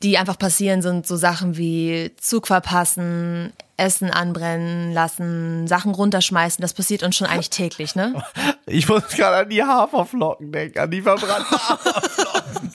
die 0.03 0.17
einfach 0.17 0.37
passieren, 0.37 0.81
sind 0.81 1.07
so 1.07 1.15
Sachen 1.15 1.57
wie 1.57 2.11
Zug 2.19 2.47
verpassen, 2.47 3.51
Essen 3.77 4.11
anbrennen 4.11 4.93
lassen, 4.93 5.67
Sachen 5.67 5.93
runterschmeißen. 5.93 6.61
Das 6.61 6.73
passiert 6.73 7.03
uns 7.03 7.15
schon 7.15 7.27
eigentlich 7.27 7.49
täglich, 7.49 7.95
ne? 7.95 8.23
Ich 8.69 8.89
muss 8.89 9.07
gerade 9.07 9.37
an 9.37 9.49
die 9.49 9.63
Haferflocken 9.63 10.51
denken, 10.51 10.79
an 10.79 10.91
die 10.91 11.01
verbrannten 11.01 11.57
Haferflocken. 11.69 12.73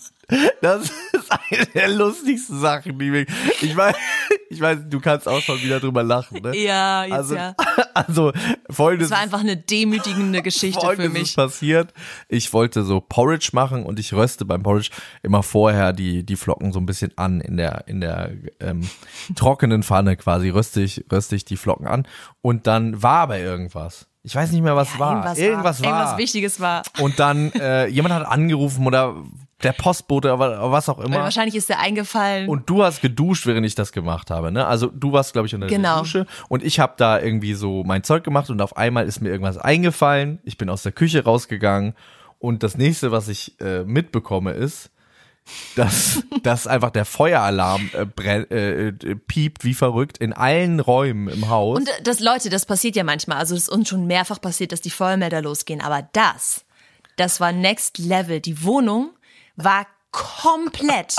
Das 0.60 0.84
ist 1.12 1.30
eine 1.30 1.66
der 1.74 1.88
lustigsten 1.88 2.60
Sachen, 2.60 2.98
die 2.98 3.12
wir. 3.12 3.26
Ich 3.60 3.76
weiß, 3.76 3.94
ich 4.48 4.60
weiß, 4.60 4.78
du 4.88 5.00
kannst 5.00 5.28
auch 5.28 5.40
schon 5.40 5.60
wieder 5.60 5.80
drüber 5.80 6.02
lachen, 6.02 6.40
ne? 6.40 6.56
Ja, 6.56 7.04
jetzt 7.04 7.12
Also, 7.12 7.34
ja. 7.36 7.54
also 7.94 8.32
folgendes, 8.70 9.08
Das 9.10 9.18
war 9.18 9.22
einfach 9.22 9.40
eine 9.40 9.56
demütigende 9.56 10.40
Geschichte 10.42 10.86
für 10.96 11.08
mich. 11.08 11.22
ist 11.22 11.36
passiert. 11.36 11.92
Ich 12.28 12.52
wollte 12.52 12.82
so 12.84 13.00
Porridge 13.00 13.50
machen 13.52 13.84
und 13.84 13.98
ich 13.98 14.12
röste 14.14 14.44
beim 14.44 14.62
Porridge 14.62 14.90
immer 15.22 15.42
vorher 15.42 15.92
die 15.92 16.24
die 16.24 16.36
Flocken 16.36 16.72
so 16.72 16.78
ein 16.80 16.86
bisschen 16.86 17.12
an 17.16 17.40
in 17.40 17.56
der 17.56 17.84
in 17.86 18.00
der 18.00 18.30
ähm, 18.60 18.88
trockenen 19.34 19.82
Pfanne 19.82 20.16
quasi 20.16 20.48
röste 20.50 20.80
ich 20.80 21.04
röste 21.10 21.36
ich 21.36 21.44
die 21.44 21.56
Flocken 21.56 21.86
an 21.86 22.06
und 22.40 22.66
dann 22.66 23.02
war 23.02 23.20
aber 23.22 23.38
irgendwas. 23.38 24.06
Ich 24.24 24.36
weiß 24.36 24.52
nicht 24.52 24.62
mehr, 24.62 24.76
was 24.76 24.98
war. 25.00 25.14
Irgendwas, 25.16 25.38
irgendwas 25.38 25.82
war. 25.82 25.90
war. 25.90 25.98
Irgendwas 25.98 26.18
Wichtiges 26.18 26.60
war. 26.60 26.82
Und 27.00 27.18
dann 27.18 27.50
äh, 27.54 27.88
jemand 27.88 28.14
hat 28.14 28.24
angerufen 28.24 28.86
oder 28.86 29.16
der 29.62 29.72
Postbote 29.72 30.32
oder 30.32 30.70
was 30.70 30.88
auch 30.88 30.98
Weil 30.98 31.06
immer. 31.06 31.18
wahrscheinlich 31.18 31.54
ist 31.54 31.68
der 31.68 31.78
eingefallen. 31.78 32.48
Und 32.48 32.68
du 32.68 32.82
hast 32.82 33.00
geduscht, 33.00 33.46
während 33.46 33.66
ich 33.66 33.74
das 33.74 33.92
gemacht 33.92 34.30
habe. 34.30 34.52
Ne? 34.52 34.66
Also 34.66 34.88
du 34.88 35.12
warst, 35.12 35.32
glaube 35.32 35.46
ich, 35.46 35.54
unter 35.54 35.66
der 35.66 35.76
Genau. 35.76 36.00
Dusche 36.00 36.26
und 36.48 36.62
ich 36.64 36.80
habe 36.80 36.94
da 36.96 37.20
irgendwie 37.20 37.54
so 37.54 37.84
mein 37.84 38.02
Zeug 38.04 38.24
gemacht 38.24 38.50
und 38.50 38.60
auf 38.60 38.76
einmal 38.76 39.06
ist 39.06 39.20
mir 39.20 39.30
irgendwas 39.30 39.58
eingefallen. 39.58 40.40
Ich 40.44 40.58
bin 40.58 40.68
aus 40.68 40.82
der 40.82 40.92
Küche 40.92 41.24
rausgegangen 41.24 41.94
und 42.38 42.62
das 42.62 42.76
nächste, 42.76 43.12
was 43.12 43.28
ich 43.28 43.60
äh, 43.60 43.84
mitbekomme, 43.84 44.52
ist, 44.52 44.90
dass, 45.76 46.22
dass 46.42 46.66
einfach 46.66 46.90
der 46.90 47.04
Feueralarm 47.04 47.90
äh, 47.94 48.40
äh, 48.42 48.88
äh, 48.88 48.92
piept 49.16 49.64
wie 49.64 49.74
verrückt 49.74 50.18
in 50.18 50.32
allen 50.32 50.80
Räumen 50.80 51.28
im 51.28 51.48
Haus. 51.48 51.78
Und 51.78 51.88
das, 52.04 52.20
Leute, 52.20 52.50
das 52.50 52.66
passiert 52.66 52.96
ja 52.96 53.04
manchmal. 53.04 53.38
Also 53.38 53.54
es 53.54 53.62
ist 53.64 53.68
uns 53.68 53.88
schon 53.88 54.06
mehrfach 54.06 54.40
passiert, 54.40 54.72
dass 54.72 54.80
die 54.80 54.90
Feuermelder 54.90 55.42
losgehen. 55.42 55.80
Aber 55.80 56.08
das, 56.12 56.64
das 57.16 57.40
war 57.40 57.52
Next 57.52 57.98
Level. 57.98 58.40
Die 58.40 58.64
Wohnung 58.64 59.10
war 59.56 59.86
komplett. 60.10 61.14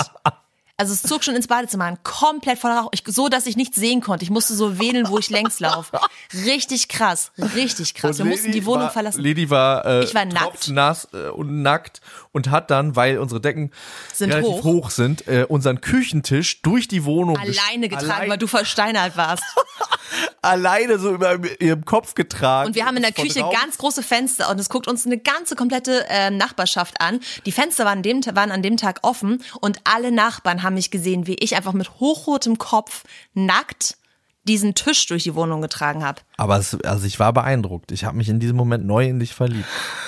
Also 0.76 0.92
es 0.92 1.02
zog 1.02 1.22
schon 1.22 1.36
ins 1.36 1.46
Badezimmer 1.46 1.84
an, 1.84 1.98
komplett 2.02 2.58
voller 2.58 2.78
Rauch, 2.80 2.88
ich, 2.92 3.04
so 3.06 3.28
dass 3.28 3.46
ich 3.46 3.56
nichts 3.56 3.76
sehen 3.76 4.00
konnte. 4.00 4.24
Ich 4.24 4.30
musste 4.30 4.54
so 4.54 4.78
wählen, 4.80 5.08
wo 5.08 5.18
ich 5.18 5.30
längs 5.30 5.60
laufe. 5.60 6.00
Richtig 6.44 6.88
krass, 6.88 7.30
richtig 7.54 7.94
krass. 7.94 8.18
Wir 8.18 8.24
Und 8.24 8.30
mussten 8.32 8.46
Lady 8.48 8.58
die 8.60 8.66
Wohnung 8.66 8.82
war, 8.84 8.90
verlassen. 8.90 9.22
Lady 9.22 9.48
war, 9.50 9.84
äh, 9.86 10.02
Ich 10.02 10.14
war 10.16 10.24
nackt. 10.24 10.40
tropfnass 10.40 11.08
äh, 11.12 11.28
und 11.28 11.62
nackt 11.62 12.00
und 12.34 12.50
hat 12.50 12.70
dann, 12.70 12.96
weil 12.96 13.18
unsere 13.18 13.40
Decken 13.40 13.70
Sind 14.12 14.32
relativ 14.32 14.56
hoch. 14.56 14.64
hoch, 14.64 14.90
sind, 14.90 15.26
äh, 15.28 15.46
unseren 15.48 15.80
Küchentisch 15.80 16.60
durch 16.62 16.88
die 16.88 17.04
Wohnung 17.04 17.38
Alleine 17.38 17.88
getragen, 17.88 18.10
allein, 18.10 18.30
weil 18.30 18.38
du 18.38 18.46
versteinert 18.46 19.16
warst. 19.16 19.42
alleine 20.42 20.98
so 20.98 21.14
über 21.14 21.38
ihrem 21.60 21.84
Kopf 21.84 22.14
getragen. 22.14 22.68
Und 22.68 22.74
wir 22.74 22.84
haben 22.86 22.96
in 22.96 23.02
der 23.02 23.12
Küche 23.12 23.40
draußen- 23.40 23.52
ganz 23.52 23.78
große 23.78 24.02
Fenster 24.02 24.50
und 24.50 24.60
es 24.60 24.68
guckt 24.68 24.88
uns 24.88 25.06
eine 25.06 25.16
ganze 25.18 25.56
komplette 25.56 26.06
äh, 26.08 26.30
Nachbarschaft 26.30 27.00
an. 27.00 27.20
Die 27.46 27.52
Fenster 27.52 27.84
waren, 27.84 28.02
dem, 28.02 28.20
waren 28.34 28.50
an 28.50 28.62
dem 28.62 28.76
Tag 28.76 28.98
offen 29.02 29.42
und 29.60 29.78
alle 29.84 30.12
Nachbarn 30.12 30.62
haben 30.62 30.74
mich 30.74 30.90
gesehen, 30.90 31.26
wie 31.26 31.34
ich 31.34 31.56
einfach 31.56 31.72
mit 31.72 32.00
hochrotem 32.00 32.58
Kopf 32.58 33.04
nackt 33.32 33.96
diesen 34.44 34.74
Tisch 34.74 35.06
durch 35.06 35.24
die 35.24 35.34
Wohnung 35.34 35.62
getragen 35.62 36.04
habe. 36.04 36.20
Aber 36.36 36.58
es, 36.58 36.78
also 36.82 37.06
ich 37.06 37.18
war 37.18 37.32
beeindruckt. 37.32 37.92
Ich 37.92 38.04
habe 38.04 38.16
mich 38.16 38.28
in 38.28 38.40
diesem 38.40 38.56
Moment 38.56 38.86
neu 38.86 39.06
in 39.06 39.18
dich 39.18 39.34
verliebt. 39.34 39.66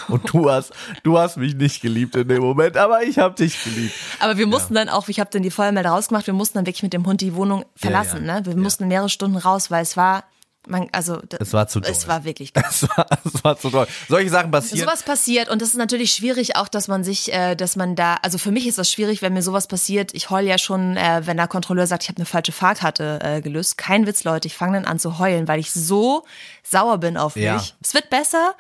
Und 0.09 0.33
du 0.33 0.51
hast, 0.51 0.73
du 1.03 1.19
hast 1.19 1.37
mich 1.37 1.55
nicht 1.55 1.81
geliebt 1.81 2.15
in 2.15 2.29
dem 2.29 2.43
Moment, 2.43 2.77
aber 2.77 3.03
ich 3.03 3.19
habe 3.19 3.35
dich 3.35 3.63
geliebt. 3.65 3.95
Aber 4.21 4.37
wir 4.37 4.47
mussten 4.47 4.75
dann 4.75 4.89
auch, 4.89 5.09
ich 5.09 5.21
habe 5.21 5.31
dann 5.33 5.43
die 5.43 5.51
Feuermelder 5.51 5.91
rausgemacht, 5.91 6.27
wir 6.27 6.35
mussten 6.35 6.59
dann 6.59 6.67
wirklich 6.67 6.83
mit 6.83 6.93
dem 6.93 7.07
Hund 7.07 7.21
die 7.23 7.35
Wohnung 7.35 7.65
verlassen. 7.75 8.27
ja. 8.27 8.41
Ne? 8.41 8.47
Wir 8.47 8.57
mussten 8.57 8.89
mehrere 8.89 9.09
Stunden 9.09 9.37
raus, 9.37 9.71
weil 9.71 9.83
es 9.83 9.97
war, 9.97 10.25
man, 10.69 10.89
also 10.93 11.21
Es 11.39 11.53
war 11.53 11.69
zu 11.69 11.81
doll. 11.81 11.91
Es 11.91 12.07
war 12.09 12.25
wirklich 12.25 12.53
Es 12.69 12.83
war, 12.89 13.07
es 13.25 13.45
war 13.45 13.59
zu 13.59 13.71
toll. 13.71 13.87
Solche 14.09 14.31
Sachen 14.31 14.51
passieren. 14.51 14.87
Sowas 14.87 15.03
passiert 15.03 15.49
und 15.49 15.63
das 15.63 15.69
ist 15.71 15.77
natürlich 15.77 16.13
schwierig 16.13 16.57
auch, 16.57 16.69
dass 16.69 16.89
man 16.89 17.05
sich, 17.05 17.33
äh, 17.33 17.55
dass 17.55 17.77
man 17.77 17.97
da, 17.97 18.17
also 18.23 18.39
für 18.39 18.51
mich 18.51 18.67
ist 18.67 18.79
das 18.79 18.91
schwierig, 18.91 19.23
wenn 19.23 19.33
mir 19.33 19.43
sowas 19.43 19.67
passiert. 19.69 20.15
Ich 20.15 20.31
heul 20.31 20.45
ja 20.45 20.59
schon, 20.59 20.97
äh, 20.97 21.23
wenn 21.25 21.37
der 21.37 21.49
Kontrolleur 21.49 21.87
sagt, 21.87 22.03
ich 22.05 22.09
habe 22.09 22.19
eine 22.19 22.27
falsche 22.27 22.53
Fahrkarte 22.53 23.19
äh, 23.23 23.41
gelöst. 23.41 23.79
Kein 23.79 24.07
Witz, 24.07 24.25
Leute, 24.25 24.49
ich 24.49 24.55
fange 24.57 24.75
dann 24.75 24.85
an 24.85 24.99
zu 24.99 25.19
heulen, 25.19 25.49
weil 25.49 25.61
ich 25.61 25.73
so 25.73 26.25
sauer 26.63 26.99
bin 26.99 27.17
auf 27.17 27.35
mich. 27.37 27.45
Ja. 27.45 27.63
Es 27.83 27.95
wird 27.95 28.11
besser, 28.11 28.55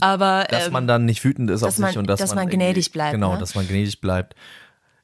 aber 0.00 0.46
dass 0.48 0.66
ähm, 0.68 0.72
man 0.72 0.86
dann 0.86 1.04
nicht 1.04 1.22
wütend 1.24 1.50
ist 1.50 1.62
auf 1.62 1.78
man- 1.78 1.90
sich 1.90 1.98
und 1.98 2.06
dass, 2.06 2.20
dass 2.20 2.30
man 2.34 2.44
irgendwie- 2.48 2.56
gnädig 2.56 2.92
bleibt, 2.92 3.12
Genau, 3.12 3.32
ne? 3.34 3.38
dass 3.38 3.54
man 3.54 3.66
gnädig 3.66 4.00
bleibt. 4.00 4.34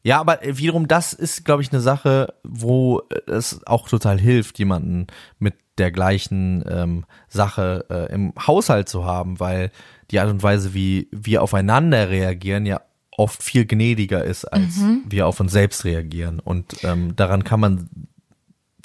Ja, 0.02 0.20
aber 0.20 0.38
wiederum, 0.42 0.86
das 0.86 1.12
ist, 1.12 1.44
glaube 1.44 1.62
ich, 1.62 1.72
eine 1.72 1.80
Sache, 1.80 2.32
wo 2.44 3.02
es 3.26 3.66
auch 3.66 3.88
total 3.88 4.20
hilft, 4.20 4.56
jemanden 4.60 5.08
mit 5.40 5.54
der 5.78 5.90
gleichen 5.90 6.64
ähm, 6.68 7.04
Sache 7.28 7.84
äh, 7.90 8.12
im 8.12 8.32
Haushalt 8.46 8.88
zu 8.88 9.04
haben, 9.04 9.40
weil 9.40 9.70
die 10.10 10.20
Art 10.20 10.30
und 10.30 10.42
Weise, 10.42 10.72
wie 10.74 11.08
wir 11.12 11.42
aufeinander 11.42 12.08
reagieren, 12.10 12.66
ja 12.66 12.80
oft 13.18 13.42
viel 13.42 13.64
gnädiger 13.66 14.24
ist, 14.24 14.44
als 14.44 14.76
Mhm. 14.76 15.04
wir 15.08 15.26
auf 15.26 15.40
uns 15.40 15.52
selbst 15.52 15.84
reagieren. 15.84 16.38
Und 16.38 16.84
ähm, 16.84 17.16
daran 17.16 17.44
kann 17.44 17.60
man 17.60 17.88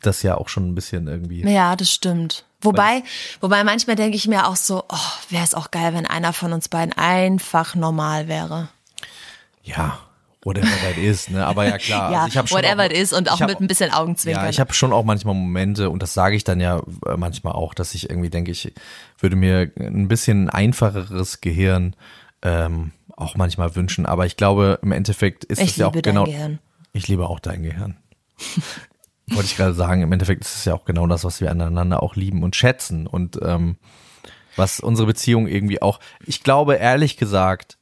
das 0.02 0.24
ja 0.24 0.36
auch 0.36 0.50
schon 0.50 0.70
ein 0.70 0.76
bisschen 0.76 1.08
irgendwie. 1.08 1.42
ja, 1.48 1.76
das 1.76 1.92
stimmt. 1.92 2.46
Wobei, 2.62 3.04
wobei 3.40 3.64
manchmal 3.64 3.96
denke 3.96 4.16
ich 4.16 4.28
mir 4.28 4.48
auch 4.48 4.56
so, 4.56 4.84
oh, 4.88 4.98
wäre 5.30 5.44
es 5.44 5.56
auch 5.56 5.72
geil, 5.72 5.94
wenn 5.96 6.06
einer 6.06 6.32
von 6.32 6.54
uns 6.54 6.70
beiden 6.70 6.94
einfach 6.94 7.74
normal 7.76 8.28
wäre. 8.28 8.70
Ja, 9.64 10.00
whatever 10.44 10.68
that 10.68 10.98
is, 10.98 11.30
ne? 11.30 11.46
Aber 11.46 11.66
ja 11.66 11.78
klar. 11.78 12.12
ja, 12.12 12.20
also 12.20 12.30
ich 12.30 12.38
hab 12.38 12.50
schon 12.50 12.58
whatever 12.58 12.84
auch, 12.84 12.86
it 12.86 12.94
is 12.94 13.14
und 13.14 13.30
auch 13.32 13.40
hab 13.40 13.50
mit 13.50 13.60
ein 13.60 13.68
bisschen 13.68 13.92
Augenzwinkern. 13.92 14.44
Ja, 14.44 14.50
ich 14.50 14.60
habe 14.60 14.74
schon 14.74 14.94
auch 14.94 15.04
manchmal 15.04 15.36
Momente 15.36 15.90
und 15.90 16.02
das 16.02 16.14
sage 16.14 16.36
ich 16.36 16.44
dann 16.44 16.60
ja 16.60 16.82
äh, 17.06 17.18
manchmal 17.18 17.54
auch, 17.54 17.74
dass 17.74 17.94
ich 17.94 18.10
irgendwie 18.10 18.30
denke, 18.30 18.52
ich 18.52 18.74
würde 19.20 19.36
mir 19.36 19.72
ein 19.80 20.08
bisschen 20.08 20.50
einfacheres 20.50 21.42
Gehirn 21.42 21.96
ähm, 22.42 22.92
auch 23.16 23.36
manchmal 23.36 23.76
wünschen. 23.76 24.06
Aber 24.06 24.26
ich 24.26 24.36
glaube, 24.36 24.80
im 24.82 24.92
Endeffekt 24.92 25.44
ist 25.46 25.62
es 25.62 25.76
ja 25.76 25.88
auch 25.88 25.94
liebe 25.94 26.02
dein 26.02 26.16
genau. 26.16 26.26
Gehirn. 26.26 26.60
Ich 26.94 27.08
liebe 27.08 27.30
auch 27.30 27.40
dein 27.40 27.64
Gehirn. 27.64 27.98
Wollte 29.28 29.46
ich 29.46 29.56
gerade 29.56 29.74
sagen, 29.74 30.02
im 30.02 30.12
Endeffekt 30.12 30.44
ist 30.44 30.56
es 30.56 30.66
ja 30.66 30.74
auch 30.74 30.84
genau 30.84 31.08
das, 31.08 31.24
was 31.24 31.40
wir 31.40 31.52
aneinander 31.52 32.04
auch 32.04 32.16
lieben 32.16 32.44
und 32.44 32.56
schätzen 32.56 33.08
und 33.08 33.40
ähm, 33.42 33.78
was 34.58 34.82
unsere 34.82 35.08
Beziehung 35.08 35.48
irgendwie 35.48 35.82
auch. 35.82 36.00
Ich 36.26 36.44
glaube 36.44 36.76
ehrlich 36.76 37.16
gesagt, 37.16 37.78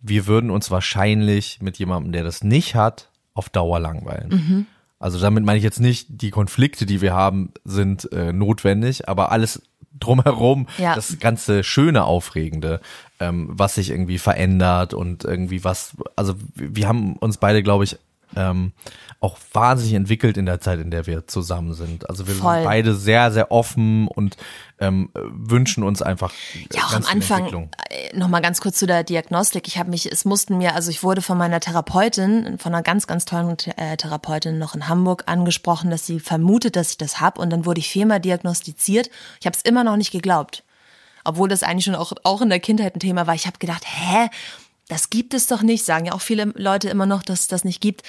wir 0.00 0.26
würden 0.26 0.50
uns 0.50 0.70
wahrscheinlich 0.70 1.60
mit 1.60 1.78
jemandem, 1.78 2.12
der 2.12 2.24
das 2.24 2.42
nicht 2.42 2.74
hat, 2.74 3.08
auf 3.34 3.48
Dauer 3.48 3.80
langweilen. 3.80 4.28
Mhm. 4.30 4.66
Also 4.98 5.18
damit 5.18 5.44
meine 5.44 5.58
ich 5.58 5.64
jetzt 5.64 5.80
nicht, 5.80 6.06
die 6.10 6.30
Konflikte, 6.30 6.84
die 6.84 7.00
wir 7.00 7.14
haben, 7.14 7.52
sind 7.64 8.10
äh, 8.12 8.32
notwendig, 8.32 9.08
aber 9.08 9.32
alles 9.32 9.62
drumherum, 9.98 10.66
Ja. 10.78 10.94
das 10.94 11.18
ganze 11.18 11.64
schöne, 11.64 12.04
aufregende, 12.04 12.80
ähm, 13.18 13.48
was 13.50 13.74
sich 13.76 13.90
irgendwie 13.90 14.18
verändert 14.18 14.94
und 14.94 15.24
irgendwie 15.24 15.64
was, 15.64 15.96
also 16.16 16.34
wir 16.54 16.86
haben 16.88 17.16
uns 17.16 17.38
beide, 17.38 17.62
glaube 17.62 17.84
ich, 17.84 17.98
ähm, 18.36 18.72
auch 19.20 19.36
wahnsinnig 19.52 19.94
entwickelt 19.94 20.36
in 20.36 20.46
der 20.46 20.60
Zeit, 20.60 20.80
in 20.80 20.90
der 20.90 21.06
wir 21.06 21.26
zusammen 21.26 21.74
sind. 21.74 22.08
Also 22.08 22.26
wir 22.26 22.34
Voll. 22.34 22.54
sind 22.54 22.64
beide 22.64 22.94
sehr, 22.94 23.30
sehr 23.32 23.50
offen 23.52 24.08
und 24.08 24.36
ähm, 24.78 25.10
wünschen 25.14 25.82
uns 25.84 26.00
einfach 26.00 26.32
Ja, 26.72 26.84
auch 26.84 26.94
am 26.94 27.04
Anfang, 27.04 27.38
Entwicklung. 27.40 27.70
äh, 27.90 28.16
noch 28.16 28.28
mal 28.28 28.40
ganz 28.40 28.60
kurz 28.60 28.78
zu 28.78 28.86
der 28.86 29.04
Diagnostik. 29.04 29.68
Ich 29.68 29.76
habe 29.78 29.90
mich, 29.90 30.10
es 30.10 30.24
mussten 30.24 30.56
mir, 30.56 30.74
also 30.74 30.90
ich 30.90 31.02
wurde 31.02 31.20
von 31.20 31.36
meiner 31.36 31.60
Therapeutin, 31.60 32.56
von 32.58 32.72
einer 32.74 32.82
ganz, 32.82 33.06
ganz 33.06 33.24
tollen 33.26 33.56
äh, 33.76 33.96
Therapeutin 33.96 34.58
noch 34.58 34.74
in 34.74 34.88
Hamburg 34.88 35.24
angesprochen, 35.26 35.90
dass 35.90 36.06
sie 36.06 36.18
vermutet, 36.20 36.76
dass 36.76 36.92
ich 36.92 36.98
das 36.98 37.20
hab 37.20 37.38
und 37.38 37.50
dann 37.50 37.66
wurde 37.66 37.80
ich 37.80 37.90
viermal 37.90 38.20
diagnostiziert. 38.20 39.10
Ich 39.40 39.46
habe 39.46 39.56
es 39.56 39.62
immer 39.62 39.84
noch 39.84 39.96
nicht 39.96 40.12
geglaubt. 40.12 40.64
Obwohl 41.22 41.50
das 41.50 41.62
eigentlich 41.62 41.84
schon 41.84 41.94
auch, 41.94 42.12
auch 42.24 42.40
in 42.40 42.48
der 42.48 42.60
Kindheit 42.60 42.96
ein 42.96 43.00
Thema 43.00 43.26
war. 43.26 43.34
Ich 43.34 43.46
habe 43.46 43.58
gedacht, 43.58 43.84
hä? 43.86 44.30
Das 44.90 45.08
gibt 45.08 45.32
es 45.32 45.46
doch 45.46 45.62
nicht, 45.62 45.84
sagen 45.84 46.04
ja 46.06 46.12
auch 46.12 46.20
viele 46.20 46.44
Leute 46.56 46.88
immer 46.90 47.06
noch, 47.06 47.22
dass 47.22 47.40
es 47.40 47.46
das 47.48 47.64
nicht 47.64 47.80
gibt. 47.80 48.02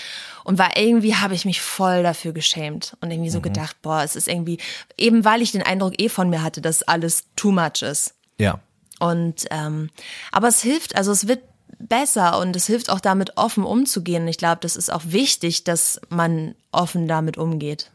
Und 0.43 0.57
war 0.57 0.75
irgendwie, 0.77 1.15
habe 1.15 1.33
ich 1.35 1.45
mich 1.45 1.61
voll 1.61 2.03
dafür 2.03 2.33
geschämt 2.33 2.97
und 2.99 3.11
irgendwie 3.11 3.29
so 3.29 3.37
Mhm. 3.37 3.43
gedacht, 3.43 3.77
boah, 3.81 4.01
es 4.03 4.15
ist 4.15 4.27
irgendwie, 4.27 4.57
eben 4.97 5.23
weil 5.23 5.41
ich 5.41 5.51
den 5.53 5.61
Eindruck 5.63 6.01
eh 6.01 6.09
von 6.09 6.29
mir 6.29 6.43
hatte, 6.43 6.59
dass 6.61 6.83
alles 6.83 7.25
too 7.35 7.51
much 7.51 7.81
ist. 7.83 8.15
Ja. 8.39 8.59
Und 8.99 9.45
ähm, 9.51 9.89
aber 10.31 10.47
es 10.49 10.61
hilft, 10.61 10.95
also 10.95 11.11
es 11.11 11.27
wird 11.27 11.39
besser 11.79 12.37
und 12.39 12.55
es 12.55 12.67
hilft 12.67 12.89
auch 12.89 12.99
damit 12.99 13.37
offen 13.37 13.63
umzugehen. 13.63 14.27
Ich 14.27 14.37
glaube, 14.37 14.59
das 14.61 14.75
ist 14.75 14.91
auch 14.91 15.01
wichtig, 15.05 15.63
dass 15.63 15.99
man 16.09 16.53
offen 16.71 17.07
damit 17.07 17.37
umgeht. 17.37 17.89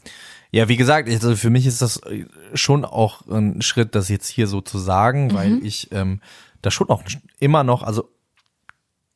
Ja, 0.51 0.69
wie 0.69 0.77
gesagt, 0.77 1.09
also 1.09 1.37
für 1.37 1.51
mich 1.51 1.67
ist 1.67 1.83
das 1.83 1.99
äh, 2.05 2.25
schon 2.55 2.85
auch 2.85 3.27
ein 3.27 3.63
Schritt, 3.63 3.95
das 3.95 4.09
jetzt 4.09 4.29
hier 4.29 4.47
so 4.47 4.61
zu 4.61 4.79
sagen, 4.79 5.27
Mhm. 5.29 5.35
weil 5.35 5.65
ich 5.67 5.93
ähm, 5.93 6.21
da 6.63 6.71
schon 6.71 6.89
auch 6.89 7.03
immer 7.39 7.63
noch, 7.63 7.83
also 7.83 8.09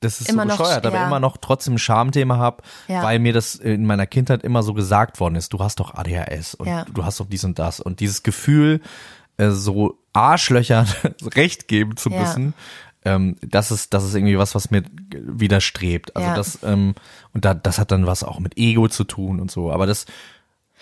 das 0.01 0.21
ist 0.21 0.29
Immer 0.31 0.43
so 0.43 0.49
noch, 0.49 0.59
bescheuert, 0.59 0.87
aber 0.87 0.97
ja. 0.97 1.07
immer 1.07 1.21
noch 1.21 1.37
trotzdem 1.37 1.75
ein 1.75 1.79
Schamthema 1.79 2.39
habe, 2.39 2.63
Ja. 2.89 3.03
weil 3.03 3.19
mir 3.19 3.33
das 3.33 3.55
in 3.55 3.85
meiner 3.87 4.07
Kindheit 4.07 4.43
immer 4.43 4.63
so 4.63 4.75
gesagt 4.75 5.21
worden 5.21 5.37
ist, 5.37 5.53
du 5.53 5.59
hast 5.61 5.79
doch 5.81 5.95
ADHS 5.95 6.55
und 6.55 6.67
Ja. 6.69 6.85
du 6.93 7.05
hast 7.05 7.21
doch 7.21 7.27
dies 7.29 7.45
und 7.45 7.59
das 7.59 7.81
und 7.81 8.01
dieses 8.01 8.23
Gefühl, 8.23 8.81
äh, 9.37 9.51
so 9.51 9.99
Arschlöchern 10.13 10.87
recht 11.35 11.69
geben 11.69 11.97
zu 11.97 12.11
müssen, 12.11 12.55
ähm, 13.05 13.37
das 13.41 13.71
ist 13.71 13.95
das 13.95 14.05
ist 14.05 14.15
irgendwie 14.15 14.37
was, 14.39 14.55
was 14.55 14.71
mir 14.71 14.83
widerstrebt. 15.11 16.17
Also 16.17 16.35
das 16.35 16.59
ähm, 16.63 16.95
und 17.33 17.45
da, 17.45 17.55
das 17.55 17.79
hat 17.79 17.91
dann 17.91 18.07
was 18.07 18.25
auch 18.25 18.41
mit 18.41 18.57
Ego 18.59 18.89
zu 18.89 19.05
tun 19.05 19.41
und 19.41 19.51
so. 19.51 19.71
Aber 19.73 19.87
das, 19.87 20.07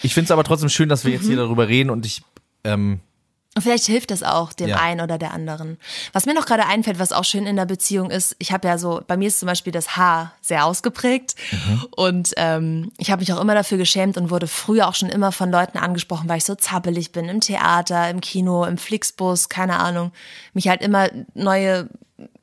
ich 0.02 0.14
finde 0.14 0.26
es 0.26 0.30
aber 0.30 0.44
trotzdem 0.44 0.68
schön, 0.68 0.88
dass 0.88 1.04
wir 1.04 1.12
jetzt 1.12 1.26
hier 1.26 1.34
Mhm. 1.36 1.40
darüber 1.46 1.68
reden 1.68 1.90
und 1.90 2.06
ich 2.06 2.22
ähm, 2.64 3.00
vielleicht 3.58 3.86
hilft 3.86 4.10
es 4.10 4.22
auch 4.22 4.52
dem 4.52 4.68
Ja. 4.68 4.76
einen 4.76 5.00
oder 5.00 5.18
der 5.18 5.32
anderen. 5.32 5.78
Was 6.12 6.26
mir 6.26 6.34
noch 6.34 6.46
gerade 6.46 6.66
einfällt, 6.66 6.98
was 6.98 7.12
auch 7.12 7.24
schön 7.24 7.46
in 7.46 7.56
der 7.56 7.64
Beziehung 7.66 8.10
ist, 8.10 8.36
ich 8.38 8.52
habe 8.52 8.68
ja 8.68 8.78
so, 8.78 9.00
bei 9.06 9.16
mir 9.16 9.28
ist 9.28 9.40
zum 9.40 9.46
Beispiel 9.46 9.72
das 9.72 9.96
Haar 9.96 10.32
sehr 10.40 10.64
ausgeprägt 10.64 11.34
Mhm. 11.50 11.86
und 11.96 12.32
ähm, 12.36 12.92
ich 12.98 13.10
habe 13.10 13.20
mich 13.20 13.32
auch 13.32 13.40
immer 13.40 13.54
dafür 13.54 13.78
geschämt 13.78 14.16
und 14.16 14.30
wurde 14.30 14.46
früher 14.46 14.86
auch 14.88 14.94
schon 14.94 15.08
immer 15.08 15.32
von 15.32 15.50
Leuten 15.50 15.78
angesprochen, 15.78 16.28
weil 16.28 16.38
ich 16.38 16.44
so 16.44 16.54
zappelig 16.54 17.12
bin 17.12 17.28
im 17.28 17.40
Theater, 17.40 18.08
im 18.10 18.20
Kino, 18.20 18.64
im 18.64 18.78
Flixbus, 18.78 19.48
keine 19.48 19.78
Ahnung, 19.78 20.12
mich 20.52 20.68
halt 20.68 20.80
immer 20.82 21.08
neue 21.34 21.88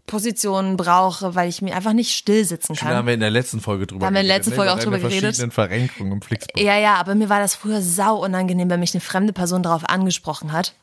Positionen 0.07 0.77
brauche, 0.77 1.33
weil 1.33 1.49
ich 1.49 1.61
mir 1.63 1.75
einfach 1.75 1.93
nicht 1.93 2.15
still 2.15 2.45
sitzen 2.45 2.73
da 2.75 2.79
kann. 2.79 2.95
haben 2.95 3.07
wir 3.07 3.15
in 3.15 3.19
der 3.21 3.31
letzten 3.31 3.59
Folge 3.59 3.87
drüber 3.87 4.01
Da 4.01 4.05
haben 4.07 4.13
wir 4.13 4.21
in 4.21 4.27
der 4.27 4.37
letzten 4.37 4.51
ne? 4.51 4.55
Folge 4.57 4.71
auch 4.71 4.75
Über 4.75 4.83
drüber 4.83 4.97
geredet. 4.99 5.21
verschiedenen 5.23 5.51
Verrenkungen 5.51 6.11
im 6.13 6.21
Flixbus. 6.21 6.61
Ja, 6.61 6.77
ja, 6.77 6.95
aber 6.95 7.15
mir 7.15 7.27
war 7.29 7.39
das 7.39 7.55
früher 7.55 7.81
sau 7.81 8.23
unangenehm, 8.23 8.69
wenn 8.69 8.79
mich 8.79 8.93
eine 8.93 9.01
fremde 9.01 9.33
Person 9.33 9.63
darauf 9.63 9.83
angesprochen 9.89 10.51
hat. 10.51 10.73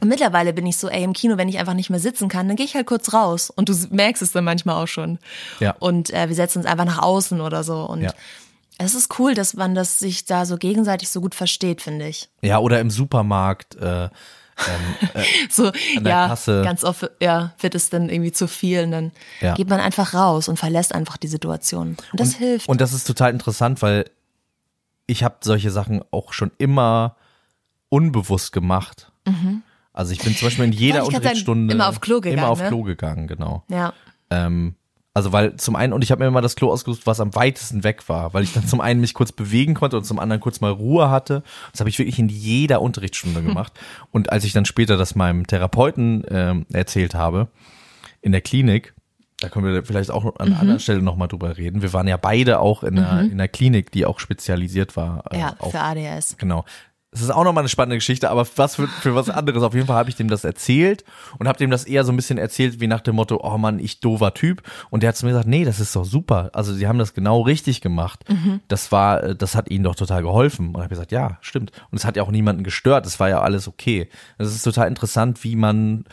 Und 0.00 0.08
mittlerweile 0.08 0.52
bin 0.52 0.66
ich 0.66 0.76
so, 0.78 0.88
ey, 0.88 1.02
im 1.04 1.12
Kino, 1.12 1.36
wenn 1.36 1.48
ich 1.48 1.58
einfach 1.58 1.74
nicht 1.74 1.90
mehr 1.90 2.00
sitzen 2.00 2.28
kann, 2.28 2.46
dann 2.48 2.56
gehe 2.56 2.64
ich 2.64 2.74
halt 2.74 2.86
kurz 2.86 3.12
raus. 3.12 3.50
Und 3.50 3.68
du 3.68 3.74
merkst 3.90 4.22
es 4.22 4.32
dann 4.32 4.44
manchmal 4.44 4.82
auch 4.82 4.86
schon. 4.88 5.18
Ja. 5.58 5.72
Und 5.78 6.10
äh, 6.14 6.28
wir 6.28 6.34
setzen 6.36 6.58
uns 6.58 6.66
einfach 6.66 6.86
nach 6.86 7.02
außen 7.02 7.40
oder 7.40 7.64
so. 7.64 7.84
Und 7.84 8.02
Ja. 8.02 8.12
es 8.78 8.94
ist 8.94 9.18
cool, 9.18 9.34
dass 9.34 9.52
man 9.54 9.74
das 9.74 9.98
sich 9.98 10.24
da 10.24 10.46
so 10.46 10.56
gegenseitig 10.56 11.10
so 11.10 11.20
gut 11.20 11.34
versteht, 11.34 11.82
finde 11.82 12.06
ich. 12.08 12.30
Ja, 12.40 12.60
oder 12.60 12.80
im 12.80 12.90
Supermarkt. 12.90 13.74
Äh, 13.76 14.08
So, 15.50 15.68
An 15.68 16.04
der 16.04 16.12
ja, 16.12 16.28
Kasse. 16.28 16.60
ganz 16.62 16.84
oft, 16.84 17.10
ja, 17.20 17.54
wird 17.60 17.74
es 17.74 17.88
dann 17.88 18.10
irgendwie 18.10 18.32
zu 18.32 18.46
viel 18.46 18.84
und 18.84 18.90
dann 18.90 19.12
Ja. 19.40 19.54
geht 19.54 19.68
man 19.70 19.80
einfach 19.80 20.12
raus 20.12 20.48
und 20.48 20.58
verlässt 20.58 20.94
einfach 20.94 21.16
die 21.16 21.28
Situation. 21.28 21.96
Und 22.12 22.20
das 22.20 22.34
hilft. 22.34 22.68
Und 22.68 22.80
das 22.82 22.92
ist 22.92 23.06
total 23.06 23.30
interessant, 23.32 23.80
weil 23.80 24.10
ich 25.06 25.24
habe 25.24 25.36
solche 25.42 25.70
Sachen 25.70 26.02
auch 26.10 26.32
schon 26.34 26.50
immer 26.58 27.16
unbewusst 27.88 28.52
gemacht. 28.52 29.10
Also 29.92 30.12
ich 30.12 30.20
bin 30.20 30.34
zum 30.34 30.46
Beispiel 30.46 30.64
in 30.66 30.72
jeder 30.72 31.04
Unterrichtsstunde 31.06 31.74
immer 31.74 31.88
auf 31.88 32.00
Klo 32.00 32.20
gegangen, 32.20 32.38
Immer 32.38 32.48
auf 32.48 32.60
ne? 32.60 32.68
Klo 32.68 32.82
gegangen, 32.82 33.26
genau. 33.26 33.64
ja. 33.68 33.92
Ähm, 34.30 34.76
also 35.12 35.32
weil 35.32 35.56
zum 35.56 35.74
einen, 35.74 35.92
und 35.92 36.04
ich 36.04 36.12
habe 36.12 36.22
mir 36.22 36.28
immer 36.28 36.40
das 36.40 36.54
Klo 36.54 36.70
ausgesucht, 36.70 37.04
was 37.04 37.18
am 37.18 37.34
weitesten 37.34 37.82
weg 37.82 38.08
war, 38.08 38.32
weil 38.32 38.44
ich 38.44 38.52
dann 38.52 38.66
zum 38.66 38.80
einen 38.80 39.00
mich 39.00 39.12
kurz 39.12 39.32
bewegen 39.32 39.74
konnte 39.74 39.96
und 39.96 40.04
zum 40.04 40.20
anderen 40.20 40.40
kurz 40.40 40.60
mal 40.60 40.70
Ruhe 40.70 41.10
hatte. 41.10 41.42
Das 41.72 41.80
habe 41.80 41.90
ich 41.90 41.98
wirklich 41.98 42.20
in 42.20 42.28
jeder 42.28 42.80
Unterrichtsstunde 42.80 43.42
gemacht. 43.42 43.72
Und 44.12 44.30
als 44.30 44.44
ich 44.44 44.52
dann 44.52 44.64
später 44.64 44.96
das 44.96 45.16
meinem 45.16 45.48
Therapeuten 45.48 46.24
ähm, 46.30 46.66
erzählt 46.72 47.14
habe, 47.14 47.48
in 48.22 48.30
der 48.30 48.40
Klinik, 48.40 48.94
da 49.40 49.48
können 49.48 49.66
wir 49.66 49.82
vielleicht 49.84 50.10
auch 50.10 50.24
an 50.38 50.48
einer 50.48 50.60
anderen 50.60 50.80
Stelle 50.80 51.02
nochmal 51.02 51.26
drüber 51.26 51.56
reden. 51.56 51.82
Wir 51.82 51.92
waren 51.92 52.06
ja 52.06 52.16
beide 52.16 52.60
auch 52.60 52.84
in 52.84 52.98
einer, 52.98 53.22
in 53.22 53.32
einer 53.32 53.48
Klinik, 53.48 53.90
die 53.90 54.06
auch 54.06 54.20
spezialisiert 54.20 54.96
war. 54.96 55.24
äh, 55.32 55.40
Ja, 55.40 55.56
auf 55.58 55.72
für 55.72 55.80
ADHS. 55.80 56.36
Genau. 56.36 56.64
Es 57.12 57.22
ist 57.22 57.30
auch 57.30 57.42
nochmal 57.42 57.62
eine 57.62 57.68
spannende 57.68 57.96
Geschichte, 57.96 58.30
aber 58.30 58.46
was 58.54 58.76
für, 58.76 58.86
für 58.86 59.16
was 59.16 59.28
anderes. 59.28 59.64
Auf 59.64 59.74
jeden 59.74 59.88
Fall 59.88 59.96
habe 59.96 60.08
ich 60.08 60.14
dem 60.14 60.28
das 60.28 60.44
erzählt 60.44 61.04
und 61.38 61.48
habe 61.48 61.58
dem 61.58 61.68
das 61.70 61.84
eher 61.84 62.04
so 62.04 62.12
ein 62.12 62.16
bisschen 62.16 62.38
erzählt, 62.38 62.80
wie 62.80 62.86
nach 62.86 63.00
dem 63.00 63.16
Motto, 63.16 63.40
oh 63.42 63.58
Mann, 63.58 63.80
ich 63.80 63.98
doofer 63.98 64.32
Typ. 64.32 64.62
Und 64.90 65.02
der 65.02 65.08
hat 65.08 65.16
zu 65.16 65.26
mir 65.26 65.32
gesagt, 65.32 65.48
nee, 65.48 65.64
das 65.64 65.80
ist 65.80 65.96
doch 65.96 66.04
super. 66.04 66.50
Also 66.52 66.72
sie 66.72 66.86
haben 66.86 67.00
das 67.00 67.12
genau 67.12 67.40
richtig 67.40 67.80
gemacht. 67.80 68.24
Das 68.68 68.92
war, 68.92 69.24
äh, 69.24 69.34
das 69.34 69.56
hat 69.56 69.70
ihnen 69.70 69.82
doch 69.82 69.96
total 69.96 70.22
geholfen. 70.22 70.68
Und 70.68 70.74
ich 70.74 70.80
habe 70.82 70.88
gesagt, 70.88 71.10
ja, 71.10 71.38
stimmt. 71.40 71.72
Und 71.90 71.98
es 71.98 72.04
hat 72.04 72.16
ja 72.16 72.22
auch 72.22 72.30
niemanden 72.30 72.62
gestört. 72.62 73.06
Es 73.06 73.18
war 73.18 73.28
ja 73.28 73.40
alles 73.40 73.66
okay. 73.66 74.08
Das 74.38 74.54
ist 74.54 74.62
total 74.62 74.86
interessant, 74.86 75.42
wie 75.42 75.56
man 75.56 76.04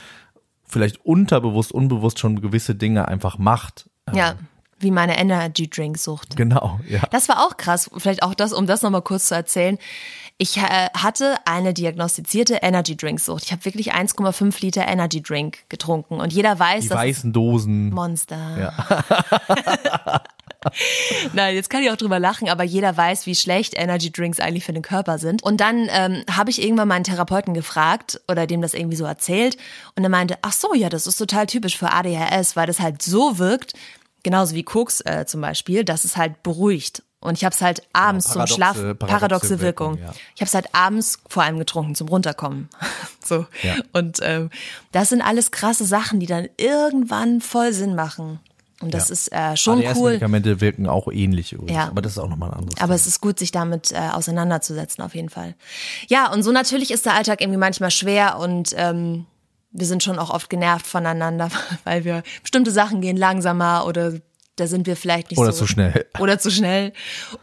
vielleicht 0.65 1.05
unterbewusst, 1.05 1.71
unbewusst 1.71 2.17
schon 2.17 2.41
gewisse 2.41 2.73
Dinge 2.73 3.07
einfach 3.07 3.37
macht. 3.37 3.87
Ja, 4.13 4.35
wie 4.79 4.91
meine 4.91 5.17
Energy 5.17 5.69
Drink 5.69 5.97
Sucht. 5.97 6.35
Genau, 6.37 6.79
ja. 6.87 7.01
Das 7.11 7.29
war 7.29 7.45
auch 7.45 7.57
krass. 7.57 7.89
Vielleicht 7.97 8.23
auch 8.23 8.35
das, 8.35 8.53
um 8.53 8.67
das 8.67 8.81
nochmal 8.81 9.01
kurz 9.01 9.27
zu 9.27 9.35
erzählen. 9.35 9.77
Ich 10.39 10.57
äh, 10.57 10.89
hatte 10.93 11.35
eine 11.45 11.73
diagnostizierte 11.73 12.59
Energy 12.61 12.95
Drink 12.95 13.19
Sucht. 13.19 13.45
Ich 13.45 13.51
habe 13.51 13.65
wirklich 13.65 13.95
1,5 13.95 14.61
Liter 14.61 14.87
Energy 14.87 15.21
Drink 15.21 15.67
getrunken 15.67 16.19
und 16.19 16.31
jeder 16.31 16.59
weiß, 16.59 16.83
Die 16.83 16.89
dass 16.89 16.97
weißen 16.97 17.33
Dosen. 17.33 17.89
Monster. 17.89 18.37
Ja. 18.59 20.21
Nein, 21.33 21.55
jetzt 21.55 21.71
kann 21.71 21.81
ich 21.81 21.89
auch 21.89 21.97
drüber 21.97 22.19
lachen, 22.19 22.49
aber 22.49 22.63
jeder 22.63 22.95
weiß, 22.95 23.25
wie 23.25 23.33
schlecht 23.33 23.73
Energy 23.75 24.11
Drinks 24.11 24.39
eigentlich 24.39 24.63
für 24.63 24.73
den 24.73 24.83
Körper 24.83 25.17
sind. 25.17 25.41
Und 25.41 25.59
dann 25.59 25.87
ähm, 25.89 26.23
habe 26.29 26.51
ich 26.51 26.61
irgendwann 26.61 26.87
meinen 26.87 27.03
Therapeuten 27.03 27.55
gefragt 27.55 28.21
oder 28.27 28.45
dem 28.45 28.61
das 28.61 28.75
irgendwie 28.75 28.97
so 28.97 29.05
erzählt 29.05 29.57
und 29.95 30.03
er 30.03 30.09
meinte, 30.09 30.37
ach 30.43 30.53
so, 30.53 30.75
ja, 30.75 30.89
das 30.89 31.07
ist 31.07 31.17
total 31.17 31.47
typisch 31.47 31.77
für 31.77 31.91
ADHS, 31.91 32.55
weil 32.55 32.67
das 32.67 32.79
halt 32.79 33.01
so 33.01 33.39
wirkt, 33.39 33.73
genauso 34.21 34.53
wie 34.53 34.63
Koks 34.63 35.01
äh, 35.01 35.25
zum 35.25 35.41
Beispiel, 35.41 35.83
dass 35.83 36.03
es 36.03 36.15
halt 36.15 36.43
beruhigt. 36.43 37.01
Und 37.19 37.35
ich 37.37 37.43
habe 37.43 37.53
es 37.53 37.61
halt 37.61 37.81
abends 37.93 38.27
zum 38.31 38.41
paradoxe- 38.43 38.53
Schlaf, 38.55 38.75
paradoxe 38.75 38.95
paradoxe 39.07 39.59
Wirkung. 39.59 39.97
Wirkung, 39.97 40.07
ja. 40.07 40.13
Ich 40.35 40.41
habe 40.41 40.47
es 40.47 40.53
halt 40.53 40.67
abends 40.73 41.17
vor 41.27 41.43
allem 41.43 41.57
getrunken 41.57 41.95
zum 41.95 42.07
Runterkommen. 42.09 42.69
so. 43.25 43.45
Ja. 43.63 43.75
Und 43.93 44.19
ähm, 44.21 44.49
das 44.91 45.09
sind 45.09 45.21
alles 45.21 45.51
krasse 45.51 45.85
Sachen, 45.85 46.19
die 46.19 46.27
dann 46.27 46.47
irgendwann 46.57 47.41
voll 47.41 47.73
Sinn 47.73 47.95
machen. 47.95 48.39
Und 48.79 48.93
das 48.93 49.09
Ja. 49.09 49.13
ist 49.13 49.31
äh, 49.33 49.57
schon 49.57 49.79
cool. 49.79 49.85
ADS-Medikamente 49.87 50.61
wirken 50.61 50.85
auch 50.87 51.07
ähnlich 51.11 51.53
übrigens, 51.53 51.75
Ja. 51.75 51.87
aber 51.87 52.03
das 52.03 52.11
ist 52.11 52.17
auch 52.19 52.29
nochmal 52.29 52.51
ein 52.51 52.57
anderes 52.59 52.79
Aber 52.79 52.93
es 52.93 53.07
ist 53.07 53.19
gut, 53.21 53.39
sich 53.39 53.51
damit 53.51 53.91
äh, 53.91 53.97
auseinanderzusetzen, 54.13 55.03
auf 55.03 55.15
jeden 55.15 55.29
Fall. 55.29 55.55
Ja, 56.09 56.31
und 56.31 56.43
so 56.43 56.51
natürlich 56.51 56.91
ist 56.91 57.07
der 57.07 57.15
Alltag 57.15 57.41
irgendwie 57.41 57.57
manchmal 57.57 57.89
schwer 57.89 58.37
und 58.37 58.73
ähm, 58.77 59.25
wir 59.71 59.87
sind 59.87 60.03
schon 60.03 60.19
auch 60.19 60.29
oft 60.29 60.51
genervt 60.51 60.85
voneinander, 60.85 61.49
weil 61.85 62.03
wir 62.03 62.21
bestimmte 62.43 62.69
Sachen 62.69 63.01
gehen 63.01 63.17
langsamer 63.17 63.87
oder 63.87 64.13
da 64.57 64.67
sind 64.67 64.85
wir 64.87 64.95
vielleicht 64.95 65.29
nicht 65.31 65.39
Oder 65.39 65.53
so 65.53 65.59
zu 65.59 65.67
schnell. 65.67 66.05
Oder 66.19 66.39
zu 66.39 66.51
schnell. 66.51 66.93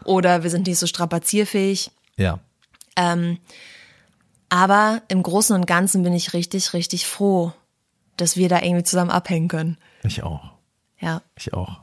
Oder 0.03 0.43
wir 0.43 0.49
sind 0.49 0.67
nicht 0.67 0.77
so 0.77 0.85
strapazierfähig. 0.85 1.91
Ja. 2.17 2.39
Aber 4.49 5.01
im 5.07 5.23
Großen 5.23 5.55
und 5.55 5.65
Ganzen 5.65 6.03
bin 6.03 6.13
ich 6.13 6.33
richtig, 6.33 6.73
richtig 6.73 7.07
froh, 7.07 7.51
dass 8.17 8.37
wir 8.37 8.47
da 8.47 8.61
irgendwie 8.61 8.83
zusammen 8.83 9.11
abhängen 9.11 9.47
können. 9.47 9.77
Ich 10.03 10.23
auch. 10.23 10.51
Ja. 10.99 11.21
Ich 11.35 11.53
auch. 11.53 11.81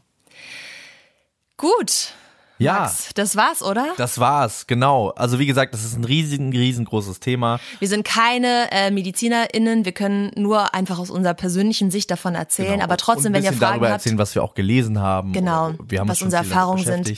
Gut. 1.57 2.15
Ja. 2.63 2.81
Max, 2.81 3.11
das 3.15 3.37
war's, 3.37 3.63
oder? 3.63 3.87
Das 3.97 4.19
war's, 4.19 4.67
genau. 4.67 5.11
Also 5.11 5.39
wie 5.39 5.47
gesagt, 5.47 5.75
das 5.75 5.85
ist 5.85 5.97
ein 5.97 6.05
riesen, 6.05 6.51
riesengroßes 6.53 7.21
Thema. 7.21 7.61
Wir 7.79 7.89
sind 7.89 8.05
keine 8.05 8.71
äh, 8.71 8.91
MedizinerInnen, 8.91 9.85
wir 9.85 9.93
können 9.93 10.31
nur 10.37 10.75
einfach 10.75 10.99
aus 10.99 11.11
unserer 11.11 11.35
persönlichen 11.35 11.91
Sicht 11.91 12.11
davon 12.11 12.35
erzählen, 12.35 12.73
Genau. 12.73 12.85
aber 12.85 12.97
trotzdem, 12.97 13.33
wenn 13.35 13.43
ihr 13.45 13.53
Fragen 13.53 13.61
darüber 13.61 13.87
habt, 13.91 14.01
erzählen, 14.05 14.19
was 14.19 14.35
wir 14.35 14.43
auch 14.43 14.55
gelesen 14.55 14.99
haben. 15.01 15.33
Genau, 15.33 15.73
Wir 15.87 16.01
haben 16.01 16.09
was 16.09 16.23
unsere 16.23 16.43
Erfahrungen 16.43 16.85
sind. 16.85 17.09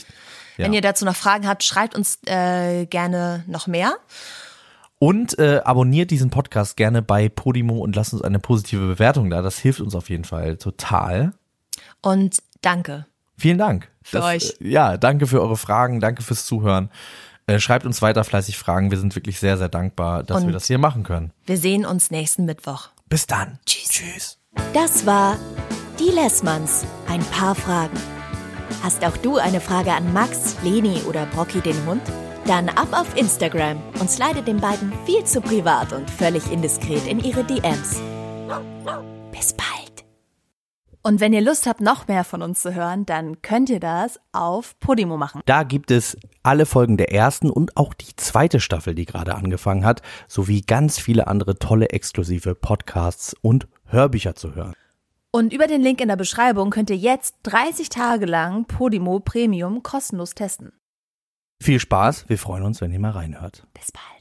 Ja. 0.57 0.65
wenn 0.65 0.73
ihr 0.73 0.81
dazu 0.81 1.03
noch 1.05 1.15
Fragen 1.15 1.47
habt, 1.47 1.63
schreibt 1.63 1.95
uns 1.95 2.19
äh, 2.27 2.85
gerne 2.85 3.43
noch 3.47 3.67
mehr. 3.67 3.95
Und 4.97 5.37
äh, 5.37 5.59
abonniert 5.65 6.09
diesen 6.11 6.29
Podcast 6.29 6.77
gerne 6.77 7.01
bei 7.01 7.27
Podimo 7.27 7.79
und 7.79 7.95
lasst 7.97 8.13
uns 8.13 8.21
eine 8.21 8.39
positive 8.39 8.87
Bewertung 8.87 9.29
da. 9.29 9.41
Das 9.41 9.57
hilft 9.59 9.81
uns 9.81 9.93
auf 9.93 10.09
jeden 10.09 10.23
Fall 10.23 10.55
total. 10.55 11.33
Und 12.01 12.37
danke. 12.61 13.05
Vielen 13.37 13.57
Dank. 13.57 13.89
Für 14.03 14.23
euch. 14.23 14.55
äh, 14.61 14.67
Ja, 14.69 14.97
danke 14.97 15.27
für 15.27 15.41
eure 15.41 15.57
Fragen, 15.57 15.99
danke 15.99 16.21
fürs 16.23 16.45
Zuhören. 16.45 16.89
Äh, 17.47 17.59
schreibt 17.59 17.85
uns 17.85 18.01
weiter 18.01 18.23
fleißig 18.23 18.57
Fragen. 18.57 18.89
Wir 18.91 18.97
sind 18.97 19.15
wirklich 19.15 19.39
sehr, 19.39 19.57
sehr 19.57 19.69
dankbar, 19.69 20.23
dass 20.23 20.37
Und- 20.41 20.47
wir 20.47 20.53
das 20.53 20.65
hier 20.67 20.77
machen 20.79 21.03
können. 21.03 21.31
Wir 21.45 21.57
sehen 21.57 21.85
uns 21.85 22.09
nächsten 22.11 22.45
Mittwoch. 22.45 22.89
Bis 23.07 23.27
dann. 23.27 23.59
Tschüss. 23.65 23.89
Tschüss. 23.89 24.37
Das 24.73 25.05
war 25.05 25.37
die 25.99 26.09
Lessmanns. 26.11 26.85
Ein 27.07 27.23
paar 27.25 27.53
Fragen. 27.55 27.97
Hast 28.83 29.03
auch 29.05 29.15
du 29.17 29.37
eine 29.37 29.61
Frage 29.61 29.91
an 29.93 30.11
Max, 30.13 30.55
Leni 30.63 31.01
oder 31.07 31.25
Brocky 31.27 31.61
den 31.61 31.85
Hund? 31.85 32.01
Dann 32.47 32.69
ab 32.69 32.87
auf 32.91 33.15
Instagram 33.17 33.77
und 33.99 34.09
slide 34.09 34.41
den 34.43 34.57
beiden 34.57 34.91
viel 35.05 35.23
zu 35.23 35.41
privat 35.41 35.93
und 35.93 36.09
völlig 36.09 36.51
indiskret 36.51 37.05
in 37.07 37.19
ihre 37.23 37.43
DMs. 37.43 37.99
Bis 39.31 39.53
bald. 39.53 39.74
Und 41.05 41.19
wenn 41.19 41.33
ihr 41.33 41.41
Lust 41.41 41.67
habt, 41.67 41.81
noch 41.81 42.07
mehr 42.07 42.23
von 42.23 42.41
uns 42.41 42.61
zu 42.61 42.73
hören, 42.73 43.05
dann 43.05 43.43
könnt 43.43 43.69
ihr 43.69 43.79
das 43.79 44.19
auf 44.31 44.73
Podimo 44.79 45.17
machen. 45.17 45.43
Da 45.45 45.61
gibt 45.61 45.91
es 45.91 46.17
alle 46.41 46.65
Folgen 46.65 46.97
der 46.97 47.13
ersten 47.13 47.51
und 47.51 47.77
auch 47.77 47.93
die 47.93 48.15
zweite 48.15 48.59
Staffel, 48.59 48.95
die 48.95 49.05
gerade 49.05 49.35
angefangen 49.35 49.85
hat, 49.85 50.01
sowie 50.27 50.61
ganz 50.61 50.97
viele 50.97 51.27
andere 51.27 51.59
tolle 51.59 51.89
exklusive 51.89 52.55
Podcasts 52.55 53.35
und 53.43 53.67
Hörbücher 53.85 54.33
zu 54.33 54.55
hören. 54.55 54.73
Und 55.29 55.53
über 55.53 55.67
den 55.67 55.81
Link 55.81 56.01
in 56.01 56.07
der 56.07 56.15
Beschreibung 56.15 56.71
könnt 56.71 56.89
ihr 56.89 56.97
jetzt 56.97 57.35
30 57.43 57.89
Tage 57.89 58.25
lang 58.25 58.65
Podimo 58.65 59.19
Premium 59.19 59.83
kostenlos 59.83 60.33
testen. 60.33 60.71
Viel 61.61 61.79
Spaß, 61.79 62.29
wir 62.29 62.39
freuen 62.39 62.63
uns, 62.63 62.81
wenn 62.81 62.91
ihr 62.91 62.99
mal 62.99 63.11
reinhört. 63.11 63.67
Bis 63.75 63.91
bald. 63.91 64.14